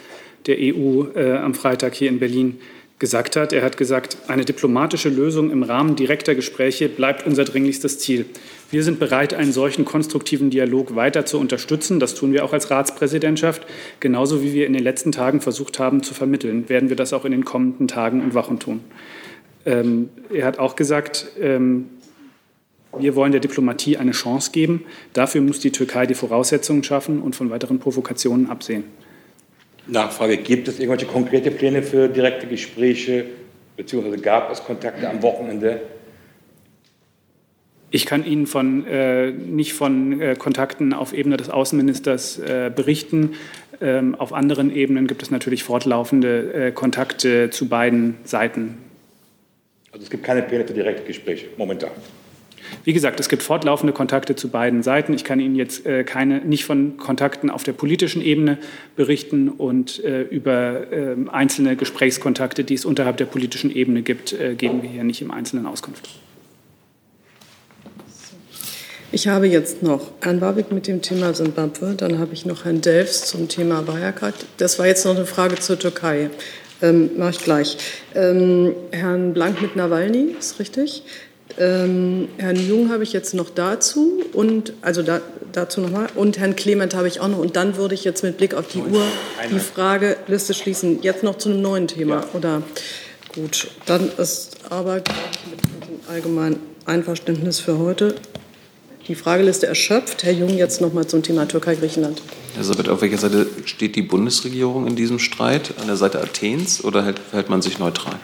der 0.46 0.58
EU 0.60 1.06
äh, 1.16 1.38
am 1.38 1.56
Freitag 1.56 1.96
hier 1.96 2.10
in 2.10 2.20
Berlin 2.20 2.60
gesagt 3.04 3.36
hat. 3.36 3.52
Er 3.52 3.64
hat 3.64 3.76
gesagt, 3.76 4.16
eine 4.28 4.46
diplomatische 4.46 5.10
Lösung 5.10 5.52
im 5.52 5.64
Rahmen 5.64 5.98
direkter 5.98 6.36
Gespräche 6.36 6.88
bleibt 6.88 7.28
unser 7.28 7.44
dringlichstes 7.44 8.00
Ziel. 8.00 8.26
Wir 8.72 8.82
sind 8.82 8.98
bereit, 8.98 9.34
einen 9.34 9.52
solchen 9.52 9.84
konstruktiven 9.84 10.50
Dialog 10.50 10.96
weiter 10.96 11.26
zu 11.26 11.38
unterstützen. 11.38 12.00
Das 12.00 12.16
tun 12.16 12.32
wir 12.32 12.46
auch 12.46 12.54
als 12.54 12.72
Ratspräsidentschaft. 12.72 13.68
Genauso 14.00 14.42
wie 14.42 14.54
wir 14.54 14.66
in 14.66 14.72
den 14.72 14.84
letzten 14.84 15.12
Tagen 15.12 15.42
versucht 15.42 15.80
haben 15.80 16.02
zu 16.02 16.14
vermitteln, 16.14 16.70
werden 16.70 16.88
wir 16.88 16.96
das 16.96 17.12
auch 17.12 17.26
in 17.26 17.34
den 17.34 17.44
kommenden 17.44 17.90
Tagen 17.90 18.22
und 18.22 18.36
Wochen 18.36 18.58
tun. 18.58 18.80
Ähm, 19.66 20.08
er 20.34 20.46
hat 20.46 20.58
auch 20.58 20.78
gesagt, 20.78 21.28
ähm, 21.42 21.90
wir 22.98 23.16
wollen 23.16 23.34
der 23.34 23.42
Diplomatie 23.42 23.98
eine 23.98 24.12
Chance 24.12 24.52
geben. 24.54 24.86
Dafür 25.12 25.42
muss 25.42 25.60
die 25.60 25.72
Türkei 25.72 26.06
die 26.06 26.14
Voraussetzungen 26.14 26.86
schaffen 26.86 27.22
und 27.22 27.36
von 27.36 27.50
weiteren 27.50 27.80
Provokationen 27.80 28.50
absehen. 28.50 28.86
Nachfrage, 29.88 30.38
gibt 30.38 30.68
es 30.68 30.80
irgendwelche 30.80 31.06
konkrete 31.06 31.52
Pläne 31.52 31.84
für 31.84 32.08
direkte 32.08 32.48
Gespräche, 32.48 33.26
beziehungsweise 33.76 34.18
gab 34.20 34.52
es 34.52 34.64
Kontakte 34.64 35.10
am 35.10 35.22
Wochenende? 35.22 35.82
Ich 37.92 38.08
kann 38.08 38.26
Ihnen 38.26 38.48
von, 38.48 38.88
äh, 38.88 39.32
nicht 39.32 39.74
von 39.74 40.20
äh, 40.20 40.36
Kontakten 40.36 40.94
auf 40.94 41.14
Ebene 41.14 41.38
des 41.38 41.50
Außenministers 41.50 42.40
äh, 42.40 42.72
berichten. 42.76 43.34
Ähm, 43.82 44.16
auf 44.16 44.34
anderen 44.34 44.76
Ebenen 44.76 45.06
gibt 45.06 45.22
es 45.22 45.30
natürlich 45.30 45.64
fortlaufende 45.64 46.54
äh, 46.54 46.72
Kontakte 46.72 47.52
zu 47.52 47.70
beiden 47.70 48.16
Seiten. 48.24 48.80
Also 49.92 50.06
es 50.06 50.10
gibt 50.10 50.24
keine 50.24 50.42
Pläne 50.42 50.66
für 50.66 50.74
direkte 50.74 51.04
Gespräche 51.04 51.50
momentan. 51.58 51.92
Wie 52.84 52.94
gesagt, 52.94 53.20
es 53.20 53.30
gibt 53.30 53.44
fortlaufende 53.44 53.94
Kontakte 53.94 54.36
zu 54.36 54.50
beiden 54.50 54.84
Seiten. 54.84 55.14
Ich 55.14 55.24
kann 55.24 55.40
Ihnen 55.40 55.56
jetzt 55.56 55.86
äh, 55.86 56.04
keine, 56.04 56.40
nicht 56.40 56.66
von 56.66 56.98
Kontakten 56.98 57.50
auf 57.50 57.64
der 57.64 57.74
politischen 57.74 58.22
Ebene 58.22 58.58
berichten 58.96 59.50
und 59.50 60.04
äh, 60.04 60.22
über 60.22 60.92
äh, 60.92 61.16
einzelne 61.32 61.76
Gesprächskontakte, 61.76 62.64
die 62.64 62.74
es 62.74 62.86
unterhalb 62.86 63.18
der 63.18 63.26
politischen 63.26 63.74
Ebene 63.74 64.02
gibt, 64.02 64.34
äh, 64.34 64.56
geben 64.56 64.82
wir 64.82 64.90
hier 64.90 65.04
nicht 65.04 65.22
im 65.22 65.32
Einzelnen 65.32 65.66
Auskunft. 65.66 66.10
Ich 69.16 69.28
habe 69.28 69.48
jetzt 69.48 69.84
noch 69.84 70.10
Herrn 70.22 70.42
Warwick 70.42 70.72
mit 70.72 70.88
dem 70.88 71.04
Thema 71.04 71.36
Simbabwe, 71.36 71.94
dann 71.96 72.18
habe 72.18 72.34
ich 72.34 72.48
noch 72.48 72.66
Herrn 72.66 72.82
Delfs 72.82 73.26
zum 73.26 73.48
Thema 73.48 73.88
Wirecard. 73.88 74.34
Das 74.58 74.80
war 74.80 74.88
jetzt 74.88 75.06
noch 75.06 75.16
eine 75.16 75.28
Frage 75.28 75.54
zur 75.54 75.78
Türkei. 75.78 76.32
Ähm, 76.82 77.12
mache 77.16 77.30
ich 77.30 77.40
gleich. 77.40 77.78
Ähm, 78.16 78.74
Herrn 78.90 79.34
Blank 79.34 79.62
mit 79.62 79.76
Nawalny, 79.76 80.36
ist 80.40 80.60
richtig? 80.60 81.04
Ähm, 81.58 82.30
Herrn 82.38 82.56
Jung 82.56 82.92
habe 82.92 83.04
ich 83.04 83.14
jetzt 83.14 83.34
noch 83.34 83.50
dazu 83.50 84.24
und 84.34 84.74
also 84.82 85.04
da, 85.04 85.22
dazu 85.52 85.82
nochmal 85.82 86.08
und 86.16 86.40
Herrn 86.40 86.56
Clement 86.56 86.96
habe 86.96 87.08
ich 87.08 87.20
auch 87.20 87.28
noch 87.28 87.38
und 87.38 87.56
dann 87.56 87.78
würde 87.78 87.94
ich 87.94 88.04
jetzt 88.04 88.24
mit 88.24 88.38
Blick 88.38 88.56
auf 88.56 88.68
die 88.70 88.80
Uhr 88.80 89.04
die 89.52 89.60
Frageliste 89.60 90.54
schließen. 90.54 91.04
Jetzt 91.04 91.24
noch 91.24 91.38
zu 91.38 91.50
einem 91.50 91.62
neuen 91.62 91.88
Thema 91.88 92.22
ja. 92.22 92.26
oder 92.34 92.64
gut? 93.36 93.68
Dann 93.86 94.10
ist 94.18 94.58
aber 94.70 94.96
mit 94.96 95.06
dem 95.06 96.00
allgemeinen 96.10 96.60
Einverständnis 96.86 97.60
für 97.60 97.78
heute 97.78 98.16
die 99.08 99.16
Frageliste 99.16 99.68
erschöpft. 99.68 100.24
Herr 100.24 100.34
Jung, 100.34 100.50
jetzt 100.50 100.82
noch 100.82 100.94
mal 100.94 101.06
zum 101.06 101.24
Thema 101.24 101.48
Türkei-Griechenland. 101.48 102.22
Elisabeth, 102.56 102.90
auf 102.90 103.02
welcher 103.02 103.18
Seite 103.18 103.48
steht 103.66 103.96
die 103.96 104.02
Bundesregierung 104.02 104.88
in 104.88 104.96
diesem 104.96 105.20
Streit? 105.20 105.74
An 105.82 105.88
der 105.88 105.98
Seite 105.98 106.22
Athens 106.22 106.84
oder 106.84 107.04
hält, 107.04 107.20
hält 107.32 107.50
man 107.50 107.62
sich 107.62 107.80
neutral? 107.80 108.16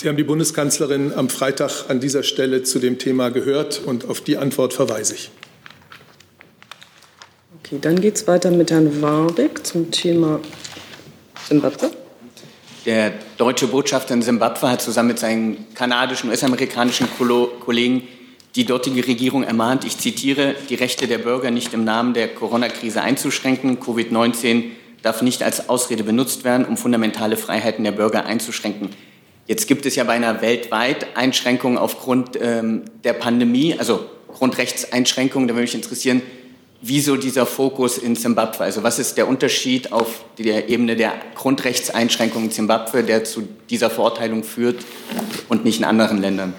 Sie 0.00 0.08
haben 0.08 0.16
die 0.16 0.22
Bundeskanzlerin 0.22 1.12
am 1.12 1.28
Freitag 1.28 1.86
an 1.88 1.98
dieser 1.98 2.22
Stelle 2.22 2.62
zu 2.62 2.78
dem 2.78 3.00
Thema 3.00 3.30
gehört 3.30 3.82
und 3.84 4.08
auf 4.08 4.20
die 4.20 4.36
Antwort 4.36 4.72
verweise 4.72 5.14
ich. 5.14 5.32
Okay, 7.58 7.78
dann 7.80 8.00
geht 8.00 8.14
es 8.14 8.28
weiter 8.28 8.52
mit 8.52 8.70
Herrn 8.70 9.02
Warbeck 9.02 9.66
zum 9.66 9.90
Thema 9.90 10.38
Simbabwe. 11.48 11.90
Der 12.86 13.12
deutsche 13.38 13.66
Botschafter 13.66 14.14
in 14.14 14.22
Simbabwe 14.22 14.70
hat 14.70 14.82
zusammen 14.82 15.08
mit 15.08 15.18
seinen 15.18 15.66
kanadischen, 15.74 16.30
US-amerikanischen 16.30 17.08
Kollegen 17.18 18.06
die 18.54 18.64
dortige 18.64 19.04
Regierung 19.04 19.42
ermahnt, 19.42 19.84
ich 19.84 19.98
zitiere, 19.98 20.54
die 20.68 20.76
Rechte 20.76 21.08
der 21.08 21.18
Bürger 21.18 21.50
nicht 21.50 21.74
im 21.74 21.82
Namen 21.82 22.14
der 22.14 22.28
Corona-Krise 22.28 23.02
einzuschränken. 23.02 23.80
Covid-19 23.80 24.62
darf 25.02 25.22
nicht 25.22 25.42
als 25.42 25.68
Ausrede 25.68 26.04
benutzt 26.04 26.44
werden, 26.44 26.66
um 26.66 26.76
fundamentale 26.76 27.36
Freiheiten 27.36 27.82
der 27.82 27.92
Bürger 27.92 28.26
einzuschränken. 28.26 28.90
Jetzt 29.48 29.66
gibt 29.66 29.86
es 29.86 29.96
ja 29.96 30.04
beinahe 30.04 30.42
weltweit 30.42 31.16
Einschränkungen 31.16 31.78
aufgrund 31.78 32.38
ähm, 32.40 32.82
der 33.02 33.14
Pandemie, 33.14 33.74
also 33.78 34.04
Grundrechtseinschränkungen. 34.28 35.48
Da 35.48 35.54
würde 35.54 35.62
mich 35.62 35.74
interessieren, 35.74 36.20
wieso 36.82 37.16
dieser 37.16 37.46
Fokus 37.46 37.96
in 37.96 38.14
Zimbabwe? 38.14 38.64
Also 38.64 38.82
was 38.82 38.98
ist 38.98 39.16
der 39.16 39.26
Unterschied 39.26 39.90
auf 39.90 40.22
der 40.36 40.68
Ebene 40.68 40.96
der 40.96 41.14
Grundrechtseinschränkungen 41.34 42.48
in 42.48 42.52
Zimbabwe, 42.52 43.02
der 43.02 43.24
zu 43.24 43.48
dieser 43.70 43.88
Verurteilung 43.88 44.44
führt 44.44 44.84
und 45.48 45.64
nicht 45.64 45.78
in 45.78 45.86
anderen 45.86 46.18
Ländern? 46.18 46.52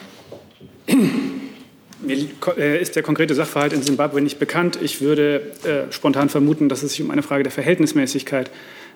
Mir 2.01 2.27
äh, 2.57 2.81
ist 2.81 2.95
der 2.95 3.03
konkrete 3.03 3.35
Sachverhalt 3.35 3.73
in 3.73 3.83
Zimbabwe 3.83 4.19
nicht 4.19 4.39
bekannt. 4.39 4.79
Ich 4.81 4.99
würde 4.99 5.51
äh, 5.63 5.91
spontan 5.91 6.29
vermuten, 6.29 6.69
dass 6.69 6.81
es 6.81 6.93
sich 6.93 7.03
um 7.03 7.11
eine 7.11 7.21
Frage 7.21 7.43
der 7.43 7.51
Verhältnismäßigkeit 7.51 8.49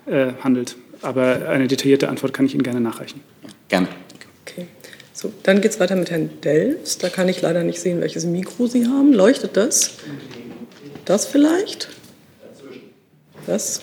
äh, 0.08 0.32
handelt. 0.44 0.78
Aber 1.04 1.50
eine 1.50 1.68
detaillierte 1.68 2.10
Antwort 2.10 2.34
kann 2.34 2.46
ich 2.46 2.54
Ihnen 2.54 2.64
gerne 2.64 2.80
nachreichen. 2.80 3.22
Gerne. 3.68 3.88
Okay. 4.46 4.68
So, 5.12 5.32
dann 5.44 5.62
geht 5.62 5.72
es 5.72 5.80
weiter 5.80 5.96
mit 5.96 6.10
Herrn 6.10 6.30
Delfs. 6.42 6.98
Da 6.98 7.10
kann 7.10 7.30
ich 7.30 7.42
leider 7.42 7.64
nicht 7.64 7.80
sehen, 7.80 8.02
welches 8.02 8.26
Mikro 8.26 8.68
Sie 8.68 8.88
haben. 8.88 9.14
Leuchtet 9.14 9.58
das? 9.58 9.92
Das 11.06 11.26
vielleicht? 11.26 11.90
Das? 13.46 13.82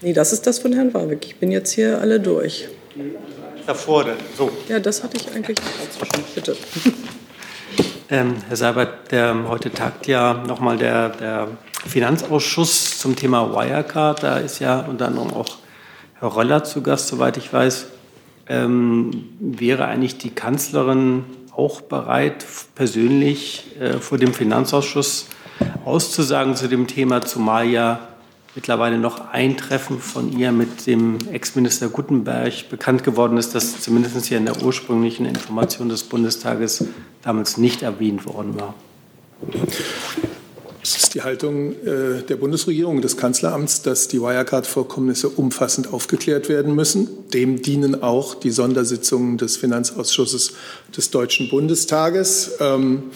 Nee, 0.00 0.12
das 0.12 0.32
ist 0.32 0.46
das 0.46 0.58
von 0.58 0.72
Herrn 0.72 0.94
Warwick. 0.94 1.26
Ich 1.26 1.36
bin 1.36 1.50
jetzt 1.50 1.72
hier 1.72 2.00
alle 2.00 2.20
durch. 2.20 2.68
Davor 3.66 4.04
denn, 4.04 4.16
so. 4.36 4.50
Ja, 4.68 4.80
das 4.80 5.02
hatte 5.02 5.18
ich 5.18 5.30
eigentlich. 5.34 5.58
Bitte. 6.34 6.56
Ähm, 8.10 8.36
Herr 8.48 8.56
Seibert, 8.56 9.12
der, 9.12 9.36
heute 9.48 9.70
tagt 9.70 10.06
ja 10.06 10.32
nochmal 10.46 10.78
der, 10.78 11.10
der 11.10 11.48
Finanzausschuss 11.86 12.98
zum 12.98 13.16
Thema 13.16 13.52
Wirecard. 13.52 14.22
Da 14.22 14.38
ist 14.38 14.58
ja 14.58 14.80
unter 14.80 15.06
anderem 15.06 15.32
auch 15.32 15.58
Herr 16.20 16.34
Röller 16.34 16.64
zu 16.64 16.82
Gast, 16.82 17.08
soweit 17.08 17.36
ich 17.36 17.52
weiß. 17.52 17.86
Ähm, 18.48 19.28
wäre 19.38 19.84
eigentlich 19.86 20.18
die 20.18 20.30
Kanzlerin 20.30 21.24
auch 21.54 21.80
bereit, 21.80 22.46
persönlich 22.74 23.66
äh, 23.80 23.94
vor 23.98 24.16
dem 24.18 24.32
Finanzausschuss 24.32 25.26
auszusagen 25.84 26.56
zu 26.56 26.68
dem 26.68 26.86
Thema, 26.86 27.22
zumal 27.22 27.66
ja 27.66 28.00
mittlerweile 28.54 28.98
noch 28.98 29.32
ein 29.32 29.56
Treffen 29.56 30.00
von 30.00 30.36
ihr 30.36 30.50
mit 30.52 30.86
dem 30.86 31.18
Ex-Minister 31.30 31.88
Guttenberg 31.88 32.68
bekannt 32.70 33.04
geworden 33.04 33.36
ist, 33.36 33.54
das 33.54 33.80
zumindest 33.80 34.26
hier 34.26 34.38
in 34.38 34.46
der 34.46 34.62
ursprünglichen 34.62 35.26
Information 35.26 35.88
des 35.88 36.04
Bundestages 36.04 36.84
damals 37.22 37.56
nicht 37.56 37.82
erwähnt 37.82 38.26
worden 38.26 38.58
war. 38.58 38.74
Die 41.18 41.24
Haltung 41.24 41.72
äh, 41.84 42.22
der 42.28 42.36
Bundesregierung, 42.36 43.00
des 43.00 43.16
Kanzleramts, 43.16 43.82
dass 43.82 44.06
die 44.06 44.20
Wirecard-Vorkommnisse 44.20 45.28
umfassend 45.28 45.92
aufgeklärt 45.92 46.48
werden 46.48 46.76
müssen. 46.76 47.08
Dem 47.34 47.60
dienen 47.60 48.04
auch 48.04 48.36
die 48.36 48.52
Sondersitzungen 48.52 49.36
des 49.36 49.56
Finanzausschusses 49.56 50.52
des 50.96 51.10
Deutschen 51.10 51.48
Bundestages. 51.48 52.52
Ähm, 52.60 53.10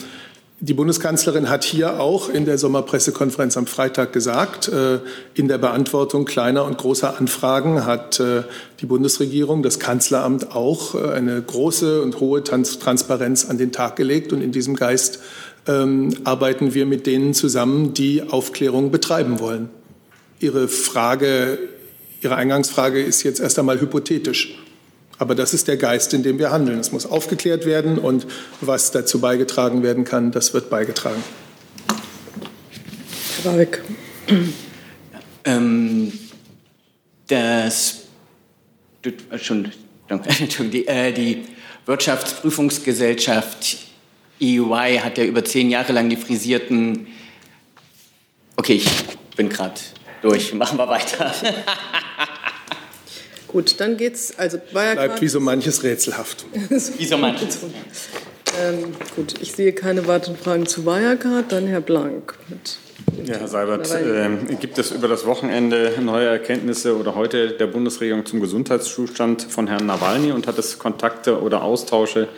die 0.58 0.74
Bundeskanzlerin 0.74 1.48
hat 1.48 1.62
hier 1.62 2.00
auch 2.00 2.28
in 2.28 2.44
der 2.44 2.58
Sommerpressekonferenz 2.58 3.56
am 3.56 3.68
Freitag 3.68 4.12
gesagt, 4.12 4.66
äh, 4.66 4.98
in 5.34 5.46
der 5.46 5.58
Beantwortung 5.58 6.24
kleiner 6.24 6.64
und 6.64 6.78
großer 6.78 7.20
Anfragen 7.20 7.86
hat 7.86 8.18
äh, 8.18 8.42
die 8.80 8.86
Bundesregierung, 8.86 9.62
das 9.62 9.78
Kanzleramt 9.78 10.56
auch 10.56 10.96
eine 10.96 11.40
große 11.40 12.02
und 12.02 12.18
hohe 12.18 12.42
Transparenz 12.42 13.44
an 13.48 13.58
den 13.58 13.70
Tag 13.70 13.94
gelegt 13.94 14.32
und 14.32 14.40
in 14.40 14.50
diesem 14.50 14.74
Geist 14.74 15.20
ähm, 15.66 16.14
arbeiten 16.24 16.74
wir 16.74 16.86
mit 16.86 17.06
denen 17.06 17.34
zusammen, 17.34 17.94
die 17.94 18.22
Aufklärung 18.22 18.90
betreiben 18.90 19.40
wollen. 19.40 19.70
Ihre 20.40 20.68
Frage, 20.68 21.58
Ihre 22.20 22.36
Eingangsfrage 22.36 23.02
ist 23.02 23.22
jetzt 23.22 23.40
erst 23.40 23.58
einmal 23.58 23.80
hypothetisch. 23.80 24.58
Aber 25.18 25.34
das 25.34 25.54
ist 25.54 25.68
der 25.68 25.76
Geist, 25.76 26.14
in 26.14 26.24
dem 26.24 26.38
wir 26.38 26.50
handeln. 26.50 26.80
Es 26.80 26.90
muss 26.90 27.06
aufgeklärt 27.06 27.64
werden 27.64 27.98
und 27.98 28.26
was 28.60 28.90
dazu 28.90 29.20
beigetragen 29.20 29.84
werden 29.84 30.04
kann, 30.04 30.32
das 30.32 30.52
wird 30.52 30.68
beigetragen. 30.68 31.22
Herr 33.42 33.52
Warwick. 33.52 33.82
Ähm, 35.44 36.12
das, 37.28 37.98
schon, 39.36 39.70
die, 40.72 40.88
äh, 40.88 41.12
die 41.12 41.44
Wirtschaftsprüfungsgesellschaft 41.86 43.91
EY 44.42 44.98
hat 44.98 45.18
ja 45.18 45.24
über 45.24 45.44
zehn 45.44 45.70
Jahre 45.70 45.92
lang 45.92 46.08
die 46.08 46.16
frisierten. 46.16 47.06
Okay, 48.56 48.74
ich 48.74 48.88
bin 49.36 49.48
gerade 49.48 49.80
durch. 50.20 50.52
Machen 50.52 50.78
wir 50.78 50.88
weiter. 50.88 51.32
Gut, 53.48 53.78
dann 53.80 53.96
geht's. 53.96 54.38
Also 54.38 54.58
Wirecard. 54.72 54.94
Bleibt 54.94 55.20
wie 55.20 55.28
so 55.28 55.38
manches 55.38 55.82
rätselhaft. 55.82 56.46
wie 56.98 57.04
so 57.04 57.18
manches. 57.18 57.58
Ähm, 58.58 58.92
gut, 59.16 59.34
ich 59.40 59.52
sehe 59.52 59.72
keine 59.72 60.06
weiteren 60.06 60.36
Fragen 60.36 60.66
zu 60.66 60.84
Wirecard. 60.86 61.52
Dann 61.52 61.66
Herr 61.66 61.82
Blank. 61.82 62.34
ja, 63.24 63.36
Herr 63.36 63.48
Seibert, 63.48 63.90
äh, 63.90 64.54
gibt 64.58 64.78
es 64.78 64.90
über 64.90 65.06
das 65.08 65.26
Wochenende 65.26 65.92
neue 66.00 66.28
Erkenntnisse 66.28 66.96
oder 66.96 67.14
heute 67.14 67.52
der 67.52 67.66
Bundesregierung 67.66 68.24
zum 68.24 68.40
Gesundheitszustand 68.40 69.42
von 69.42 69.68
Herrn 69.68 69.86
Nawalny 69.86 70.32
und 70.32 70.46
hat 70.46 70.58
es 70.58 70.78
Kontakte 70.78 71.40
oder 71.42 71.62
Austausche 71.62 72.28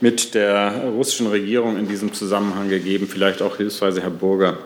mit 0.00 0.34
der 0.34 0.84
russischen 0.96 1.26
Regierung 1.26 1.76
in 1.76 1.88
diesem 1.88 2.12
Zusammenhang 2.12 2.68
gegeben, 2.68 3.06
vielleicht 3.08 3.42
auch 3.42 3.56
hilfsweise 3.56 4.02
Herr 4.02 4.10
Burger? 4.10 4.58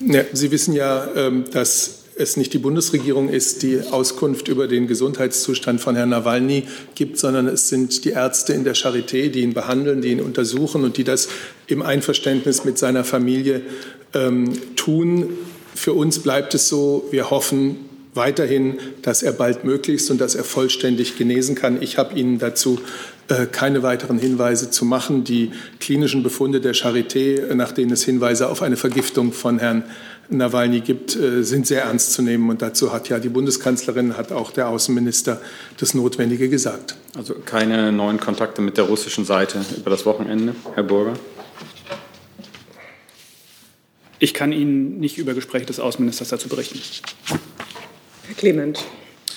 Ja, 0.00 0.22
Sie 0.32 0.50
wissen 0.50 0.74
ja, 0.74 1.08
ähm, 1.14 1.44
dass 1.52 2.02
es 2.16 2.36
nicht 2.36 2.52
die 2.52 2.58
Bundesregierung 2.58 3.28
ist, 3.28 3.62
die 3.62 3.80
Auskunft 3.80 4.48
über 4.48 4.68
den 4.68 4.86
Gesundheitszustand 4.86 5.80
von 5.80 5.96
Herrn 5.96 6.10
Nawalny 6.10 6.64
gibt, 6.94 7.18
sondern 7.18 7.48
es 7.48 7.68
sind 7.68 8.04
die 8.04 8.10
Ärzte 8.10 8.52
in 8.52 8.64
der 8.64 8.74
Charité, 8.74 9.28
die 9.28 9.40
ihn 9.40 9.54
behandeln, 9.54 10.02
die 10.02 10.08
ihn 10.08 10.20
untersuchen 10.20 10.84
und 10.84 10.96
die 10.96 11.04
das 11.04 11.28
im 11.66 11.82
Einverständnis 11.82 12.64
mit 12.64 12.78
seiner 12.78 13.04
Familie 13.04 13.62
ähm, 14.14 14.52
tun. 14.76 15.30
Für 15.74 15.94
uns 15.94 16.18
bleibt 16.18 16.54
es 16.54 16.68
so, 16.68 17.08
wir 17.10 17.30
hoffen, 17.30 17.76
weiterhin, 18.14 18.78
dass 19.00 19.22
er 19.22 19.32
bald 19.32 19.64
möglichst 19.64 20.10
und 20.10 20.20
dass 20.20 20.34
er 20.34 20.44
vollständig 20.44 21.16
genesen 21.16 21.54
kann. 21.54 21.80
Ich 21.80 21.96
habe 21.98 22.18
Ihnen 22.18 22.38
dazu 22.38 22.80
äh, 23.28 23.46
keine 23.46 23.82
weiteren 23.82 24.18
Hinweise 24.18 24.70
zu 24.70 24.84
machen. 24.84 25.24
Die 25.24 25.50
klinischen 25.80 26.22
Befunde 26.22 26.60
der 26.60 26.74
Charité, 26.74 27.54
nach 27.54 27.72
denen 27.72 27.92
es 27.92 28.04
Hinweise 28.04 28.48
auf 28.48 28.62
eine 28.62 28.76
Vergiftung 28.76 29.32
von 29.32 29.58
Herrn 29.58 29.84
Nawalny 30.28 30.80
gibt, 30.80 31.16
äh, 31.16 31.42
sind 31.42 31.66
sehr 31.66 31.84
ernst 31.84 32.12
zu 32.12 32.22
nehmen. 32.22 32.50
Und 32.50 32.60
dazu 32.60 32.92
hat 32.92 33.08
ja 33.08 33.18
die 33.18 33.30
Bundeskanzlerin, 33.30 34.16
hat 34.16 34.30
auch 34.30 34.50
der 34.50 34.68
Außenminister 34.68 35.40
das 35.78 35.94
Notwendige 35.94 36.48
gesagt. 36.48 36.96
Also 37.16 37.34
keine 37.34 37.92
neuen 37.92 38.20
Kontakte 38.20 38.60
mit 38.60 38.76
der 38.76 38.84
russischen 38.84 39.24
Seite 39.24 39.64
über 39.76 39.90
das 39.90 40.04
Wochenende, 40.04 40.54
Herr 40.74 40.82
Burger? 40.82 41.14
Ich 44.18 44.34
kann 44.34 44.52
Ihnen 44.52 45.00
nicht 45.00 45.18
über 45.18 45.34
Gespräche 45.34 45.66
des 45.66 45.80
Außenministers 45.80 46.28
dazu 46.28 46.48
berichten. 46.48 46.78
Herr 48.32 48.38
Clement. 48.38 48.82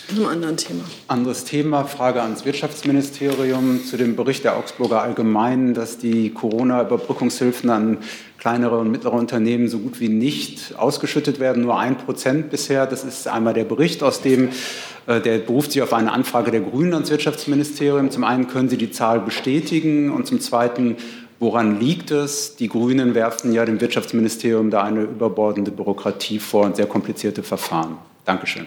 Einem 0.09 0.25
anderen 0.27 0.55
Thema. 0.55 0.83
Anderes 1.09 1.43
Thema, 1.43 1.83
Frage 1.83 2.21
ans 2.21 2.45
Wirtschaftsministerium 2.45 3.83
zu 3.83 3.97
dem 3.97 4.15
Bericht 4.15 4.45
der 4.45 4.55
Augsburger 4.55 5.01
Allgemeinen, 5.01 5.73
dass 5.73 5.97
die 5.97 6.29
Corona-Überbrückungshilfen 6.29 7.69
an 7.71 7.97
kleinere 8.37 8.77
und 8.77 8.89
mittlere 8.91 9.15
Unternehmen 9.15 9.67
so 9.67 9.79
gut 9.79 9.99
wie 9.99 10.07
nicht 10.07 10.75
ausgeschüttet 10.77 11.41
werden, 11.41 11.63
nur 11.63 11.77
ein 11.77 11.97
Prozent 11.97 12.51
bisher. 12.51 12.85
Das 12.85 13.03
ist 13.03 13.27
einmal 13.27 13.53
der 13.53 13.65
Bericht, 13.65 14.01
aus 14.01 14.21
dem 14.21 14.49
äh, 15.07 15.19
der 15.19 15.39
beruft 15.39 15.73
sich 15.73 15.81
auf 15.81 15.91
eine 15.91 16.13
Anfrage 16.13 16.51
der 16.51 16.61
Grünen 16.61 16.93
ans 16.93 17.09
Wirtschaftsministerium. 17.09 18.11
Zum 18.11 18.23
einen 18.23 18.47
können 18.47 18.69
Sie 18.69 18.77
die 18.77 18.91
Zahl 18.91 19.19
bestätigen 19.19 20.09
und 20.09 20.25
zum 20.25 20.39
zweiten 20.39 20.95
Woran 21.37 21.81
liegt 21.81 22.11
es? 22.11 22.55
Die 22.55 22.69
Grünen 22.69 23.13
werfen 23.13 23.51
ja 23.51 23.65
dem 23.65 23.81
Wirtschaftsministerium 23.81 24.71
da 24.71 24.83
eine 24.83 25.01
überbordende 25.01 25.69
Bürokratie 25.69 26.39
vor 26.39 26.63
und 26.63 26.77
sehr 26.77 26.87
komplizierte 26.87 27.43
Verfahren. 27.43 27.97
Dankeschön. 28.25 28.65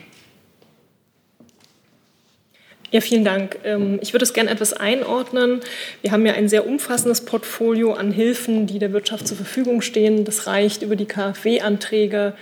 Ja, 2.91 3.03
vielen 3.03 3.25
Dank. 3.25 3.59
Ähm, 3.65 3.99
ich 4.01 4.15
würde 4.15 4.25
es 4.25 4.33
gerne 4.33 4.49
etwas 4.49 4.73
einordnen. 4.73 5.61
Wir 6.01 6.11
haben 6.11 6.25
ja 6.25 6.33
ein 6.33 6.49
sehr 6.49 6.67
umfassendes 6.67 7.21
Portfolio 7.21 7.93
an 7.93 8.13
Hilfen, 8.13 8.67
die 8.67 8.79
der 8.79 8.95
Wirtschaft 8.95 9.29
zur 9.29 9.37
Verfügung 9.37 9.83
stehen. 9.83 10.25
Das 10.25 10.47
reicht 10.47 10.83
über 10.83 10.97
die 10.97 11.05
KfW-Anträge 11.05 12.33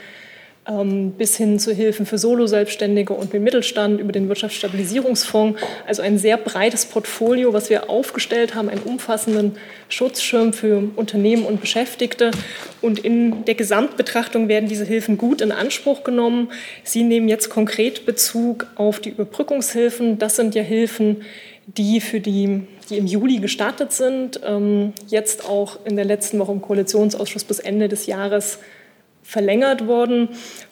bis 1.17 1.37
hin 1.37 1.61
zu 1.61 1.73
Hilfen 1.73 2.07
für 2.07 2.19
Solo-Selbstständige 2.19 3.13
und 3.13 3.33
den 3.33 3.45
Mittelstand 3.45 4.01
über 4.01 4.11
den 4.11 4.29
Wirtschaftsstabilisierungsfonds. 4.29 5.61
Also 5.87 6.03
ein 6.03 6.19
sehr 6.19 6.37
breites 6.37 6.87
Portfolio, 6.87 7.53
was 7.53 7.71
wir 7.71 7.89
aufgestellt 7.89 8.57
haben, 8.57 8.69
einen 8.69 8.83
umfassenden 8.83 9.57
Schutzschirm 9.89 10.53
für 10.53 10.83
Unternehmen 10.97 11.47
und 11.47 11.61
Beschäftigte. 11.61 12.33
Und 12.83 12.99
in 12.99 13.45
der 13.45 13.55
Gesamtbetrachtung 13.55 14.49
werden 14.49 14.69
diese 14.69 14.85
Hilfen 14.85 15.19
gut 15.19 15.41
in 15.41 15.53
Anspruch 15.53 16.03
genommen. 16.03 16.49
Sie 16.83 17.05
nehmen 17.05 17.29
jetzt 17.29 17.49
konkret 17.49 18.05
Bezug 18.05 18.67
auf 18.75 18.99
die 18.99 19.11
Überbrückungshilfen. 19.11 20.19
Das 20.19 20.35
sind 20.35 20.57
ja 20.57 20.63
Hilfen, 20.63 21.23
die 21.67 22.01
für 22.01 22.19
die, 22.19 22.63
die 22.91 22.99
im 22.99 23.07
Juli 23.07 23.39
gestartet 23.39 23.93
sind, 23.93 24.41
ähm, 24.45 24.93
jetzt 25.07 25.49
auch 25.49 25.79
in 25.85 25.95
der 25.95 26.05
letzten 26.05 26.41
Woche 26.41 26.53
im 26.53 26.63
Koalitionsausschuss 26.63 27.45
bis 27.45 27.61
Ende 27.61 27.89
des 27.89 28.07
Jahres 28.07 28.59
verlängert 29.27 29.87
worden. 29.87 30.29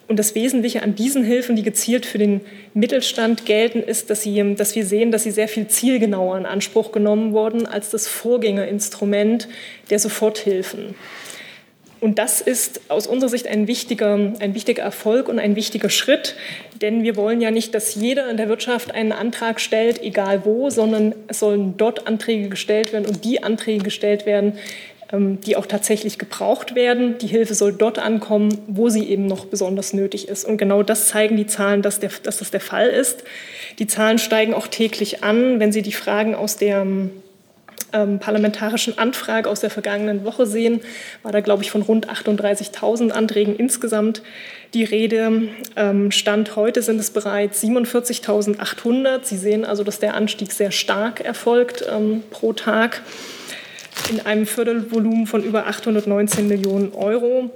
Und 0.07 0.17
das 0.17 0.33
Wesentliche 0.33 0.81
an 0.81 0.95
diesen 0.95 1.23
Hilfen, 1.23 1.55
die 1.55 1.63
gezielt 1.63 2.05
für 2.05 2.17
den 2.17 2.41
Mittelstand 2.73 3.45
gelten, 3.45 3.79
ist, 3.79 4.09
dass, 4.09 4.21
sie, 4.21 4.55
dass 4.55 4.75
wir 4.75 4.85
sehen, 4.85 5.11
dass 5.11 5.23
sie 5.23 5.31
sehr 5.31 5.47
viel 5.47 5.67
zielgenauer 5.67 6.37
in 6.37 6.45
Anspruch 6.45 6.91
genommen 6.91 7.33
wurden 7.33 7.65
als 7.65 7.89
das 7.89 8.07
Vorgängerinstrument 8.07 9.49
der 9.89 9.99
Soforthilfen. 9.99 10.95
Und 12.01 12.19
das 12.19 12.39
ist 12.39 12.81
aus 12.89 13.07
unserer 13.07 13.29
Sicht 13.29 13.47
ein 13.47 13.67
wichtiger, 13.67 14.13
ein 14.39 14.53
wichtiger 14.53 14.83
Erfolg 14.83 15.27
und 15.27 15.39
ein 15.39 15.55
wichtiger 15.55 15.89
Schritt, 15.89 16.35
denn 16.81 17.03
wir 17.03 17.15
wollen 17.15 17.41
ja 17.41 17.51
nicht, 17.51 17.73
dass 17.73 17.95
jeder 17.95 18.29
in 18.29 18.37
der 18.37 18.47
Wirtschaft 18.47 18.93
einen 18.93 19.11
Antrag 19.11 19.59
stellt, 19.59 20.03
egal 20.03 20.45
wo, 20.45 20.69
sondern 20.69 21.15
es 21.27 21.39
sollen 21.39 21.77
dort 21.77 22.05
Anträge 22.05 22.49
gestellt 22.49 22.93
werden 22.93 23.07
und 23.07 23.25
die 23.25 23.41
Anträge 23.43 23.83
gestellt 23.83 24.25
werden, 24.25 24.53
die 25.11 25.55
auch 25.55 25.67
tatsächlich 25.67 26.17
gebraucht 26.17 26.73
werden. 26.73 27.17
Die 27.19 27.27
Hilfe 27.27 27.53
soll 27.53 27.73
dort 27.73 27.99
ankommen, 27.99 28.57
wo 28.67 28.89
sie 28.89 29.07
eben 29.07 29.27
noch 29.27 29.45
besonders 29.45 29.93
nötig 29.93 30.27
ist. 30.27 30.45
Und 30.45 30.57
genau 30.57 30.81
das 30.81 31.09
zeigen 31.09 31.37
die 31.37 31.45
Zahlen, 31.45 31.81
dass, 31.83 31.99
der, 31.99 32.09
dass 32.23 32.37
das 32.37 32.49
der 32.49 32.59
Fall 32.59 32.87
ist. 32.87 33.23
Die 33.77 33.87
Zahlen 33.87 34.17
steigen 34.17 34.53
auch 34.53 34.67
täglich 34.67 35.23
an. 35.23 35.59
Wenn 35.59 35.71
Sie 35.71 35.83
die 35.83 35.91
Fragen 35.91 36.33
aus 36.33 36.57
der 36.57 36.85
ähm, 37.93 38.19
parlamentarischen 38.19 38.97
Anfrage 38.97 39.49
aus 39.49 39.61
der 39.61 39.69
vergangenen 39.69 40.25
Woche 40.25 40.45
sehen, 40.45 40.81
war 41.23 41.31
da, 41.31 41.39
glaube 41.39 41.63
ich, 41.63 41.71
von 41.71 41.81
rund 41.81 42.09
38.000 42.09 43.11
Anträgen 43.11 43.55
insgesamt 43.55 44.21
die 44.73 44.83
Rede. 44.83 45.49
Ähm, 45.75 46.11
Stand 46.11 46.55
heute 46.55 46.81
sind 46.81 46.99
es 46.99 47.11
bereits 47.11 47.63
47.800. 47.63 49.19
Sie 49.23 49.37
sehen 49.37 49.65
also, 49.65 49.83
dass 49.83 49.99
der 49.99 50.15
Anstieg 50.15 50.51
sehr 50.51 50.71
stark 50.71 51.21
erfolgt 51.21 51.85
ähm, 51.89 52.23
pro 52.31 52.53
Tag 52.53 53.01
in 54.09 54.25
einem 54.25 54.45
Fördervolumen 54.45 55.27
von 55.27 55.43
über 55.43 55.67
819 55.67 56.47
Millionen 56.47 56.93
Euro. 56.93 57.51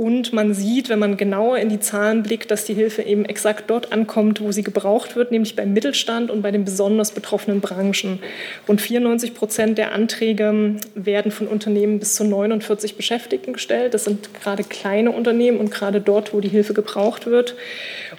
Und 0.00 0.32
man 0.32 0.54
sieht, 0.54 0.88
wenn 0.88 0.98
man 0.98 1.18
genauer 1.18 1.58
in 1.58 1.68
die 1.68 1.78
Zahlen 1.78 2.22
blickt, 2.22 2.50
dass 2.50 2.64
die 2.64 2.72
Hilfe 2.72 3.02
eben 3.02 3.26
exakt 3.26 3.68
dort 3.68 3.92
ankommt, 3.92 4.40
wo 4.40 4.50
sie 4.50 4.62
gebraucht 4.62 5.14
wird, 5.14 5.30
nämlich 5.30 5.56
beim 5.56 5.74
Mittelstand 5.74 6.30
und 6.30 6.40
bei 6.40 6.50
den 6.50 6.64
besonders 6.64 7.12
betroffenen 7.12 7.60
Branchen. 7.60 8.18
Rund 8.66 8.80
94 8.80 9.34
Prozent 9.34 9.76
der 9.76 9.92
Anträge 9.92 10.76
werden 10.94 11.30
von 11.30 11.48
Unternehmen 11.48 11.98
bis 11.98 12.14
zu 12.14 12.24
49 12.24 12.96
Beschäftigten 12.96 13.52
gestellt. 13.52 13.92
Das 13.92 14.04
sind 14.04 14.32
gerade 14.32 14.64
kleine 14.64 15.10
Unternehmen 15.10 15.58
und 15.58 15.70
gerade 15.70 16.00
dort, 16.00 16.32
wo 16.32 16.40
die 16.40 16.48
Hilfe 16.48 16.72
gebraucht 16.72 17.26
wird. 17.26 17.54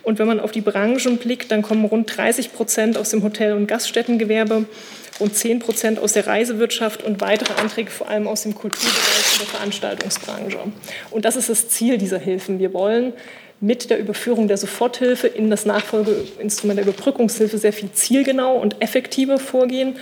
Und 0.03 0.19
wenn 0.19 0.27
man 0.27 0.39
auf 0.39 0.51
die 0.51 0.61
Branchen 0.61 1.17
blickt, 1.17 1.49
dann 1.49 1.63
kommen 1.63 1.85
rund 1.85 2.15
30 2.15 2.53
Prozent 2.53 2.95
aus 2.95 3.09
dem 3.09 3.23
Hotel- 3.23 3.53
und 3.53 3.65
Gaststättengewerbe 3.65 4.65
rund 5.21 5.35
10 5.35 5.59
Prozent 5.59 5.99
aus 5.99 6.13
der 6.13 6.27
Reisewirtschaft 6.27 7.03
und 7.03 7.21
weitere 7.21 7.53
Anträge 7.53 7.91
vor 7.91 8.09
allem 8.09 8.27
aus 8.27 8.43
dem 8.43 8.55
Kulturbereich 8.55 9.33
und 9.33 9.41
der 9.41 9.47
Veranstaltungsbranche. 9.47 10.59
Und 11.11 11.25
das 11.25 11.35
ist 11.37 11.49
das 11.49 11.69
Ziel 11.69 11.97
dieser 11.97 12.19
Hilfen. 12.19 12.59
Wir 12.59 12.73
wollen 12.73 13.13
mit 13.61 13.89
der 13.91 13.99
Überführung 13.99 14.47
der 14.47 14.57
Soforthilfe 14.57 15.27
in 15.27 15.49
das 15.49 15.65
Nachfolgeinstrument 15.65 16.79
der 16.79 16.87
Überbrückungshilfe 16.87 17.59
sehr 17.59 17.71
viel 17.71 17.91
zielgenau 17.91 18.57
und 18.57 18.81
effektiver 18.81 19.37
vorgehen 19.37 19.95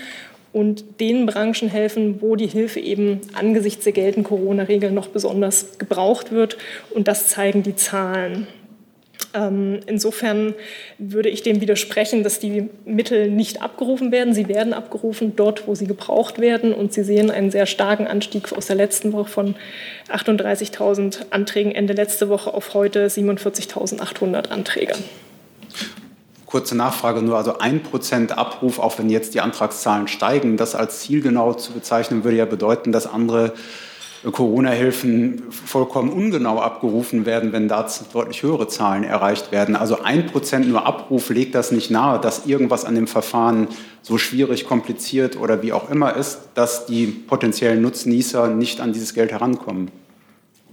und 0.53 0.99
den 0.99 1.25
Branchen 1.25 1.69
helfen, 1.69 2.21
wo 2.21 2.35
die 2.35 2.47
Hilfe 2.47 2.79
eben 2.79 3.21
angesichts 3.33 3.83
der 3.83 3.93
geltenden 3.93 4.23
Corona-Regeln 4.23 4.93
noch 4.93 5.07
besonders 5.07 5.77
gebraucht 5.77 6.31
wird. 6.31 6.57
Und 6.89 7.07
das 7.07 7.27
zeigen 7.27 7.61
die 7.61 7.75
Zahlen. 7.75 8.47
Ähm, 9.33 9.81
insofern 9.85 10.55
würde 10.97 11.29
ich 11.29 11.43
dem 11.43 11.61
widersprechen, 11.61 12.23
dass 12.23 12.39
die 12.39 12.69
Mittel 12.85 13.29
nicht 13.29 13.61
abgerufen 13.61 14.11
werden. 14.11 14.33
Sie 14.33 14.47
werden 14.47 14.73
abgerufen 14.73 15.35
dort, 15.35 15.67
wo 15.67 15.75
sie 15.75 15.85
gebraucht 15.85 16.39
werden. 16.39 16.73
Und 16.73 16.93
Sie 16.93 17.03
sehen 17.03 17.29
einen 17.29 17.51
sehr 17.51 17.65
starken 17.65 18.07
Anstieg 18.07 18.51
aus 18.53 18.67
der 18.67 18.75
letzten 18.75 19.13
Woche 19.13 19.29
von 19.29 19.55
38.000 20.09 21.31
Anträgen 21.31 21.73
Ende 21.73 21.93
letzte 21.93 22.29
Woche 22.29 22.53
auf 22.53 22.73
heute 22.73 23.07
47.800 23.07 24.49
Anträge. 24.49 24.95
Kurze 26.47 26.75
Nachfrage 26.75 27.21
nur, 27.21 27.37
also 27.37 27.59
ein 27.59 27.83
Prozent 27.83 28.35
Abruf, 28.35 28.79
auch 28.79 28.97
wenn 28.97 29.11
jetzt 29.11 29.35
die 29.35 29.41
Antragszahlen 29.41 30.07
steigen, 30.07 30.57
das 30.57 30.73
als 30.73 31.01
zielgenau 31.01 31.53
zu 31.53 31.73
bezeichnen, 31.73 32.23
würde 32.23 32.37
ja 32.37 32.45
bedeuten, 32.45 32.91
dass 32.91 33.05
andere 33.05 33.53
Corona-Hilfen 34.23 35.43
vollkommen 35.49 36.11
ungenau 36.11 36.59
abgerufen 36.59 37.25
werden, 37.25 37.53
wenn 37.53 37.67
da 37.67 37.87
deutlich 38.11 38.43
höhere 38.43 38.67
Zahlen 38.67 39.03
erreicht 39.03 39.51
werden. 39.51 39.75
Also 39.75 40.01
ein 40.01 40.25
Prozent 40.27 40.67
nur 40.67 40.85
Abruf 40.85 41.29
legt 41.29 41.55
das 41.55 41.71
nicht 41.71 41.89
nahe, 41.89 42.19
dass 42.19 42.45
irgendwas 42.45 42.85
an 42.85 42.95
dem 42.95 43.07
Verfahren 43.07 43.67
so 44.01 44.17
schwierig, 44.17 44.65
kompliziert 44.65 45.37
oder 45.37 45.61
wie 45.63 45.73
auch 45.73 45.89
immer 45.89 46.15
ist, 46.15 46.39
dass 46.55 46.85
die 46.85 47.05
potenziellen 47.07 47.81
Nutznießer 47.81 48.47
nicht 48.47 48.81
an 48.81 48.93
dieses 48.93 49.13
Geld 49.13 49.31
herankommen. 49.31 49.91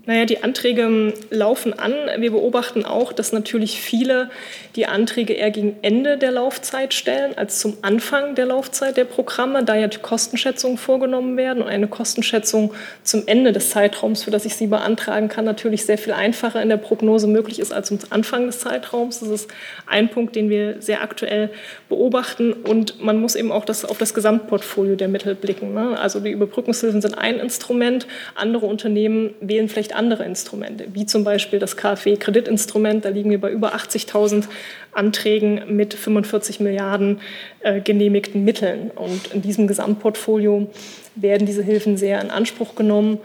Naja, 0.07 0.25
die 0.25 0.45
Anträge 0.45 0.83
ähm, 0.83 1.13
laufen 1.31 1.77
an. 1.77 1.93
Wir 2.19 2.31
beobachten 2.31 2.85
auch, 2.85 3.13
dass 3.13 3.33
natürlich 3.33 3.81
viele 3.81 4.31
die 4.77 4.87
Anträge 4.87 5.33
eher 5.33 5.51
gegen 5.51 5.77
Ende 5.83 6.17
der 6.17 6.31
Laufzeit 6.31 6.95
stellen 6.95 7.37
als 7.37 7.59
zum 7.59 7.79
Anfang 7.83 8.37
der 8.37 8.47
Laufzeit 8.47 8.97
der 8.97 9.05
Programme, 9.05 9.65
da 9.65 9.75
ja 9.75 9.89
die 9.89 9.99
Kostenschätzungen 9.99 10.79
vorgenommen 10.79 11.37
werden 11.37 11.61
und 11.63 11.69
eine 11.69 11.89
Kostenschätzung 11.89 12.73
zum 13.03 13.25
Ende 13.27 13.53
des 13.53 13.71
Zeitraums, 13.71 14.23
für 14.23 14.31
das 14.31 14.45
ich 14.45 14.55
sie 14.55 14.69
beantragen 14.69 15.29
kann, 15.29 15.45
natürlich 15.45 15.85
sehr 15.85 15.99
viel 15.99 16.13
einfacher 16.13 16.63
in 16.63 16.69
der 16.69 16.77
Prognose 16.77 17.27
möglich 17.27 17.59
ist 17.59 17.73
als 17.73 17.89
zum 17.89 17.99
Anfang 18.11 18.47
des 18.47 18.61
Zeitraums. 18.61 19.21
Das 19.21 19.29
ist 19.29 19.51
ein 19.87 20.09
Punkt, 20.09 20.37
den 20.37 20.51
wir 20.51 20.81
sehr 20.81 21.03
aktuell 21.03 21.51
beobachten 21.89 22.53
und 22.53 23.03
man 23.03 23.21
muss 23.21 23.35
eben 23.35 23.51
auch 23.51 23.65
das, 23.65 23.85
auf 23.85 23.99
das 23.99 24.15
Gesamtportfolio 24.15 24.95
der 24.95 25.09
Mittel 25.09 25.35
blicken. 25.35 25.75
Ne? 25.75 25.99
Also 25.99 26.21
die 26.21 26.31
Überbrückungshilfen 26.31 27.03
sind 27.03 27.19
ein 27.19 27.41
Instrument, 27.41 28.07
andere 28.37 28.67
Unternehmen 28.67 29.35
wählen 29.41 29.69
vielleicht 29.69 29.96
andere 29.97 30.25
Instrumente, 30.25 30.87
wie 30.93 31.07
zum 31.07 31.25
Beispiel 31.25 31.59
das 31.59 31.77
KfW-Kreditinstrument. 31.77 33.05
Da 33.05 33.09
liegen 33.09 33.31
wir 33.31 33.41
bei 33.41 33.51
über 33.51 33.75
80.000 33.75 34.45
Anträgen 34.93 35.77
mit 35.77 35.95
45 35.95 36.61
Milliarden 36.61 37.21
äh, 37.61 37.81
genehmigten 37.81 38.45
Mitteln. 38.45 38.91
Und 38.95 39.33
in 39.33 39.43
diesem 39.43 39.67
Gesamtportfolio 39.67 40.69
werden 41.15 41.47
diese 41.47 41.63
Hilfen 41.63 41.97
sehr 41.97 42.21
in 42.21 42.31
Anspruch 42.31 42.75
genommen. 42.75 43.19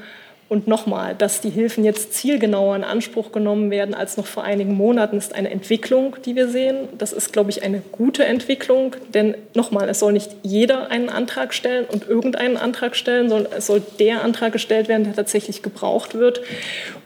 Und 0.52 0.68
nochmal, 0.68 1.16
dass 1.16 1.40
die 1.40 1.50
Hilfen 1.50 1.86
jetzt 1.86 2.14
zielgenauer 2.14 2.76
in 2.76 2.84
Anspruch 2.84 3.32
genommen 3.32 3.72
werden 3.72 3.94
als 3.94 4.18
noch 4.18 4.26
vor 4.26 4.44
einigen 4.44 4.74
Monaten, 4.74 5.16
ist 5.16 5.34
eine 5.34 5.50
Entwicklung, 5.50 6.18
die 6.26 6.36
wir 6.36 6.50
sehen. 6.50 6.90
Das 6.98 7.14
ist, 7.14 7.32
glaube 7.32 7.52
ich, 7.52 7.64
eine 7.64 7.82
gute 7.94 8.26
Entwicklung, 8.26 8.98
denn 9.14 9.38
nochmal, 9.54 9.88
es 9.88 10.00
soll 10.00 10.12
nicht 10.12 10.30
jeder 10.44 10.92
einen 10.92 11.08
Antrag 11.08 11.54
stellen 11.54 11.86
und 11.86 12.10
irgendeinen 12.10 12.58
Antrag 12.58 12.98
stellen, 12.98 13.30
sondern 13.30 13.54
es 13.54 13.68
soll 13.68 13.82
der 13.98 14.26
Antrag 14.26 14.52
gestellt 14.52 14.90
werden, 14.90 15.06
der 15.06 15.16
tatsächlich 15.16 15.62
gebraucht 15.62 16.16
wird. 16.16 16.42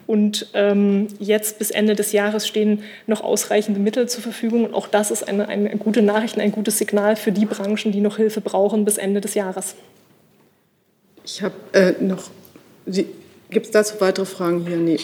Und 0.08 0.48
ähm, 0.56 1.10
jetzt 1.20 1.60
bis 1.60 1.70
Ende 1.70 1.94
des 1.94 2.14
Jahres 2.14 2.48
stehen 2.48 2.82
noch 3.06 3.22
ausreichende 3.24 3.80
Mittel 3.80 4.10
zur 4.10 4.24
Verfügung. 4.24 4.66
Und 4.66 4.74
auch 4.74 4.88
das 4.88 5.12
ist 5.12 5.28
eine, 5.28 5.48
eine 5.50 5.70
gute 5.78 6.02
Nachricht, 6.02 6.40
ein 6.40 6.52
gutes 6.52 6.80
Signal 6.80 7.16
für 7.16 7.32
die 7.32 7.46
Branchen, 7.46 7.92
die 7.92 8.02
noch 8.02 8.18
Hilfe 8.18 8.42
brauchen 8.42 8.86
bis 8.86 8.98
Ende 8.98 9.22
des 9.22 9.36
Jahres. 9.36 9.76
Ich 11.24 11.44
habe 11.44 11.54
äh, 11.74 11.94
noch. 12.04 12.32
Sie 12.88 13.06
Gibt 13.50 13.68
es 13.68 13.72
dazu 13.72 13.96
weitere 14.00 14.26
Fragen 14.26 14.66
hier? 14.68 14.78
Nee. 14.78 15.00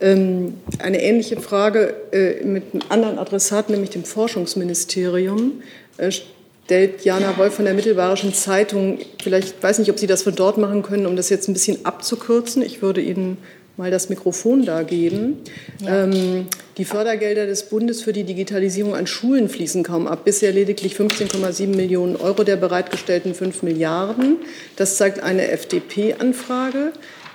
Ähm, 0.00 0.54
eine 0.78 1.02
ähnliche 1.02 1.38
Frage 1.40 1.94
äh, 2.12 2.42
mit 2.44 2.72
einem 2.72 2.82
anderen 2.88 3.18
Adressat, 3.18 3.68
nämlich 3.68 3.90
dem 3.90 4.04
Forschungsministerium, 4.04 5.62
äh, 5.98 6.10
stellt 6.10 7.04
Jana 7.04 7.36
Wolf 7.36 7.54
von 7.54 7.66
der 7.66 7.74
Mittelbayerischen 7.74 8.32
Zeitung. 8.32 8.98
Vielleicht 9.22 9.62
weiß 9.62 9.78
nicht, 9.78 9.90
ob 9.90 9.98
Sie 9.98 10.06
das 10.06 10.22
von 10.22 10.34
dort 10.34 10.56
machen 10.56 10.82
können, 10.82 11.06
um 11.06 11.16
das 11.16 11.28
jetzt 11.28 11.48
ein 11.48 11.52
bisschen 11.52 11.84
abzukürzen. 11.84 12.62
Ich 12.62 12.80
würde 12.80 13.02
Ihnen 13.02 13.36
mal 13.76 13.90
das 13.90 14.08
Mikrofon 14.08 14.64
da 14.64 14.82
geben. 14.82 15.38
Ja. 15.80 16.04
Ähm, 16.04 16.46
die 16.78 16.84
Fördergelder 16.84 17.46
des 17.46 17.64
Bundes 17.64 18.02
für 18.02 18.12
die 18.12 18.24
Digitalisierung 18.24 18.94
an 18.94 19.06
Schulen 19.06 19.48
fließen 19.48 19.82
kaum 19.82 20.06
ab. 20.06 20.24
Bisher 20.24 20.52
lediglich 20.52 20.94
15,7 20.94 21.66
Millionen 21.74 22.16
Euro 22.16 22.44
der 22.44 22.56
bereitgestellten 22.56 23.34
5 23.34 23.62
Milliarden. 23.62 24.36
Das 24.76 24.96
zeigt 24.96 25.20
eine 25.22 25.50
FDP-Anfrage. 25.50 26.92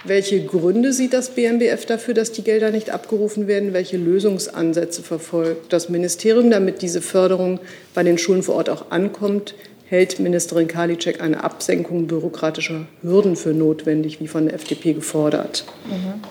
Welche 0.08 0.46
Gründe 0.46 0.94
sieht 0.94 1.14
das 1.14 1.32
BMBF 1.32 1.88
dafür, 1.88 2.14
dass 2.14 2.32
die 2.32 2.44
Gelder 2.44 2.70
nicht 2.70 2.92
abgerufen 2.92 3.48
werden? 3.48 3.74
Welche 3.74 3.98
Lösungsansätze 3.98 5.02
verfolgt 5.02 5.74
das 5.74 5.90
Ministerium, 5.90 6.52
damit 6.52 6.84
diese 6.84 7.02
Förderung 7.02 7.60
bei 7.96 8.04
den 8.04 8.20
Schulen 8.20 8.44
vor 8.44 8.56
Ort 8.56 8.70
auch 8.70 8.92
ankommt? 8.92 9.56
Hält 9.88 10.20
Ministerin 10.20 10.68
Karliczek 10.68 11.22
eine 11.22 11.44
Absenkung 11.44 12.06
bürokratischer 12.06 12.86
Hürden 13.02 13.36
für 13.36 13.50
notwendig, 13.50 14.20
wie 14.20 14.28
von 14.28 14.46
der 14.46 14.54
FDP 14.54 14.94
gefordert? 14.94 15.66
Mhm. 15.86 16.22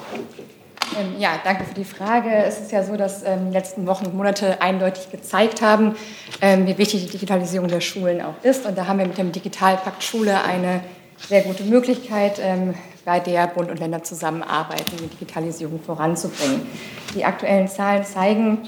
Ähm, 0.97 1.21
ja, 1.21 1.41
danke 1.43 1.65
für 1.65 1.75
die 1.75 1.85
Frage. 1.85 2.31
Es 2.31 2.61
ist 2.61 2.71
ja 2.71 2.85
so, 2.85 2.97
dass 2.97 3.25
ähm, 3.25 3.49
die 3.49 3.53
letzten 3.53 3.89
Wochen 3.89 4.07
und 4.07 4.15
Monate 4.15 4.63
eindeutig 4.63 5.11
gezeigt 5.11 5.63
haben, 5.63 5.97
ähm, 6.41 6.69
wie 6.69 6.79
wichtig 6.79 7.07
die 7.07 7.11
Digitalisierung 7.11 7.67
der 7.67 7.81
Schulen 7.81 8.21
auch 8.21 8.35
ist. 8.45 8.67
Und 8.67 8.79
da 8.79 8.87
haben 8.87 9.01
wir 9.01 9.07
mit 9.07 9.19
dem 9.19 9.33
Digitalpakt 9.33 10.05
Schule 10.05 10.45
eine 10.45 10.81
sehr 11.29 11.43
gute 11.43 11.65
Möglichkeit, 11.65 12.39
ähm, 12.41 12.75
bei 13.05 13.21
der 13.21 13.47
Bund 13.49 13.71
und 13.71 13.79
Länder 13.79 14.03
zusammenarbeiten, 14.03 14.97
die 14.99 15.09
Digitalisierung 15.09 15.81
voranzubringen. 15.81 16.67
Die 17.15 17.25
aktuellen 17.25 17.69
Zahlen 17.69 18.05
zeigen 18.05 18.59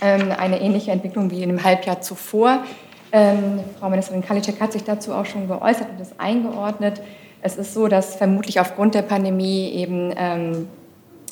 ähm, 0.00 0.32
eine 0.36 0.60
ähnliche 0.60 0.90
Entwicklung 0.90 1.30
wie 1.30 1.42
in 1.42 1.48
dem 1.48 1.62
Halbjahr 1.62 2.00
zuvor. 2.00 2.64
Ähm, 3.12 3.60
Frau 3.78 3.90
Ministerin 3.90 4.24
Kalitschek 4.24 4.60
hat 4.60 4.72
sich 4.72 4.84
dazu 4.84 5.12
auch 5.12 5.26
schon 5.26 5.48
geäußert 5.48 5.90
und 5.90 6.00
das 6.00 6.18
eingeordnet. 6.18 7.00
Es 7.42 7.56
ist 7.56 7.74
so, 7.74 7.88
dass 7.88 8.14
vermutlich 8.14 8.60
aufgrund 8.60 8.94
der 8.94 9.02
Pandemie 9.02 9.70
eben 9.70 10.12
ähm, 10.16 10.68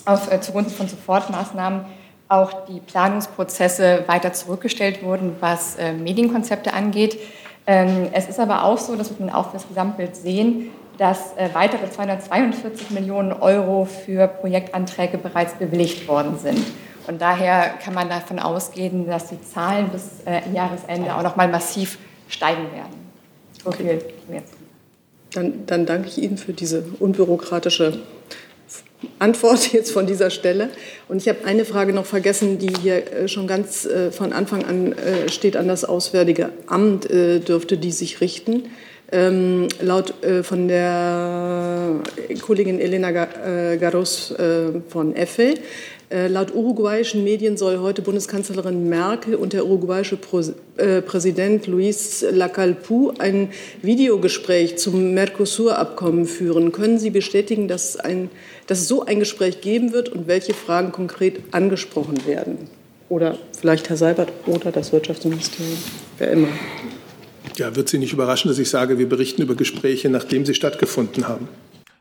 auf, 0.04 0.30
äh, 0.30 0.40
zugunsten 0.40 0.74
von 0.74 0.88
Sofortmaßnahmen 0.88 1.84
auch 2.28 2.66
die 2.66 2.80
Planungsprozesse 2.80 4.04
weiter 4.06 4.32
zurückgestellt 4.32 5.02
wurden, 5.02 5.36
was 5.40 5.76
äh, 5.76 5.92
Medienkonzepte 5.92 6.72
angeht. 6.72 7.18
Ähm, 7.66 8.08
es 8.12 8.28
ist 8.28 8.38
aber 8.38 8.64
auch 8.64 8.78
so, 8.78 8.96
dass 8.96 9.18
wir 9.18 9.36
auch 9.36 9.52
das 9.52 9.66
Gesamtbild 9.68 10.16
sehen, 10.16 10.70
dass 11.00 11.34
äh, 11.38 11.48
weitere 11.54 11.90
242 11.90 12.90
Millionen 12.90 13.32
Euro 13.32 13.86
für 13.86 14.28
Projektanträge 14.28 15.16
bereits 15.16 15.54
bewilligt 15.54 16.06
worden 16.06 16.38
sind. 16.38 16.62
Und 17.06 17.22
daher 17.22 17.70
kann 17.82 17.94
man 17.94 18.10
davon 18.10 18.38
ausgehen, 18.38 19.06
dass 19.06 19.30
die 19.30 19.40
Zahlen 19.40 19.88
bis 19.88 20.02
äh, 20.26 20.42
Jahresende 20.54 21.14
auch 21.16 21.22
noch 21.22 21.36
mal 21.36 21.48
massiv 21.48 21.96
steigen 22.28 22.64
werden. 22.74 22.92
So 23.64 23.72
viel 23.72 24.02
jetzt. 24.30 24.52
Dann, 25.32 25.64
dann 25.64 25.86
danke 25.86 26.08
ich 26.08 26.18
Ihnen 26.18 26.36
für 26.36 26.52
diese 26.52 26.84
unbürokratische 26.98 28.00
Antwort 29.18 29.68
jetzt 29.72 29.92
von 29.92 30.06
dieser 30.06 30.28
Stelle. 30.28 30.68
Und 31.08 31.16
ich 31.22 31.28
habe 31.30 31.46
eine 31.46 31.64
Frage 31.64 31.94
noch 31.94 32.04
vergessen, 32.04 32.58
die 32.58 32.74
hier 32.82 33.10
äh, 33.10 33.26
schon 33.26 33.46
ganz 33.46 33.86
äh, 33.86 34.12
von 34.12 34.34
Anfang 34.34 34.66
an 34.66 34.94
steht 35.28 35.56
an 35.56 35.66
das 35.66 35.86
Auswärtige 35.86 36.50
Amt, 36.66 37.08
dürfte 37.08 37.78
die 37.78 37.90
sich 37.90 38.20
richten. 38.20 38.64
Ähm, 39.12 39.68
laut 39.80 40.22
äh, 40.22 40.42
von 40.42 40.68
der 40.68 41.96
Kollegin 42.40 42.80
Elena 42.80 43.10
Garros 43.10 44.30
äh, 44.32 44.80
von 44.88 45.16
EFE 45.16 45.54
äh, 46.12 46.26
laut 46.26 46.52
uruguayischen 46.52 47.22
Medien 47.22 47.56
soll 47.56 47.78
heute 47.78 48.02
Bundeskanzlerin 48.02 48.88
Merkel 48.88 49.36
und 49.36 49.52
der 49.52 49.64
uruguayische 49.64 50.18
äh, 50.76 51.02
Präsident 51.02 51.68
Luis 51.68 52.24
Lacalpu 52.28 53.12
ein 53.20 53.50
Videogespräch 53.80 54.76
zum 54.76 55.14
Mercosur-Abkommen 55.14 56.26
führen. 56.26 56.72
Können 56.72 56.98
Sie 56.98 57.10
bestätigen, 57.10 57.68
dass, 57.68 57.96
ein, 57.96 58.28
dass 58.66 58.80
es 58.80 58.88
so 58.88 59.04
ein 59.04 59.20
Gespräch 59.20 59.60
geben 59.60 59.92
wird 59.92 60.08
und 60.08 60.26
welche 60.26 60.52
Fragen 60.52 60.90
konkret 60.90 61.40
angesprochen 61.52 62.26
werden? 62.26 62.58
Oder 63.08 63.38
vielleicht 63.56 63.88
Herr 63.88 63.96
Seibert 63.96 64.32
oder 64.46 64.72
das 64.72 64.92
Wirtschaftsministerium, 64.92 65.78
wer 66.18 66.32
immer. 66.32 66.48
Ja, 67.56 67.76
wird 67.76 67.88
Sie 67.88 67.98
nicht 67.98 68.12
überraschen, 68.12 68.48
dass 68.48 68.58
ich 68.58 68.70
sage, 68.70 68.98
wir 68.98 69.08
berichten 69.08 69.42
über 69.42 69.54
Gespräche, 69.54 70.08
nachdem 70.08 70.46
sie 70.46 70.54
stattgefunden 70.54 71.28
haben. 71.28 71.48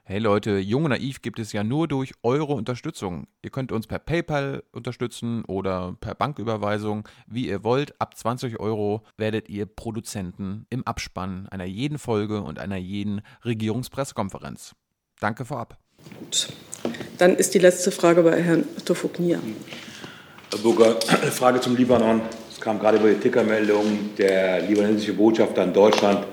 Hey 0.09 0.17
Leute, 0.17 0.57
Jung 0.57 0.85
und 0.85 0.89
Naiv 0.89 1.21
gibt 1.21 1.37
es 1.37 1.53
ja 1.53 1.63
nur 1.63 1.87
durch 1.87 2.13
eure 2.23 2.53
Unterstützung. 2.53 3.27
Ihr 3.43 3.51
könnt 3.51 3.71
uns 3.71 3.85
per 3.85 3.99
PayPal 3.99 4.63
unterstützen 4.71 5.45
oder 5.45 5.95
per 6.01 6.15
Banküberweisung, 6.15 7.07
wie 7.27 7.47
ihr 7.47 7.63
wollt. 7.63 7.93
Ab 8.01 8.17
20 8.17 8.59
Euro 8.59 9.03
werdet 9.17 9.49
ihr 9.49 9.67
Produzenten 9.67 10.65
im 10.71 10.81
Abspann 10.87 11.47
einer 11.49 11.65
jeden 11.65 11.99
Folge 11.99 12.41
und 12.41 12.57
einer 12.57 12.77
jeden 12.77 13.21
Regierungspressekonferenz. 13.45 14.73
Danke 15.19 15.45
vorab. 15.45 15.77
Gut. 16.19 16.47
Dann 17.19 17.35
ist 17.35 17.53
die 17.53 17.59
letzte 17.59 17.91
Frage 17.91 18.23
bei 18.23 18.41
Herrn 18.41 18.63
Tofoknia. 18.85 19.39
Herr 20.49 20.59
Burger, 20.59 20.99
Frage 21.31 21.61
zum 21.61 21.75
Libanon. 21.75 22.21
Es 22.59 22.65
kam 22.65 22.77
gerade 22.77 22.97
über 22.97 23.07
die 23.07 23.21
Tickermeldung, 23.21 24.09
der 24.17 24.59
libanesische 24.59 25.13
Botschafter 25.13 25.63
in 25.63 25.71
Deutschland 25.71 26.27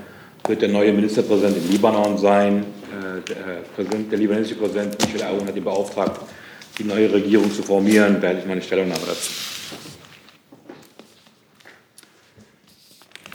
wird 0.48 0.60
der 0.60 0.68
neue 0.70 0.92
Ministerpräsident 0.92 1.56
im 1.56 1.70
Libanon 1.70 2.18
sein. 2.18 2.64
Äh, 2.90 3.20
der, 3.28 3.62
Präsident, 3.76 4.10
der 4.10 4.18
libanesische 4.18 4.56
Präsident 4.56 5.00
Michel 5.06 5.22
Aoun 5.22 5.46
hat 5.46 5.54
ihn 5.54 5.62
beauftragt, 5.62 6.20
die 6.78 6.82
neue 6.82 7.12
Regierung 7.12 7.52
zu 7.52 7.62
formieren. 7.62 8.20
Da 8.20 8.26
hätte 8.26 8.40
ich 8.40 8.46
meine 8.46 8.60
Stellungnahme 8.60 9.02
dazu. 9.06 9.30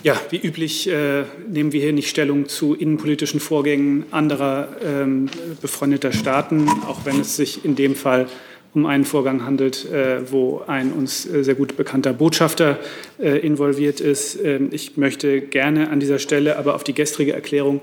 Ja, 0.04 0.20
wie 0.30 0.46
üblich 0.46 0.90
äh, 0.90 1.24
nehmen 1.48 1.72
wir 1.72 1.80
hier 1.80 1.94
nicht 1.94 2.10
Stellung 2.10 2.50
zu 2.50 2.76
innenpolitischen 2.76 3.40
Vorgängen 3.40 4.04
anderer 4.12 4.68
ähm, 4.84 5.30
befreundeter 5.62 6.12
Staaten, 6.12 6.68
auch 6.88 7.06
wenn 7.06 7.22
es 7.22 7.38
sich 7.38 7.64
in 7.64 7.78
dem 7.78 7.96
Fall 7.96 8.28
um 8.74 8.86
einen 8.86 9.04
Vorgang 9.04 9.46
handelt, 9.46 9.92
äh, 9.92 10.32
wo 10.32 10.62
ein 10.66 10.94
uns 10.94 11.26
äh, 11.26 11.44
sehr 11.44 11.56
gut 11.56 11.76
bekannter 11.76 12.14
Botschafter 12.14 12.80
äh, 13.20 13.40
involviert 13.40 14.00
ist. 14.00 14.40
Ähm, 14.42 14.70
ich 14.72 14.96
möchte 14.98 15.42
gerne 15.42 15.90
an 15.90 16.00
dieser 16.00 16.20
Stelle 16.20 16.58
aber 16.58 16.76
auf 16.76 16.84
die 16.84 16.94
gestrige 16.94 17.34
Erklärung 17.34 17.82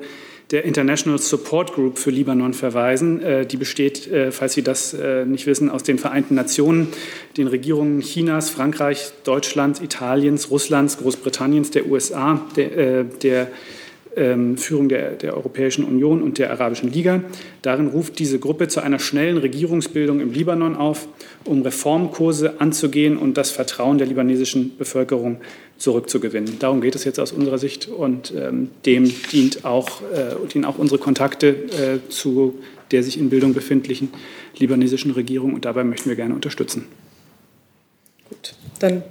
der 0.51 0.65
International 0.65 1.19
Support 1.19 1.75
Group 1.75 1.99
für 1.99 2.09
Libanon 2.09 2.55
verweisen. 2.55 3.21
Die 3.51 3.57
besteht, 3.59 4.09
falls 4.31 4.55
Sie 4.55 4.63
das 4.63 4.97
nicht 5.27 5.47
wissen, 5.47 5.69
aus 5.69 5.83
den 5.83 5.99
Vereinten 5.99 6.35
Nationen, 6.35 6.89
den 7.37 7.49
Regierungen 7.49 8.01
Chinas, 8.01 8.49
Frankreich, 8.49 9.11
Deutschlands, 9.25 9.83
Italiens, 9.83 10.51
Russlands, 10.51 10.97
Großbritanniens, 10.97 11.71
der 11.71 11.87
USA, 11.87 12.41
der, 12.57 13.05
der 13.05 13.49
Führung 14.57 14.89
der, 14.89 15.13
der, 15.13 15.37
Europäischen 15.37 15.85
Union 15.85 16.23
und 16.23 16.39
der 16.39 16.51
Arabischen 16.51 16.93
Liga. 16.93 17.23
Darin 17.63 17.89
ruft 17.89 18.19
diese 18.19 18.39
Gruppe 18.39 18.69
zu 18.69 18.81
einer 18.81 18.99
schnellen 18.99 19.37
Regierungsbildung 19.37 20.21
im 20.21 20.33
Libanon 20.33 20.77
auf, 20.77 21.07
um 21.45 21.63
Reformkurse 21.63 22.61
anzugehen 22.61 23.17
und 23.17 23.37
das 23.37 23.51
Vertrauen 23.51 23.99
der 23.99 24.07
libanesischen 24.07 24.77
Bevölkerung 24.77 25.39
zurückzugewinnen. 25.77 26.59
Darum 26.59 26.81
geht 26.81 26.97
es 26.97 27.05
jetzt 27.05 27.21
aus 27.21 27.33
unserer 27.33 27.59
Sicht 27.59 27.87
und 27.89 28.35
ähm, 28.37 28.71
dem 28.85 29.13
dient 29.33 29.65
auch, 29.65 30.03
äh, 30.03 30.35
dienen 30.53 30.65
auch 30.65 30.79
unsere 30.79 30.99
Kontakte 30.99 31.49
äh, 31.49 32.09
zu 32.09 32.59
der 32.91 33.03
sich 33.03 33.19
in 33.19 33.31
Bildung 33.31 33.55
befindlichen 33.55 34.09
libanesischen 34.57 35.11
Regierung 35.13 35.55
und 35.55 35.65
dabei 35.65 35.85
möchten 35.85 36.09
wir 36.09 36.17
gerne 36.17 36.35
unterstützen. 36.35 36.87
Gut, 38.29 38.55
dann 38.81 39.03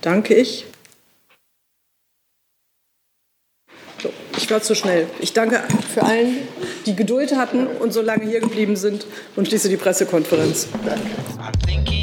danke 0.00 0.34
ich. 0.34 0.66
So, 4.02 4.10
ich 4.44 4.50
war 4.50 4.60
zu 4.60 4.74
schnell. 4.74 5.06
Ich 5.20 5.32
danke 5.32 5.62
für 5.94 6.02
allen, 6.02 6.36
die 6.84 6.94
Geduld 6.94 7.34
hatten 7.34 7.66
und 7.66 7.94
so 7.94 8.02
lange 8.02 8.26
hier 8.26 8.40
geblieben 8.40 8.76
sind 8.76 9.06
und 9.36 9.48
schließe 9.48 9.70
die 9.70 9.78
Pressekonferenz. 9.78 10.68
Danke. 10.84 11.93